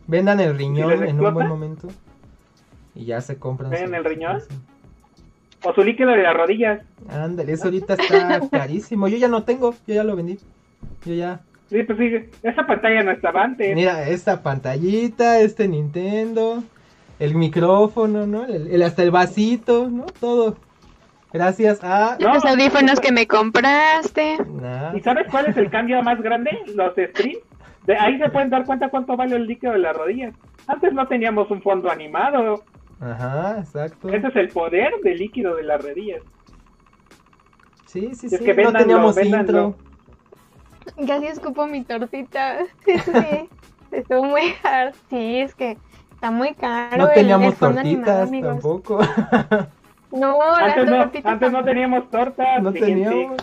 Vendan 0.06 0.40
el 0.40 0.56
riñón 0.56 1.02
en 1.04 1.20
un 1.20 1.34
buen 1.34 1.48
momento. 1.48 1.88
Y 2.94 3.06
ya 3.06 3.20
se 3.20 3.38
compran. 3.38 3.70
¿Vendan 3.70 3.94
el 3.94 4.04
riñón? 4.04 4.36
O 4.36 4.79
su 5.74 5.82
líquido 5.82 6.10
de 6.10 6.22
las 6.22 6.34
rodillas. 6.34 6.80
Ándale, 7.08 7.52
eso 7.52 7.64
ahorita 7.64 7.94
está 7.94 8.40
carísimo. 8.50 9.08
Yo 9.08 9.16
ya 9.16 9.28
no 9.28 9.44
tengo, 9.44 9.74
yo 9.86 9.94
ya 9.94 10.04
lo 10.04 10.16
vendí. 10.16 10.38
Yo 11.04 11.14
ya. 11.14 11.40
Sí, 11.68 11.82
pues 11.84 11.98
sí, 11.98 12.30
esa 12.42 12.66
pantalla 12.66 13.02
no 13.04 13.12
estaba 13.12 13.44
antes. 13.44 13.74
Mira, 13.74 14.08
esta 14.08 14.42
pantallita, 14.42 15.38
este 15.38 15.68
Nintendo, 15.68 16.64
el 17.20 17.34
micrófono, 17.36 18.26
¿no? 18.26 18.44
El, 18.44 18.82
hasta 18.82 19.02
el 19.02 19.12
vasito, 19.12 19.88
¿no? 19.88 20.06
Todo. 20.18 20.56
Gracias 21.32 21.84
a... 21.84 22.16
Los 22.18 22.44
audífonos 22.44 22.98
que 22.98 23.12
me 23.12 23.28
compraste. 23.28 24.36
¿Y 24.96 25.00
sabes 25.00 25.28
cuál 25.30 25.46
es 25.46 25.56
el 25.56 25.70
cambio 25.70 26.02
más 26.02 26.20
grande? 26.20 26.50
Los 26.74 26.92
streams. 26.94 27.38
De 27.86 27.96
ahí 27.96 28.18
se 28.18 28.28
pueden 28.30 28.50
dar 28.50 28.64
cuenta 28.64 28.88
cuánto 28.88 29.16
vale 29.16 29.36
el 29.36 29.46
líquido 29.46 29.72
de 29.72 29.78
las 29.78 29.96
rodillas. 29.96 30.34
Antes 30.66 30.92
no 30.92 31.06
teníamos 31.06 31.50
un 31.52 31.62
fondo 31.62 31.88
animado. 31.88 32.64
Ajá, 33.00 33.58
exacto. 33.58 34.08
Ese 34.08 34.28
es 34.28 34.36
el 34.36 34.48
poder 34.48 34.92
del 35.02 35.18
líquido 35.18 35.56
de 35.56 35.62
las 35.62 35.82
redillas. 35.82 36.22
Sí, 37.86 38.14
sí, 38.14 38.28
sí. 38.28 38.38
no 38.62 38.72
teníamos 38.72 39.22
intro. 39.22 39.74
Casi 41.06 41.26
escupo 41.26 41.66
mi 41.66 41.82
tortita. 41.82 42.58
Sí, 42.84 43.96
estuvo 43.96 44.24
muy 44.24 44.54
hard. 44.62 44.94
Sí, 45.08 45.40
es 45.40 45.54
que 45.54 45.76
está 46.12 46.30
muy 46.30 46.54
caro. 46.54 46.96
No 46.96 47.08
teníamos 47.08 47.56
tortitas 47.56 48.30
tampoco. 48.30 49.00
No, 50.12 50.42
antes, 50.42 50.90
no, 50.90 51.10
antes 51.24 51.52
no 51.52 51.64
teníamos 51.64 52.10
tortas. 52.10 52.60
No 52.60 52.72
teníamos. 52.72 53.40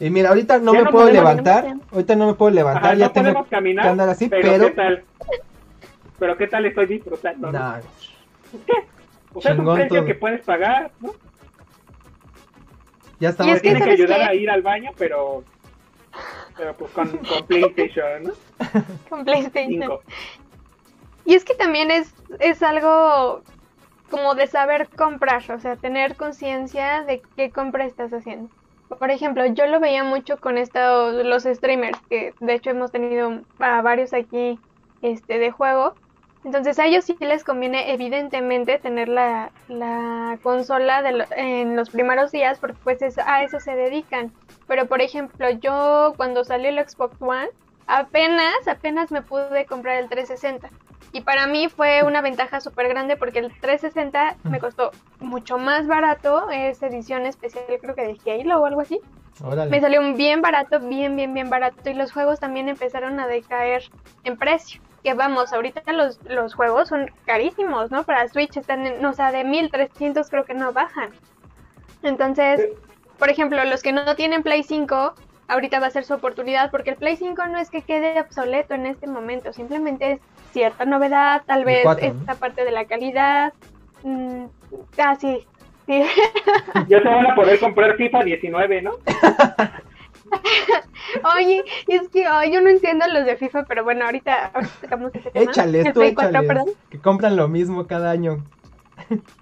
y 0.00 0.08
mira, 0.08 0.30
ahorita 0.30 0.58
no 0.60 0.72
me 0.72 0.86
puedo 0.86 1.10
levantar. 1.10 1.74
Ahorita 1.92 2.16
no 2.16 2.28
me 2.28 2.34
puedo 2.34 2.54
levantar. 2.54 2.96
ya 2.96 3.10
tengo 3.10 3.44
caminar, 3.44 3.84
que 3.84 3.90
andar 3.90 4.08
así, 4.08 4.28
pero. 4.30 4.66
¿qué 4.66 4.70
tal? 4.70 5.04
Pero 6.18 6.36
¿qué 6.38 6.46
tal 6.46 6.64
estoy 6.64 6.86
disfrutando? 6.86 7.52
¿no? 7.52 7.74
¿Qué? 8.66 8.86
O 9.34 9.40
sea, 9.40 9.52
es 9.52 9.58
un 9.58 9.74
precio 9.74 10.04
que 10.04 10.14
puedes 10.14 10.42
pagar, 10.42 10.92
¿no? 11.00 11.14
Ya 13.20 13.30
estamos. 13.30 13.58
Y 13.58 13.60
tiene 13.60 13.82
que 13.82 13.90
ayudar 13.90 14.22
a 14.22 14.34
ir 14.34 14.50
al 14.50 14.62
baño, 14.62 14.90
pero. 14.96 15.44
Pero 16.56 16.74
pues 16.74 16.90
con, 16.92 17.08
con 17.18 17.46
PlayStation, 17.46 18.22
¿no? 18.24 18.32
Con 19.10 19.24
PlayStation. 19.24 19.98
Y 21.26 21.34
es 21.34 21.44
que 21.44 21.54
también 21.54 21.90
es, 21.90 22.14
es 22.38 22.62
algo 22.62 23.42
como 24.10 24.34
de 24.34 24.46
saber 24.46 24.88
comprar, 24.88 25.42
o 25.50 25.58
sea, 25.58 25.76
tener 25.76 26.16
conciencia 26.16 27.02
de 27.02 27.20
qué 27.36 27.50
compra 27.50 27.84
estás 27.84 28.12
haciendo. 28.12 28.48
Por 28.88 29.10
ejemplo, 29.10 29.44
yo 29.46 29.66
lo 29.66 29.80
veía 29.80 30.04
mucho 30.04 30.38
con 30.38 30.56
estos, 30.58 31.26
los 31.26 31.42
streamers, 31.42 31.98
que 32.08 32.32
de 32.38 32.54
hecho 32.54 32.70
hemos 32.70 32.92
tenido 32.92 33.40
a 33.58 33.82
varios 33.82 34.12
aquí 34.12 34.60
este, 35.02 35.38
de 35.38 35.50
juego, 35.50 35.94
entonces 36.46 36.78
a 36.78 36.86
ellos 36.86 37.04
sí 37.04 37.16
les 37.18 37.42
conviene 37.42 37.92
evidentemente 37.92 38.78
tener 38.78 39.08
la, 39.08 39.50
consola 40.44 41.02
en 41.36 41.74
los 41.74 41.90
primeros 41.90 42.30
días 42.30 42.60
porque 42.60 42.76
pues 42.84 43.18
a 43.18 43.42
eso 43.42 43.58
se 43.58 43.74
dedican. 43.74 44.32
Pero 44.68 44.86
por 44.86 45.02
ejemplo 45.02 45.50
yo 45.50 46.14
cuando 46.16 46.44
salió 46.44 46.68
el 46.68 46.88
Xbox 46.88 47.20
One 47.20 47.48
apenas, 47.88 48.68
apenas 48.68 49.10
me 49.10 49.22
pude 49.22 49.66
comprar 49.66 49.96
el 49.96 50.08
360. 50.08 50.70
Y 51.12 51.22
para 51.22 51.48
mí 51.48 51.68
fue 51.68 52.04
una 52.04 52.20
ventaja 52.20 52.60
súper 52.60 52.88
grande 52.88 53.16
porque 53.16 53.40
el 53.40 53.50
360 53.50 54.36
me 54.44 54.60
costó 54.60 54.92
mucho 55.18 55.58
más 55.58 55.88
barato, 55.88 56.48
es 56.50 56.80
edición 56.80 57.26
especial 57.26 57.64
creo 57.80 57.96
que 57.96 58.02
de 58.02 58.32
Halo 58.32 58.60
o 58.60 58.66
algo 58.66 58.82
así. 58.82 59.00
Me 59.68 59.80
salió 59.80 60.14
bien 60.14 60.42
barato, 60.42 60.78
bien, 60.78 61.16
bien, 61.16 61.34
bien 61.34 61.50
barato 61.50 61.90
y 61.90 61.94
los 61.94 62.12
juegos 62.12 62.38
también 62.38 62.68
empezaron 62.68 63.18
a 63.18 63.26
decaer 63.26 63.82
en 64.22 64.36
precio 64.36 64.80
que 65.06 65.14
vamos, 65.14 65.52
ahorita 65.52 65.92
los, 65.92 66.18
los 66.24 66.54
juegos 66.54 66.88
son 66.88 67.08
carísimos, 67.26 67.92
¿no? 67.92 68.02
Para 68.02 68.26
Switch 68.26 68.56
están, 68.56 68.84
en, 68.88 69.06
o 69.06 69.12
sea, 69.12 69.30
de 69.30 69.44
1300 69.44 70.28
creo 70.28 70.44
que 70.44 70.52
no 70.52 70.72
bajan. 70.72 71.10
Entonces, 72.02 72.70
por 73.16 73.30
ejemplo, 73.30 73.64
los 73.66 73.84
que 73.84 73.92
no 73.92 74.16
tienen 74.16 74.42
Play 74.42 74.64
5, 74.64 75.14
ahorita 75.46 75.78
va 75.78 75.86
a 75.86 75.90
ser 75.90 76.02
su 76.02 76.14
oportunidad 76.14 76.72
porque 76.72 76.90
el 76.90 76.96
Play 76.96 77.14
5 77.14 77.46
no 77.46 77.56
es 77.56 77.70
que 77.70 77.82
quede 77.82 78.20
obsoleto 78.20 78.74
en 78.74 78.86
este 78.86 79.06
momento, 79.06 79.52
simplemente 79.52 80.14
es 80.14 80.20
cierta 80.50 80.84
novedad, 80.84 81.42
tal 81.46 81.64
vez 81.64 81.86
esta 82.00 82.34
parte 82.34 82.64
de 82.64 82.72
la 82.72 82.86
calidad. 82.86 83.52
Mm, 84.02 84.46
ah, 84.98 85.14
sí. 85.14 85.46
Ya 86.88 87.00
se 87.00 87.08
van 87.08 87.30
a 87.30 87.36
poder 87.36 87.60
comprar 87.60 87.96
FIFA 87.96 88.24
19, 88.24 88.82
¿no? 88.82 88.94
Oye, 91.36 91.64
es 91.88 92.08
que 92.08 92.24
yo 92.52 92.60
no 92.60 92.68
entiendo 92.68 93.06
los 93.08 93.24
de 93.24 93.36
FIFA, 93.36 93.64
pero 93.64 93.84
bueno, 93.84 94.04
ahorita, 94.04 94.46
ahorita 94.46 94.74
tocamos 94.80 95.14
ese 95.14 95.30
tema. 95.30 95.50
Échales, 95.50 95.92
tú 95.92 96.00
que 96.90 96.98
compran 97.00 97.36
lo 97.36 97.48
mismo 97.48 97.86
cada 97.86 98.10
año. 98.10 98.44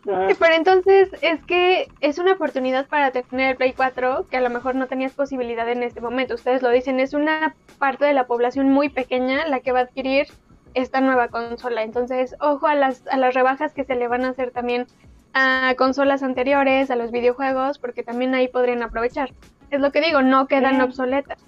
Pero 0.04 0.54
entonces 0.54 1.10
es 1.22 1.42
que 1.44 1.88
es 2.00 2.18
una 2.18 2.32
oportunidad 2.32 2.86
para 2.88 3.10
tener 3.10 3.50
el 3.50 3.56
Play 3.56 3.72
4 3.72 4.26
que 4.30 4.36
a 4.36 4.40
lo 4.40 4.50
mejor 4.50 4.74
no 4.74 4.88
tenías 4.88 5.12
posibilidad 5.12 5.68
en 5.68 5.82
este 5.82 6.00
momento. 6.00 6.34
Ustedes 6.34 6.62
lo 6.62 6.70
dicen, 6.70 7.00
es 7.00 7.14
una 7.14 7.54
parte 7.78 8.04
de 8.04 8.12
la 8.12 8.26
población 8.26 8.70
muy 8.70 8.88
pequeña 8.88 9.46
la 9.46 9.60
que 9.60 9.72
va 9.72 9.80
a 9.80 9.82
adquirir 9.82 10.26
esta 10.74 11.00
nueva 11.00 11.28
consola. 11.28 11.82
Entonces, 11.82 12.34
ojo 12.40 12.66
a 12.66 12.74
las, 12.74 13.06
a 13.08 13.16
las 13.16 13.34
rebajas 13.34 13.72
que 13.72 13.84
se 13.84 13.94
le 13.94 14.08
van 14.08 14.24
a 14.24 14.30
hacer 14.30 14.50
también 14.50 14.86
a 15.32 15.74
consolas 15.76 16.22
anteriores, 16.22 16.90
a 16.90 16.96
los 16.96 17.10
videojuegos, 17.10 17.78
porque 17.78 18.02
también 18.02 18.34
ahí 18.34 18.48
podrían 18.48 18.82
aprovechar. 18.82 19.32
Es 19.74 19.80
lo 19.80 19.90
que 19.90 20.00
digo, 20.00 20.22
no 20.22 20.46
quedan 20.46 20.80
obsoletas. 20.80 21.38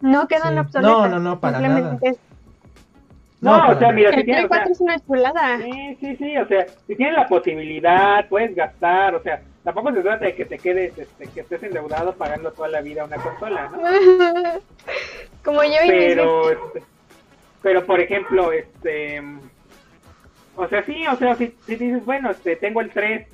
No 0.00 0.26
quedan 0.26 0.58
obsoletas. 0.58 0.90
No, 0.90 1.08
no, 1.08 1.20
no, 1.20 1.38
para 1.38 1.60
nada. 1.60 1.98
No, 3.40 3.68
o 3.68 3.78
sea, 3.78 3.92
mira, 3.92 4.12
si 4.12 4.24
tienes, 4.24 4.50
es 4.70 4.80
una 4.80 4.98
chulada. 4.98 5.58
Sí, 5.58 5.96
sí, 6.00 6.16
sí, 6.16 6.36
o 6.36 6.48
sea, 6.48 6.66
si 6.86 6.96
tienes 6.96 7.14
la 7.14 7.28
posibilidad, 7.28 8.26
puedes 8.28 8.56
gastar, 8.56 9.14
o 9.14 9.22
sea, 9.22 9.40
tampoco 9.62 9.92
se 9.92 10.00
trata 10.00 10.24
de 10.24 10.34
que 10.34 10.46
te 10.46 10.58
quedes, 10.58 10.98
este, 10.98 11.28
que 11.28 11.40
estés 11.40 11.62
endeudado 11.62 12.12
pagando 12.14 12.50
toda 12.50 12.68
la 12.68 12.80
vida 12.80 13.04
una 13.04 13.18
consola, 13.18 13.70
¿no? 13.70 13.78
Como 15.44 15.62
yo 15.62 15.84
y 15.84 15.88
pero, 15.88 16.50
este, 16.50 16.82
pero 17.62 17.86
por 17.86 18.00
ejemplo, 18.00 18.50
este, 18.50 19.22
o 20.56 20.66
sea, 20.66 20.82
sí, 20.82 21.06
o 21.06 21.14
sea, 21.14 21.36
si, 21.36 21.54
si 21.66 21.76
dices, 21.76 22.04
bueno, 22.04 22.30
este, 22.30 22.56
tengo 22.56 22.80
el 22.80 22.90
3, 22.90 23.28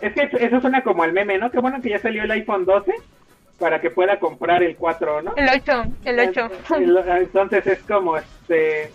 es 0.00 0.12
que 0.14 0.30
eso 0.40 0.60
suena 0.62 0.82
como 0.82 1.04
el 1.04 1.12
meme, 1.12 1.36
¿no? 1.36 1.50
Qué 1.50 1.58
bueno 1.58 1.82
que 1.82 1.90
ya 1.90 1.98
salió 1.98 2.22
el 2.22 2.30
iPhone 2.30 2.64
12 2.64 2.94
para 3.62 3.80
que 3.80 3.90
pueda 3.90 4.18
comprar 4.18 4.60
el 4.64 4.74
4, 4.74 5.22
¿no? 5.22 5.34
El 5.36 5.48
8, 5.48 5.84
el 6.04 6.18
8. 6.18 6.50
Entonces 7.20 7.64
es 7.64 7.78
como, 7.84 8.16
este, 8.16 8.90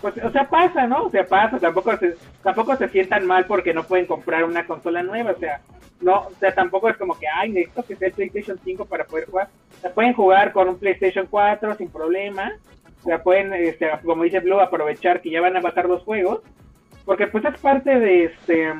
pues, 0.00 0.16
o 0.24 0.32
sea, 0.32 0.48
pasa, 0.50 0.88
¿no? 0.88 1.04
O 1.04 1.10
sea, 1.10 1.24
pasa, 1.24 1.60
tampoco 1.60 1.96
se, 1.96 2.16
tampoco 2.42 2.74
se 2.74 2.88
sientan 2.88 3.24
mal 3.24 3.46
porque 3.46 3.72
no 3.72 3.84
pueden 3.84 4.06
comprar 4.06 4.42
una 4.42 4.66
consola 4.66 5.04
nueva, 5.04 5.30
o 5.30 5.38
sea, 5.38 5.60
no, 6.00 6.22
o 6.22 6.32
sea, 6.40 6.52
tampoco 6.52 6.88
es 6.88 6.96
como 6.96 7.16
que, 7.16 7.28
ay, 7.28 7.50
necesito 7.50 7.84
que 7.84 7.94
sea 7.94 8.08
el 8.08 8.14
PlayStation 8.14 8.58
5 8.64 8.84
para 8.86 9.04
poder 9.04 9.26
jugar. 9.26 9.48
O 9.78 9.80
sea, 9.80 9.94
pueden 9.94 10.14
jugar 10.14 10.50
con 10.50 10.68
un 10.68 10.76
PlayStation 10.76 11.28
4 11.30 11.76
sin 11.76 11.88
problema, 11.88 12.50
o 13.02 13.04
sea, 13.04 13.22
pueden, 13.22 13.54
este, 13.54 13.88
como 14.04 14.24
dice 14.24 14.40
Blue, 14.40 14.58
aprovechar 14.58 15.20
que 15.20 15.30
ya 15.30 15.40
van 15.40 15.56
a 15.56 15.60
bajar 15.60 15.86
los 15.86 16.02
juegos, 16.02 16.40
porque 17.04 17.28
pues 17.28 17.44
es 17.44 17.60
parte 17.60 17.96
de, 17.96 18.24
este, 18.24 18.74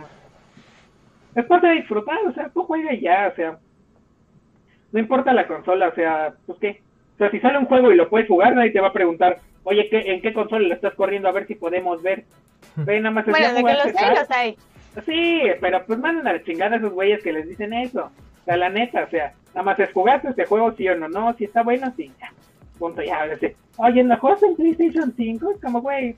es 1.37 1.45
parte 1.45 1.69
de 1.69 1.75
disfrutar, 1.75 2.19
o 2.27 2.33
sea, 2.33 2.49
tú 2.49 2.65
juegas 2.65 2.99
ya, 3.01 3.29
o 3.33 3.37
sea, 3.37 3.59
no 4.93 5.01
importa 5.01 5.33
la 5.33 5.47
consola, 5.47 5.89
o 5.89 5.95
sea, 5.95 6.35
pues 6.47 6.59
qué, 6.59 6.83
o 7.15 7.19
sea, 7.19 7.31
si 7.31 7.41
sale 7.41 7.59
un 7.59 7.67
juego 7.67 7.93
y 7.93 7.97
lo 7.97 8.09
puedes 8.09 8.29
jugar, 8.29 8.55
nadie 8.55 8.71
te 8.71 8.81
va 8.81 8.89
a 8.89 8.93
preguntar, 8.93 9.41
oye, 9.65 9.89
¿qué, 9.91 10.13
¿en 10.13 10.23
qué 10.23 10.33
consola 10.33 10.67
lo 10.67 10.75
estás 10.75 10.95
corriendo? 10.95 11.29
A 11.29 11.33
ver 11.33 11.47
si 11.47 11.55
podemos 11.55 12.03
ver. 12.03 12.25
Ve, 12.77 13.01
nada 13.01 13.15
más 13.15 13.27
bueno, 13.27 13.55
de 13.55 13.65
que 13.65 13.73
los 13.75 14.03
hay, 14.03 14.15
los 14.15 14.31
hay. 14.31 14.57
Sí, 15.07 15.43
pero 15.61 15.85
pues 15.87 15.99
mandan 15.99 16.27
a 16.27 16.33
la 16.33 16.43
chingada 16.43 16.77
a 16.77 16.79
esos 16.79 16.93
güeyes 16.93 17.23
que 17.23 17.33
les 17.33 17.49
dicen 17.49 17.73
eso. 17.73 18.11
O 18.41 18.45
sea, 18.45 18.57
la 18.57 18.69
neta, 18.69 19.05
o 19.05 19.11
sea, 19.11 19.35
nada 19.55 19.63
más 19.63 19.79
es 19.79 19.93
jugaste 19.93 20.29
este 20.29 20.47
juego, 20.47 20.73
sí 20.73 20.89
o 20.89 20.97
no, 20.97 21.09
no, 21.09 21.33
si 21.35 21.45
está 21.45 21.63
bueno, 21.63 21.93
sí, 21.97 22.11
ya. 22.21 22.33
Punto, 22.79 23.03
ya, 23.03 23.19
Oye, 23.77 24.03
¿no 24.03 24.17
juegas 24.19 24.43
en 24.43 24.57
PlayStation 24.57 25.13
5? 25.15 25.51
Es 25.53 25.61
como, 25.61 25.83
güey, 25.83 26.17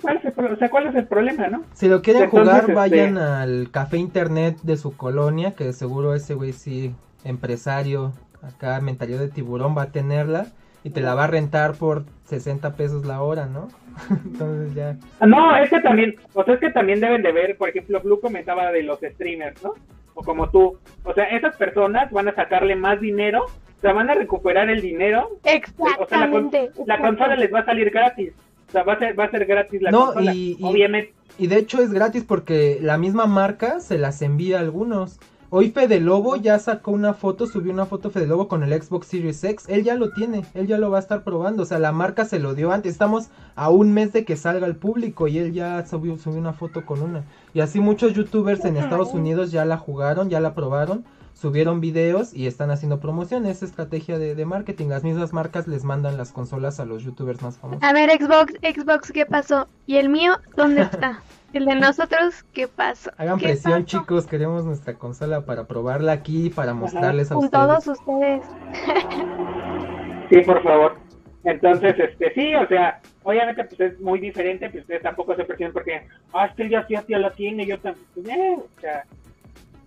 ¿cuál 0.00 0.18
es, 0.18 0.24
el, 0.24 0.44
o 0.44 0.56
sea, 0.56 0.70
¿cuál 0.70 0.86
es 0.86 0.94
el 0.94 1.06
problema, 1.06 1.48
no? 1.48 1.64
Si 1.74 1.88
lo 1.88 2.00
quieren 2.00 2.30
jugar, 2.30 2.60
este, 2.60 2.74
vayan 2.74 3.18
al 3.18 3.70
café 3.70 3.96
internet 3.98 4.58
de 4.62 4.76
su 4.76 4.96
colonia, 4.96 5.52
que 5.52 5.72
seguro 5.72 6.14
ese 6.14 6.34
güey 6.34 6.52
sí, 6.52 6.94
empresario, 7.24 8.12
acá 8.42 8.80
mentalidad 8.80 9.20
de 9.20 9.28
tiburón 9.28 9.76
va 9.76 9.82
a 9.82 9.92
tenerla 9.92 10.46
y 10.84 10.90
te 10.90 11.00
la 11.00 11.14
va 11.14 11.24
a 11.24 11.28
rentar 11.28 11.74
por 11.74 12.04
60 12.24 12.74
pesos 12.74 13.04
la 13.04 13.22
hora, 13.22 13.46
¿no? 13.46 13.68
Entonces 14.24 14.74
ya. 14.74 14.96
Ah, 15.20 15.26
no, 15.26 15.56
es 15.56 15.70
que 15.70 15.80
también, 15.80 16.16
o 16.34 16.44
sea, 16.44 16.54
es 16.54 16.60
que 16.60 16.70
también 16.70 17.00
deben 17.00 17.22
de 17.22 17.32
ver, 17.32 17.56
por 17.56 17.68
ejemplo, 17.68 18.00
Blue 18.00 18.20
comentaba 18.20 18.72
de 18.72 18.82
los 18.82 18.98
streamers, 19.00 19.62
¿no? 19.62 19.74
O 20.14 20.22
como 20.22 20.50
tú. 20.50 20.78
O 21.04 21.14
sea, 21.14 21.24
esas 21.24 21.56
personas 21.56 22.10
van 22.10 22.28
a 22.28 22.34
sacarle 22.34 22.74
más 22.74 23.00
dinero, 23.00 23.44
o 23.44 23.80
sea, 23.80 23.92
van 23.92 24.10
a 24.10 24.14
recuperar 24.14 24.68
el 24.70 24.80
dinero. 24.80 25.38
Exactamente. 25.44 26.70
O 26.76 26.84
sea, 26.84 26.96
la, 26.96 27.00
consola 27.00 27.36
les 27.36 27.52
va 27.52 27.60
a 27.60 27.64
salir 27.64 27.90
gratis. 27.90 28.32
O 28.68 28.72
sea, 28.72 28.82
va 28.82 28.94
a 28.94 28.98
ser, 28.98 29.18
va 29.18 29.24
a 29.24 29.30
ser 29.30 29.46
gratis 29.46 29.82
la 29.82 29.90
no, 29.90 30.06
consola. 30.06 30.34
Y, 30.34 30.58
obviamente. 30.62 31.14
Y 31.38 31.46
de 31.46 31.58
hecho 31.58 31.82
es 31.82 31.92
gratis 31.92 32.24
porque 32.24 32.78
la 32.80 32.98
misma 32.98 33.26
marca 33.26 33.80
se 33.80 33.98
las 33.98 34.20
envía 34.22 34.58
a 34.58 34.60
algunos. 34.60 35.18
Hoy 35.54 35.70
Fede 35.70 36.00
Lobo 36.00 36.36
ya 36.36 36.58
sacó 36.58 36.92
una 36.92 37.12
foto, 37.12 37.46
subió 37.46 37.74
una 37.74 37.84
foto 37.84 38.08
Fede 38.08 38.26
Lobo 38.26 38.48
con 38.48 38.62
el 38.62 38.72
Xbox 38.82 39.06
Series 39.08 39.44
X. 39.44 39.66
Él 39.68 39.84
ya 39.84 39.96
lo 39.96 40.08
tiene, 40.08 40.46
él 40.54 40.66
ya 40.66 40.78
lo 40.78 40.90
va 40.90 40.96
a 40.96 41.00
estar 41.00 41.24
probando. 41.24 41.64
O 41.64 41.66
sea, 41.66 41.78
la 41.78 41.92
marca 41.92 42.24
se 42.24 42.38
lo 42.38 42.54
dio 42.54 42.72
antes. 42.72 42.92
Estamos 42.92 43.28
a 43.54 43.68
un 43.68 43.92
mes 43.92 44.14
de 44.14 44.24
que 44.24 44.38
salga 44.38 44.64
al 44.64 44.76
público 44.76 45.28
y 45.28 45.36
él 45.36 45.52
ya 45.52 45.84
subió, 45.84 46.16
subió 46.16 46.40
una 46.40 46.54
foto 46.54 46.86
con 46.86 47.02
una. 47.02 47.24
Y 47.52 47.60
así 47.60 47.80
muchos 47.80 48.14
youtubers 48.14 48.64
en 48.64 48.78
Estados 48.78 49.12
Unidos 49.12 49.52
ya 49.52 49.66
la 49.66 49.76
jugaron, 49.76 50.30
ya 50.30 50.40
la 50.40 50.54
probaron, 50.54 51.04
subieron 51.34 51.82
videos 51.82 52.32
y 52.32 52.46
están 52.46 52.70
haciendo 52.70 52.98
promoción. 52.98 53.44
Es 53.44 53.62
estrategia 53.62 54.18
de, 54.18 54.34
de 54.34 54.46
marketing. 54.46 54.86
Las 54.86 55.04
mismas 55.04 55.34
marcas 55.34 55.68
les 55.68 55.84
mandan 55.84 56.16
las 56.16 56.32
consolas 56.32 56.80
a 56.80 56.86
los 56.86 57.02
youtubers 57.02 57.42
más 57.42 57.58
famosos. 57.58 57.82
A 57.82 57.92
ver, 57.92 58.08
Xbox, 58.08 58.54
Xbox, 58.62 59.12
¿qué 59.12 59.26
pasó? 59.26 59.68
¿Y 59.84 59.96
el 59.96 60.08
mío 60.08 60.32
dónde 60.56 60.80
está? 60.80 61.20
El 61.52 61.66
de 61.66 61.74
nosotros, 61.74 62.44
¿qué 62.52 62.66
pasa? 62.66 63.12
Hagan 63.18 63.38
presión, 63.38 63.84
chicos. 63.84 64.26
Queremos 64.26 64.64
nuestra 64.64 64.94
consola 64.94 65.44
para 65.44 65.66
probarla 65.66 66.12
aquí, 66.12 66.48
para 66.48 66.72
mostrarles 66.72 67.30
a 67.30 67.34
Con 67.34 67.44
ustedes. 67.44 67.66
todos 67.66 67.86
ustedes. 67.88 68.44
sí, 70.30 70.40
por 70.46 70.62
favor. 70.62 70.96
Entonces, 71.44 71.94
este, 71.98 72.32
sí, 72.34 72.54
o 72.54 72.66
sea, 72.68 73.00
obviamente 73.24 73.64
pues 73.64 73.80
es 73.80 74.00
muy 74.00 74.20
diferente, 74.20 74.70
pues 74.70 74.82
ustedes 74.82 75.02
tampoco 75.02 75.34
se 75.34 75.44
presionen 75.44 75.72
porque, 75.72 76.06
ah, 76.32 76.46
este 76.46 76.68
ya 76.68 76.86
sí, 76.86 76.94
ya 77.08 77.18
la 77.18 77.30
tiene, 77.30 77.66
yo 77.66 77.78
también, 77.80 78.06
pues, 78.14 78.28
eh, 78.28 78.56
o 78.58 78.80
sea, 78.80 79.04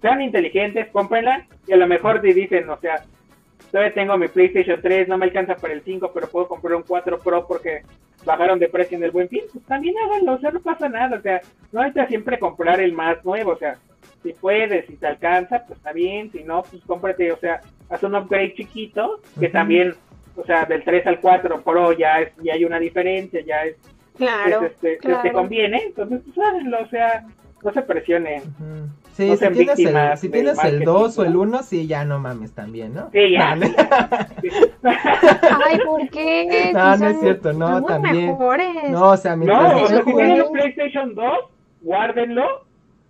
sean 0.01 0.21
inteligentes, 0.21 0.87
cómprenla 0.91 1.47
y 1.65 1.73
a 1.73 1.77
lo 1.77 1.87
mejor 1.87 2.21
te 2.21 2.33
dicen, 2.33 2.69
o 2.69 2.77
sea, 2.77 3.05
todavía 3.75 3.93
tengo 3.93 4.17
mi 4.17 4.29
PlayStation 4.29 4.81
3, 4.81 5.09
no 5.09 5.17
me 5.17 5.25
alcanza 5.25 5.55
para 5.55 5.73
el 5.73 5.81
5, 5.81 6.11
pero 6.13 6.29
puedo 6.29 6.47
comprar 6.47 6.75
un 6.75 6.83
4 6.83 7.19
Pro 7.19 7.45
porque 7.45 7.81
bajaron 8.23 8.57
de 8.57 8.69
precio 8.69 8.97
en 8.97 9.03
el 9.03 9.11
buen 9.11 9.27
fin, 9.27 9.41
pues 9.51 9.65
también 9.65 9.95
háganlo, 9.97 10.35
o 10.35 10.39
sea, 10.39 10.51
no 10.51 10.61
pasa 10.61 10.87
nada, 10.87 11.17
o 11.17 11.21
sea, 11.21 11.41
no 11.73 11.81
hay 11.81 11.91
que 11.91 12.07
siempre 12.07 12.39
comprar 12.39 12.79
el 12.79 12.93
más 12.93 13.25
nuevo, 13.25 13.51
o 13.51 13.57
sea, 13.57 13.75
si 14.23 14.31
puedes, 14.31 14.85
si 14.85 14.95
te 14.95 15.07
alcanza, 15.07 15.65
pues 15.67 15.77
está 15.77 15.91
bien, 15.91 16.31
si 16.31 16.41
no, 16.45 16.63
pues 16.63 16.81
cómprate, 16.85 17.33
o 17.33 17.37
sea, 17.37 17.59
haz 17.89 18.01
un 18.03 18.15
upgrade 18.15 18.53
chiquito, 18.53 19.19
que 19.37 19.49
también, 19.49 19.93
o 20.37 20.45
sea, 20.45 20.63
del 20.63 20.81
3 20.85 21.07
al 21.07 21.19
4 21.19 21.61
Pro 21.61 21.91
ya 21.91 22.21
es, 22.21 22.31
ya 22.41 22.53
hay 22.53 22.63
una 22.63 22.79
diferencia, 22.79 23.41
ya 23.41 23.65
es, 23.65 23.75
claro, 24.15 24.67
este, 24.67 24.99
te 24.99 25.31
conviene, 25.33 25.83
entonces 25.87 26.21
pues 26.23 26.47
háganlo, 26.47 26.79
o 26.81 26.87
sea, 26.87 27.25
no 27.65 27.73
se 27.73 27.81
presionen. 27.81 28.43
Sí, 29.13 29.35
si, 29.35 29.47
tienes 29.49 29.79
el, 29.79 30.17
si 30.17 30.29
tienes 30.29 30.63
el 30.63 30.83
2 30.83 31.17
o 31.17 31.23
el 31.23 31.35
1, 31.35 31.63
sí, 31.63 31.87
ya 31.87 32.05
no 32.05 32.19
mames 32.19 32.53
también, 32.53 32.93
¿no? 32.93 33.09
Sí, 33.11 33.31
ya. 33.31 33.53
Ay, 34.83 35.79
¿por 35.83 36.07
qué? 36.09 36.71
No, 36.73 36.97
no 36.97 37.07
es 37.07 37.19
cierto, 37.19 37.53
no, 37.53 37.83
también. 37.83 38.27
Mejores. 38.27 38.91
No, 38.91 39.09
o 39.09 39.17
sea, 39.17 39.35
mientras 39.35 39.73
No, 39.73 39.83
o 39.83 39.87
sea, 39.87 40.03
si 40.03 40.13
tienen 40.13 40.41
un 40.43 40.51
PlayStation 40.51 41.15
2, 41.15 41.25
guárdenlo 41.81 42.65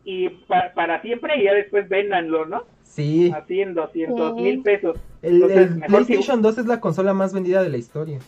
y 0.05 0.29
pa 0.29 0.71
para 0.73 1.01
siempre 1.01 1.37
y 1.41 1.45
ya 1.45 1.53
después 1.53 1.89
véndanlo, 1.89 2.45
¿no? 2.45 2.63
Sí. 2.83 3.33
Así 3.35 3.59
en 3.59 3.73
200 3.73 4.35
mil 4.35 4.61
pesos. 4.61 4.97
El, 5.21 5.35
Entonces, 5.35 5.71
el 5.71 5.81
PlayStation 5.81 6.37
si... 6.37 6.43
2 6.43 6.57
es 6.59 6.65
la 6.65 6.79
consola 6.79 7.13
más 7.13 7.33
vendida 7.33 7.61
de 7.61 7.69
la 7.69 7.77
historia. 7.77 8.19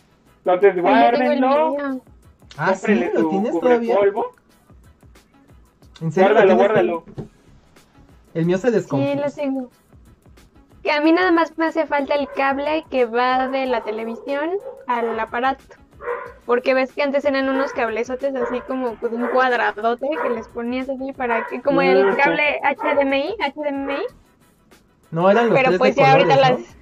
Entonces, 0.44 0.78
guárdenlo. 0.82 2.02
Ah, 2.58 2.74
sí, 2.74 2.94
¿lo 3.14 3.30
tienes 3.30 3.58
todavía? 3.58 3.96
Polvo. 3.96 4.34
¿En 6.00 6.12
serio? 6.12 6.32
Guárdalo, 6.32 6.56
guárdalo. 6.56 7.04
El 8.34 8.46
mío 8.46 8.58
se 8.58 8.70
descompuso. 8.70 9.12
Sí, 9.12 9.18
lo 9.18 9.30
tengo. 9.30 9.70
Que 10.82 10.92
a 10.92 11.00
mí 11.00 11.12
nada 11.12 11.32
más 11.32 11.56
me 11.58 11.66
hace 11.66 11.86
falta 11.86 12.14
el 12.14 12.28
cable 12.28 12.84
que 12.90 13.04
va 13.04 13.48
de 13.48 13.66
la 13.66 13.82
televisión 13.82 14.50
al 14.86 15.18
aparato. 15.18 15.64
Porque 16.46 16.72
ves 16.72 16.92
que 16.92 17.02
antes 17.02 17.24
eran 17.24 17.48
unos 17.48 17.72
cablezotes 17.72 18.34
así 18.34 18.60
como 18.60 18.94
pues, 18.94 19.12
un 19.12 19.26
cuadradote 19.26 20.08
que 20.22 20.30
les 20.30 20.48
ponías 20.48 20.88
así 20.88 21.12
para 21.12 21.46
que, 21.46 21.60
como 21.60 21.82
el 21.82 22.16
cable 22.16 22.60
HDMI, 22.62 23.34
HDMI. 23.54 24.02
No, 25.10 25.30
eran 25.30 25.48
los 25.48 25.58
Pero 25.58 25.68
tres 25.70 25.78
pues 25.78 25.96
de 25.96 26.02
ya 26.02 26.12
colores, 26.12 26.36
ahorita 26.36 26.50
¿no? 26.50 26.58
las... 26.58 26.76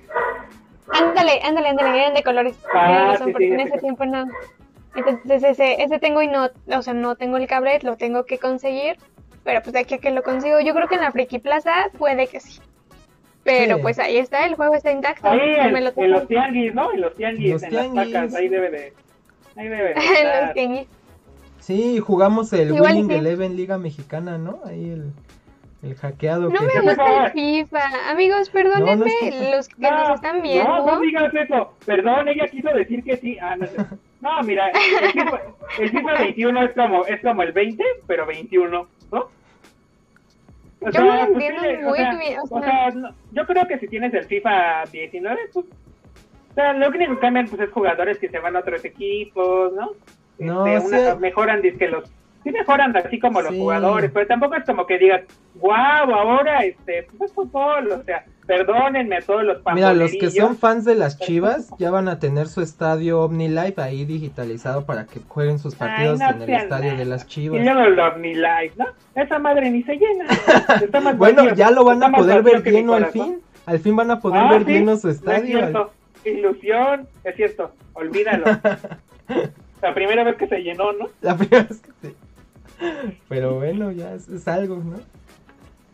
Ándale, 1.03 1.41
ándale, 1.43 1.69
ándale, 1.69 2.01
eran 2.01 2.15
de 2.15 2.23
colores. 2.23 2.57
Ah, 2.73 3.09
razón, 3.13 3.29
sí, 3.29 3.33
porque 3.33 3.49
sí, 3.49 3.55
en 3.55 3.61
ese 3.61 3.75
sí. 3.75 3.81
tiempo 3.81 4.05
no. 4.05 4.27
Entonces 4.97 5.43
ese, 5.45 5.83
ese 5.83 5.99
tengo 5.99 6.23
y 6.23 6.29
no, 6.29 6.49
o 6.67 6.83
sea, 6.83 6.95
no 6.95 7.17
tengo 7.17 7.37
el 7.37 7.47
cable, 7.47 7.79
lo 7.83 7.97
tengo 7.97 8.25
que 8.25 8.39
conseguir. 8.39 8.97
Pero 9.45 9.61
pues 9.63 9.73
de 9.75 9.81
aquí 9.81 9.95
a 9.95 9.99
que 9.99 10.11
lo 10.11 10.23
consigo, 10.23 10.59
yo 10.61 10.75
creo 10.75 10.89
que 10.89 10.97
en 10.97 11.03
la 11.03 11.13
Friki 11.13 11.39
Plaza 11.39 11.73
puede 11.99 12.27
que 12.27 12.41
sí. 12.41 12.61
Pero 13.45 13.77
Sí. 13.77 13.83
pues 13.83 13.99
ahí 14.01 14.17
está, 14.19 14.45
el 14.47 14.57
juego 14.57 14.75
está 14.75 14.91
intacto. 14.91 15.29
Ahí 15.29 15.39
no 15.39 15.63
en, 15.67 15.73
me 15.73 15.81
lo 15.81 15.89
en 15.91 15.95
toco. 15.95 16.07
los 16.09 16.27
tianguis, 16.29 16.75
¿no? 16.75 16.93
En 16.93 17.01
los 17.01 17.15
tianguis, 17.15 17.53
Los 17.53 17.63
en 17.63 17.71
tianguis. 17.71 18.11
las 18.13 18.35
ahí 18.35 18.49
debe 18.49 18.71
de... 18.71 18.93
Ahí 19.57 19.69
debe 19.69 19.85
de 19.85 19.93
En 19.95 19.99
estar. 20.01 20.45
los 20.47 20.55
tianguis. 20.55 20.89
Sí, 21.61 21.99
jugamos 22.01 22.53
el 22.53 22.75
Igual 22.75 22.93
Winning 22.95 23.09
sí. 23.09 23.15
Eleven 23.15 23.57
Liga 23.57 23.79
Mexicana, 23.79 24.37
¿no? 24.39 24.61
Ahí 24.65 24.91
el 24.91 25.13
El 25.83 25.95
hackeado. 25.95 26.49
No 26.51 26.61
me 26.61 26.81
gusta 26.81 27.25
el 27.27 27.33
FIFA. 27.33 28.11
Amigos, 28.11 28.51
perdónenme 28.51 29.13
los 29.53 29.69
que 29.69 29.91
nos 29.91 30.11
están 30.17 30.43
viendo. 30.43 30.69
No, 30.69 30.87
no 30.87 31.01
digas 31.01 31.33
eso. 31.35 31.73
Perdón, 31.85 32.27
ella 32.29 32.49
quiso 32.49 32.69
decir 32.71 33.05
que 33.05 33.17
sí. 33.17 33.37
Ah, 33.41 33.55
no, 33.57 33.67
mira, 34.45 34.71
el 35.79 35.91
FIFA, 35.91 36.19
21 36.19 36.63
es 36.65 36.73
como, 36.73 37.07
es 37.07 37.21
como 37.21 37.43
el 37.43 37.53
20, 37.53 37.85
pero 38.07 38.27
21, 38.27 38.89
¿no? 39.13 39.29
O 40.81 40.91
yo 40.91 40.93
sea, 40.93 41.27
pues 41.27 41.31
entiendo 41.31 41.63
muy 41.89 41.99
bien. 41.99 42.39
O 42.51 42.61
sea, 42.61 42.93
yo 43.33 43.47
creo 43.47 43.67
que 43.67 43.79
si 43.79 43.89
tienes 43.89 44.15
el 44.15 44.25
FIFA 44.25 44.85
19, 44.93 45.41
pues. 45.53 45.67
O 45.67 46.55
sea, 46.55 46.73
lo 46.73 46.89
único 46.89 47.15
que 47.15 47.21
cambian 47.21 47.49
pues, 47.49 47.61
es 47.61 47.71
jugadores 47.71 48.19
que 48.19 48.29
se 48.29 48.39
van 48.39 48.57
a 48.57 48.61
otros 48.61 48.85
equipos, 48.85 49.73
¿no? 49.75 49.91
No, 50.39 50.67
este, 50.67 51.15
mejoran, 51.17 51.63
que 51.63 51.89
los 51.89 52.11
sí 52.47 52.53
mejoran 52.53 52.97
así 52.97 53.19
como 53.19 53.43
los 53.43 53.55
jugadores, 53.55 54.11
pero 54.13 54.27
tampoco 54.27 54.55
es 54.55 54.65
como 54.65 54.87
que 54.87 54.99
digas, 54.99 55.23
wow, 55.57 55.75
ahora 55.75 56.61
este, 56.65 57.07
pues 57.19 57.33
fútbol, 57.33 57.91
o 57.91 58.03
sea, 58.05 58.25
perdónenme 58.47 59.17
a 59.17 59.21
todos 59.21 59.43
los 59.43 59.59
Mira, 59.75 59.93
los 59.93 60.13
que 60.13 60.31
son 60.31 60.57
fans 60.57 60.85
de 60.85 60.95
las 60.95 61.19
Chivas 61.19 61.71
ya 61.79 61.91
van 61.91 62.09
a 62.09 62.19
tener 62.19 62.49
su 62.49 62.61
estadio 62.61 63.23
OmniLife 63.23 63.81
ahí 63.81 64.05
digitalizado 64.05 64.87
para 64.87 65.07
que 65.07 65.21
jueguen 65.27 65.59
sus 65.59 65.75
partidos 65.75 66.21
en 66.21 66.43
el 66.43 66.51
estadio 66.51 66.97
de 66.97 67.05
las 67.05 67.27
Chivas. 67.27 67.61
Y 67.61 67.65
luego 67.65 67.81
el 67.81 67.99
OmniLife, 67.99 68.73
¿no? 68.77 68.87
Esa 69.15 69.39
madre 69.39 69.71
ni 69.71 69.83
se 69.83 69.97
llena. 69.97 70.27
bueno, 71.17 71.55
ya 71.55 71.71
lo 71.71 71.85
van 71.85 72.03
a 72.03 72.13
poder 72.13 72.43
ver 72.43 72.63
lleno 72.63 72.95
al 72.95 73.07
fin. 73.07 73.41
Al 73.67 73.81
fin 73.81 73.97
van 73.97 74.11
a 74.11 74.21
poder 74.21 74.43
ah, 74.43 74.51
ver 74.51 74.65
lleno 74.65 74.97
su 74.97 75.09
estadio. 75.09 75.59
Es 75.59 75.77
Ilusión, 76.25 77.07
es 77.25 77.37
cierto, 77.37 77.73
olvídalo. 77.95 78.47
La 79.83 79.95
primera 79.95 80.25
vez 80.25 80.37
que 80.37 80.49
se 80.49 80.59
llenó, 80.59 80.93
¿no? 80.93 81.09
La 81.21 81.37
primera 81.37 81.65
vez 81.65 81.81
que 81.81 81.91
se 82.01 82.15
pero 83.29 83.55
bueno, 83.57 83.93
ya 83.93 84.15
es, 84.15 84.49
algo, 84.49 84.77
¿no? 84.77 84.99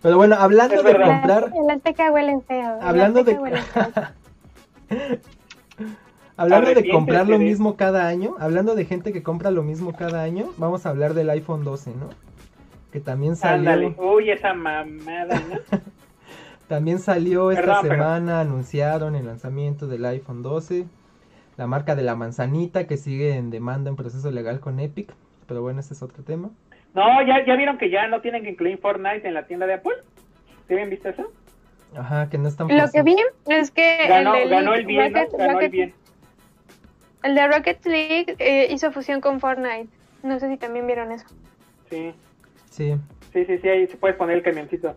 Pero 0.02 0.16
bueno, 0.16 0.34
hablando 0.36 0.82
de 0.82 0.92
comprar. 0.92 1.52
El 1.54 1.70
Azteca 1.70 2.10
huele 2.10 2.40
feo. 2.48 2.78
Hablando 2.82 3.22
de. 3.22 3.38
hablando 6.36 6.74
de 6.74 6.90
comprar 6.90 7.28
lo 7.28 7.38
mismo 7.38 7.76
cada 7.76 8.08
año, 8.08 8.34
hablando 8.40 8.74
de 8.74 8.84
gente 8.84 9.12
que 9.12 9.22
compra 9.22 9.52
lo 9.52 9.62
mismo 9.62 9.92
cada 9.92 10.22
año, 10.22 10.50
vamos 10.56 10.86
a 10.86 10.90
hablar 10.90 11.14
del 11.14 11.30
iPhone 11.30 11.62
12, 11.62 11.94
¿no? 11.94 12.08
Que 12.90 12.98
también 12.98 13.36
salió. 13.36 13.94
Uy, 13.96 14.30
esa 14.30 14.52
mamada, 14.54 15.40
¿no? 15.48 15.78
también 16.68 16.98
salió 16.98 17.52
esta 17.52 17.80
semana, 17.80 18.40
anunciaron 18.40 19.14
el 19.14 19.26
lanzamiento 19.26 19.86
del 19.86 20.04
iPhone 20.04 20.42
12. 20.42 20.84
La 21.56 21.66
marca 21.66 21.94
de 21.94 22.02
la 22.02 22.16
manzanita 22.16 22.86
que 22.86 22.96
sigue 22.96 23.36
en 23.36 23.50
demanda 23.50 23.88
en 23.88 23.96
proceso 23.96 24.30
legal 24.30 24.58
con 24.58 24.80
Epic. 24.80 25.14
Pero 25.46 25.62
bueno, 25.62 25.80
ese 25.80 25.94
es 25.94 26.02
otro 26.02 26.24
tema. 26.24 26.50
No, 26.94 27.22
ya, 27.22 27.44
ya 27.44 27.56
vieron 27.56 27.78
que 27.78 27.90
ya 27.90 28.06
no 28.06 28.20
tienen 28.20 28.42
que 28.42 28.50
incluir 28.50 28.78
Fortnite 28.78 29.26
en 29.26 29.34
la 29.34 29.46
tienda 29.46 29.66
de 29.66 29.74
Apple. 29.74 29.94
¿Sí 30.68 30.74
bien 30.74 30.90
visto 30.90 31.08
eso? 31.08 31.32
Ajá, 31.96 32.28
que 32.28 32.38
no 32.38 32.48
están 32.48 32.68
Lo 32.68 32.90
que 32.90 33.02
vi 33.02 33.16
es 33.46 33.70
que 33.70 34.06
ganó 34.08 34.34
el, 34.34 34.48
ganó 34.48 34.74
el 34.74 34.86
bien, 34.86 35.12
ganó 35.12 35.60
el 35.60 35.68
bien. 35.68 35.94
El 37.22 37.34
de 37.34 37.46
Rocket 37.46 37.86
League 37.86 38.36
eh, 38.38 38.68
hizo 38.70 38.90
fusión 38.92 39.20
con 39.20 39.40
Fortnite. 39.40 39.88
No 40.22 40.38
sé 40.38 40.48
si 40.48 40.56
también 40.56 40.86
vieron 40.86 41.12
eso. 41.12 41.26
Sí. 41.90 42.14
Sí. 42.70 42.96
Sí, 43.32 43.44
sí, 43.44 43.58
sí, 43.58 43.68
ahí 43.68 43.86
se 43.86 43.96
puede 43.96 44.14
poner 44.14 44.36
el 44.36 44.42
camioncito. 44.42 44.96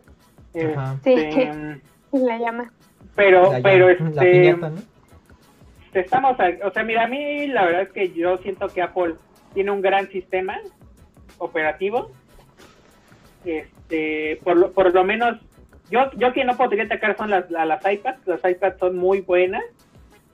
Ajá. 0.54 0.94
Este, 1.04 1.32
sí, 1.32 1.82
la 2.18 2.38
llama. 2.38 2.72
Pero, 3.16 3.52
pero 3.64 3.90
este... 3.90 4.54
¿no? 4.54 4.74
Estamos, 5.94 6.36
o 6.64 6.72
sea, 6.72 6.84
mira, 6.84 7.04
a 7.04 7.08
mí 7.08 7.48
la 7.48 7.66
verdad 7.66 7.82
es 7.84 7.90
que 7.90 8.12
yo 8.12 8.38
siento 8.40 8.68
que 8.68 8.82
Apple 8.82 9.16
tiene 9.54 9.72
un 9.72 9.82
gran 9.82 10.10
sistema 10.10 10.60
operativo. 11.38 12.12
Este, 13.44 14.40
por 14.44 14.58
lo, 14.58 14.72
por 14.72 14.94
lo 14.94 15.04
menos, 15.04 15.38
yo, 15.90 16.10
yo 16.18 16.34
que 16.34 16.44
no 16.44 16.58
podría 16.58 16.84
atacar 16.84 17.16
son 17.16 17.30
las, 17.30 17.50
las 17.52 17.82
iPads, 17.86 18.26
las 18.28 18.44
iPads 18.44 18.80
son 18.80 18.98
muy 18.98 19.22
buenas. 19.22 19.64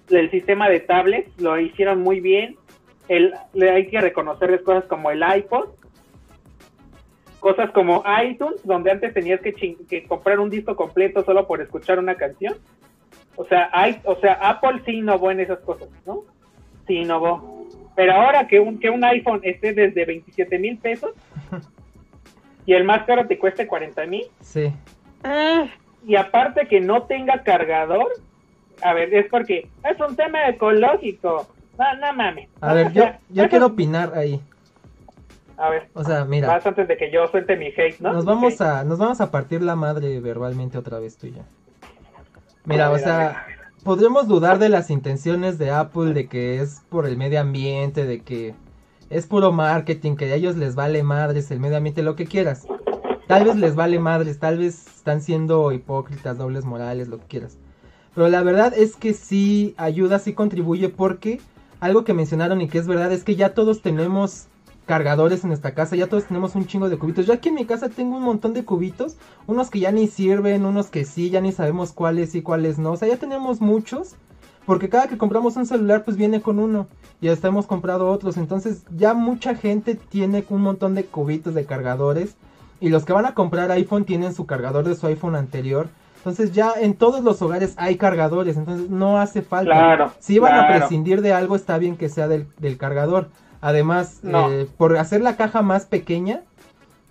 El 0.09 0.29
sistema 0.31 0.69
de 0.69 0.79
tablets 0.79 1.39
lo 1.39 1.59
hicieron 1.59 2.01
muy 2.01 2.19
bien. 2.19 2.57
El, 3.07 3.33
hay 3.61 3.87
que 3.87 3.99
reconocerles 3.99 4.61
cosas 4.61 4.85
como 4.85 5.11
el 5.11 5.21
iPod, 5.37 5.69
cosas 7.39 7.71
como 7.71 8.03
iTunes, 8.23 8.61
donde 8.63 8.91
antes 8.91 9.13
tenías 9.13 9.41
que, 9.41 9.53
que 9.53 10.03
comprar 10.07 10.39
un 10.39 10.49
disco 10.49 10.75
completo 10.75 11.23
solo 11.23 11.47
por 11.47 11.61
escuchar 11.61 11.99
una 11.99 12.15
canción. 12.15 12.55
O 13.35 13.45
sea, 13.45 13.69
hay, 13.73 13.99
o 14.05 14.15
sea, 14.17 14.33
Apple 14.33 14.81
sí 14.85 14.97
innovó 14.97 15.31
en 15.31 15.39
esas 15.39 15.59
cosas, 15.59 15.89
¿no? 16.05 16.23
Sí 16.87 16.97
innovó. 16.97 17.60
Pero 17.95 18.13
ahora 18.13 18.47
que 18.47 18.59
un, 18.59 18.79
que 18.79 18.89
un 18.89 19.03
iPhone 19.03 19.41
esté 19.43 19.73
desde 19.73 20.05
27 20.05 20.59
mil 20.59 20.77
pesos 20.77 21.11
y 22.65 22.73
el 22.73 22.83
más 22.83 23.05
caro 23.05 23.27
te 23.27 23.37
cueste 23.37 23.67
40 23.67 24.05
mil. 24.05 24.25
Sí. 24.39 24.71
Ah, 25.23 25.65
y 26.05 26.15
aparte 26.15 26.67
que 26.67 26.79
no 26.79 27.03
tenga 27.03 27.43
cargador, 27.43 28.11
a 28.81 28.93
ver, 28.93 29.13
es 29.13 29.27
porque 29.29 29.69
es 29.83 29.99
un 29.99 30.15
tema 30.15 30.47
ecológico. 30.47 31.47
No, 31.77 31.95
no 31.99 32.13
mames. 32.13 32.49
A 32.61 32.73
ver, 32.73 32.91
yo, 32.91 33.05
yo 33.29 33.49
quiero 33.49 33.67
opinar 33.67 34.13
ahí. 34.15 34.41
A 35.57 35.69
ver. 35.69 35.89
O 35.93 36.03
sea, 36.03 36.25
mira. 36.25 36.47
Más 36.47 36.65
antes 36.65 36.87
de 36.87 36.97
que 36.97 37.11
yo 37.11 37.27
suelte 37.27 37.55
mi 37.55 37.67
hate, 37.67 37.99
¿no? 37.99 38.13
Nos 38.13 38.25
vamos 38.25 38.59
a 38.61 38.83
nos 38.83 38.97
vamos 38.97 39.21
a 39.21 39.29
partir 39.29 39.61
la 39.61 39.75
madre 39.75 40.19
verbalmente 40.19 40.77
otra 40.77 40.99
vez 40.99 41.17
tú 41.17 41.27
y 41.27 41.33
yo. 41.33 41.43
Mira, 42.65 42.89
o 42.91 42.97
sea, 42.97 43.45
podríamos 43.83 44.27
dudar 44.27 44.59
de 44.59 44.69
las 44.69 44.89
intenciones 44.89 45.57
de 45.57 45.71
Apple, 45.71 46.13
de 46.13 46.27
que 46.27 46.61
es 46.61 46.81
por 46.89 47.05
el 47.05 47.17
medio 47.17 47.41
ambiente, 47.41 48.05
de 48.05 48.21
que 48.21 48.53
es 49.09 49.27
puro 49.27 49.51
marketing, 49.51 50.15
que 50.15 50.25
a 50.25 50.35
ellos 50.35 50.55
les 50.55 50.75
vale 50.75 51.03
madres 51.03 51.51
el 51.51 51.59
medio 51.59 51.77
ambiente, 51.77 52.03
lo 52.03 52.15
que 52.15 52.25
quieras. 52.25 52.65
Tal 53.27 53.45
vez 53.45 53.55
les 53.55 53.75
vale 53.75 53.99
madres, 53.99 54.39
tal 54.39 54.57
vez 54.57 54.87
están 54.87 55.21
siendo 55.21 55.71
hipócritas, 55.71 56.37
dobles 56.37 56.65
morales, 56.65 57.07
lo 57.07 57.19
que 57.19 57.27
quieras. 57.27 57.57
Pero 58.13 58.27
la 58.27 58.43
verdad 58.43 58.73
es 58.75 58.95
que 58.95 59.13
sí 59.13 59.73
ayuda, 59.77 60.19
sí 60.19 60.33
contribuye 60.33 60.89
porque 60.89 61.39
algo 61.79 62.03
que 62.03 62.13
mencionaron 62.13 62.61
y 62.61 62.67
que 62.67 62.77
es 62.77 62.87
verdad 62.87 63.11
es 63.11 63.23
que 63.23 63.35
ya 63.35 63.53
todos 63.53 63.81
tenemos 63.81 64.47
cargadores 64.85 65.43
en 65.43 65.51
esta 65.51 65.73
casa. 65.73 65.95
Ya 65.95 66.07
todos 66.07 66.25
tenemos 66.25 66.55
un 66.55 66.65
chingo 66.65 66.89
de 66.89 66.97
cubitos. 66.97 67.25
Yo 67.25 67.33
aquí 67.33 67.49
en 67.49 67.55
mi 67.55 67.65
casa 67.65 67.89
tengo 67.89 68.17
un 68.17 68.23
montón 68.23 68.53
de 68.53 68.65
cubitos. 68.65 69.17
Unos 69.47 69.69
que 69.69 69.79
ya 69.79 69.91
ni 69.91 70.07
sirven, 70.07 70.65
unos 70.65 70.87
que 70.87 71.05
sí, 71.05 71.29
ya 71.29 71.41
ni 71.41 71.51
sabemos 71.51 71.91
cuáles 71.93 72.35
y 72.35 72.41
cuáles 72.41 72.79
no. 72.79 72.91
O 72.91 72.97
sea, 72.97 73.07
ya 73.07 73.17
tenemos 73.17 73.61
muchos. 73.61 74.15
Porque 74.65 74.89
cada 74.89 75.07
que 75.07 75.17
compramos 75.17 75.55
un 75.55 75.65
celular, 75.65 76.03
pues 76.03 76.17
viene 76.17 76.41
con 76.41 76.59
uno. 76.59 76.87
Y 77.19 77.29
hasta 77.29 77.47
hemos 77.47 77.65
comprado 77.65 78.09
otros. 78.09 78.37
Entonces, 78.37 78.83
ya 78.95 79.13
mucha 79.13 79.55
gente 79.55 79.95
tiene 79.95 80.43
un 80.49 80.61
montón 80.61 80.95
de 80.95 81.05
cubitos 81.05 81.53
de 81.53 81.65
cargadores. 81.65 82.35
Y 82.79 82.89
los 82.89 83.05
que 83.05 83.13
van 83.13 83.25
a 83.25 83.33
comprar 83.33 83.71
iPhone 83.71 84.05
tienen 84.05 84.33
su 84.33 84.45
cargador 84.45 84.87
de 84.87 84.95
su 84.95 85.07
iPhone 85.07 85.35
anterior. 85.35 85.89
Entonces 86.21 86.51
ya 86.51 86.73
en 86.79 86.93
todos 86.93 87.23
los 87.23 87.41
hogares 87.41 87.73
hay 87.77 87.97
cargadores, 87.97 88.55
entonces 88.55 88.91
no 88.91 89.17
hace 89.17 89.41
falta. 89.41 89.71
Claro, 89.71 90.11
si 90.19 90.37
van 90.37 90.53
a 90.53 90.67
prescindir 90.67 91.21
de 91.21 91.33
algo, 91.33 91.55
está 91.55 91.79
bien 91.79 91.97
que 91.97 92.09
sea 92.09 92.27
del, 92.27 92.45
del 92.59 92.77
cargador. 92.77 93.29
Además, 93.61 94.21
eh, 94.23 94.67
por 94.77 94.97
hacer 94.97 95.21
la 95.21 95.37
caja 95.37 95.61
más 95.61 95.85
pequeña, 95.85 96.41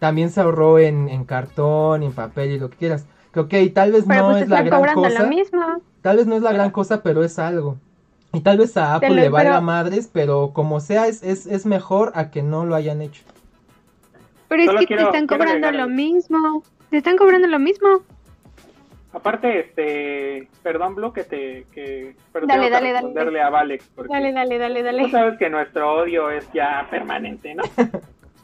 también 0.00 0.30
se 0.30 0.40
ahorró 0.40 0.78
en, 0.78 1.08
en 1.08 1.24
cartón, 1.24 2.02
en 2.02 2.12
papel 2.12 2.50
y 2.50 2.58
lo 2.58 2.70
que 2.70 2.76
quieras. 2.76 3.06
Que 3.32 3.40
ok, 3.40 3.54
tal 3.72 3.92
vez 3.92 4.06
no 4.06 4.30
pues, 4.30 4.42
es 4.42 4.48
la 4.48 4.62
gran 4.62 4.92
cosa. 4.92 5.30
Tal 6.02 6.16
vez 6.16 6.26
no 6.26 6.34
es 6.34 6.42
la 6.42 6.52
gran 6.52 6.70
cosa, 6.70 7.02
pero 7.02 7.22
es 7.22 7.38
algo. 7.38 7.78
Y 8.32 8.40
tal 8.40 8.58
vez 8.58 8.76
a 8.76 8.94
Apple 8.94 9.10
le 9.10 9.28
valga 9.28 9.60
madres, 9.60 10.08
pero 10.12 10.52
como 10.52 10.80
sea, 10.80 11.06
es, 11.06 11.22
es, 11.22 11.46
es 11.46 11.66
mejor 11.66 12.12
a 12.14 12.30
que 12.30 12.42
no 12.42 12.64
lo 12.64 12.74
hayan 12.74 13.02
hecho. 13.02 13.22
Pero 14.48 14.62
es 14.62 14.86
que 14.86 14.96
te 14.96 15.02
están 15.02 15.26
cobrando 15.26 15.70
lo 15.70 15.88
mismo. 15.88 16.64
Te 16.90 16.96
están 16.96 17.16
cobrando 17.16 17.46
lo 17.46 17.58
mismo. 17.60 18.02
Aparte, 19.12 19.60
este, 19.60 20.48
perdón, 20.62 20.94
Blue, 20.94 21.12
que 21.12 21.24
te, 21.24 21.66
que, 21.72 22.14
dale, 22.46 22.70
dale, 22.70 22.92
dale, 23.12 23.42
a 23.42 23.50
Valex, 23.50 23.90
porque 23.94 24.12
dale, 24.12 24.32
dale, 24.32 24.58
dale, 24.58 24.82
dale. 24.84 25.02
Tú 25.02 25.08
sabes 25.08 25.36
que 25.36 25.50
nuestro 25.50 25.92
odio 25.92 26.30
es 26.30 26.50
ya 26.52 26.86
permanente, 26.90 27.54
¿no? 27.54 27.64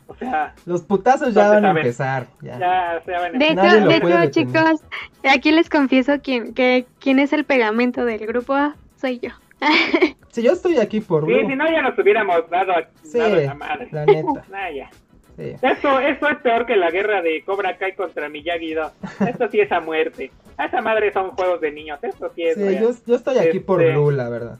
O 0.09 0.15
sea, 0.15 0.55
los 0.67 0.83
putazos 0.83 1.35
ya 1.35 1.49
van 1.49 1.65
a 1.65 1.71
empezar. 1.71 2.27
Ya. 2.41 2.59
ya 2.59 3.03
se 3.05 3.11
van 3.11 3.35
a 3.35 3.39
de 3.39 3.49
hecho, 3.49 3.89
de 3.89 3.97
hecho 3.97 4.31
chicos, 4.31 4.85
aquí 5.25 5.51
les 5.51 5.69
confieso 5.69 6.21
quién, 6.23 6.55
que 6.55 6.87
quién 7.01 7.19
es 7.19 7.33
el 7.33 7.45
pegamento 7.45 8.05
del 8.05 8.25
grupo. 8.25 8.55
Soy 8.97 9.19
yo. 9.19 9.31
si 10.29 10.43
yo 10.43 10.53
estoy 10.53 10.79
aquí 10.79 11.01
por. 11.01 11.27
Sí, 11.27 11.35
si 11.47 11.57
no, 11.57 11.71
ya 11.71 11.83
nos 11.83 11.99
hubiéramos 11.99 12.49
dado, 12.51 12.73
sí, 13.03 13.19
la 13.19 13.55
madre. 13.55 13.89
La 13.91 14.07
neta. 14.07 14.45
nah, 14.51 14.71
ya. 14.71 14.91
Esto, 15.39 16.01
esto 16.01 16.29
es 16.29 16.39
peor 16.39 16.65
que 16.65 16.77
la 16.77 16.91
guerra 16.91 17.21
de 17.21 17.43
Cobra 17.45 17.77
Kai 17.77 17.95
contra 17.95 18.29
Miyagi-Do. 18.29 18.91
Esto 19.29 19.49
sí 19.51 19.61
es 19.61 19.71
a 19.71 19.81
muerte. 19.81 20.31
A 20.57 20.67
esa 20.67 20.81
madre 20.81 21.13
son 21.13 21.31
juegos 21.33 21.61
de 21.61 21.73
niños. 21.73 21.99
Esto 22.03 22.33
sí 22.35 22.43
es. 22.43 22.57
Sí, 22.57 22.79
yo, 22.81 22.91
yo, 23.07 23.17
estoy 23.17 23.39
aquí 23.39 23.61
por 23.61 23.83
este, 23.83 23.93
Blue, 23.93 24.11
la 24.11 24.29
verdad. 24.31 24.59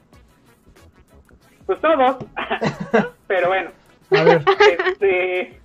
Pues 1.65 1.81
todos. 1.81 2.17
Pero 3.27 3.47
bueno. 3.47 3.71
A 4.11 4.23
ver. 4.23 4.43
Este, 4.87 5.59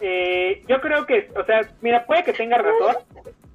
eh, 0.00 0.62
yo 0.68 0.80
creo 0.80 1.06
que, 1.06 1.30
o 1.34 1.44
sea, 1.44 1.62
mira, 1.80 2.04
puede 2.04 2.24
que 2.24 2.34
tenga 2.34 2.58
razón. 2.58 2.96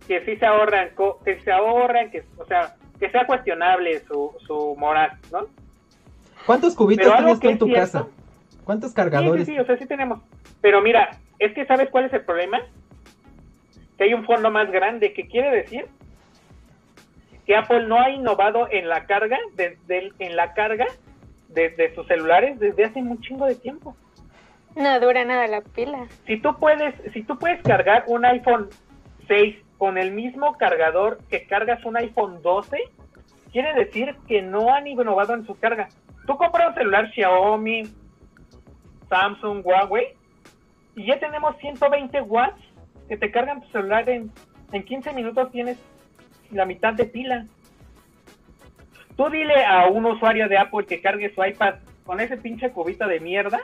Que 0.07 0.25
sí 0.25 0.37
se 0.37 0.45
ahorran, 0.47 0.89
que 1.23 1.39
se 1.41 1.51
ahorran, 1.51 2.09
que, 2.09 2.23
o 2.39 2.45
sea, 2.45 2.75
que 2.99 3.11
sea 3.11 3.27
cuestionable 3.27 3.99
su, 3.99 4.33
su 4.47 4.75
moral, 4.75 5.11
¿no? 5.31 5.45
¿Cuántos 6.47 6.73
cubitos 6.73 7.15
tienes 7.15 7.39
tú 7.39 7.49
en 7.49 7.59
tu 7.59 7.71
casa? 7.71 8.07
¿Cuántos 8.63 8.91
cargadores? 8.93 9.45
Sí, 9.45 9.51
sí, 9.51 9.55
sí, 9.55 9.61
o 9.61 9.65
sea, 9.65 9.77
sí 9.77 9.85
tenemos. 9.85 10.19
Pero 10.61 10.81
mira, 10.81 11.11
es 11.39 11.53
que 11.53 11.65
¿sabes 11.65 11.89
cuál 11.89 12.05
es 12.05 12.13
el 12.13 12.25
problema? 12.25 12.61
que 13.99 14.05
hay 14.05 14.13
un 14.13 14.23
fondo 14.25 14.49
más 14.49 14.71
grande, 14.71 15.13
que 15.13 15.27
quiere 15.27 15.51
decir 15.51 15.85
que 17.45 17.57
Apple 17.57 17.85
no 17.85 17.99
ha 17.99 18.09
innovado 18.09 18.69
en 18.71 18.87
la 18.87 19.05
carga, 19.05 19.37
desde 19.55 20.13
en 20.19 20.37
la 20.37 20.53
carga 20.53 20.85
de, 21.49 21.91
sus 21.93 22.07
celulares 22.07 22.59
desde 22.59 22.85
hace 22.85 22.99
un 22.99 23.19
chingo 23.19 23.45
de 23.45 23.55
tiempo. 23.55 23.97
No 24.75 24.99
dura 25.01 25.25
nada 25.25 25.47
la 25.47 25.61
pila. 25.61 26.07
Si 26.25 26.37
tú 26.37 26.55
puedes, 26.57 26.95
si 27.11 27.23
tú 27.23 27.37
puedes 27.37 27.61
cargar 27.63 28.05
un 28.07 28.23
iPhone 28.23 28.69
6 29.27 29.57
con 29.77 29.97
el 29.97 30.11
mismo 30.11 30.57
cargador 30.57 31.19
que 31.29 31.45
cargas 31.45 31.83
un 31.83 31.97
iPhone 31.97 32.41
12, 32.41 32.77
quiere 33.51 33.73
decir 33.73 34.15
que 34.29 34.41
no 34.41 34.73
han 34.73 34.87
innovado 34.87 35.33
en 35.33 35.45
su 35.45 35.59
carga. 35.59 35.89
Tú 36.25 36.37
compras 36.37 36.69
un 36.69 36.75
celular 36.75 37.11
Xiaomi, 37.11 37.83
Samsung, 39.09 39.65
Huawei, 39.65 40.18
y 40.99 41.05
ya 41.05 41.17
tenemos 41.17 41.55
120 41.59 42.19
watts 42.23 42.61
que 43.07 43.15
te 43.15 43.31
cargan 43.31 43.61
tu 43.61 43.69
celular 43.69 44.09
en, 44.09 44.29
en 44.73 44.83
15 44.83 45.13
minutos 45.13 45.49
tienes 45.49 45.77
la 46.51 46.65
mitad 46.65 46.93
de 46.93 47.05
pila. 47.05 47.45
Tú 49.15 49.29
dile 49.29 49.63
a 49.63 49.87
un 49.87 50.05
usuario 50.05 50.49
de 50.49 50.57
Apple 50.57 50.85
que 50.85 51.01
cargue 51.01 51.33
su 51.33 51.41
iPad 51.41 51.75
con 52.03 52.19
ese 52.19 52.35
pinche 52.35 52.71
cubito 52.71 53.07
de 53.07 53.21
mierda. 53.21 53.61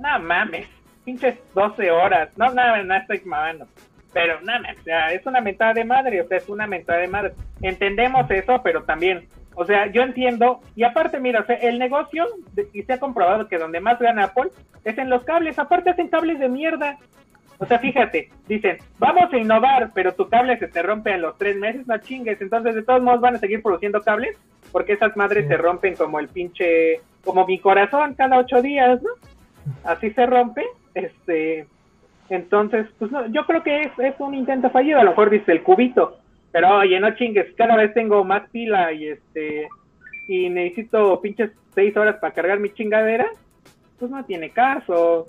No 0.00 0.20
mames, 0.20 0.68
pinches 1.04 1.40
12 1.54 1.90
horas. 1.90 2.30
No, 2.36 2.54
nada, 2.54 2.80
no, 2.84 2.94
estoy 2.94 3.22
mamando. 3.24 3.66
Pero 4.12 4.40
nada, 4.42 5.12
es 5.12 5.26
una 5.26 5.40
mentada 5.40 5.72
de 5.72 5.84
madre, 5.84 6.20
o 6.20 6.28
sea, 6.28 6.38
es 6.38 6.48
una 6.48 6.68
mentada 6.68 7.00
de 7.00 7.08
madre. 7.08 7.32
Entendemos 7.62 8.30
eso, 8.30 8.62
pero 8.62 8.84
también, 8.84 9.26
o 9.56 9.64
sea, 9.64 9.86
yo 9.90 10.02
entiendo, 10.02 10.60
y 10.76 10.84
aparte, 10.84 11.18
mira, 11.18 11.40
o 11.40 11.46
sea, 11.46 11.56
el 11.56 11.78
negocio, 11.78 12.26
y 12.74 12.82
se 12.82 12.92
ha 12.92 13.00
comprobado 13.00 13.48
que 13.48 13.56
donde 13.56 13.80
más 13.80 13.98
gana 13.98 14.24
Apple 14.24 14.50
es 14.84 14.98
en 14.98 15.08
los 15.08 15.24
cables, 15.24 15.58
aparte 15.58 15.90
hacen 15.90 16.08
cables 16.08 16.38
de 16.38 16.50
mierda. 16.50 16.98
O 17.58 17.64
sea, 17.64 17.78
fíjate, 17.78 18.28
dicen, 18.46 18.76
vamos 18.98 19.32
a 19.32 19.38
innovar, 19.38 19.92
pero 19.94 20.12
tu 20.12 20.28
cable 20.28 20.58
se 20.58 20.68
te 20.68 20.82
rompe 20.82 21.14
en 21.14 21.22
los 21.22 21.38
tres 21.38 21.56
meses, 21.56 21.86
no 21.86 21.96
chingues. 21.96 22.38
Entonces, 22.42 22.74
de 22.74 22.82
todos 22.82 23.02
modos, 23.02 23.22
van 23.22 23.36
a 23.36 23.38
seguir 23.38 23.62
produciendo 23.62 24.02
cables, 24.02 24.36
porque 24.72 24.92
esas 24.92 25.16
madres 25.16 25.48
se 25.48 25.56
rompen 25.56 25.96
como 25.96 26.20
el 26.20 26.28
pinche, 26.28 27.00
como 27.24 27.46
mi 27.46 27.58
corazón 27.58 28.14
cada 28.14 28.38
ocho 28.38 28.60
días, 28.60 29.00
¿no? 29.02 29.08
Así 29.84 30.10
se 30.10 30.26
rompe. 30.26 30.64
Este, 30.92 31.66
entonces, 32.28 32.86
pues 32.98 33.10
no, 33.10 33.26
yo 33.28 33.46
creo 33.46 33.62
que 33.62 33.84
es, 33.84 33.98
es 34.00 34.14
un 34.18 34.34
intento 34.34 34.68
fallido. 34.68 35.00
A 35.00 35.04
lo 35.04 35.10
mejor 35.12 35.30
dice 35.30 35.52
el 35.52 35.62
cubito, 35.62 36.18
pero 36.56 36.78
oye, 36.78 36.98
no 36.98 37.14
chingues, 37.16 37.52
cada 37.54 37.76
vez 37.76 37.92
tengo 37.92 38.24
más 38.24 38.48
pila 38.48 38.90
y 38.90 39.08
este, 39.08 39.68
y 40.26 40.48
necesito 40.48 41.20
pinches 41.20 41.50
seis 41.74 41.94
horas 41.94 42.16
para 42.18 42.32
cargar 42.32 42.60
mi 42.60 42.70
chingadera. 42.70 43.30
Pues 43.98 44.10
no 44.10 44.24
tiene 44.24 44.48
caso 44.48 45.26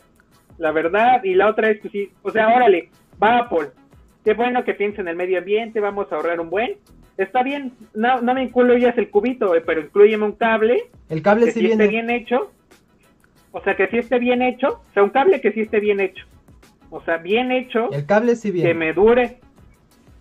la 0.57 0.71
verdad. 0.71 1.21
Y 1.25 1.33
la 1.33 1.49
otra 1.49 1.69
es 1.69 1.81
que 1.81 1.89
sí, 1.89 2.09
o 2.21 2.31
sea, 2.31 2.47
órale, 2.47 2.91
va 3.21 3.39
Apple. 3.39 3.71
Qué 4.23 4.35
bueno 4.35 4.63
que 4.63 4.73
piensen 4.73 5.01
en 5.01 5.07
el 5.09 5.15
medio 5.17 5.39
ambiente, 5.39 5.81
vamos 5.81 6.09
a 6.09 6.15
ahorrar 6.15 6.39
un 6.39 6.49
buen. 6.49 6.77
Está 7.17 7.43
bien, 7.43 7.73
no, 7.93 8.21
no 8.21 8.33
me 8.33 8.43
incluyas 8.43 8.97
el 8.97 9.09
cubito, 9.09 9.53
eh, 9.53 9.59
pero 9.59 9.81
incluyeme 9.81 10.23
un 10.23 10.31
cable. 10.31 10.85
El 11.09 11.21
cable 11.21 11.47
que 11.47 11.51
sí, 11.51 11.65
esté 11.65 11.89
bien 11.89 12.09
hecho. 12.09 12.53
O 13.51 13.61
sea, 13.63 13.75
que 13.75 13.89
sí 13.89 13.97
esté 13.97 14.17
bien 14.17 14.41
hecho. 14.41 14.81
O 14.89 14.93
sea, 14.93 15.03
un 15.03 15.09
cable 15.09 15.41
que 15.41 15.51
sí 15.51 15.59
esté 15.59 15.81
bien 15.81 15.99
hecho. 15.99 16.25
O 16.89 17.01
sea, 17.01 17.17
bien 17.17 17.51
hecho. 17.51 17.91
El 17.91 18.05
cable 18.05 18.37
sí 18.37 18.49
bien. 18.49 18.65
Que 18.65 18.73
me 18.73 18.93
dure. 18.93 19.41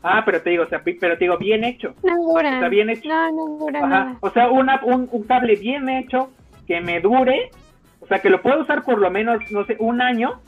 Ah, 0.08 0.22
pero 0.24 0.40
te 0.40 0.50
digo, 0.50 0.64
o 0.64 0.68
sea, 0.68 0.82
pero 0.84 1.18
te 1.18 1.24
digo, 1.24 1.36
bien 1.38 1.64
hecho. 1.64 1.94
No 2.02 2.16
dura. 2.22 2.56
O 2.56 2.60
sea, 2.60 2.68
bien 2.68 2.90
hecho. 2.90 3.08
No, 3.08 3.32
no 3.32 3.58
dura 3.58 3.80
Nada. 3.80 4.16
O 4.20 4.30
sea, 4.30 4.50
una, 4.50 4.80
un, 4.84 5.08
un 5.10 5.22
cable 5.24 5.56
bien 5.56 5.88
hecho 5.88 6.30
que 6.66 6.80
me 6.80 7.00
dure 7.00 7.50
o 8.06 8.08
sea, 8.08 8.20
que 8.20 8.30
lo 8.30 8.40
puedo 8.40 8.62
usar 8.62 8.84
por 8.84 8.98
lo 8.98 9.10
menos, 9.10 9.40
no 9.50 9.64
sé, 9.64 9.76
un 9.80 10.00
año 10.00 10.40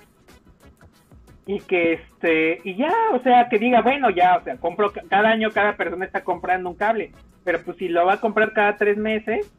y 1.44 1.60
que 1.60 1.94
este 1.94 2.60
y 2.62 2.76
ya 2.76 2.92
o 3.14 3.20
sea 3.20 3.48
que 3.48 3.58
diga 3.58 3.80
bueno 3.80 4.10
ya 4.10 4.36
o 4.36 4.44
sea 4.44 4.58
compro 4.58 4.92
cada 5.08 5.30
año 5.30 5.50
cada 5.50 5.78
persona 5.78 6.04
está 6.04 6.22
comprando 6.22 6.68
un 6.68 6.76
cable 6.76 7.10
pero 7.42 7.62
pues 7.64 7.78
si 7.78 7.88
lo 7.88 8.04
va 8.04 8.14
a 8.14 8.20
comprar 8.20 8.52
cada 8.52 8.76
tres 8.76 8.98
meses 8.98 9.50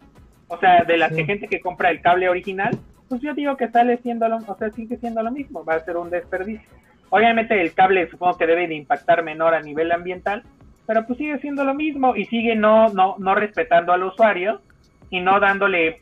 o 0.49 0.57
sea 0.59 0.83
de 0.83 0.97
la 0.97 1.09
gente 1.09 1.47
que 1.47 1.59
compra 1.59 1.89
el 1.89 2.01
cable 2.01 2.29
original 2.29 2.77
pues 3.07 3.21
yo 3.21 3.33
digo 3.33 3.57
que 3.57 3.69
sale 3.69 3.97
siendo 4.03 4.29
lo, 4.29 4.37
o 4.37 4.55
sea 4.59 4.69
sigue 4.69 4.97
siendo 4.97 5.23
lo 5.23 5.31
mismo 5.31 5.65
va 5.65 5.77
a 5.77 5.79
ser 5.79 5.97
un 5.97 6.11
desperdicio 6.11 6.69
obviamente 7.09 7.59
el 7.61 7.73
cable 7.73 8.09
supongo 8.09 8.37
que 8.37 8.47
debe 8.47 8.67
de 8.67 8.75
impactar 8.75 9.23
menor 9.23 9.53
a 9.53 9.61
nivel 9.61 9.91
ambiental 9.91 10.43
pero 10.85 11.05
pues 11.05 11.17
sigue 11.17 11.39
siendo 11.39 11.63
lo 11.63 11.73
mismo 11.73 12.15
y 12.15 12.25
sigue 12.25 12.55
no 12.55 12.89
no 12.89 13.15
no 13.17 13.35
respetando 13.35 13.93
al 13.93 14.03
usuario 14.03 14.61
y 15.09 15.21
no 15.21 15.39
dándole 15.39 16.01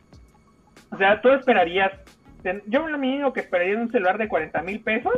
o 0.92 0.98
sea, 0.98 1.22
tú 1.22 1.30
esperarías, 1.30 1.92
yo 2.68 2.88
lo 2.88 2.98
mínimo 2.98 3.34
que 3.34 3.42
esperaría 3.42 3.74
en 3.74 3.82
un 3.82 3.92
celular 3.92 4.18
de 4.18 4.28
40 4.28 4.62
mil 4.62 4.80
pesos 4.82 5.14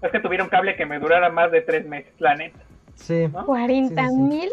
es 0.00 0.12
que 0.12 0.20
tuviera 0.20 0.44
un 0.44 0.50
cable 0.50 0.76
que 0.76 0.86
me 0.86 0.98
durara 1.00 1.30
más 1.30 1.50
de 1.50 1.62
tres 1.62 1.86
meses, 1.86 2.12
la 2.18 2.36
neta. 2.36 2.60
Sí. 2.94 3.28
40 3.28 4.02
mil 4.12 4.50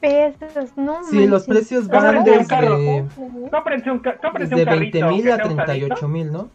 pesos, 0.00 0.76
no 0.76 1.02
Sí, 1.04 1.26
los 1.26 1.46
precios 1.46 1.88
van 1.88 2.22
desde, 2.22 3.04
cómprense 3.50 3.90
un, 3.90 3.98
cómprense 3.98 4.54
desde 4.54 4.64
20 4.64 5.02
mil 5.04 5.30
a 5.32 5.38
38 5.38 6.08
mil, 6.08 6.32
¿no? 6.32 6.50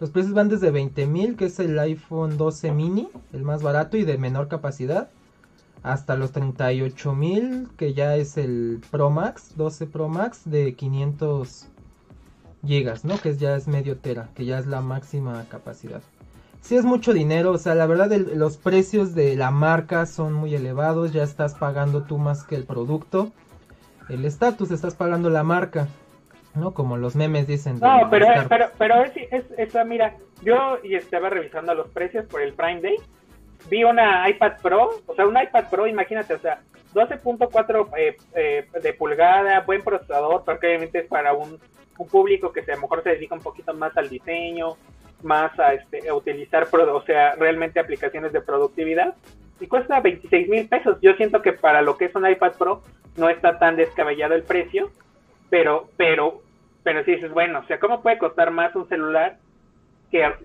Los 0.00 0.10
precios 0.10 0.34
van 0.34 0.48
desde 0.48 0.70
20 0.70 1.06
mil, 1.06 1.36
que 1.36 1.46
es 1.46 1.58
el 1.60 1.78
iPhone 1.78 2.36
12 2.36 2.72
mini, 2.72 3.08
el 3.32 3.42
más 3.42 3.62
barato 3.62 3.96
y 3.96 4.04
de 4.04 4.18
menor 4.18 4.48
capacidad, 4.48 5.08
hasta 5.82 6.16
los 6.16 6.32
38 6.32 7.14
mil, 7.14 7.68
que 7.76 7.94
ya 7.94 8.16
es 8.16 8.36
el 8.36 8.80
Pro 8.90 9.10
Max, 9.10 9.52
12 9.56 9.86
Pro 9.86 10.08
Max 10.08 10.42
de 10.44 10.74
500 10.74 11.68
gigas, 12.66 13.04
¿no? 13.04 13.18
Que 13.18 13.36
ya 13.36 13.54
es 13.54 13.68
medio 13.68 13.98
tera, 13.98 14.30
que 14.34 14.44
ya 14.44 14.58
es 14.58 14.66
la 14.66 14.80
máxima 14.80 15.44
capacidad. 15.48 16.02
Sí 16.60 16.76
es 16.76 16.84
mucho 16.84 17.12
dinero, 17.12 17.52
o 17.52 17.58
sea, 17.58 17.74
la 17.74 17.86
verdad 17.86 18.10
los 18.34 18.56
precios 18.56 19.14
de 19.14 19.36
la 19.36 19.50
marca 19.50 20.06
son 20.06 20.32
muy 20.32 20.54
elevados, 20.54 21.12
ya 21.12 21.22
estás 21.22 21.54
pagando 21.54 22.04
tú 22.04 22.16
más 22.16 22.42
que 22.44 22.56
el 22.56 22.64
producto. 22.64 23.32
El 24.08 24.24
estatus, 24.24 24.70
estás 24.70 24.94
pagando 24.94 25.28
la 25.28 25.42
marca, 25.44 25.88
¿no? 26.54 26.72
Como 26.72 26.96
los 26.96 27.16
memes 27.16 27.46
dicen. 27.46 27.78
No, 27.80 28.08
pero, 28.10 28.26
pero, 28.48 28.70
pero, 28.78 29.04
es, 29.04 29.12
es, 29.56 29.86
mira, 29.86 30.14
yo 30.42 30.78
y 30.82 30.94
estaba 30.94 31.30
revisando 31.30 31.74
los 31.74 31.88
precios 31.88 32.26
por 32.26 32.42
el 32.42 32.52
Prime 32.52 32.80
Day 32.80 32.96
vi 33.68 33.84
una 33.84 34.28
iPad 34.28 34.52
Pro, 34.62 34.90
o 35.06 35.14
sea, 35.14 35.26
un 35.26 35.40
iPad 35.40 35.64
Pro, 35.70 35.86
imagínate, 35.86 36.34
o 36.34 36.38
sea, 36.38 36.60
12.4 36.94 37.88
eh, 37.96 38.16
eh, 38.34 38.66
de 38.80 38.92
pulgada, 38.92 39.60
buen 39.60 39.82
procesador, 39.82 40.42
porque 40.44 40.68
obviamente 40.68 41.00
es 41.00 41.06
para 41.06 41.32
un, 41.32 41.58
público 42.10 42.52
que 42.52 42.60
a 42.60 42.74
lo 42.74 42.82
mejor 42.82 43.04
se 43.04 43.10
dedica 43.10 43.36
un 43.36 43.40
poquito 43.40 43.72
más 43.72 43.96
al 43.96 44.08
diseño, 44.08 44.76
más 45.22 45.56
a, 45.60 45.74
este, 45.74 46.08
a 46.08 46.14
utilizar, 46.14 46.66
o 46.72 47.02
sea, 47.02 47.36
realmente 47.36 47.78
aplicaciones 47.78 48.32
de 48.32 48.40
productividad, 48.40 49.14
y 49.60 49.68
cuesta 49.68 50.00
26 50.00 50.48
mil 50.48 50.68
pesos. 50.68 50.98
Yo 51.00 51.14
siento 51.14 51.40
que 51.40 51.52
para 51.52 51.82
lo 51.82 51.96
que 51.96 52.06
es 52.06 52.14
un 52.16 52.28
iPad 52.28 52.54
Pro 52.58 52.82
no 53.16 53.28
está 53.28 53.60
tan 53.60 53.76
descabellado 53.76 54.34
el 54.34 54.42
precio, 54.42 54.90
pero, 55.50 55.88
pero, 55.96 56.42
pero 56.84 57.04
si 57.04 57.16
dices, 57.16 57.32
bueno, 57.32 57.60
o 57.60 57.66
sea, 57.66 57.80
¿cómo 57.80 58.02
puede 58.02 58.18
costar 58.18 58.52
más 58.52 58.76
un 58.76 58.88
celular 58.88 59.38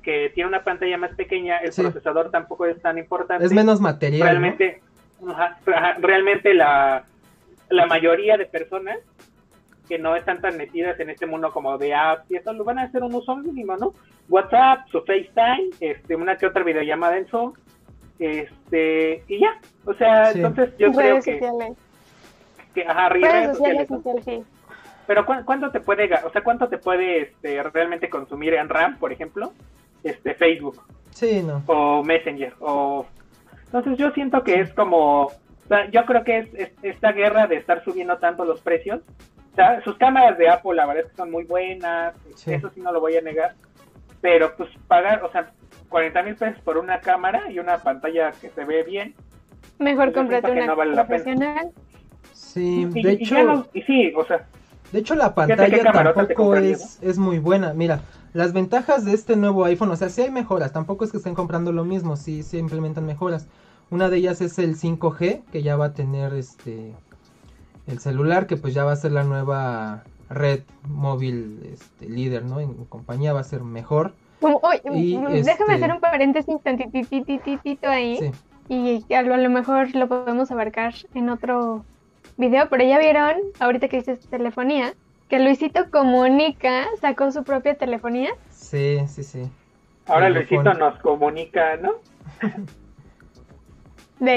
que, 0.02 0.32
tiene 0.34 0.48
una 0.48 0.64
pantalla 0.64 0.98
más 0.98 1.14
pequeña, 1.16 1.58
el 1.58 1.72
procesador 1.72 2.32
tampoco 2.32 2.66
es 2.66 2.82
tan 2.82 2.98
importante. 2.98 3.46
Es 3.46 3.54
menos 3.54 3.80
material. 3.80 4.28
Realmente, 4.28 4.82
realmente 6.00 6.54
la, 6.54 7.04
la 7.70 7.86
mayoría 7.86 8.38
de 8.38 8.46
personas 8.46 8.98
que 9.88 10.00
no 10.00 10.16
están 10.16 10.42
tan 10.42 10.58
metidas 10.58 11.00
en 11.00 11.10
este 11.10 11.26
mundo 11.26 11.52
como 11.52 11.78
de 11.78 11.94
apps 11.94 12.30
y 12.32 12.36
eso 12.36 12.54
lo 12.54 12.64
van 12.64 12.80
a 12.80 12.84
hacer 12.84 13.04
un 13.04 13.14
uso 13.14 13.36
mínimo, 13.36 13.76
¿no? 13.78 13.94
WhatsApp, 14.28 14.88
su 14.92 15.02
FaceTime, 15.02 15.70
este, 15.80 16.16
una 16.16 16.36
que 16.36 16.46
otra 16.46 16.64
videollamada 16.64 17.18
en 17.18 17.28
Zoom, 17.28 17.54
este, 18.20 19.24
y 19.28 19.40
ya. 19.40 19.60
O 19.86 19.94
sea, 19.96 20.32
entonces 20.32 20.72
yo 20.78 20.92
creo 20.92 21.22
que, 21.22 21.40
que, 22.76 22.84
ajá, 22.86 23.10
redes, 23.10 23.58
sociales, 23.58 23.88
sí. 24.24 24.44
Pero 25.10 25.26
¿cuánto 25.26 25.72
te 25.72 25.80
puede, 25.80 26.08
o 26.24 26.30
sea, 26.30 26.44
cuánto 26.44 26.68
te 26.68 26.78
puede 26.78 27.22
este, 27.24 27.64
realmente 27.64 28.12
consumir 28.12 28.54
en 28.54 28.70
RAM, 28.70 29.00
por 29.00 29.12
ejemplo, 29.12 29.54
este 30.04 30.36
Facebook? 30.36 30.84
Sí, 31.10 31.42
no. 31.42 31.64
O 31.66 32.04
Messenger 32.04 32.54
o 32.60 33.08
Entonces 33.66 33.98
yo 33.98 34.12
siento 34.12 34.44
que 34.44 34.62
es 34.62 34.72
como 34.76 35.24
o 35.24 35.68
sea, 35.68 35.90
yo 35.90 36.06
creo 36.06 36.24
que 36.24 36.38
es, 36.54 36.72
esta 36.84 37.12
guerra 37.12 37.48
de 37.48 37.56
estar 37.56 37.84
subiendo 37.84 38.20
tanto 38.20 38.46
los 38.46 38.62
precios. 38.62 39.02
O 39.52 39.56
sea, 39.56 39.82
sus 39.82 39.98
cámaras 39.98 40.38
de 40.38 40.48
Apple 40.48 40.76
la 40.76 40.86
verdad 40.86 41.06
es 41.06 41.10
que 41.10 41.18
son 41.18 41.32
muy 41.32 41.46
buenas, 41.46 42.14
eso 42.46 42.70
sí 42.70 42.80
no 42.80 42.92
lo 42.92 43.00
voy 43.00 43.18
a 43.18 43.22
negar, 43.22 43.56
pero 44.22 44.56
pues 44.56 44.70
pagar, 44.88 45.24
o 45.24 45.32
sea, 45.32 45.50
40 45.90 46.22
mil 46.22 46.36
pesos 46.36 46.62
por 46.62 46.78
una 46.78 47.00
cámara 47.00 47.50
y 47.50 47.58
una 47.58 47.80
pantalla 47.80 48.32
que 48.40 48.52
se 48.52 48.64
ve 48.64 48.84
bien. 48.84 49.16
Mejor 49.80 50.14
pues, 50.14 50.18
comprarte 50.18 50.52
una 50.52 50.76
profesional. 50.76 51.72
Sí, 52.32 52.86
de 52.86 53.14
hecho. 53.14 53.68
y 53.74 53.82
sí, 53.82 54.14
o 54.16 54.24
sea, 54.26 54.46
de 54.92 55.00
hecho, 55.00 55.16
la 55.16 55.36
pantalla 55.36 55.92
tampoco 55.92 56.56
es, 56.56 57.00
es 57.02 57.18
muy 57.18 57.40
buena. 57.40 57.74
Mira, 57.74 58.02
las 58.34 58.54
ventajas 58.54 59.06
de 59.06 59.14
este 59.14 59.36
nuevo 59.36 59.66
iPhone, 59.66 59.92
o 59.92 59.96
sea, 59.96 60.10
sí 60.10 60.22
hay 60.22 60.32
mejoras, 60.32 60.72
tampoco 60.72 61.06
es 61.06 61.12
que 61.12 61.18
estén 61.18 61.36
comprando 61.36 61.72
lo 61.72 61.86
mismo, 61.86 62.16
sí 62.16 62.44
se 62.44 62.58
implementan 62.58 63.06
mejoras. 63.06 63.48
Una 63.90 64.10
de 64.10 64.18
ellas 64.18 64.42
es 64.42 64.60
el 64.60 64.78
5G, 64.78 65.44
que 65.52 65.64
ya 65.64 65.76
va 65.76 65.86
a 65.86 65.94
tener 65.94 66.34
este 66.34 66.94
el 67.88 68.00
celular, 68.00 68.46
que 68.46 68.56
pues 68.56 68.74
ya 68.74 68.84
va 68.84 68.92
a 68.92 68.96
ser 68.96 69.12
la 69.14 69.24
nueva 69.24 70.04
red 70.30 70.62
móvil 70.88 71.60
este, 71.74 72.08
líder, 72.08 72.46
¿no? 72.46 72.60
En 72.60 72.86
compañía 72.86 73.34
va 73.34 73.40
a 73.40 73.44
ser 73.44 73.64
mejor. 73.64 74.14
y, 74.94 75.18
déjame 75.18 75.40
este 75.40 75.64
hacer 75.74 75.92
un 75.92 76.00
paréntesis 76.00 76.56
tantitititito 76.62 77.90
ahí. 77.90 78.32
Y 78.68 79.12
a 79.12 79.24
lo, 79.24 79.34
a 79.34 79.38
lo 79.38 79.50
mejor 79.50 79.96
lo 79.96 80.08
podemos 80.08 80.52
abarcar 80.52 80.94
en 81.16 81.30
otro 81.30 81.84
video, 82.40 82.68
pero 82.70 82.84
ya 82.84 82.98
vieron, 82.98 83.36
ahorita 83.60 83.88
que 83.90 83.98
dices 83.98 84.28
telefonía, 84.30 84.94
que 85.28 85.40
Luisito 85.40 85.92
Comunica 85.92 86.88
sacó 87.00 87.32
su 87.32 87.44
propia 87.44 87.76
telefonía. 87.76 88.32
Sí, 88.50 89.00
sí, 89.08 89.24
sí. 89.24 89.44
Ahora 90.08 90.30
Luisito 90.30 90.74
nos 90.74 90.98
comunica, 91.00 91.78
¿no? 91.78 91.96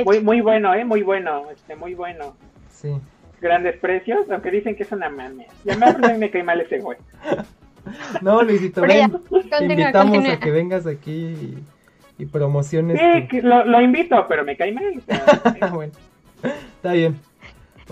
Muy, 0.04 0.20
muy 0.20 0.40
bueno, 0.40 0.72
¿eh? 0.74 0.84
Muy 0.84 1.02
bueno, 1.02 1.50
este, 1.50 1.74
muy 1.74 1.94
bueno. 1.94 2.36
Sí. 2.70 3.00
Grandes 3.40 3.76
precios, 3.78 4.30
aunque 4.30 4.52
dicen 4.52 4.76
que 4.76 4.84
es 4.84 4.92
una 4.92 5.08
mame. 5.08 5.48
Ya 5.64 5.76
me, 5.76 6.18
me 6.18 6.30
cae 6.30 6.44
mal 6.44 6.60
ese 6.60 6.78
güey. 6.78 6.98
No, 8.20 8.44
Luisito, 8.44 8.80
ven, 8.82 9.10
te 9.58 9.64
invitamos 9.64 10.24
a 10.28 10.38
que 10.38 10.52
vengas 10.52 10.86
aquí 10.86 11.56
y, 12.16 12.26
promociones. 12.26 12.96
Sí, 13.28 13.40
lo, 13.40 13.80
invito, 13.80 14.24
pero 14.28 14.44
me 14.44 14.56
cae 14.56 14.70
mal. 14.70 15.02
bueno, 15.72 15.92
está 16.76 16.92
bien. 16.92 17.18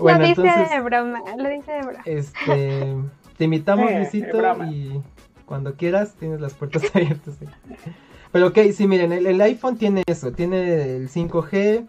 Bueno, 0.01 0.19
lo 0.19 0.27
dice 0.27 0.41
entonces, 0.41 0.69
de 0.69 0.81
broma, 0.81 1.21
lo 1.37 1.49
dice 1.49 1.71
de 1.71 1.81
broma. 1.81 2.01
Este, 2.05 2.95
te 3.37 3.43
invitamos, 3.43 3.91
Luisito, 3.91 4.63
y 4.65 5.01
cuando 5.45 5.75
quieras 5.75 6.13
tienes 6.13 6.41
las 6.41 6.53
puertas 6.53 6.83
abiertas. 6.93 7.35
Pero 8.31 8.47
ok, 8.47 8.59
sí, 8.73 8.87
miren, 8.87 9.11
el, 9.11 9.41
iPhone 9.41 9.77
tiene 9.77 10.03
eso, 10.07 10.31
tiene 10.31 10.95
el 10.95 11.09
5G, 11.09 11.85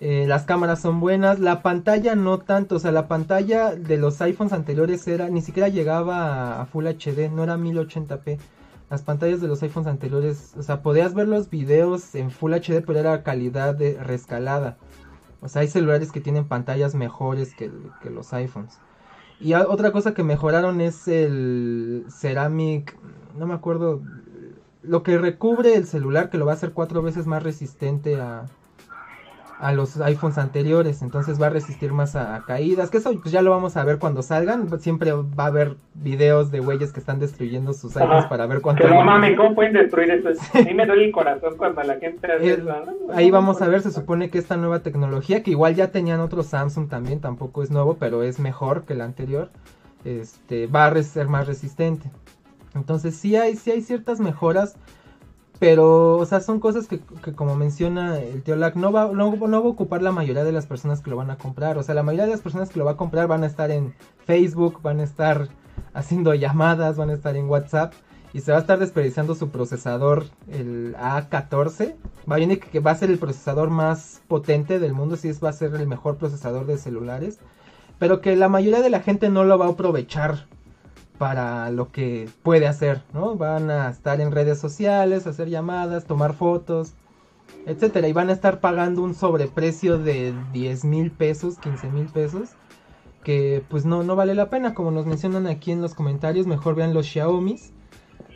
eh, 0.00 0.26
las 0.28 0.44
cámaras 0.44 0.80
son 0.80 1.00
buenas, 1.00 1.40
la 1.40 1.62
pantalla 1.62 2.14
no 2.14 2.38
tanto, 2.38 2.76
o 2.76 2.78
sea, 2.78 2.92
la 2.92 3.08
pantalla 3.08 3.74
de 3.74 3.96
los 3.96 4.20
iPhones 4.20 4.52
anteriores 4.52 5.08
era, 5.08 5.28
ni 5.30 5.40
siquiera 5.40 5.68
llegaba 5.68 6.60
a, 6.60 6.66
Full 6.66 6.86
HD, 6.86 7.30
no 7.30 7.42
era 7.42 7.56
1080p. 7.56 8.38
Las 8.90 9.02
pantallas 9.02 9.40
de 9.40 9.48
los 9.48 9.62
iPhones 9.62 9.86
anteriores, 9.86 10.54
o 10.56 10.62
sea, 10.62 10.82
podías 10.82 11.14
ver 11.14 11.28
los 11.28 11.50
videos 11.50 12.14
en 12.14 12.30
Full 12.30 12.52
HD, 12.54 12.82
pero 12.86 12.98
era 12.98 13.22
calidad 13.22 13.74
de 13.74 13.94
rescalada. 14.02 14.76
O 15.40 15.48
sea, 15.48 15.62
hay 15.62 15.68
celulares 15.68 16.12
que 16.12 16.20
tienen 16.20 16.46
pantallas 16.46 16.94
mejores 16.94 17.54
que, 17.54 17.70
los 18.10 18.32
iPhones. 18.32 18.78
Y 19.40 19.54
otra 19.54 19.92
cosa 19.92 20.14
que 20.14 20.24
mejoraron 20.24 20.80
es 20.80 21.06
el 21.06 22.06
Ceramic, 22.10 22.96
no 23.36 23.46
me 23.46 23.54
acuerdo, 23.54 24.02
lo 24.82 25.02
que 25.02 25.16
recubre 25.18 25.74
el 25.76 25.86
celular 25.86 26.28
que 26.30 26.38
lo 26.38 26.46
va 26.46 26.52
a 26.52 26.54
hacer 26.54 26.72
cuatro 26.72 27.02
veces 27.02 27.26
más 27.26 27.42
resistente 27.42 28.20
a, 28.20 28.46
a 29.58 29.72
los 29.72 30.00
iPhones 30.00 30.38
anteriores, 30.38 31.02
entonces 31.02 31.40
va 31.40 31.46
a 31.46 31.50
resistir 31.50 31.92
más 31.92 32.14
a, 32.14 32.42
caídas, 32.46 32.90
que 32.90 32.98
eso 32.98 33.12
pues, 33.20 33.32
ya 33.32 33.42
lo 33.42 33.50
vamos 33.50 33.76
a 33.76 33.84
ver 33.84 33.98
cuando 33.98 34.22
salgan, 34.22 34.68
siempre 34.80 35.12
va 35.12 35.44
a 35.44 35.46
haber 35.46 35.76
videos 35.94 36.50
de 36.50 36.60
güeyes 36.60 36.92
que 36.92 37.00
están 37.00 37.18
destruyendo 37.18 37.72
sus 37.72 37.96
iPhones 37.96 38.26
para 38.26 38.46
ver 38.46 38.60
cuánto... 38.60 38.84
Pero 38.84 39.02
mames, 39.02 39.36
¿cómo 39.36 39.54
pueden 39.54 39.72
destruir 39.72 40.10
eso? 40.10 40.28
A 40.54 40.62
mí 40.62 40.74
me 40.74 40.86
duele 40.86 41.06
el 41.06 41.12
corazón 41.12 41.56
cuando 41.56 41.82
la 41.82 41.96
gente 41.98 42.30
hace 42.30 42.52
eso, 42.52 42.72
Ahí 43.12 43.30
vamos 43.30 43.60
a 43.60 43.68
ver, 43.68 43.82
se 43.82 43.90
supone 43.90 44.30
que 44.30 44.38
esta 44.38 44.56
nueva 44.56 44.80
tecnología, 44.80 45.42
que 45.42 45.50
igual 45.50 45.74
ya 45.74 45.90
tenían 45.90 46.20
otros 46.20 46.46
Samsung 46.46 46.88
también, 46.88 47.20
tampoco 47.20 47.62
es 47.62 47.70
nuevo, 47.70 47.96
pero 47.98 48.22
es 48.22 48.38
mejor 48.38 48.84
que 48.84 48.94
la 48.94 49.04
anterior, 49.04 49.50
este, 50.04 50.68
va 50.68 50.86
a 50.86 51.02
ser 51.02 51.26
más 51.26 51.48
resistente. 51.48 52.10
Entonces 52.74 53.16
sí 53.16 53.34
hay, 53.34 53.56
sí 53.56 53.72
hay 53.72 53.82
ciertas 53.82 54.20
mejoras, 54.20 54.76
pero, 55.58 56.16
o 56.16 56.24
sea, 56.24 56.40
son 56.40 56.60
cosas 56.60 56.86
que, 56.86 57.00
como 57.34 57.56
menciona 57.56 58.18
el 58.20 58.42
tío 58.42 58.54
Lack, 58.54 58.76
no 58.76 58.92
va, 58.92 59.10
no, 59.12 59.36
va 59.36 59.56
a 59.56 59.60
ocupar 59.60 60.02
la 60.02 60.12
mayoría 60.12 60.44
de 60.44 60.52
las 60.52 60.66
personas 60.66 61.00
que 61.00 61.10
lo 61.10 61.16
van 61.16 61.30
a 61.30 61.36
comprar. 61.36 61.78
O 61.78 61.82
sea, 61.82 61.96
la 61.96 62.04
mayoría 62.04 62.26
de 62.26 62.32
las 62.32 62.42
personas 62.42 62.68
que 62.68 62.78
lo 62.78 62.84
va 62.84 62.92
a 62.92 62.96
comprar 62.96 63.26
van 63.26 63.42
a 63.42 63.46
estar 63.46 63.70
en 63.72 63.94
Facebook, 64.24 64.80
van 64.82 65.00
a 65.00 65.02
estar 65.02 65.48
haciendo 65.94 66.32
llamadas, 66.34 66.96
van 66.96 67.10
a 67.10 67.14
estar 67.14 67.36
en 67.36 67.48
WhatsApp. 67.48 67.92
Y 68.32 68.40
se 68.40 68.52
va 68.52 68.58
a 68.58 68.60
estar 68.60 68.78
desperdiciando 68.78 69.34
su 69.34 69.48
procesador, 69.48 70.26
el 70.48 70.94
A14. 70.96 71.94
Va 72.30 72.36
a, 72.36 72.56
que 72.56 72.80
va 72.80 72.90
a 72.92 72.94
ser 72.94 73.10
el 73.10 73.18
procesador 73.18 73.70
más 73.70 74.20
potente 74.28 74.78
del 74.78 74.92
mundo, 74.92 75.16
si 75.16 75.28
es 75.28 75.42
va 75.42 75.48
a 75.48 75.54
ser 75.54 75.74
el 75.74 75.88
mejor 75.88 76.18
procesador 76.18 76.66
de 76.66 76.78
celulares. 76.78 77.40
Pero 77.98 78.20
que 78.20 78.36
la 78.36 78.48
mayoría 78.48 78.80
de 78.80 78.90
la 78.90 79.00
gente 79.00 79.28
no 79.28 79.44
lo 79.44 79.58
va 79.58 79.66
a 79.66 79.70
aprovechar 79.70 80.46
para 81.18 81.70
lo 81.70 81.90
que 81.90 82.28
puede 82.42 82.66
hacer, 82.66 83.02
¿no? 83.12 83.34
Van 83.34 83.70
a 83.70 83.90
estar 83.90 84.20
en 84.20 84.32
redes 84.32 84.58
sociales, 84.58 85.26
hacer 85.26 85.48
llamadas, 85.48 86.06
tomar 86.06 86.32
fotos, 86.32 86.94
etcétera, 87.66 88.08
y 88.08 88.12
van 88.12 88.30
a 88.30 88.32
estar 88.32 88.60
pagando 88.60 89.02
un 89.02 89.14
sobreprecio 89.14 89.98
de 89.98 90.32
10 90.52 90.84
mil 90.84 91.10
pesos, 91.10 91.58
15 91.58 91.90
mil 91.90 92.06
pesos, 92.06 92.50
que 93.24 93.62
pues 93.68 93.84
no, 93.84 94.02
no 94.04 94.16
vale 94.16 94.34
la 94.34 94.48
pena, 94.48 94.74
como 94.74 94.90
nos 94.90 95.06
mencionan 95.06 95.46
aquí 95.46 95.72
en 95.72 95.82
los 95.82 95.94
comentarios, 95.94 96.46
mejor 96.46 96.76
vean 96.76 96.94
los 96.94 97.06
Xiaomi, 97.06 97.56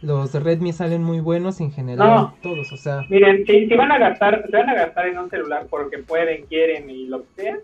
los 0.03 0.35
Redmi 0.35 0.73
salen 0.73 1.05
muy 1.05 1.21
buenos 1.21 1.61
en 1.61 1.71
general, 1.71 2.33
todos, 2.43 2.73
o 2.73 2.77
sea... 2.77 3.07
Miren, 3.09 3.47
si, 3.47 3.67
van 3.75 3.93
a 3.93 3.99
gastar, 3.99 4.45
van 4.51 4.69
a 4.69 4.75
gastar 4.75 5.07
en 5.07 5.19
un 5.19 5.31
celular 5.31 5.67
porque 5.71 5.99
pueden, 5.99 6.45
quieren 6.47 6.91
y 6.91 7.07
lo 7.07 7.21
que 7.21 7.43
sea, 7.43 7.59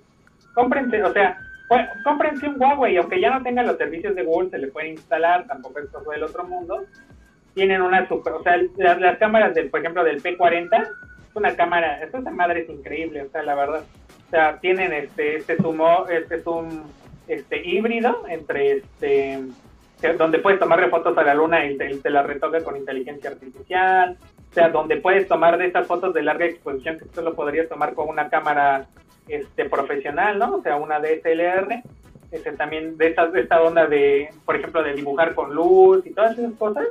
cómprense, 0.54 1.02
o 1.02 1.12
sea, 1.12 1.36
pues, 1.68 1.86
cómprense 2.02 2.48
un 2.48 2.60
Huawei, 2.60 2.96
aunque 2.96 3.20
ya 3.20 3.30
no 3.30 3.42
tengan 3.42 3.66
los 3.66 3.76
servicios 3.76 4.14
de 4.14 4.24
Google, 4.24 4.50
se 4.50 4.58
le 4.58 4.68
puede 4.68 4.88
instalar, 4.88 5.46
tampoco 5.46 5.78
es 5.78 5.90
todo 5.92 6.10
del 6.10 6.22
otro 6.22 6.44
mundo. 6.44 6.84
Tienen 7.54 7.82
una 7.82 8.08
super, 8.08 8.32
o 8.32 8.42
sea, 8.42 8.56
las, 8.76 9.18
cámaras 9.18 9.54
del, 9.54 9.68
por 9.68 9.80
ejemplo, 9.80 10.02
del 10.02 10.22
P40, 10.22 10.82
es 10.82 11.36
una 11.36 11.54
cámara, 11.56 12.02
esta 12.02 12.20
madre 12.30 12.62
es 12.62 12.70
increíble, 12.70 13.22
o 13.22 13.30
sea, 13.30 13.42
la 13.42 13.54
verdad. 13.54 13.82
O 14.26 14.30
sea, 14.30 14.58
tienen 14.60 14.92
este, 14.92 15.36
este 15.36 15.56
sumo, 15.56 16.06
este 16.08 16.36
es 16.36 16.46
un 16.46 16.84
este 17.28 17.66
híbrido 17.66 18.24
entre 18.28 18.78
este 18.78 19.38
donde 20.16 20.38
puedes 20.38 20.60
tomarle 20.60 20.88
fotos 20.88 21.16
a 21.18 21.22
la 21.22 21.34
luna 21.34 21.66
y 21.66 21.76
te, 21.76 21.96
te 21.96 22.10
la 22.10 22.22
retoca 22.22 22.62
con 22.62 22.76
inteligencia 22.76 23.30
artificial, 23.30 24.16
o 24.50 24.54
sea, 24.54 24.68
donde 24.68 24.98
puedes 24.98 25.26
tomar 25.26 25.58
de 25.58 25.66
estas 25.66 25.86
fotos 25.86 26.14
de 26.14 26.22
larga 26.22 26.46
exposición 26.46 26.98
que 26.98 27.06
solo 27.12 27.34
podrías 27.34 27.68
tomar 27.68 27.94
con 27.94 28.08
una 28.08 28.28
cámara 28.30 28.86
este 29.28 29.68
profesional, 29.68 30.38
¿no? 30.38 30.56
O 30.56 30.62
sea, 30.62 30.76
una 30.76 30.98
DSLR, 30.98 31.82
este, 32.30 32.52
también 32.52 32.96
de 32.98 33.08
esta, 33.08 33.26
de 33.26 33.40
esta 33.40 33.62
onda 33.62 33.86
de, 33.86 34.30
por 34.44 34.56
ejemplo, 34.56 34.82
de 34.82 34.94
dibujar 34.94 35.34
con 35.34 35.54
luz 35.54 36.06
y 36.06 36.10
todas 36.10 36.38
esas 36.38 36.52
cosas. 36.54 36.86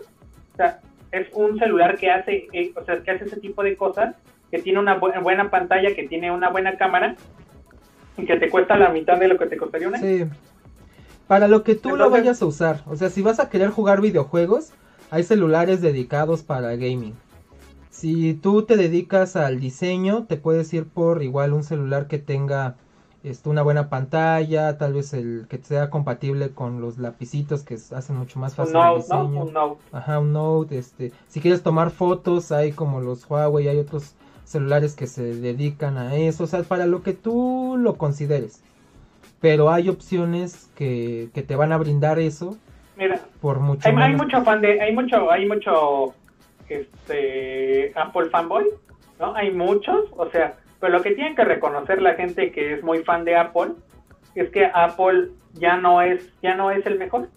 O 0.54 0.58
sea, 0.58 0.80
es 1.12 1.28
un 1.34 1.58
celular 1.60 1.98
que 1.98 2.12
hace, 2.12 2.48
eh, 2.54 2.72
o 2.76 2.84
sea, 2.84 3.00
que 3.02 3.12
hace 3.12 3.26
ese 3.26 3.40
tipo 3.40 3.64
de 3.64 3.76
cosas, 3.76 4.16
que 4.52 4.60
tiene 4.60 4.80
una 4.80 4.96
buena 4.96 5.50
pantalla, 5.50 5.94
que 5.94 6.08
tiene 6.08 6.32
una 6.32 6.50
buena 6.50 6.78
cámara 6.78 7.16
y 8.18 8.26
que 8.26 8.38
te 8.38 8.50
cuesta 8.50 8.78
la 8.78 8.90
mitad 8.90 9.18
de 9.18 9.28
lo 9.28 9.38
que 9.38 9.48
te 9.48 9.58
costaría 9.58 9.88
una. 9.88 10.00
Sí. 10.00 10.26
Para 11.28 11.48
lo 11.48 11.64
que 11.64 11.76
tú 11.76 11.98
lo 11.98 12.10
vayas 12.10 12.42
a 12.42 12.46
usar, 12.46 12.82
o 12.86 12.96
sea, 12.96 13.10
si 13.10 13.22
vas 13.22 13.40
a 13.40 13.50
querer 13.50 13.70
jugar 13.70 14.00
videojuegos, 14.00 14.72
hay 15.12 15.24
celulares 15.24 15.82
dedicados 15.82 16.42
para 16.42 16.76
gaming. 16.76 17.14
Si 17.98 18.36
tú 18.36 18.62
te 18.62 18.78
dedicas 18.78 19.36
al 19.36 19.60
diseño, 19.60 20.26
te 20.26 20.38
puedes 20.38 20.72
ir 20.72 20.86
por 20.86 21.24
igual 21.24 21.52
un 21.54 21.64
celular 21.64 22.06
que 22.06 22.20
tenga 22.20 22.76
este, 23.24 23.50
una 23.50 23.64
buena 23.64 23.90
pantalla, 23.90 24.78
tal 24.78 24.94
vez 24.94 25.16
el 25.16 25.48
que 25.50 25.58
sea 25.58 25.90
compatible 25.90 26.52
con 26.52 26.80
los 26.80 27.00
lapicitos 27.00 27.64
que 27.64 27.74
hacen 27.74 28.18
mucho 28.18 28.40
más 28.40 28.54
fácil 28.54 28.76
el 28.76 28.98
diseño. 28.98 29.46
Un 29.46 29.52
Note. 29.52 29.82
Ajá, 29.92 30.20
un 30.20 30.32
Note. 30.32 30.78
Este, 30.78 31.12
si 31.28 31.42
quieres 31.42 31.64
tomar 31.64 31.90
fotos, 31.90 32.52
hay 32.52 32.72
como 32.72 33.02
los 33.02 33.28
Huawei, 33.28 33.68
hay 33.68 33.80
otros 33.80 34.14
celulares 34.44 34.94
que 34.94 35.08
se 35.08 35.24
dedican 35.34 35.98
a 35.98 36.16
eso, 36.18 36.44
o 36.44 36.48
sea, 36.48 36.62
para 36.62 36.86
lo 36.86 37.02
que 37.02 37.14
tú 37.14 37.78
lo 37.80 37.96
consideres. 37.96 38.62
Pero 39.42 39.72
hay 39.72 39.90
opciones 39.90 40.70
que, 40.76 41.30
que 41.34 41.42
te 41.42 41.56
van 41.56 41.72
a 41.72 41.78
brindar 41.80 42.20
eso. 42.20 42.60
Mira, 42.96 43.20
por 43.42 43.60
mucho 43.60 43.90
hay, 43.90 43.96
hay 43.96 44.16
mucho 44.16 44.44
fan 44.44 44.62
de, 44.62 44.82
hay 44.82 44.94
mucho, 44.94 45.32
hay 45.32 45.48
mucho 45.48 46.14
este 46.70 47.92
Apple 47.96 48.30
fanboy, 48.30 48.66
¿no? 49.20 49.36
Hay 49.36 49.52
muchos, 49.52 50.06
o 50.16 50.30
sea, 50.30 50.58
pero 50.80 50.94
lo 50.94 51.02
que 51.02 51.12
tienen 51.12 51.36
que 51.36 51.44
reconocer 51.44 52.02
la 52.02 52.16
gente 52.16 52.52
que 52.52 52.74
es 52.74 52.84
muy 52.84 53.04
fan 53.04 53.26
de 53.26 53.36
Apple 53.36 53.72
es 54.36 54.50
que 54.50 54.70
Apple 54.74 55.30
ya 55.54 55.78
no 55.78 56.02
es 56.02 56.32
ya 56.42 56.56
no 56.56 56.72
es 56.72 56.86
el 56.86 56.98
mejor. 56.98 57.30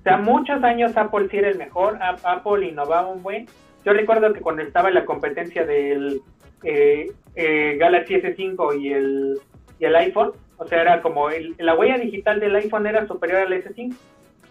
O 0.00 0.02
sea, 0.02 0.18
muchos 0.18 0.62
años 0.62 0.96
Apple 0.96 1.28
sí 1.30 1.38
era 1.38 1.48
el 1.48 1.56
mejor, 1.56 1.98
Apple 2.00 2.66
innovaba 2.66 3.08
un 3.08 3.22
buen. 3.22 3.46
Yo 3.84 3.92
recuerdo 3.92 4.32
que 4.32 4.40
cuando 4.40 4.62
estaba 4.62 4.88
en 4.88 4.94
la 4.94 5.06
competencia 5.06 5.64
del 5.64 6.20
eh, 6.62 7.10
eh, 7.36 7.76
Galaxy 7.78 8.14
S5 8.14 8.80
y 8.80 8.92
el, 8.92 9.38
y 9.78 9.84
el 9.84 9.96
iPhone, 9.96 10.32
o 10.58 10.66
sea, 10.66 10.82
era 10.82 11.02
como 11.02 11.28
la 11.58 11.74
huella 11.74 11.98
digital 11.98 12.38
del 12.40 12.54
iPhone 12.56 12.86
era 12.86 13.06
superior 13.06 13.40
al 13.40 13.52
S5. 13.52 13.94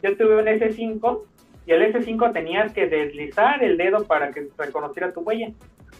Yo 0.01 0.17
tuve 0.17 0.37
un 0.37 0.45
S5 0.45 1.21
y 1.65 1.71
el 1.71 1.93
S5 1.93 2.33
tenías 2.33 2.73
que 2.73 2.87
deslizar 2.87 3.63
el 3.63 3.77
dedo 3.77 4.05
para 4.05 4.31
que 4.31 4.49
reconociera 4.57 5.13
tu 5.13 5.21
huella. 5.21 5.49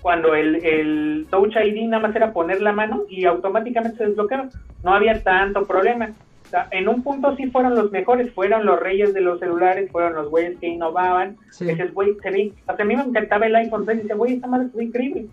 Cuando 0.02 0.35
el, 0.35 0.64
el 0.65 1.27
Touch 1.30 1.56
ID 1.56 1.88
nada 1.88 2.07
más 2.07 2.15
era 2.15 2.34
poner 2.34 2.61
la 2.61 2.73
mano 2.73 3.03
y 3.10 3.26
automáticamente 3.26 3.98
se 3.98 4.07
desbloqueaba. 4.07 4.49
No 4.84 4.94
había 4.94 5.23
tanto 5.23 5.65
problema. 5.65 6.10
O 6.45 6.49
sea, 6.49 6.68
en 6.72 6.90
un 6.90 7.02
punto 7.02 7.35
sí 7.38 7.49
fueron 7.49 7.76
los 7.76 7.91
mejores, 7.91 8.31
fueron 8.34 8.65
los 8.65 8.80
reyes 8.80 9.14
de 9.14 9.22
los 9.22 9.40
celulares, 9.40 9.90
fueron 9.91 10.14
los 10.14 10.30
güeyes 10.30 10.60
que 10.60 10.68
innovaban. 10.68 11.38
Ese 11.49 11.88
güey, 11.88 12.15
se 12.22 12.30
ve, 12.30 12.52
o 12.68 12.76
sea, 12.76 12.84
a 12.84 12.88
mí 12.88 12.95
me 12.95 13.03
encantaba 13.03 13.45
el 13.45 13.56
iPhone 13.56 13.85
6 13.85 13.99
y 13.99 14.02
dice, 14.03 14.14
güey, 14.14 14.34
esta 14.34 14.48
madre 14.48 14.68
es 14.76 14.81
increíble. 14.81 15.27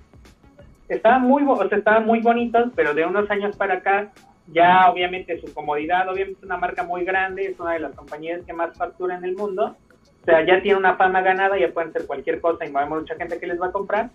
Estaban 0.88 1.22
muy, 1.22 1.42
o 1.46 1.68
sea, 1.68 1.78
estaban 1.78 2.06
muy 2.06 2.20
bonitos, 2.20 2.70
pero 2.74 2.94
de 2.94 3.04
unos 3.04 3.30
años 3.30 3.56
para 3.56 3.74
acá, 3.74 4.10
ya 4.46 4.90
obviamente 4.90 5.40
su 5.40 5.52
comodidad, 5.52 6.08
obviamente 6.08 6.38
es 6.38 6.44
una 6.44 6.56
marca 6.56 6.84
muy 6.84 7.04
grande, 7.04 7.46
es 7.46 7.60
una 7.60 7.72
de 7.72 7.80
las 7.80 7.94
compañías 7.94 8.42
que 8.44 8.52
más 8.52 8.76
factura 8.76 9.16
en 9.16 9.24
el 9.24 9.36
mundo, 9.36 9.76
O 10.22 10.24
sea, 10.24 10.44
ya 10.44 10.60
tiene 10.60 10.78
una 10.78 10.96
fama 10.96 11.22
ganada, 11.22 11.58
ya 11.58 11.72
pueden 11.72 11.92
ser 11.92 12.06
cualquier 12.06 12.40
cosa 12.40 12.66
y 12.66 12.72
va 12.72 12.82
a 12.82 12.86
mucha 12.86 13.14
gente 13.16 13.38
que 13.38 13.46
les 13.46 13.60
va 13.60 13.68
a 13.68 13.72
comprar. 13.72 14.10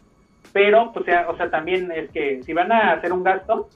Pero, 0.54 0.92
pues, 0.94 1.06
sea, 1.06 1.28
o 1.30 1.36
sea, 1.36 1.50
también 1.50 1.92
es 1.92 2.10
que 2.12 2.44
si 2.44 2.54
van 2.54 2.72
a 2.72 2.94
hacer 2.94 3.12
un 3.12 3.24
gasto, 3.24 3.68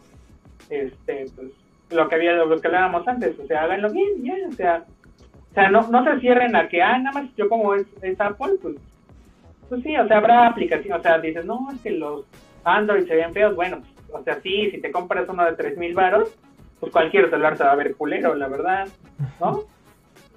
este, 0.70 1.26
pues, 1.36 1.50
lo 1.90 2.08
que 2.08 2.16
había, 2.16 2.34
lo 2.34 2.60
que 2.60 2.68
hablábamos 2.68 3.08
antes, 3.08 3.38
o 3.40 3.48
sea, 3.48 3.64
háganlo 3.64 3.92
bien, 3.92 4.24
ya, 4.24 4.36
o 4.48 4.52
sea, 4.52 4.86
o 5.50 5.54
sea, 5.54 5.70
no, 5.70 5.88
no 5.90 6.04
se 6.04 6.20
cierren 6.20 6.56
a 6.56 6.70
que, 6.70 6.82
ah, 6.82 6.98
nada 7.00 7.20
más 7.20 7.36
yo 7.36 7.50
como 7.50 7.74
es, 7.74 7.88
es 8.04 8.22
Apple, 8.22 8.58
pues, 8.62 8.76
pues 9.68 9.84
sí, 9.84 9.98
o 9.98 10.08
sea, 10.08 10.18
habrá 10.18 10.48
aplicaciones, 10.48 11.00
o 11.00 11.02
sea, 11.02 11.18
dices, 11.18 11.46
no, 11.46 11.68
es 11.74 11.82
que 11.82 11.92
los 11.92 12.26
Android 12.64 13.08
se 13.08 13.16
ven 13.16 13.34
feos, 13.34 13.56
bueno, 13.56 13.80
pues, 13.80 14.22
o 14.22 14.24
sea, 14.24 14.40
sí, 14.42 14.70
si 14.72 14.80
te 14.80 14.92
compras 14.92 15.28
uno 15.28 15.44
de 15.46 15.56
3000 15.56 15.94
varos, 15.96 16.38
pues 16.80 16.92
cualquier 16.92 17.30
celular 17.30 17.58
te 17.58 17.64
va 17.64 17.72
a 17.72 17.76
ver 17.76 17.96
culero, 17.96 18.36
la 18.36 18.48
verdad, 18.48 18.88
¿no? 19.40 19.64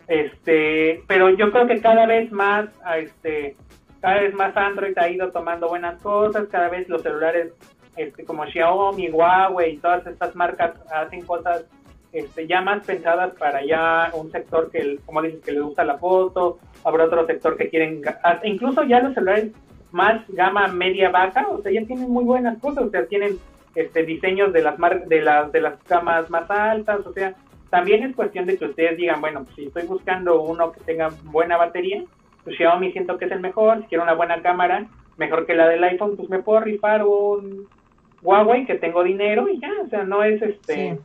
Este, 0.09 1.03
pero 1.07 1.31
yo 1.31 1.51
creo 1.51 1.67
que 1.67 1.81
cada 1.81 2.07
vez 2.07 2.31
más, 2.33 2.69
este, 2.97 3.57
cada 4.01 4.21
vez 4.21 4.35
más 4.35 4.57
Android 4.57 4.97
ha 4.99 5.09
ido 5.09 5.31
tomando 5.31 5.69
buenas 5.69 6.03
cosas, 6.03 6.49
cada 6.49 6.69
vez 6.69 6.89
los 6.89 7.03
celulares 7.03 7.53
este, 7.97 8.25
como 8.25 8.47
Xiaomi, 8.47 9.11
Huawei 9.11 9.75
y 9.75 9.79
todas 9.79 10.07
estas 10.07 10.35
marcas 10.35 10.73
hacen 10.91 11.25
cosas 11.25 11.65
este, 12.13 12.47
ya 12.47 12.61
más 12.61 12.85
pensadas 12.85 13.33
para 13.39 13.65
ya 13.65 14.11
un 14.15 14.31
sector 14.31 14.71
que, 14.71 14.99
como 15.07 15.23
dices, 15.23 15.41
que 15.43 15.53
le 15.53 15.61
gusta 15.61 15.85
la 15.85 15.99
foto, 15.99 16.59
habrá 16.85 17.05
otro 17.05 17.27
sector 17.27 17.57
que 17.57 17.71
quieren, 17.71 18.03
incluso 18.45 18.83
ya 18.85 19.01
los 19.01 19.15
celulares 19.15 19.53
más 19.93 20.23
gama 20.29 20.69
media 20.69 21.11
baja, 21.11 21.47
o 21.49 21.63
sea, 21.63 21.73
ya 21.73 21.85
tienen 21.87 22.11
muy 22.11 22.25
buenas 22.25 22.59
cosas, 22.59 22.85
o 22.85 22.91
sea, 22.91 23.07
tienen 23.07 23.39
este 23.75 24.05
diseños 24.05 24.53
de 24.53 24.63
las 24.63 24.79
mar 24.79 25.07
de 25.07 25.23
las 25.23 25.51
de 25.53 25.61
las 25.63 25.83
camas 25.85 26.29
más 26.29 26.51
altas, 26.51 27.07
o 27.07 27.13
sea, 27.13 27.35
también 27.73 28.03
es 28.03 28.15
cuestión 28.15 28.45
de 28.45 28.59
que 28.59 28.67
ustedes 28.67 28.99
digan, 28.99 29.23
bueno, 29.23 29.45
pues 29.45 29.57
si 29.57 29.65
estoy 29.65 29.85
buscando 29.85 30.43
uno 30.43 30.73
que 30.73 30.81
tenga 30.81 31.09
buena 31.25 31.57
batería, 31.57 32.05
pues 32.45 32.55
Xiaomi 32.59 32.93
siento 32.93 33.17
que 33.17 33.25
es 33.25 33.33
el 33.33 33.41
mejor, 33.41 33.81
si 33.81 33.87
quiero 33.87 34.05
una 34.05 34.13
buena 34.13 34.43
cámara, 34.43 34.89
mejor 35.17 35.47
que 35.47 35.55
la 35.55 35.67
del 35.67 35.83
iPhone, 35.83 36.19
pues 36.19 36.29
me 36.29 36.43
puedo 36.43 36.61
rifar 36.61 37.03
un 37.03 37.67
Huawei 38.21 38.67
que 38.67 38.75
tengo 38.75 39.03
dinero 39.03 39.49
y 39.49 39.59
ya, 39.59 39.71
o 39.83 39.89
sea, 39.89 40.05
no 40.05 40.23
es 40.23 40.43
este 40.43 40.99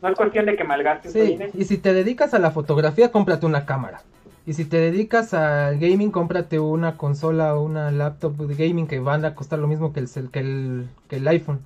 no 0.00 0.08
es 0.08 0.14
cuestión 0.16 0.46
de 0.46 0.54
que 0.54 0.62
malgastes 0.62 1.12
dinero. 1.12 1.50
Y 1.54 1.64
si 1.64 1.76
te 1.76 1.92
dedicas 1.92 2.34
a 2.34 2.38
la 2.38 2.52
fotografía, 2.52 3.10
cómprate 3.10 3.44
una 3.44 3.66
cámara. 3.66 4.02
Y 4.46 4.52
si 4.52 4.64
te 4.64 4.76
dedicas 4.76 5.34
al 5.34 5.76
gaming, 5.80 6.12
cómprate 6.12 6.60
una 6.60 6.96
consola 6.96 7.56
o 7.56 7.64
una 7.64 7.90
laptop 7.90 8.36
de 8.36 8.68
gaming 8.68 8.86
que 8.86 9.00
van 9.00 9.24
a 9.24 9.34
costar 9.34 9.58
lo 9.58 9.66
mismo 9.66 9.92
que 9.92 9.98
el, 9.98 10.08
que 10.30 10.38
el, 10.38 10.86
que 11.08 11.16
el 11.16 11.26
iPhone. 11.26 11.58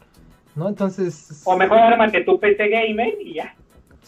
¿No? 0.57 0.67
Entonces. 0.67 1.43
O 1.45 1.59
mejor 1.59 1.79
armate 1.79 2.25
tu 2.25 2.41
PC 2.41 2.69
gamer 2.71 3.15
y 3.21 3.35
ya. 3.35 3.55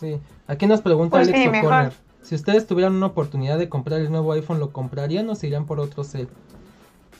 Sí. 0.02 0.20
Aquí 0.48 0.66
nos 0.66 0.80
pregunta 0.80 1.18
pues 1.18 1.28
Alex 1.28 1.46
O'Connor. 1.46 1.92
Si 2.22 2.34
ustedes 2.34 2.66
tuvieran 2.66 2.94
una 2.96 3.06
oportunidad 3.06 3.56
de 3.56 3.68
comprar 3.68 4.00
el 4.00 4.10
nuevo 4.10 4.32
iPhone, 4.32 4.58
¿lo 4.58 4.72
comprarían 4.72 5.30
o 5.30 5.36
se 5.36 5.46
irían 5.46 5.64
por 5.64 5.78
otro? 5.78 6.02
Este... 6.02 6.26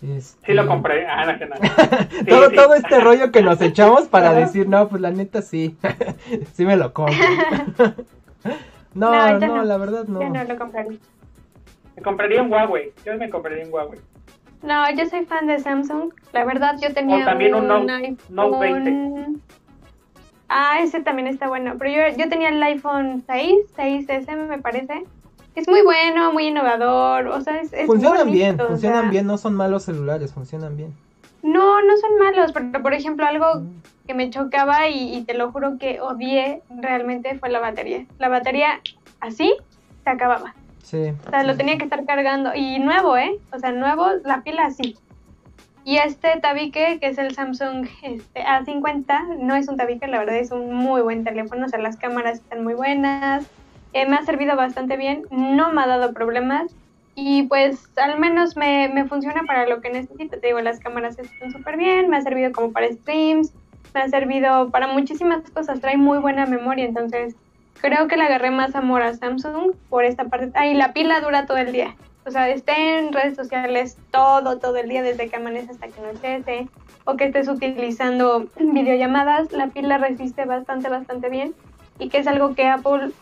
Sí 0.00 0.52
lo 0.52 0.66
compré. 0.66 1.06
Ah, 1.06 1.24
no, 1.26 1.46
no. 1.46 1.54
todo, 2.28 2.50
todo 2.50 2.74
este 2.74 2.98
rollo 2.98 3.30
que 3.30 3.40
nos 3.40 3.60
echamos 3.60 4.08
para 4.08 4.32
decir, 4.32 4.68
no, 4.68 4.88
pues 4.88 5.00
la 5.00 5.12
neta 5.12 5.42
sí. 5.42 5.76
sí 6.54 6.64
me 6.64 6.76
lo 6.76 6.92
compro. 6.92 7.14
no, 8.94 9.38
no, 9.38 9.64
la 9.64 9.76
verdad 9.76 10.06
no. 10.08 10.22
Yo 10.22 10.28
no 10.28 10.42
lo 10.42 10.58
compraría. 10.58 10.98
Me 11.94 12.02
compraría 12.02 12.42
un 12.42 12.52
Huawei. 12.52 12.92
Yo 13.06 13.16
me 13.16 13.30
compraría 13.30 13.64
un 13.64 13.72
Huawei. 13.72 14.00
No, 14.62 14.92
yo 14.92 15.06
soy 15.06 15.24
fan 15.24 15.46
de 15.46 15.60
Samsung. 15.60 16.12
La 16.32 16.44
verdad, 16.44 16.76
yo 16.82 16.92
tenía 16.92 17.22
o 17.22 17.24
también 17.24 17.54
un, 17.54 17.68
Note, 17.68 18.16
Note 18.28 18.58
20. 18.58 19.40
Ah, 20.54 20.80
ese 20.80 21.00
también 21.00 21.28
está 21.28 21.48
bueno. 21.48 21.76
Pero 21.78 21.90
yo, 21.90 22.16
yo 22.16 22.28
tenía 22.28 22.50
el 22.50 22.62
iPhone 22.62 23.24
6, 23.26 23.54
6S 23.76 24.36
me 24.46 24.58
parece. 24.58 25.04
Es 25.54 25.66
muy 25.66 25.82
bueno, 25.82 26.32
muy 26.32 26.48
innovador. 26.48 27.28
O 27.28 27.40
sea, 27.40 27.60
es, 27.60 27.72
funcionan 27.86 28.30
bien, 28.30 28.58
funcionan 28.58 29.10
bien. 29.10 29.26
No 29.26 29.38
son 29.38 29.54
malos 29.54 29.84
celulares, 29.84 30.32
funcionan 30.32 30.76
bien. 30.76 30.94
No, 31.42 31.82
no 31.82 31.96
son 31.96 32.18
malos. 32.18 32.52
Pero, 32.52 32.82
por 32.82 32.92
ejemplo, 32.92 33.26
algo 33.26 33.62
que 34.06 34.14
me 34.14 34.28
chocaba 34.30 34.88
y, 34.88 35.16
y 35.16 35.24
te 35.24 35.34
lo 35.34 35.50
juro 35.52 35.78
que 35.78 36.00
odié 36.00 36.62
realmente 36.68 37.38
fue 37.38 37.48
la 37.48 37.60
batería. 37.60 38.04
La 38.18 38.28
batería 38.28 38.80
así 39.20 39.54
se 40.04 40.10
acababa. 40.10 40.54
O 41.26 41.30
sea, 41.30 41.42
lo 41.44 41.56
tenía 41.56 41.78
que 41.78 41.84
estar 41.84 42.04
cargando. 42.04 42.54
Y 42.54 42.78
nuevo, 42.78 43.16
¿eh? 43.16 43.38
O 43.52 43.58
sea, 43.58 43.72
nuevo, 43.72 44.06
la 44.24 44.42
pila 44.42 44.66
así. 44.66 44.96
Y 45.84 45.96
este 45.96 46.38
tabique, 46.40 46.98
que 47.00 47.08
es 47.08 47.18
el 47.18 47.34
Samsung 47.34 47.88
este, 48.02 48.42
A50, 48.44 49.38
no 49.38 49.56
es 49.56 49.68
un 49.68 49.76
tabique, 49.76 50.06
la 50.06 50.20
verdad 50.20 50.36
es 50.36 50.52
un 50.52 50.72
muy 50.72 51.02
buen 51.02 51.24
teléfono. 51.24 51.66
O 51.66 51.68
sea, 51.68 51.80
las 51.80 51.96
cámaras 51.96 52.38
están 52.38 52.62
muy 52.62 52.74
buenas. 52.74 53.46
Eh, 53.92 54.06
me 54.06 54.16
ha 54.16 54.22
servido 54.22 54.56
bastante 54.56 54.96
bien. 54.96 55.24
No 55.30 55.72
me 55.72 55.82
ha 55.82 55.86
dado 55.86 56.12
problemas. 56.12 56.74
Y 57.14 57.42
pues 57.44 57.88
al 57.98 58.18
menos 58.18 58.56
me, 58.56 58.88
me 58.88 59.06
funciona 59.06 59.42
para 59.46 59.66
lo 59.66 59.80
que 59.80 59.90
necesito. 59.90 60.38
Te 60.38 60.46
digo, 60.46 60.60
las 60.60 60.78
cámaras 60.78 61.18
están 61.18 61.50
súper 61.50 61.76
bien. 61.76 62.08
Me 62.08 62.16
ha 62.16 62.22
servido 62.22 62.52
como 62.52 62.72
para 62.72 62.88
streams. 62.88 63.52
Me 63.92 64.02
ha 64.02 64.08
servido 64.08 64.70
para 64.70 64.86
muchísimas 64.86 65.50
cosas. 65.50 65.80
Trae 65.80 65.96
muy 65.96 66.18
buena 66.18 66.46
memoria. 66.46 66.84
Entonces, 66.84 67.34
creo 67.80 68.06
que 68.06 68.16
le 68.16 68.22
agarré 68.22 68.52
más 68.52 68.76
amor 68.76 69.02
a 69.02 69.14
Samsung 69.14 69.72
por 69.90 70.04
esta 70.04 70.26
parte. 70.26 70.52
Ay, 70.54 70.74
la 70.74 70.92
pila 70.92 71.20
dura 71.20 71.46
todo 71.46 71.58
el 71.58 71.72
día. 71.72 71.96
O 72.24 72.30
sea, 72.30 72.48
esté 72.48 72.98
en 72.98 73.12
redes 73.12 73.34
sociales 73.34 73.96
todo, 74.10 74.58
todo 74.58 74.76
el 74.76 74.88
día, 74.88 75.02
desde 75.02 75.28
que 75.28 75.36
amanece 75.36 75.72
hasta 75.72 75.88
que 75.88 76.00
anochece, 76.00 76.68
o 77.04 77.16
que 77.16 77.24
estés 77.24 77.48
utilizando 77.48 78.46
videollamadas, 78.58 79.52
la 79.52 79.68
pila 79.68 79.98
resiste 79.98 80.44
bastante, 80.44 80.88
bastante 80.88 81.28
bien. 81.28 81.54
Y 81.98 82.08
que 82.08 82.18
es 82.18 82.26
algo 82.26 82.54
que 82.54 82.66
Apple 82.66 83.12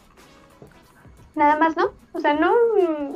nada 1.35 1.59
más, 1.59 1.77
¿no? 1.77 1.91
O 2.13 2.21
sea, 2.21 2.35
no, 2.35 2.53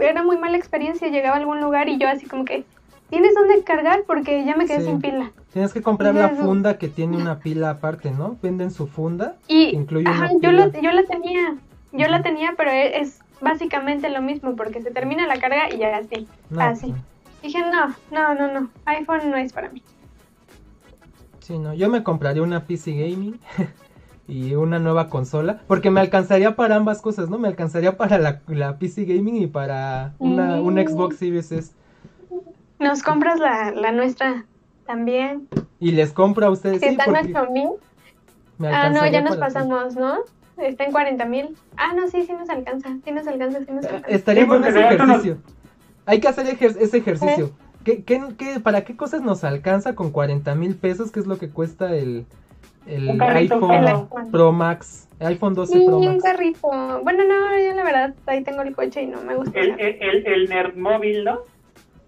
era 0.00 0.22
muy 0.22 0.38
mala 0.38 0.56
experiencia. 0.56 1.08
Llegaba 1.08 1.36
a 1.36 1.40
algún 1.40 1.60
lugar 1.60 1.88
y 1.88 1.98
yo 1.98 2.08
así 2.08 2.26
como 2.26 2.44
que, 2.44 2.64
¿tienes 3.10 3.34
dónde 3.34 3.62
cargar? 3.62 4.04
Porque 4.06 4.44
ya 4.44 4.56
me 4.56 4.66
quedé 4.66 4.84
sin 4.84 5.00
pila. 5.00 5.32
Tienes 5.52 5.72
que 5.72 5.82
comprar 5.82 6.14
la 6.14 6.30
funda 6.30 6.78
que 6.78 6.88
tiene 6.88 7.16
una 7.16 7.38
pila 7.38 7.70
aparte, 7.70 8.10
¿no? 8.10 8.36
Venden 8.42 8.70
su 8.70 8.86
funda. 8.86 9.36
Y 9.46 9.74
incluye 9.76 10.08
ajá, 10.08 10.30
Yo, 10.40 10.52
lo, 10.52 10.70
yo 10.72 10.90
la 10.90 11.04
tenía, 11.04 11.56
yo 11.92 12.08
la 12.08 12.22
tenía, 12.22 12.54
pero 12.56 12.70
e, 12.70 13.00
es 13.00 13.20
básicamente 13.44 14.08
lo 14.08 14.22
mismo 14.22 14.56
porque 14.56 14.82
se 14.82 14.90
termina 14.90 15.26
la 15.26 15.38
carga 15.38 15.72
y 15.72 15.78
ya 15.78 15.96
así. 15.96 16.26
así. 16.58 16.90
Pues 16.90 17.02
Dije, 17.42 17.60
no, 17.60 17.94
no, 18.10 18.34
no, 18.34 18.52
no, 18.52 18.70
iPhone 18.86 19.30
no 19.30 19.36
es 19.36 19.52
para 19.52 19.68
mí. 19.68 19.82
Sí, 21.40 21.58
no, 21.58 21.74
yo 21.74 21.90
me 21.90 22.02
compraría 22.02 22.42
una 22.42 22.64
PC 22.64 22.92
Gaming 22.92 23.38
y 24.26 24.54
una 24.54 24.78
nueva 24.78 25.10
consola, 25.10 25.60
porque 25.66 25.90
me 25.90 26.00
alcanzaría 26.00 26.56
para 26.56 26.76
ambas 26.76 27.02
cosas, 27.02 27.28
¿no? 27.28 27.38
Me 27.38 27.48
alcanzaría 27.48 27.98
para 27.98 28.16
la, 28.16 28.40
la 28.48 28.78
PC 28.78 29.04
Gaming 29.04 29.36
y 29.36 29.46
para 29.46 30.14
una, 30.18 30.60
un 30.62 30.76
Xbox 30.76 31.18
Series 31.18 31.52
S. 31.52 31.72
Nos 32.78 33.02
compras 33.02 33.38
la, 33.38 33.72
la 33.72 33.92
nuestra 33.92 34.46
también. 34.86 35.48
Y 35.80 35.92
les 35.92 36.12
compro 36.12 36.46
a 36.46 36.50
ustedes. 36.50 36.80
Si 36.80 36.86
están 36.86 37.14
en 37.14 37.36
8 37.36 37.50
mil. 37.52 37.68
Ah, 38.60 38.88
no, 38.88 39.06
ya 39.06 39.20
nos 39.20 39.36
pasamos, 39.36 39.96
¿no? 39.96 40.20
Está 40.56 40.84
en 40.84 40.92
40 40.92 41.24
mil. 41.26 41.56
Ah, 41.76 41.92
no, 41.94 42.08
sí, 42.08 42.24
sí 42.24 42.32
nos 42.32 42.48
alcanza. 42.48 42.96
Sí 43.04 43.10
nos 43.10 43.26
alcanza, 43.26 43.64
sí 43.64 43.72
nos 43.72 43.84
alcanza. 43.84 44.08
Estaría 44.08 44.46
bueno 44.46 44.66
ese 44.66 44.80
ejercicio. 44.80 45.38
Hay 46.06 46.20
que 46.20 46.28
hacer 46.28 46.46
ese 46.60 46.96
ejercicio. 46.96 47.50
¿Qué, 47.84 48.02
qué, 48.02 48.22
qué, 48.38 48.60
para 48.60 48.84
qué 48.84 48.96
cosas 48.96 49.20
nos 49.22 49.44
alcanza 49.44 49.94
con 49.94 50.10
40 50.10 50.54
mil 50.54 50.74
pesos? 50.76 51.10
¿Qué 51.10 51.20
es 51.20 51.26
lo 51.26 51.38
que 51.38 51.50
cuesta 51.50 51.94
el, 51.94 52.24
el 52.86 53.20
iPhone 53.20 54.08
Pro 54.30 54.52
Max? 54.52 55.08
iPhone 55.20 55.54
12 55.54 55.84
Pro 55.84 56.00
Max. 56.00 56.14
un 56.14 56.20
carrito. 56.20 56.68
Bueno, 57.02 57.24
no, 57.24 57.58
yo 57.58 57.74
la 57.74 57.84
verdad 57.84 58.14
ahí 58.26 58.42
tengo 58.42 58.62
el 58.62 58.74
coche 58.74 59.02
y 59.02 59.06
no 59.06 59.20
me 59.22 59.36
gusta. 59.36 59.58
El, 59.58 59.78
el, 59.78 60.02
el, 60.02 60.26
el 60.26 60.48
Nerd 60.48 60.76
Móvil, 60.76 61.24
¿no? 61.24 61.40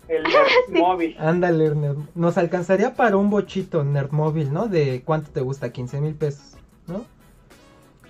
El 0.09 0.23
Nerd 0.23 0.81
Móvil. 0.81 1.17
Ándale, 1.19 1.75
Nerd. 1.75 1.99
Nos 2.15 2.39
alcanzaría 2.39 2.95
para 2.95 3.17
un 3.17 3.29
bochito 3.29 3.85
Nerd 3.85 4.13
Móvil, 4.13 4.53
¿no? 4.53 4.69
De 4.69 5.03
cuánto 5.05 5.31
te 5.31 5.41
gusta, 5.41 5.73
15 5.73 6.01
mil 6.01 6.15
pesos, 6.15 6.57
¿no? 6.87 7.05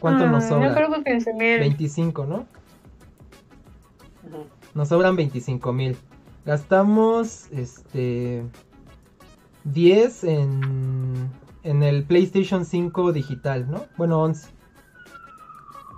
¿Cuánto 0.00 0.26
nos 0.26 0.44
mm, 0.44 0.48
sobra? 0.48 0.68
Yo 0.68 0.74
creo 0.74 0.92
que 0.92 1.04
15 1.04 1.34
mil. 1.34 1.60
25, 1.60 2.26
¿no? 2.26 2.46
Nos 4.74 4.88
sobran 4.88 5.16
25 5.16 5.72
mil. 5.72 5.96
Gastamos, 6.44 7.50
este, 7.50 8.44
10 9.64 10.24
en, 10.24 11.30
en 11.62 11.82
el 11.82 12.04
PlayStation 12.04 12.64
5 12.64 13.12
digital, 13.12 13.70
¿no? 13.70 13.84
Bueno, 13.96 14.20
11. 14.22 14.48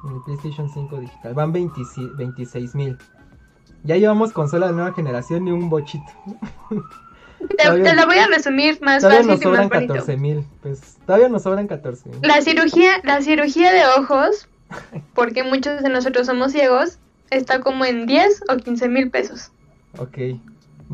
En 0.04 0.14
el 0.14 0.22
PlayStation 0.24 0.68
5 0.70 1.00
digital. 1.00 1.34
Van 1.34 1.52
26 1.52 2.74
mil. 2.74 2.96
Ya 3.84 3.96
llevamos 3.96 4.32
consola 4.32 4.68
de 4.68 4.72
nueva 4.72 4.92
generación 4.92 5.46
y 5.48 5.50
un 5.50 5.68
bochito. 5.68 6.12
Te, 7.56 7.94
la 7.94 8.06
voy 8.06 8.18
a 8.18 8.26
resumir 8.26 8.80
más 8.80 9.02
todavía 9.02 9.26
nos 9.26 9.40
sobran 9.40 9.68
14 9.68 10.16
mil. 10.16 10.44
Pues 10.62 10.98
todavía 11.06 11.28
nos 11.28 11.42
sobran 11.42 11.66
14 11.66 12.08
mil. 12.08 12.18
La 12.22 12.40
cirugía, 12.42 13.00
la 13.04 13.20
cirugía 13.22 13.72
de 13.72 13.82
ojos, 13.98 14.48
porque 15.14 15.44
muchos 15.44 15.82
de 15.82 15.88
nosotros 15.88 16.26
somos 16.26 16.52
ciegos, 16.52 16.98
está 17.30 17.60
como 17.60 17.84
en 17.84 18.06
10 18.06 18.44
o 18.48 18.56
15 18.56 18.88
mil 18.88 19.10
pesos. 19.10 19.52
Ok. 19.98 20.18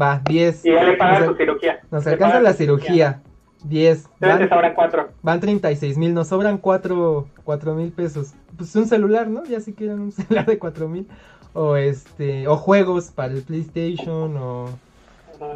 Va, 0.01 0.21
10. 0.25 0.65
Y 0.65 0.73
ya 0.73 0.85
le 0.85 0.97
pagan 0.97 1.27
su 1.27 1.35
cirugía. 1.37 1.81
Nos 1.91 2.07
alcanza 2.07 2.41
la 2.41 2.53
cirugía. 2.53 3.23
10. 3.65 4.09
Van, 4.21 4.39
te 4.39 4.49
sobran 4.49 4.75
4. 4.75 5.09
Van 5.23 5.41
36 5.41 5.97
mil, 5.97 6.13
nos 6.13 6.29
sobran 6.29 6.59
4 6.59 7.27
mil 7.75 7.93
pesos. 7.93 8.35
Pues 8.57 8.75
un 8.77 8.87
celular, 8.87 9.29
¿no? 9.29 9.45
Ya 9.45 9.61
si 9.61 9.73
quieren 9.73 10.01
un 10.01 10.13
celular 10.13 10.47
de 10.47 10.59
4 10.59 10.89
mil. 10.89 11.09
o 11.55 11.77
este 11.77 12.47
o 12.49 12.57
juegos 12.57 13.11
para 13.11 13.33
el 13.33 13.43
PlayStation 13.43 14.37
o 14.37 14.69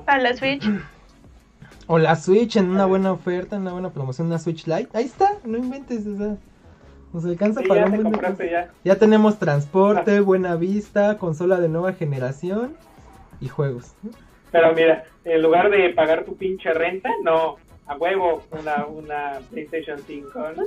para 0.04 0.22
la 0.22 0.36
Switch 0.36 0.64
o 1.88 1.98
la 1.98 2.14
Switch 2.16 2.56
en 2.56 2.70
una 2.70 2.84
buena 2.84 3.12
oferta, 3.12 3.56
en 3.56 3.62
una 3.62 3.72
buena 3.72 3.90
promoción, 3.90 4.26
una 4.28 4.38
Switch 4.38 4.66
Lite. 4.66 4.90
Ahí 4.92 5.06
está, 5.06 5.32
no 5.44 5.56
inventes, 5.56 6.06
o 6.06 6.16
sea, 6.16 6.36
nos 7.12 7.24
alcanza 7.24 7.62
para 7.62 7.86
un 7.86 8.02
buen 8.02 8.50
ya. 8.50 8.70
ya 8.84 8.96
tenemos 8.96 9.38
transporte, 9.38 10.18
ah. 10.18 10.20
buena 10.20 10.54
vista, 10.56 11.16
consola 11.16 11.58
de 11.58 11.68
nueva 11.68 11.94
generación 11.94 12.76
y 13.40 13.48
juegos. 13.48 13.94
Pero 14.52 14.74
mira, 14.74 15.04
en 15.24 15.42
lugar 15.42 15.70
de 15.70 15.88
pagar 15.90 16.24
tu 16.24 16.36
pinche 16.36 16.72
renta, 16.74 17.08
no, 17.24 17.56
a 17.86 17.96
huevo 17.96 18.42
una, 18.50 18.84
una 18.84 19.38
PlayStation 19.50 19.98
5, 20.06 20.40
¿no? 20.56 20.64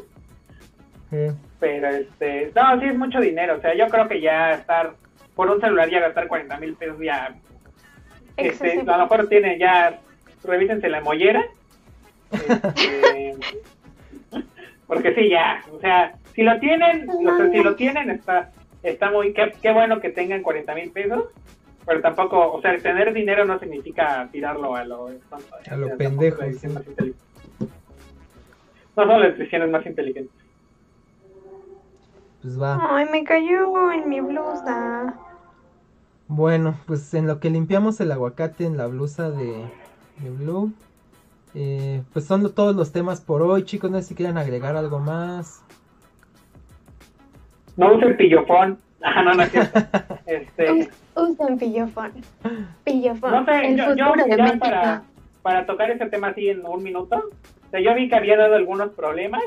Pero 1.59 1.87
este, 1.89 2.51
no, 2.55 2.79
sí 2.79 2.87
es 2.87 2.97
mucho 2.97 3.19
dinero, 3.19 3.57
o 3.57 3.61
sea, 3.61 3.75
yo 3.75 3.87
creo 3.89 4.07
que 4.07 4.21
ya 4.21 4.53
estar 4.53 4.93
por 5.35 5.49
un 5.49 5.61
celular 5.61 5.89
ya 5.89 5.99
gastar 5.99 6.27
40 6.27 6.57
mil 6.57 6.73
pesos 6.73 6.97
ya, 6.99 7.35
este, 8.37 8.79
a 8.79 8.97
lo 8.97 9.03
mejor 9.03 9.27
tiene 9.27 9.57
ya, 9.57 9.99
revísense 10.43 10.89
la 10.89 11.01
mollera, 11.01 11.45
este, 12.31 13.35
porque 14.87 15.13
sí, 15.15 15.29
ya, 15.29 15.63
o 15.71 15.79
sea, 15.79 16.15
si 16.33 16.43
lo 16.43 16.59
tienen, 16.59 17.09
o 17.09 17.37
sea, 17.37 17.49
si 17.49 17.63
lo 17.63 17.75
tienen 17.75 18.09
está, 18.09 18.51
está 18.83 19.11
muy, 19.11 19.33
qué, 19.33 19.53
qué 19.61 19.71
bueno 19.71 19.99
que 19.99 20.09
tengan 20.09 20.41
40 20.41 20.75
mil 20.75 20.91
pesos, 20.91 21.25
pero 21.85 22.01
tampoco, 22.01 22.53
o 22.53 22.61
sea, 22.61 22.77
tener 22.77 23.13
dinero 23.13 23.45
no 23.45 23.59
significa 23.59 24.27
tirarlo 24.31 24.75
a 24.75 24.83
lo 24.83 25.09
A 25.69 25.75
lo 25.75 25.97
pendejo. 25.97 26.41
No 28.95 29.05
son 29.05 29.21
las 29.21 29.37
decisiones 29.37 29.69
más 29.69 29.85
inteligentes. 29.85 30.35
Pues 32.41 32.61
va. 32.61 32.79
Ay, 32.89 33.05
me 33.11 33.23
cayó 33.23 33.91
en 33.91 34.09
mi 34.09 34.19
blusa. 34.19 35.13
Bueno, 36.33 36.77
pues 36.87 37.13
en 37.13 37.27
lo 37.27 37.41
que 37.41 37.49
limpiamos 37.49 37.99
el 37.99 38.09
aguacate 38.09 38.63
en 38.63 38.77
la 38.77 38.87
blusa 38.87 39.31
de, 39.31 39.65
de 40.17 40.29
Blue. 40.29 40.71
Eh, 41.53 42.03
pues 42.13 42.23
son 42.23 42.49
todos 42.55 42.73
los 42.73 42.93
temas 42.93 43.19
por 43.19 43.41
hoy, 43.41 43.65
chicos. 43.65 43.91
No 43.91 43.97
sé 43.97 44.07
si 44.07 44.15
quieren 44.15 44.37
agregar 44.37 44.77
algo 44.77 44.99
más. 44.99 45.61
No 47.75 47.93
usen 47.95 48.15
pillofón. 48.15 48.79
Ah, 49.03 49.23
no, 49.23 49.33
no, 49.33 49.43
este... 50.27 50.89
Usen 51.15 51.57
pillofón. 51.57 52.11
Pillofón. 52.83 53.31
No 53.31 53.45
sé, 53.45 53.75
yo, 53.75 53.95
yo 53.95 54.13
ya 54.27 54.57
para, 54.59 55.03
para 55.41 55.65
tocar 55.65 55.89
ese 55.89 56.05
tema 56.05 56.27
así 56.27 56.49
en 56.49 56.63
un 56.63 56.83
minuto. 56.83 57.15
O 57.17 57.69
sea, 57.71 57.81
yo 57.81 57.95
vi 57.95 58.07
que 58.07 58.15
había 58.15 58.37
dado 58.37 58.53
algunos 58.53 58.91
problemas, 58.91 59.41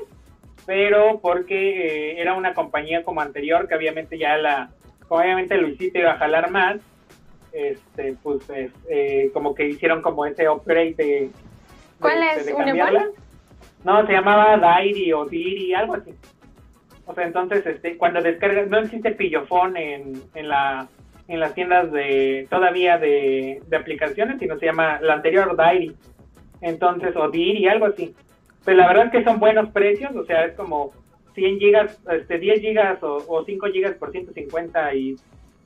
pero 0.66 1.20
porque 1.20 2.16
eh, 2.16 2.20
era 2.20 2.34
una 2.34 2.52
compañía 2.52 3.04
como 3.04 3.20
anterior, 3.20 3.68
que 3.68 3.76
obviamente 3.76 4.18
ya 4.18 4.36
la, 4.36 4.70
obviamente 5.16 5.56
Luisito 5.56 5.98
iba 5.98 6.12
a 6.12 6.18
jalar 6.18 6.50
más, 6.50 6.80
este, 7.52 8.16
pues 8.22 8.42
eh, 8.88 9.30
como 9.32 9.54
que 9.54 9.68
hicieron 9.68 10.02
como 10.02 10.26
ese 10.26 10.48
upgrade 10.48 10.94
de... 10.94 11.30
¿Cuál 12.00 12.22
es? 12.22 12.52
¿Una 12.52 13.10
No, 13.84 14.06
se 14.06 14.12
llamaba 14.12 14.56
Dairi 14.56 15.12
o 15.12 15.24
Diri, 15.26 15.72
algo 15.74 15.94
así. 15.94 16.14
O 17.06 17.14
sea, 17.14 17.24
entonces, 17.24 17.64
este, 17.66 17.96
cuando 17.96 18.20
descargas, 18.20 18.68
no 18.68 18.78
existe 18.78 19.12
pillofón 19.12 19.76
en, 19.76 20.22
en, 20.34 20.48
la, 20.48 20.88
en 21.28 21.40
las 21.40 21.54
tiendas 21.54 21.92
de 21.92 22.46
todavía 22.50 22.98
de, 22.98 23.62
aplicaciones, 23.76 24.38
sino 24.38 24.58
se 24.58 24.66
llama 24.66 24.98
la 25.00 25.14
anterior 25.14 25.56
Diary. 25.56 25.94
Entonces, 26.60 27.14
o 27.14 27.30
Diri, 27.30 27.68
algo 27.68 27.86
así. 27.86 28.14
Pero 28.64 28.78
la 28.78 28.88
verdad 28.88 29.06
es 29.06 29.12
que 29.12 29.24
son 29.24 29.38
buenos 29.38 29.70
precios, 29.70 30.14
o 30.16 30.24
sea, 30.24 30.46
es 30.46 30.54
como 30.54 30.92
100 31.34 31.58
gigas, 31.58 32.00
este, 32.10 32.38
10 32.38 32.60
gigas 32.60 33.02
o, 33.02 33.24
o 33.28 33.44
5 33.44 33.66
gigas 33.68 33.94
por 33.94 34.12
150 34.12 34.94
y, 34.94 35.16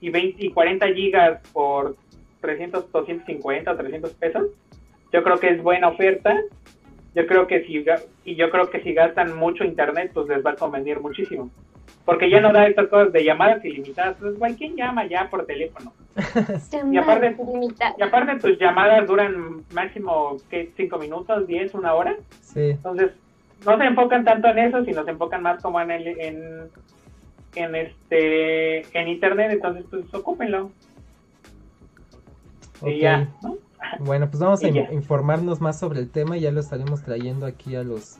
y, 0.00 0.10
20, 0.10 0.44
y 0.44 0.50
40 0.50 0.86
gigas 0.94 1.40
por 1.52 1.96
300, 2.40 2.90
250 2.90 3.70
o 3.70 3.76
300 3.76 4.12
pesos. 4.14 4.46
Yo 5.12 5.22
creo 5.22 5.38
que 5.38 5.48
es 5.48 5.62
buena 5.62 5.88
oferta. 5.88 6.36
Yo 7.14 7.26
creo 7.26 7.46
que 7.46 7.64
si 7.64 7.84
y 8.24 8.36
yo 8.36 8.50
creo 8.50 8.70
que 8.70 8.80
si 8.82 8.92
gastan 8.92 9.36
mucho 9.36 9.64
internet 9.64 10.10
pues 10.14 10.28
les 10.28 10.44
va 10.44 10.52
a 10.52 10.56
convenir 10.56 11.00
muchísimo. 11.00 11.50
Porque 12.04 12.30
ya 12.30 12.40
no 12.40 12.52
da 12.52 12.66
estas 12.66 12.88
cosas 12.88 13.12
de 13.12 13.24
llamadas 13.24 13.64
ilimitadas. 13.64 14.16
Pues 14.18 14.56
¿quién 14.56 14.76
llama 14.76 15.06
ya 15.06 15.28
por 15.28 15.44
teléfono 15.46 15.92
y 16.92 16.96
aparte 16.96 17.36
y 17.96 18.02
aparte 18.02 18.38
tus 18.40 18.58
llamadas 18.58 19.06
duran 19.06 19.62
máximo 19.72 20.36
¿qué? 20.50 20.70
cinco 20.76 20.98
minutos 20.98 21.46
diez 21.46 21.74
una 21.74 21.94
hora 21.94 22.16
sí. 22.40 22.70
entonces 22.70 23.12
no 23.66 23.78
se 23.78 23.84
enfocan 23.84 24.24
tanto 24.24 24.48
en 24.48 24.58
eso 24.58 24.84
sino 24.84 25.04
se 25.04 25.10
enfocan 25.10 25.42
más 25.42 25.62
como 25.62 25.80
en 25.80 25.90
el 25.90 26.06
en 26.06 26.70
en 27.54 27.74
este 27.74 28.98
en 28.98 29.08
internet 29.08 29.50
entonces 29.52 29.84
pues 29.90 30.12
ocúpenlo 30.14 30.70
y 32.84 33.00
ya 33.00 33.28
¿no? 33.42 33.56
Bueno, 34.00 34.28
pues 34.28 34.40
vamos 34.40 34.62
a 34.64 34.68
informarnos 34.92 35.60
más 35.60 35.78
sobre 35.78 36.00
el 36.00 36.10
tema 36.10 36.36
y 36.36 36.40
ya 36.40 36.52
lo 36.52 36.60
estaremos 36.60 37.02
trayendo 37.02 37.46
aquí 37.46 37.76
a 37.76 37.82
los 37.82 38.18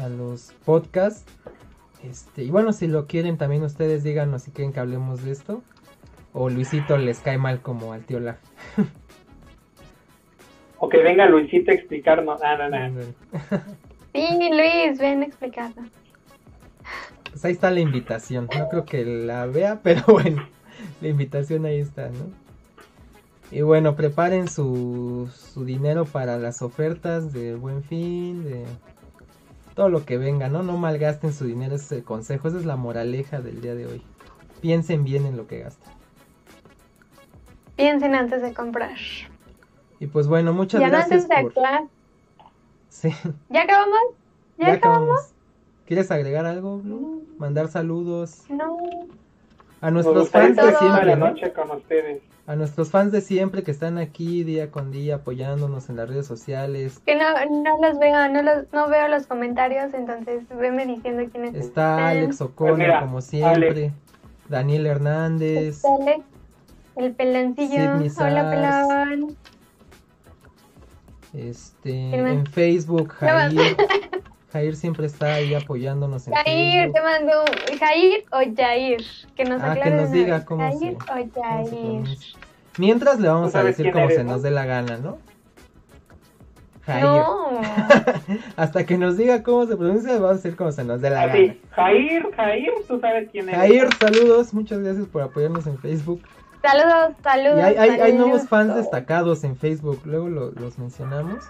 a 0.00 0.08
los 0.08 0.52
podcasts. 0.64 1.24
Este, 2.04 2.44
y 2.44 2.50
bueno, 2.50 2.72
si 2.72 2.86
lo 2.86 3.06
quieren 3.06 3.38
también 3.38 3.62
ustedes 3.62 4.04
díganos 4.04 4.42
si 4.42 4.50
quieren 4.52 4.72
que 4.72 4.80
hablemos 4.80 5.24
de 5.24 5.32
esto. 5.32 5.62
O 6.32 6.50
Luisito 6.50 6.98
les 6.98 7.20
cae 7.20 7.38
mal 7.38 7.60
como 7.60 7.92
al 7.92 8.04
tío 8.04 8.20
La. 8.20 8.38
o 10.78 10.88
que 10.88 11.02
venga 11.02 11.26
Luisito 11.26 11.70
a 11.70 11.74
explicarnos. 11.74 12.40
Ah, 12.42 12.68
no, 12.68 13.00
sí, 14.26 14.50
Luis, 14.50 14.98
ven 14.98 15.22
a 15.22 15.26
explicarnos. 15.26 15.90
Pues 17.30 17.44
ahí 17.44 17.52
está 17.52 17.70
la 17.70 17.80
invitación. 17.80 18.48
No 18.56 18.68
creo 18.68 18.84
que 18.84 19.04
la 19.04 19.46
vea, 19.46 19.80
pero 19.82 20.02
bueno, 20.08 20.48
la 21.00 21.08
invitación 21.08 21.64
ahí 21.66 21.78
está, 21.78 22.08
¿no? 22.08 22.48
Y 23.50 23.62
bueno, 23.62 23.96
preparen 23.96 24.48
su, 24.48 25.30
su 25.34 25.64
dinero 25.64 26.04
para 26.04 26.36
las 26.36 26.60
ofertas 26.60 27.32
de 27.32 27.54
buen 27.54 27.82
fin, 27.82 28.44
de 28.44 28.66
todo 29.74 29.88
lo 29.88 30.04
que 30.04 30.18
venga, 30.18 30.48
¿no? 30.48 30.62
No 30.62 30.76
malgasten 30.76 31.32
su 31.32 31.46
dinero, 31.46 31.76
ese 31.76 31.84
es 31.84 31.92
el 31.92 32.04
consejo, 32.04 32.48
esa 32.48 32.58
es 32.58 32.66
la 32.66 32.76
moraleja 32.76 33.40
del 33.40 33.60
día 33.62 33.74
de 33.74 33.86
hoy. 33.86 34.02
Piensen 34.60 35.04
bien 35.04 35.24
en 35.24 35.36
lo 35.36 35.46
que 35.46 35.60
gastan. 35.60 35.94
Piensen 37.76 38.14
antes 38.14 38.42
de 38.42 38.52
comprar. 38.52 38.96
Y 40.00 40.08
pues 40.08 40.26
bueno, 40.26 40.52
muchas 40.52 40.80
gracias. 40.80 41.28
Ya 41.28 41.42
por... 41.42 41.54
Sí. 42.98 43.10
¿Ya 43.48 43.62
acabamos? 43.62 44.00
¿Ya, 44.58 44.72
acabamos? 44.72 45.32
¿Quieres 45.86 46.10
agregar 46.10 46.46
algo, 46.46 46.82
¿Mandar 47.38 47.68
saludos? 47.68 48.42
No. 48.48 48.76
A 49.80 49.90
nuestros 49.92 50.30
fans 50.30 50.56
de 50.56 50.74
siempre. 50.74 51.06
La 51.06 51.16
noche 51.16 51.52
con 51.52 51.70
ustedes 51.70 52.22
a 52.48 52.56
nuestros 52.56 52.90
fans 52.90 53.12
de 53.12 53.20
siempre 53.20 53.62
que 53.62 53.70
están 53.70 53.98
aquí 53.98 54.42
día 54.42 54.70
con 54.70 54.90
día 54.90 55.16
apoyándonos 55.16 55.90
en 55.90 55.96
las 55.96 56.08
redes 56.08 56.26
sociales. 56.26 56.98
Que 57.04 57.14
no, 57.14 57.24
no 57.62 57.78
los 57.86 57.98
veo, 57.98 58.26
no, 58.30 58.42
los, 58.42 58.72
no 58.72 58.88
veo 58.88 59.06
los 59.08 59.26
comentarios, 59.26 59.92
entonces 59.92 60.44
venme 60.58 60.86
diciendo 60.86 61.24
quiénes 61.30 61.54
Está 61.54 62.08
Alex 62.08 62.40
O'Connor, 62.40 62.78
pues 62.78 63.00
como 63.00 63.20
siempre. 63.20 63.92
Daniel 64.48 64.86
Hernández. 64.86 65.84
Alex, 65.84 66.24
el 66.96 67.12
pelancillo. 67.12 67.98
Hola, 68.18 68.50
pelón. 68.50 69.36
Este, 71.34 72.14
en 72.14 72.46
Facebook, 72.46 73.12
Jair. 73.12 73.76
Jair 74.52 74.76
siempre 74.76 75.06
está 75.06 75.34
ahí 75.34 75.54
apoyándonos 75.54 76.26
en 76.26 76.34
Jair, 76.34 76.90
te 76.90 77.00
mando 77.02 77.44
Jair 77.78 78.24
o 78.32 78.38
Jair, 78.56 79.04
que 79.36 79.44
nos 79.44 79.62
ah, 79.62 79.74
que 79.74 79.90
nos 79.90 80.10
diga 80.10 80.44
cómo 80.46 80.62
Jair 80.62 80.96
o 80.96 81.40
Jair. 81.42 82.18
Mientras 82.78 83.20
le 83.20 83.28
vamos 83.28 83.54
a 83.54 83.62
decir 83.62 83.92
cómo 83.92 84.08
se 84.08 84.24
nos 84.24 84.42
dé 84.42 84.50
la 84.50 84.64
gana, 84.64 84.96
¿no? 84.96 85.18
Jair. 86.86 87.04
No. 87.04 87.60
Hasta 88.56 88.86
que 88.86 88.96
nos 88.96 89.18
diga 89.18 89.42
cómo 89.42 89.66
se 89.66 89.76
pronuncia, 89.76 90.14
vamos 90.14 90.30
a 90.30 90.34
decir 90.34 90.56
cómo 90.56 90.72
se 90.72 90.84
nos 90.84 91.02
dé 91.02 91.10
la 91.10 91.26
gana. 91.26 91.54
Jair, 91.72 92.30
Jair, 92.34 92.72
tú 92.86 92.98
sabes 93.00 93.28
quién 93.30 93.50
es. 93.50 93.54
Jair, 93.54 93.88
saludos, 94.00 94.54
muchas 94.54 94.78
gracias 94.78 95.06
por 95.08 95.20
apoyarnos 95.20 95.66
en 95.66 95.76
Facebook. 95.78 96.22
Saludos, 96.70 97.16
saludos. 97.22 97.58
Y 97.58 97.62
hay, 97.62 97.76
hay, 97.76 98.00
hay 98.00 98.12
nuevos 98.12 98.46
fans 98.46 98.74
destacados 98.74 99.42
en 99.42 99.56
Facebook, 99.56 100.02
luego 100.04 100.28
los 100.28 100.78
mencionamos. 100.78 101.44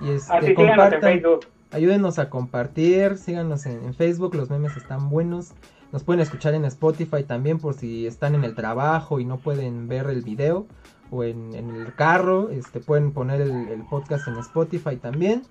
Y 0.00 0.10
este, 0.10 0.32
Así 0.32 0.54
compartan, 0.54 0.94
en 0.94 1.00
Facebook. 1.00 1.46
Ayúdenos 1.72 2.18
a 2.18 2.30
compartir, 2.30 3.18
síganos 3.18 3.66
en, 3.66 3.92
Facebook, 3.92 4.34
los 4.34 4.48
memes 4.48 4.74
están 4.76 5.10
buenos. 5.10 5.52
Nos 5.92 6.04
pueden 6.04 6.22
escuchar 6.22 6.54
en 6.54 6.64
Spotify 6.64 7.22
también 7.22 7.58
por 7.58 7.74
si 7.74 8.06
están 8.06 8.34
en 8.34 8.44
el 8.44 8.54
trabajo 8.54 9.20
y 9.20 9.26
no 9.26 9.36
pueden 9.36 9.88
ver 9.88 10.06
el 10.06 10.22
video 10.22 10.66
o 11.10 11.22
en, 11.22 11.54
el 11.54 11.94
carro, 11.94 12.48
este, 12.48 12.80
pueden 12.80 13.12
poner 13.12 13.42
el, 13.42 13.84
podcast 13.90 14.26
en 14.26 14.38
Spotify 14.38 14.96
también. 14.96 15.42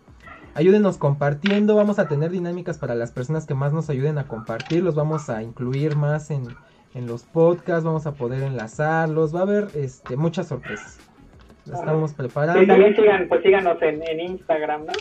Ayúdenos 0.56 0.98
compartiendo, 0.98 1.76
vamos 1.76 2.00
a 2.00 2.08
tener 2.08 2.32
dinámicas 2.32 2.80
para 2.80 2.96
las 2.96 3.12
personas 3.12 3.46
que 3.46 3.54
más 3.54 3.72
nos 3.72 3.90
ayuden 3.90 4.18
a 4.18 4.28
compartir, 4.28 4.84
los 4.84 4.96
vamos 4.96 5.30
a 5.30 5.44
incluir 5.44 5.96
más 5.96 6.32
en, 6.32 6.48
los 7.02 7.24
podcasts, 7.24 7.84
vamos 7.84 8.08
a 8.08 8.14
poder 8.14 8.42
enlazarlos, 8.44 9.36
va 9.36 9.40
a 9.40 9.44
haber 9.44 9.68
este, 9.76 10.16
muchas 10.16 10.48
sorpresas. 10.48 10.98
estamos 11.66 12.14
preparando. 12.14 12.62
Y 12.64 12.68
también 12.68 12.96
sigan, 12.96 13.28
pues 13.28 13.44
síganos 13.44 13.82
en, 13.82 14.02
en 14.08 14.20
Instagram, 14.22 14.86
¿no? 14.86 14.94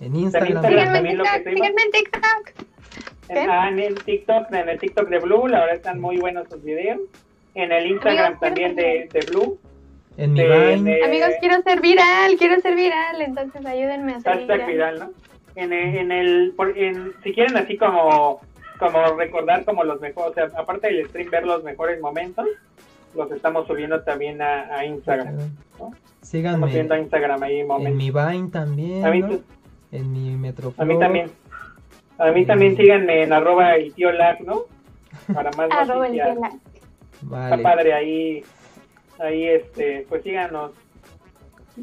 En 0.00 0.16
Instagram. 0.16 0.64
Síganme 0.64 0.98
en 0.98 1.08
TikTok. 1.08 1.44
Síganme 1.44 1.82
en 1.82 1.90
TikTok. 1.92 2.66
Ah, 3.28 3.68
en 3.68 3.78
el 3.80 4.02
TikTok, 4.02 4.52
en 4.52 4.68
el 4.68 4.78
TikTok 4.78 5.08
de 5.08 5.18
Blue, 5.18 5.48
la 5.48 5.60
verdad 5.60 5.76
están 5.76 6.00
muy 6.00 6.16
buenos 6.18 6.48
sus 6.48 6.62
videos. 6.62 7.00
en 7.54 7.72
el 7.72 7.86
Instagram 7.86 8.38
también 8.38 8.76
de, 8.76 9.08
de 9.12 9.20
Blue. 9.30 9.58
En 10.16 10.32
mi 10.32 10.42
Vine. 10.42 11.04
Amigos, 11.04 11.30
quiero 11.40 11.60
ser 11.62 11.80
viral, 11.80 12.36
quiero 12.38 12.60
ser 12.60 12.74
viral, 12.74 13.20
entonces 13.20 13.66
ayúdenme 13.66 14.14
a 14.14 14.20
ser 14.20 14.38
viral. 14.38 14.66
viral, 14.66 14.98
¿no? 14.98 15.10
En 15.56 15.72
el, 15.72 15.96
en 15.96 16.12
el 16.12 16.54
en, 16.76 17.12
si 17.22 17.32
quieren 17.32 17.56
así 17.56 17.76
como 17.76 18.40
como 18.78 19.16
recordar 19.16 19.64
como 19.64 19.84
los 19.84 20.00
mejores, 20.00 20.30
o 20.30 20.34
sea, 20.34 20.60
aparte 20.60 20.88
del 20.88 21.08
stream 21.08 21.30
ver 21.30 21.46
los 21.46 21.62
mejores 21.64 22.00
momentos, 22.00 22.46
los 23.14 23.30
estamos 23.32 23.66
subiendo 23.66 24.02
también 24.02 24.40
a, 24.42 24.84
Instagram, 24.84 25.36
¿no? 25.78 25.92
Síganme. 26.22 26.66
Estamos 26.66 26.90
a 26.90 26.98
Instagram 26.98 27.42
ahí 27.42 27.64
momentos. 27.64 27.92
En 27.92 27.96
mi 27.96 28.10
Vine 28.10 28.50
también, 28.50 29.06
a 29.06 29.10
mí, 29.10 29.22
En 29.92 30.12
mi 30.12 30.36
Metroflow. 30.36 30.82
A 30.82 30.84
mí 30.84 30.98
también. 30.98 31.30
A 32.18 32.30
mí 32.30 32.46
también 32.46 32.76
síganme 32.76 33.22
en 33.22 33.32
arroba 33.32 33.78
y 33.78 33.90
tío 33.90 34.10
lag, 34.10 34.40
¿no? 34.42 34.62
Para 35.32 35.50
más 35.52 35.68
noticias. 35.88 36.38
Vale. 37.22 37.56
Está 37.56 37.62
padre 37.70 37.92
ahí, 37.92 38.42
ahí 39.18 39.44
este, 39.44 40.06
pues 40.08 40.22
síganos. 40.22 40.72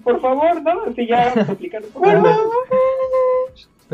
Por 0.04 0.20
favor, 0.22 0.62
¿no? 0.62 0.92
Si 0.94 1.08
ya 1.08 1.30
explicando. 1.34 1.88
Por 1.94 2.12
favor. 2.12 2.68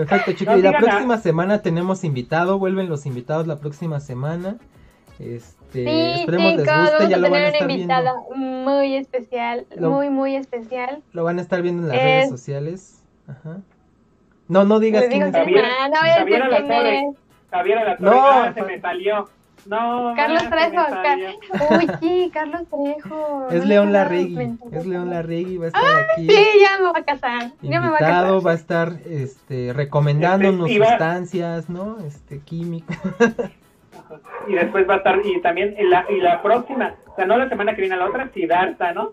Perfecto, 0.05 0.33
chicos. 0.37 0.57
y 0.57 0.61
la 0.61 0.77
próxima 0.77 1.17
semana 1.17 1.61
tenemos 1.61 2.03
invitado. 2.03 2.59
Vuelven 2.59 2.89
los 2.89 3.05
invitados 3.05 3.47
la 3.47 3.59
próxima 3.59 3.99
semana. 3.99 4.57
Este, 5.19 5.83
sí, 5.83 6.21
esperemos 6.21 6.55
les 6.55 6.65
guste. 6.65 7.09
Ya 7.09 7.17
lo 7.17 7.29
van 7.29 7.41
a 7.41 7.47
estar 7.49 7.69
invitada 7.69 8.13
muy 8.35 8.95
especial, 8.95 9.67
muy, 9.77 10.09
muy 10.09 10.35
especial. 10.35 11.03
Lo 11.11 11.25
van 11.25 11.39
a 11.39 11.41
estar 11.41 11.61
viendo 11.61 11.83
en 11.83 11.89
las 11.89 11.97
redes 11.97 12.29
sociales. 12.29 13.03
Ajá. 13.27 13.57
No, 14.47 14.63
no 14.63 14.79
digas 14.79 15.05
quién 15.09 15.23
es. 15.23 15.31
Javier, 15.31 15.65
no, 15.91 15.97
Javier 15.97 16.43
a 16.43 16.47
la 16.47 16.61
torre. 16.61 17.09
Javier 17.51 17.77
a 17.77 17.83
la 17.83 17.97
torre. 17.97 18.09
No, 18.09 18.29
ah, 18.29 18.53
se 18.53 18.61
me 18.63 18.79
salió. 18.79 19.29
No, 19.65 20.13
Carlos 20.15 20.43
Trejo. 20.49 20.85
Uy, 21.71 21.87
sí, 21.99 22.31
Carlos 22.33 22.61
Trejo. 22.69 23.47
Es 23.51 23.65
León 23.65 23.93
Larregui. 23.93 24.57
Es 24.71 24.85
León 24.85 25.09
Larregui, 25.09 25.57
va 25.57 25.65
a 25.65 25.67
estar 25.67 26.09
aquí. 26.11 26.29
Sí, 26.29 26.45
ya 26.61 26.83
me 26.83 26.91
va 26.91 26.99
a 26.99 27.03
casar. 27.03 27.51
Ya 27.61 27.81
me 27.81 27.89
va 27.89 27.95
a 27.97 27.99
casar. 27.99 28.47
va 28.47 28.51
a 28.51 28.55
estar 28.55 28.93
este, 29.05 29.73
recomendándonos 29.73 30.71
sustancias, 30.71 31.69
¿no? 31.69 31.97
Este, 32.05 32.39
químicos. 32.39 32.95
y 34.47 34.53
después 34.53 34.87
va 34.89 34.95
a 34.95 34.97
estar, 34.97 35.19
y 35.23 35.41
también 35.41 35.75
y 35.77 35.83
la, 35.83 36.05
y 36.09 36.19
la 36.19 36.41
próxima, 36.41 36.95
o 37.07 37.15
sea, 37.15 37.25
no 37.25 37.37
la 37.37 37.49
semana 37.49 37.75
que 37.75 37.81
viene, 37.81 37.97
la 37.97 38.05
otra, 38.05 38.29
Sidarta, 38.33 38.93
¿no? 38.93 39.11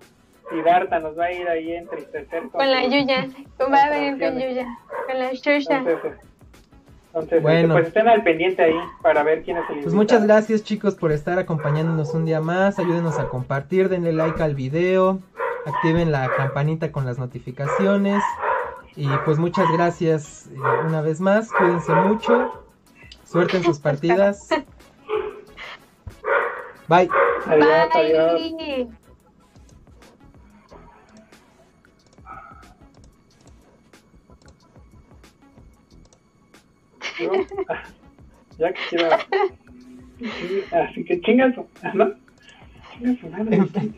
Sidarta 0.51 1.01
nos 1.01 1.19
va 1.19 1.25
a 1.25 1.33
ir 1.33 1.49
ahí 1.49 1.73
entre 1.73 2.05
Con, 2.29 2.51
con 2.51 2.71
la 2.71 2.85
Yuya, 2.85 3.27
va 3.61 3.83
a 3.83 3.91
venir 3.91 4.19
con 4.19 4.39
Yuya, 4.39 4.67
con 5.07 5.19
la 5.19 5.33
Shusha. 5.33 5.83
Entonces, 7.17 7.43
bueno, 7.43 7.73
pues 7.73 7.87
estén 7.87 8.09
al 8.09 8.23
pendiente 8.23 8.63
ahí 8.63 8.79
para 9.01 9.23
ver 9.23 9.43
quién 9.43 9.57
es 9.57 9.65
el 9.71 9.81
Pues 9.81 9.95
muchas 9.95 10.27
gracias 10.27 10.63
chicos 10.63 10.97
por 10.97 11.13
estar 11.13 11.39
acompañándonos 11.39 12.13
un 12.13 12.27
día 12.27 12.43
más. 12.43 12.79
Ayúdenos 12.79 13.19
a 13.19 13.31
compartir, 13.31 13.89
denle 13.89 14.13
like 14.13 14.43
al 14.43 14.55
video, 14.55 15.21
activen 15.65 16.13
la 16.13 16.31
campanita 16.37 16.93
con 16.93 17.07
las 17.07 17.19
notificaciones. 17.19 18.23
Y 18.97 19.09
pues 19.25 19.39
muchas 19.39 19.65
gracias 19.73 20.49
eh, 20.49 20.59
una 20.87 21.01
vez 21.01 21.23
más. 21.23 21.51
Cuídense 21.53 21.95
mucho. 21.95 22.53
Suerte 23.25 23.57
en 23.57 23.63
sus 23.63 23.79
partidas. 23.79 24.51
Bye. 26.89 27.09
Adiós, 27.47 27.89
adiós. 27.95 28.89
ya 38.59 38.73
quisiera. 38.73 39.19
Así 40.73 41.05
que 41.05 41.21
chingas, 41.21 41.55
¿no? 41.95 42.15
Chingas, 42.93 43.31
madre. 43.31 43.59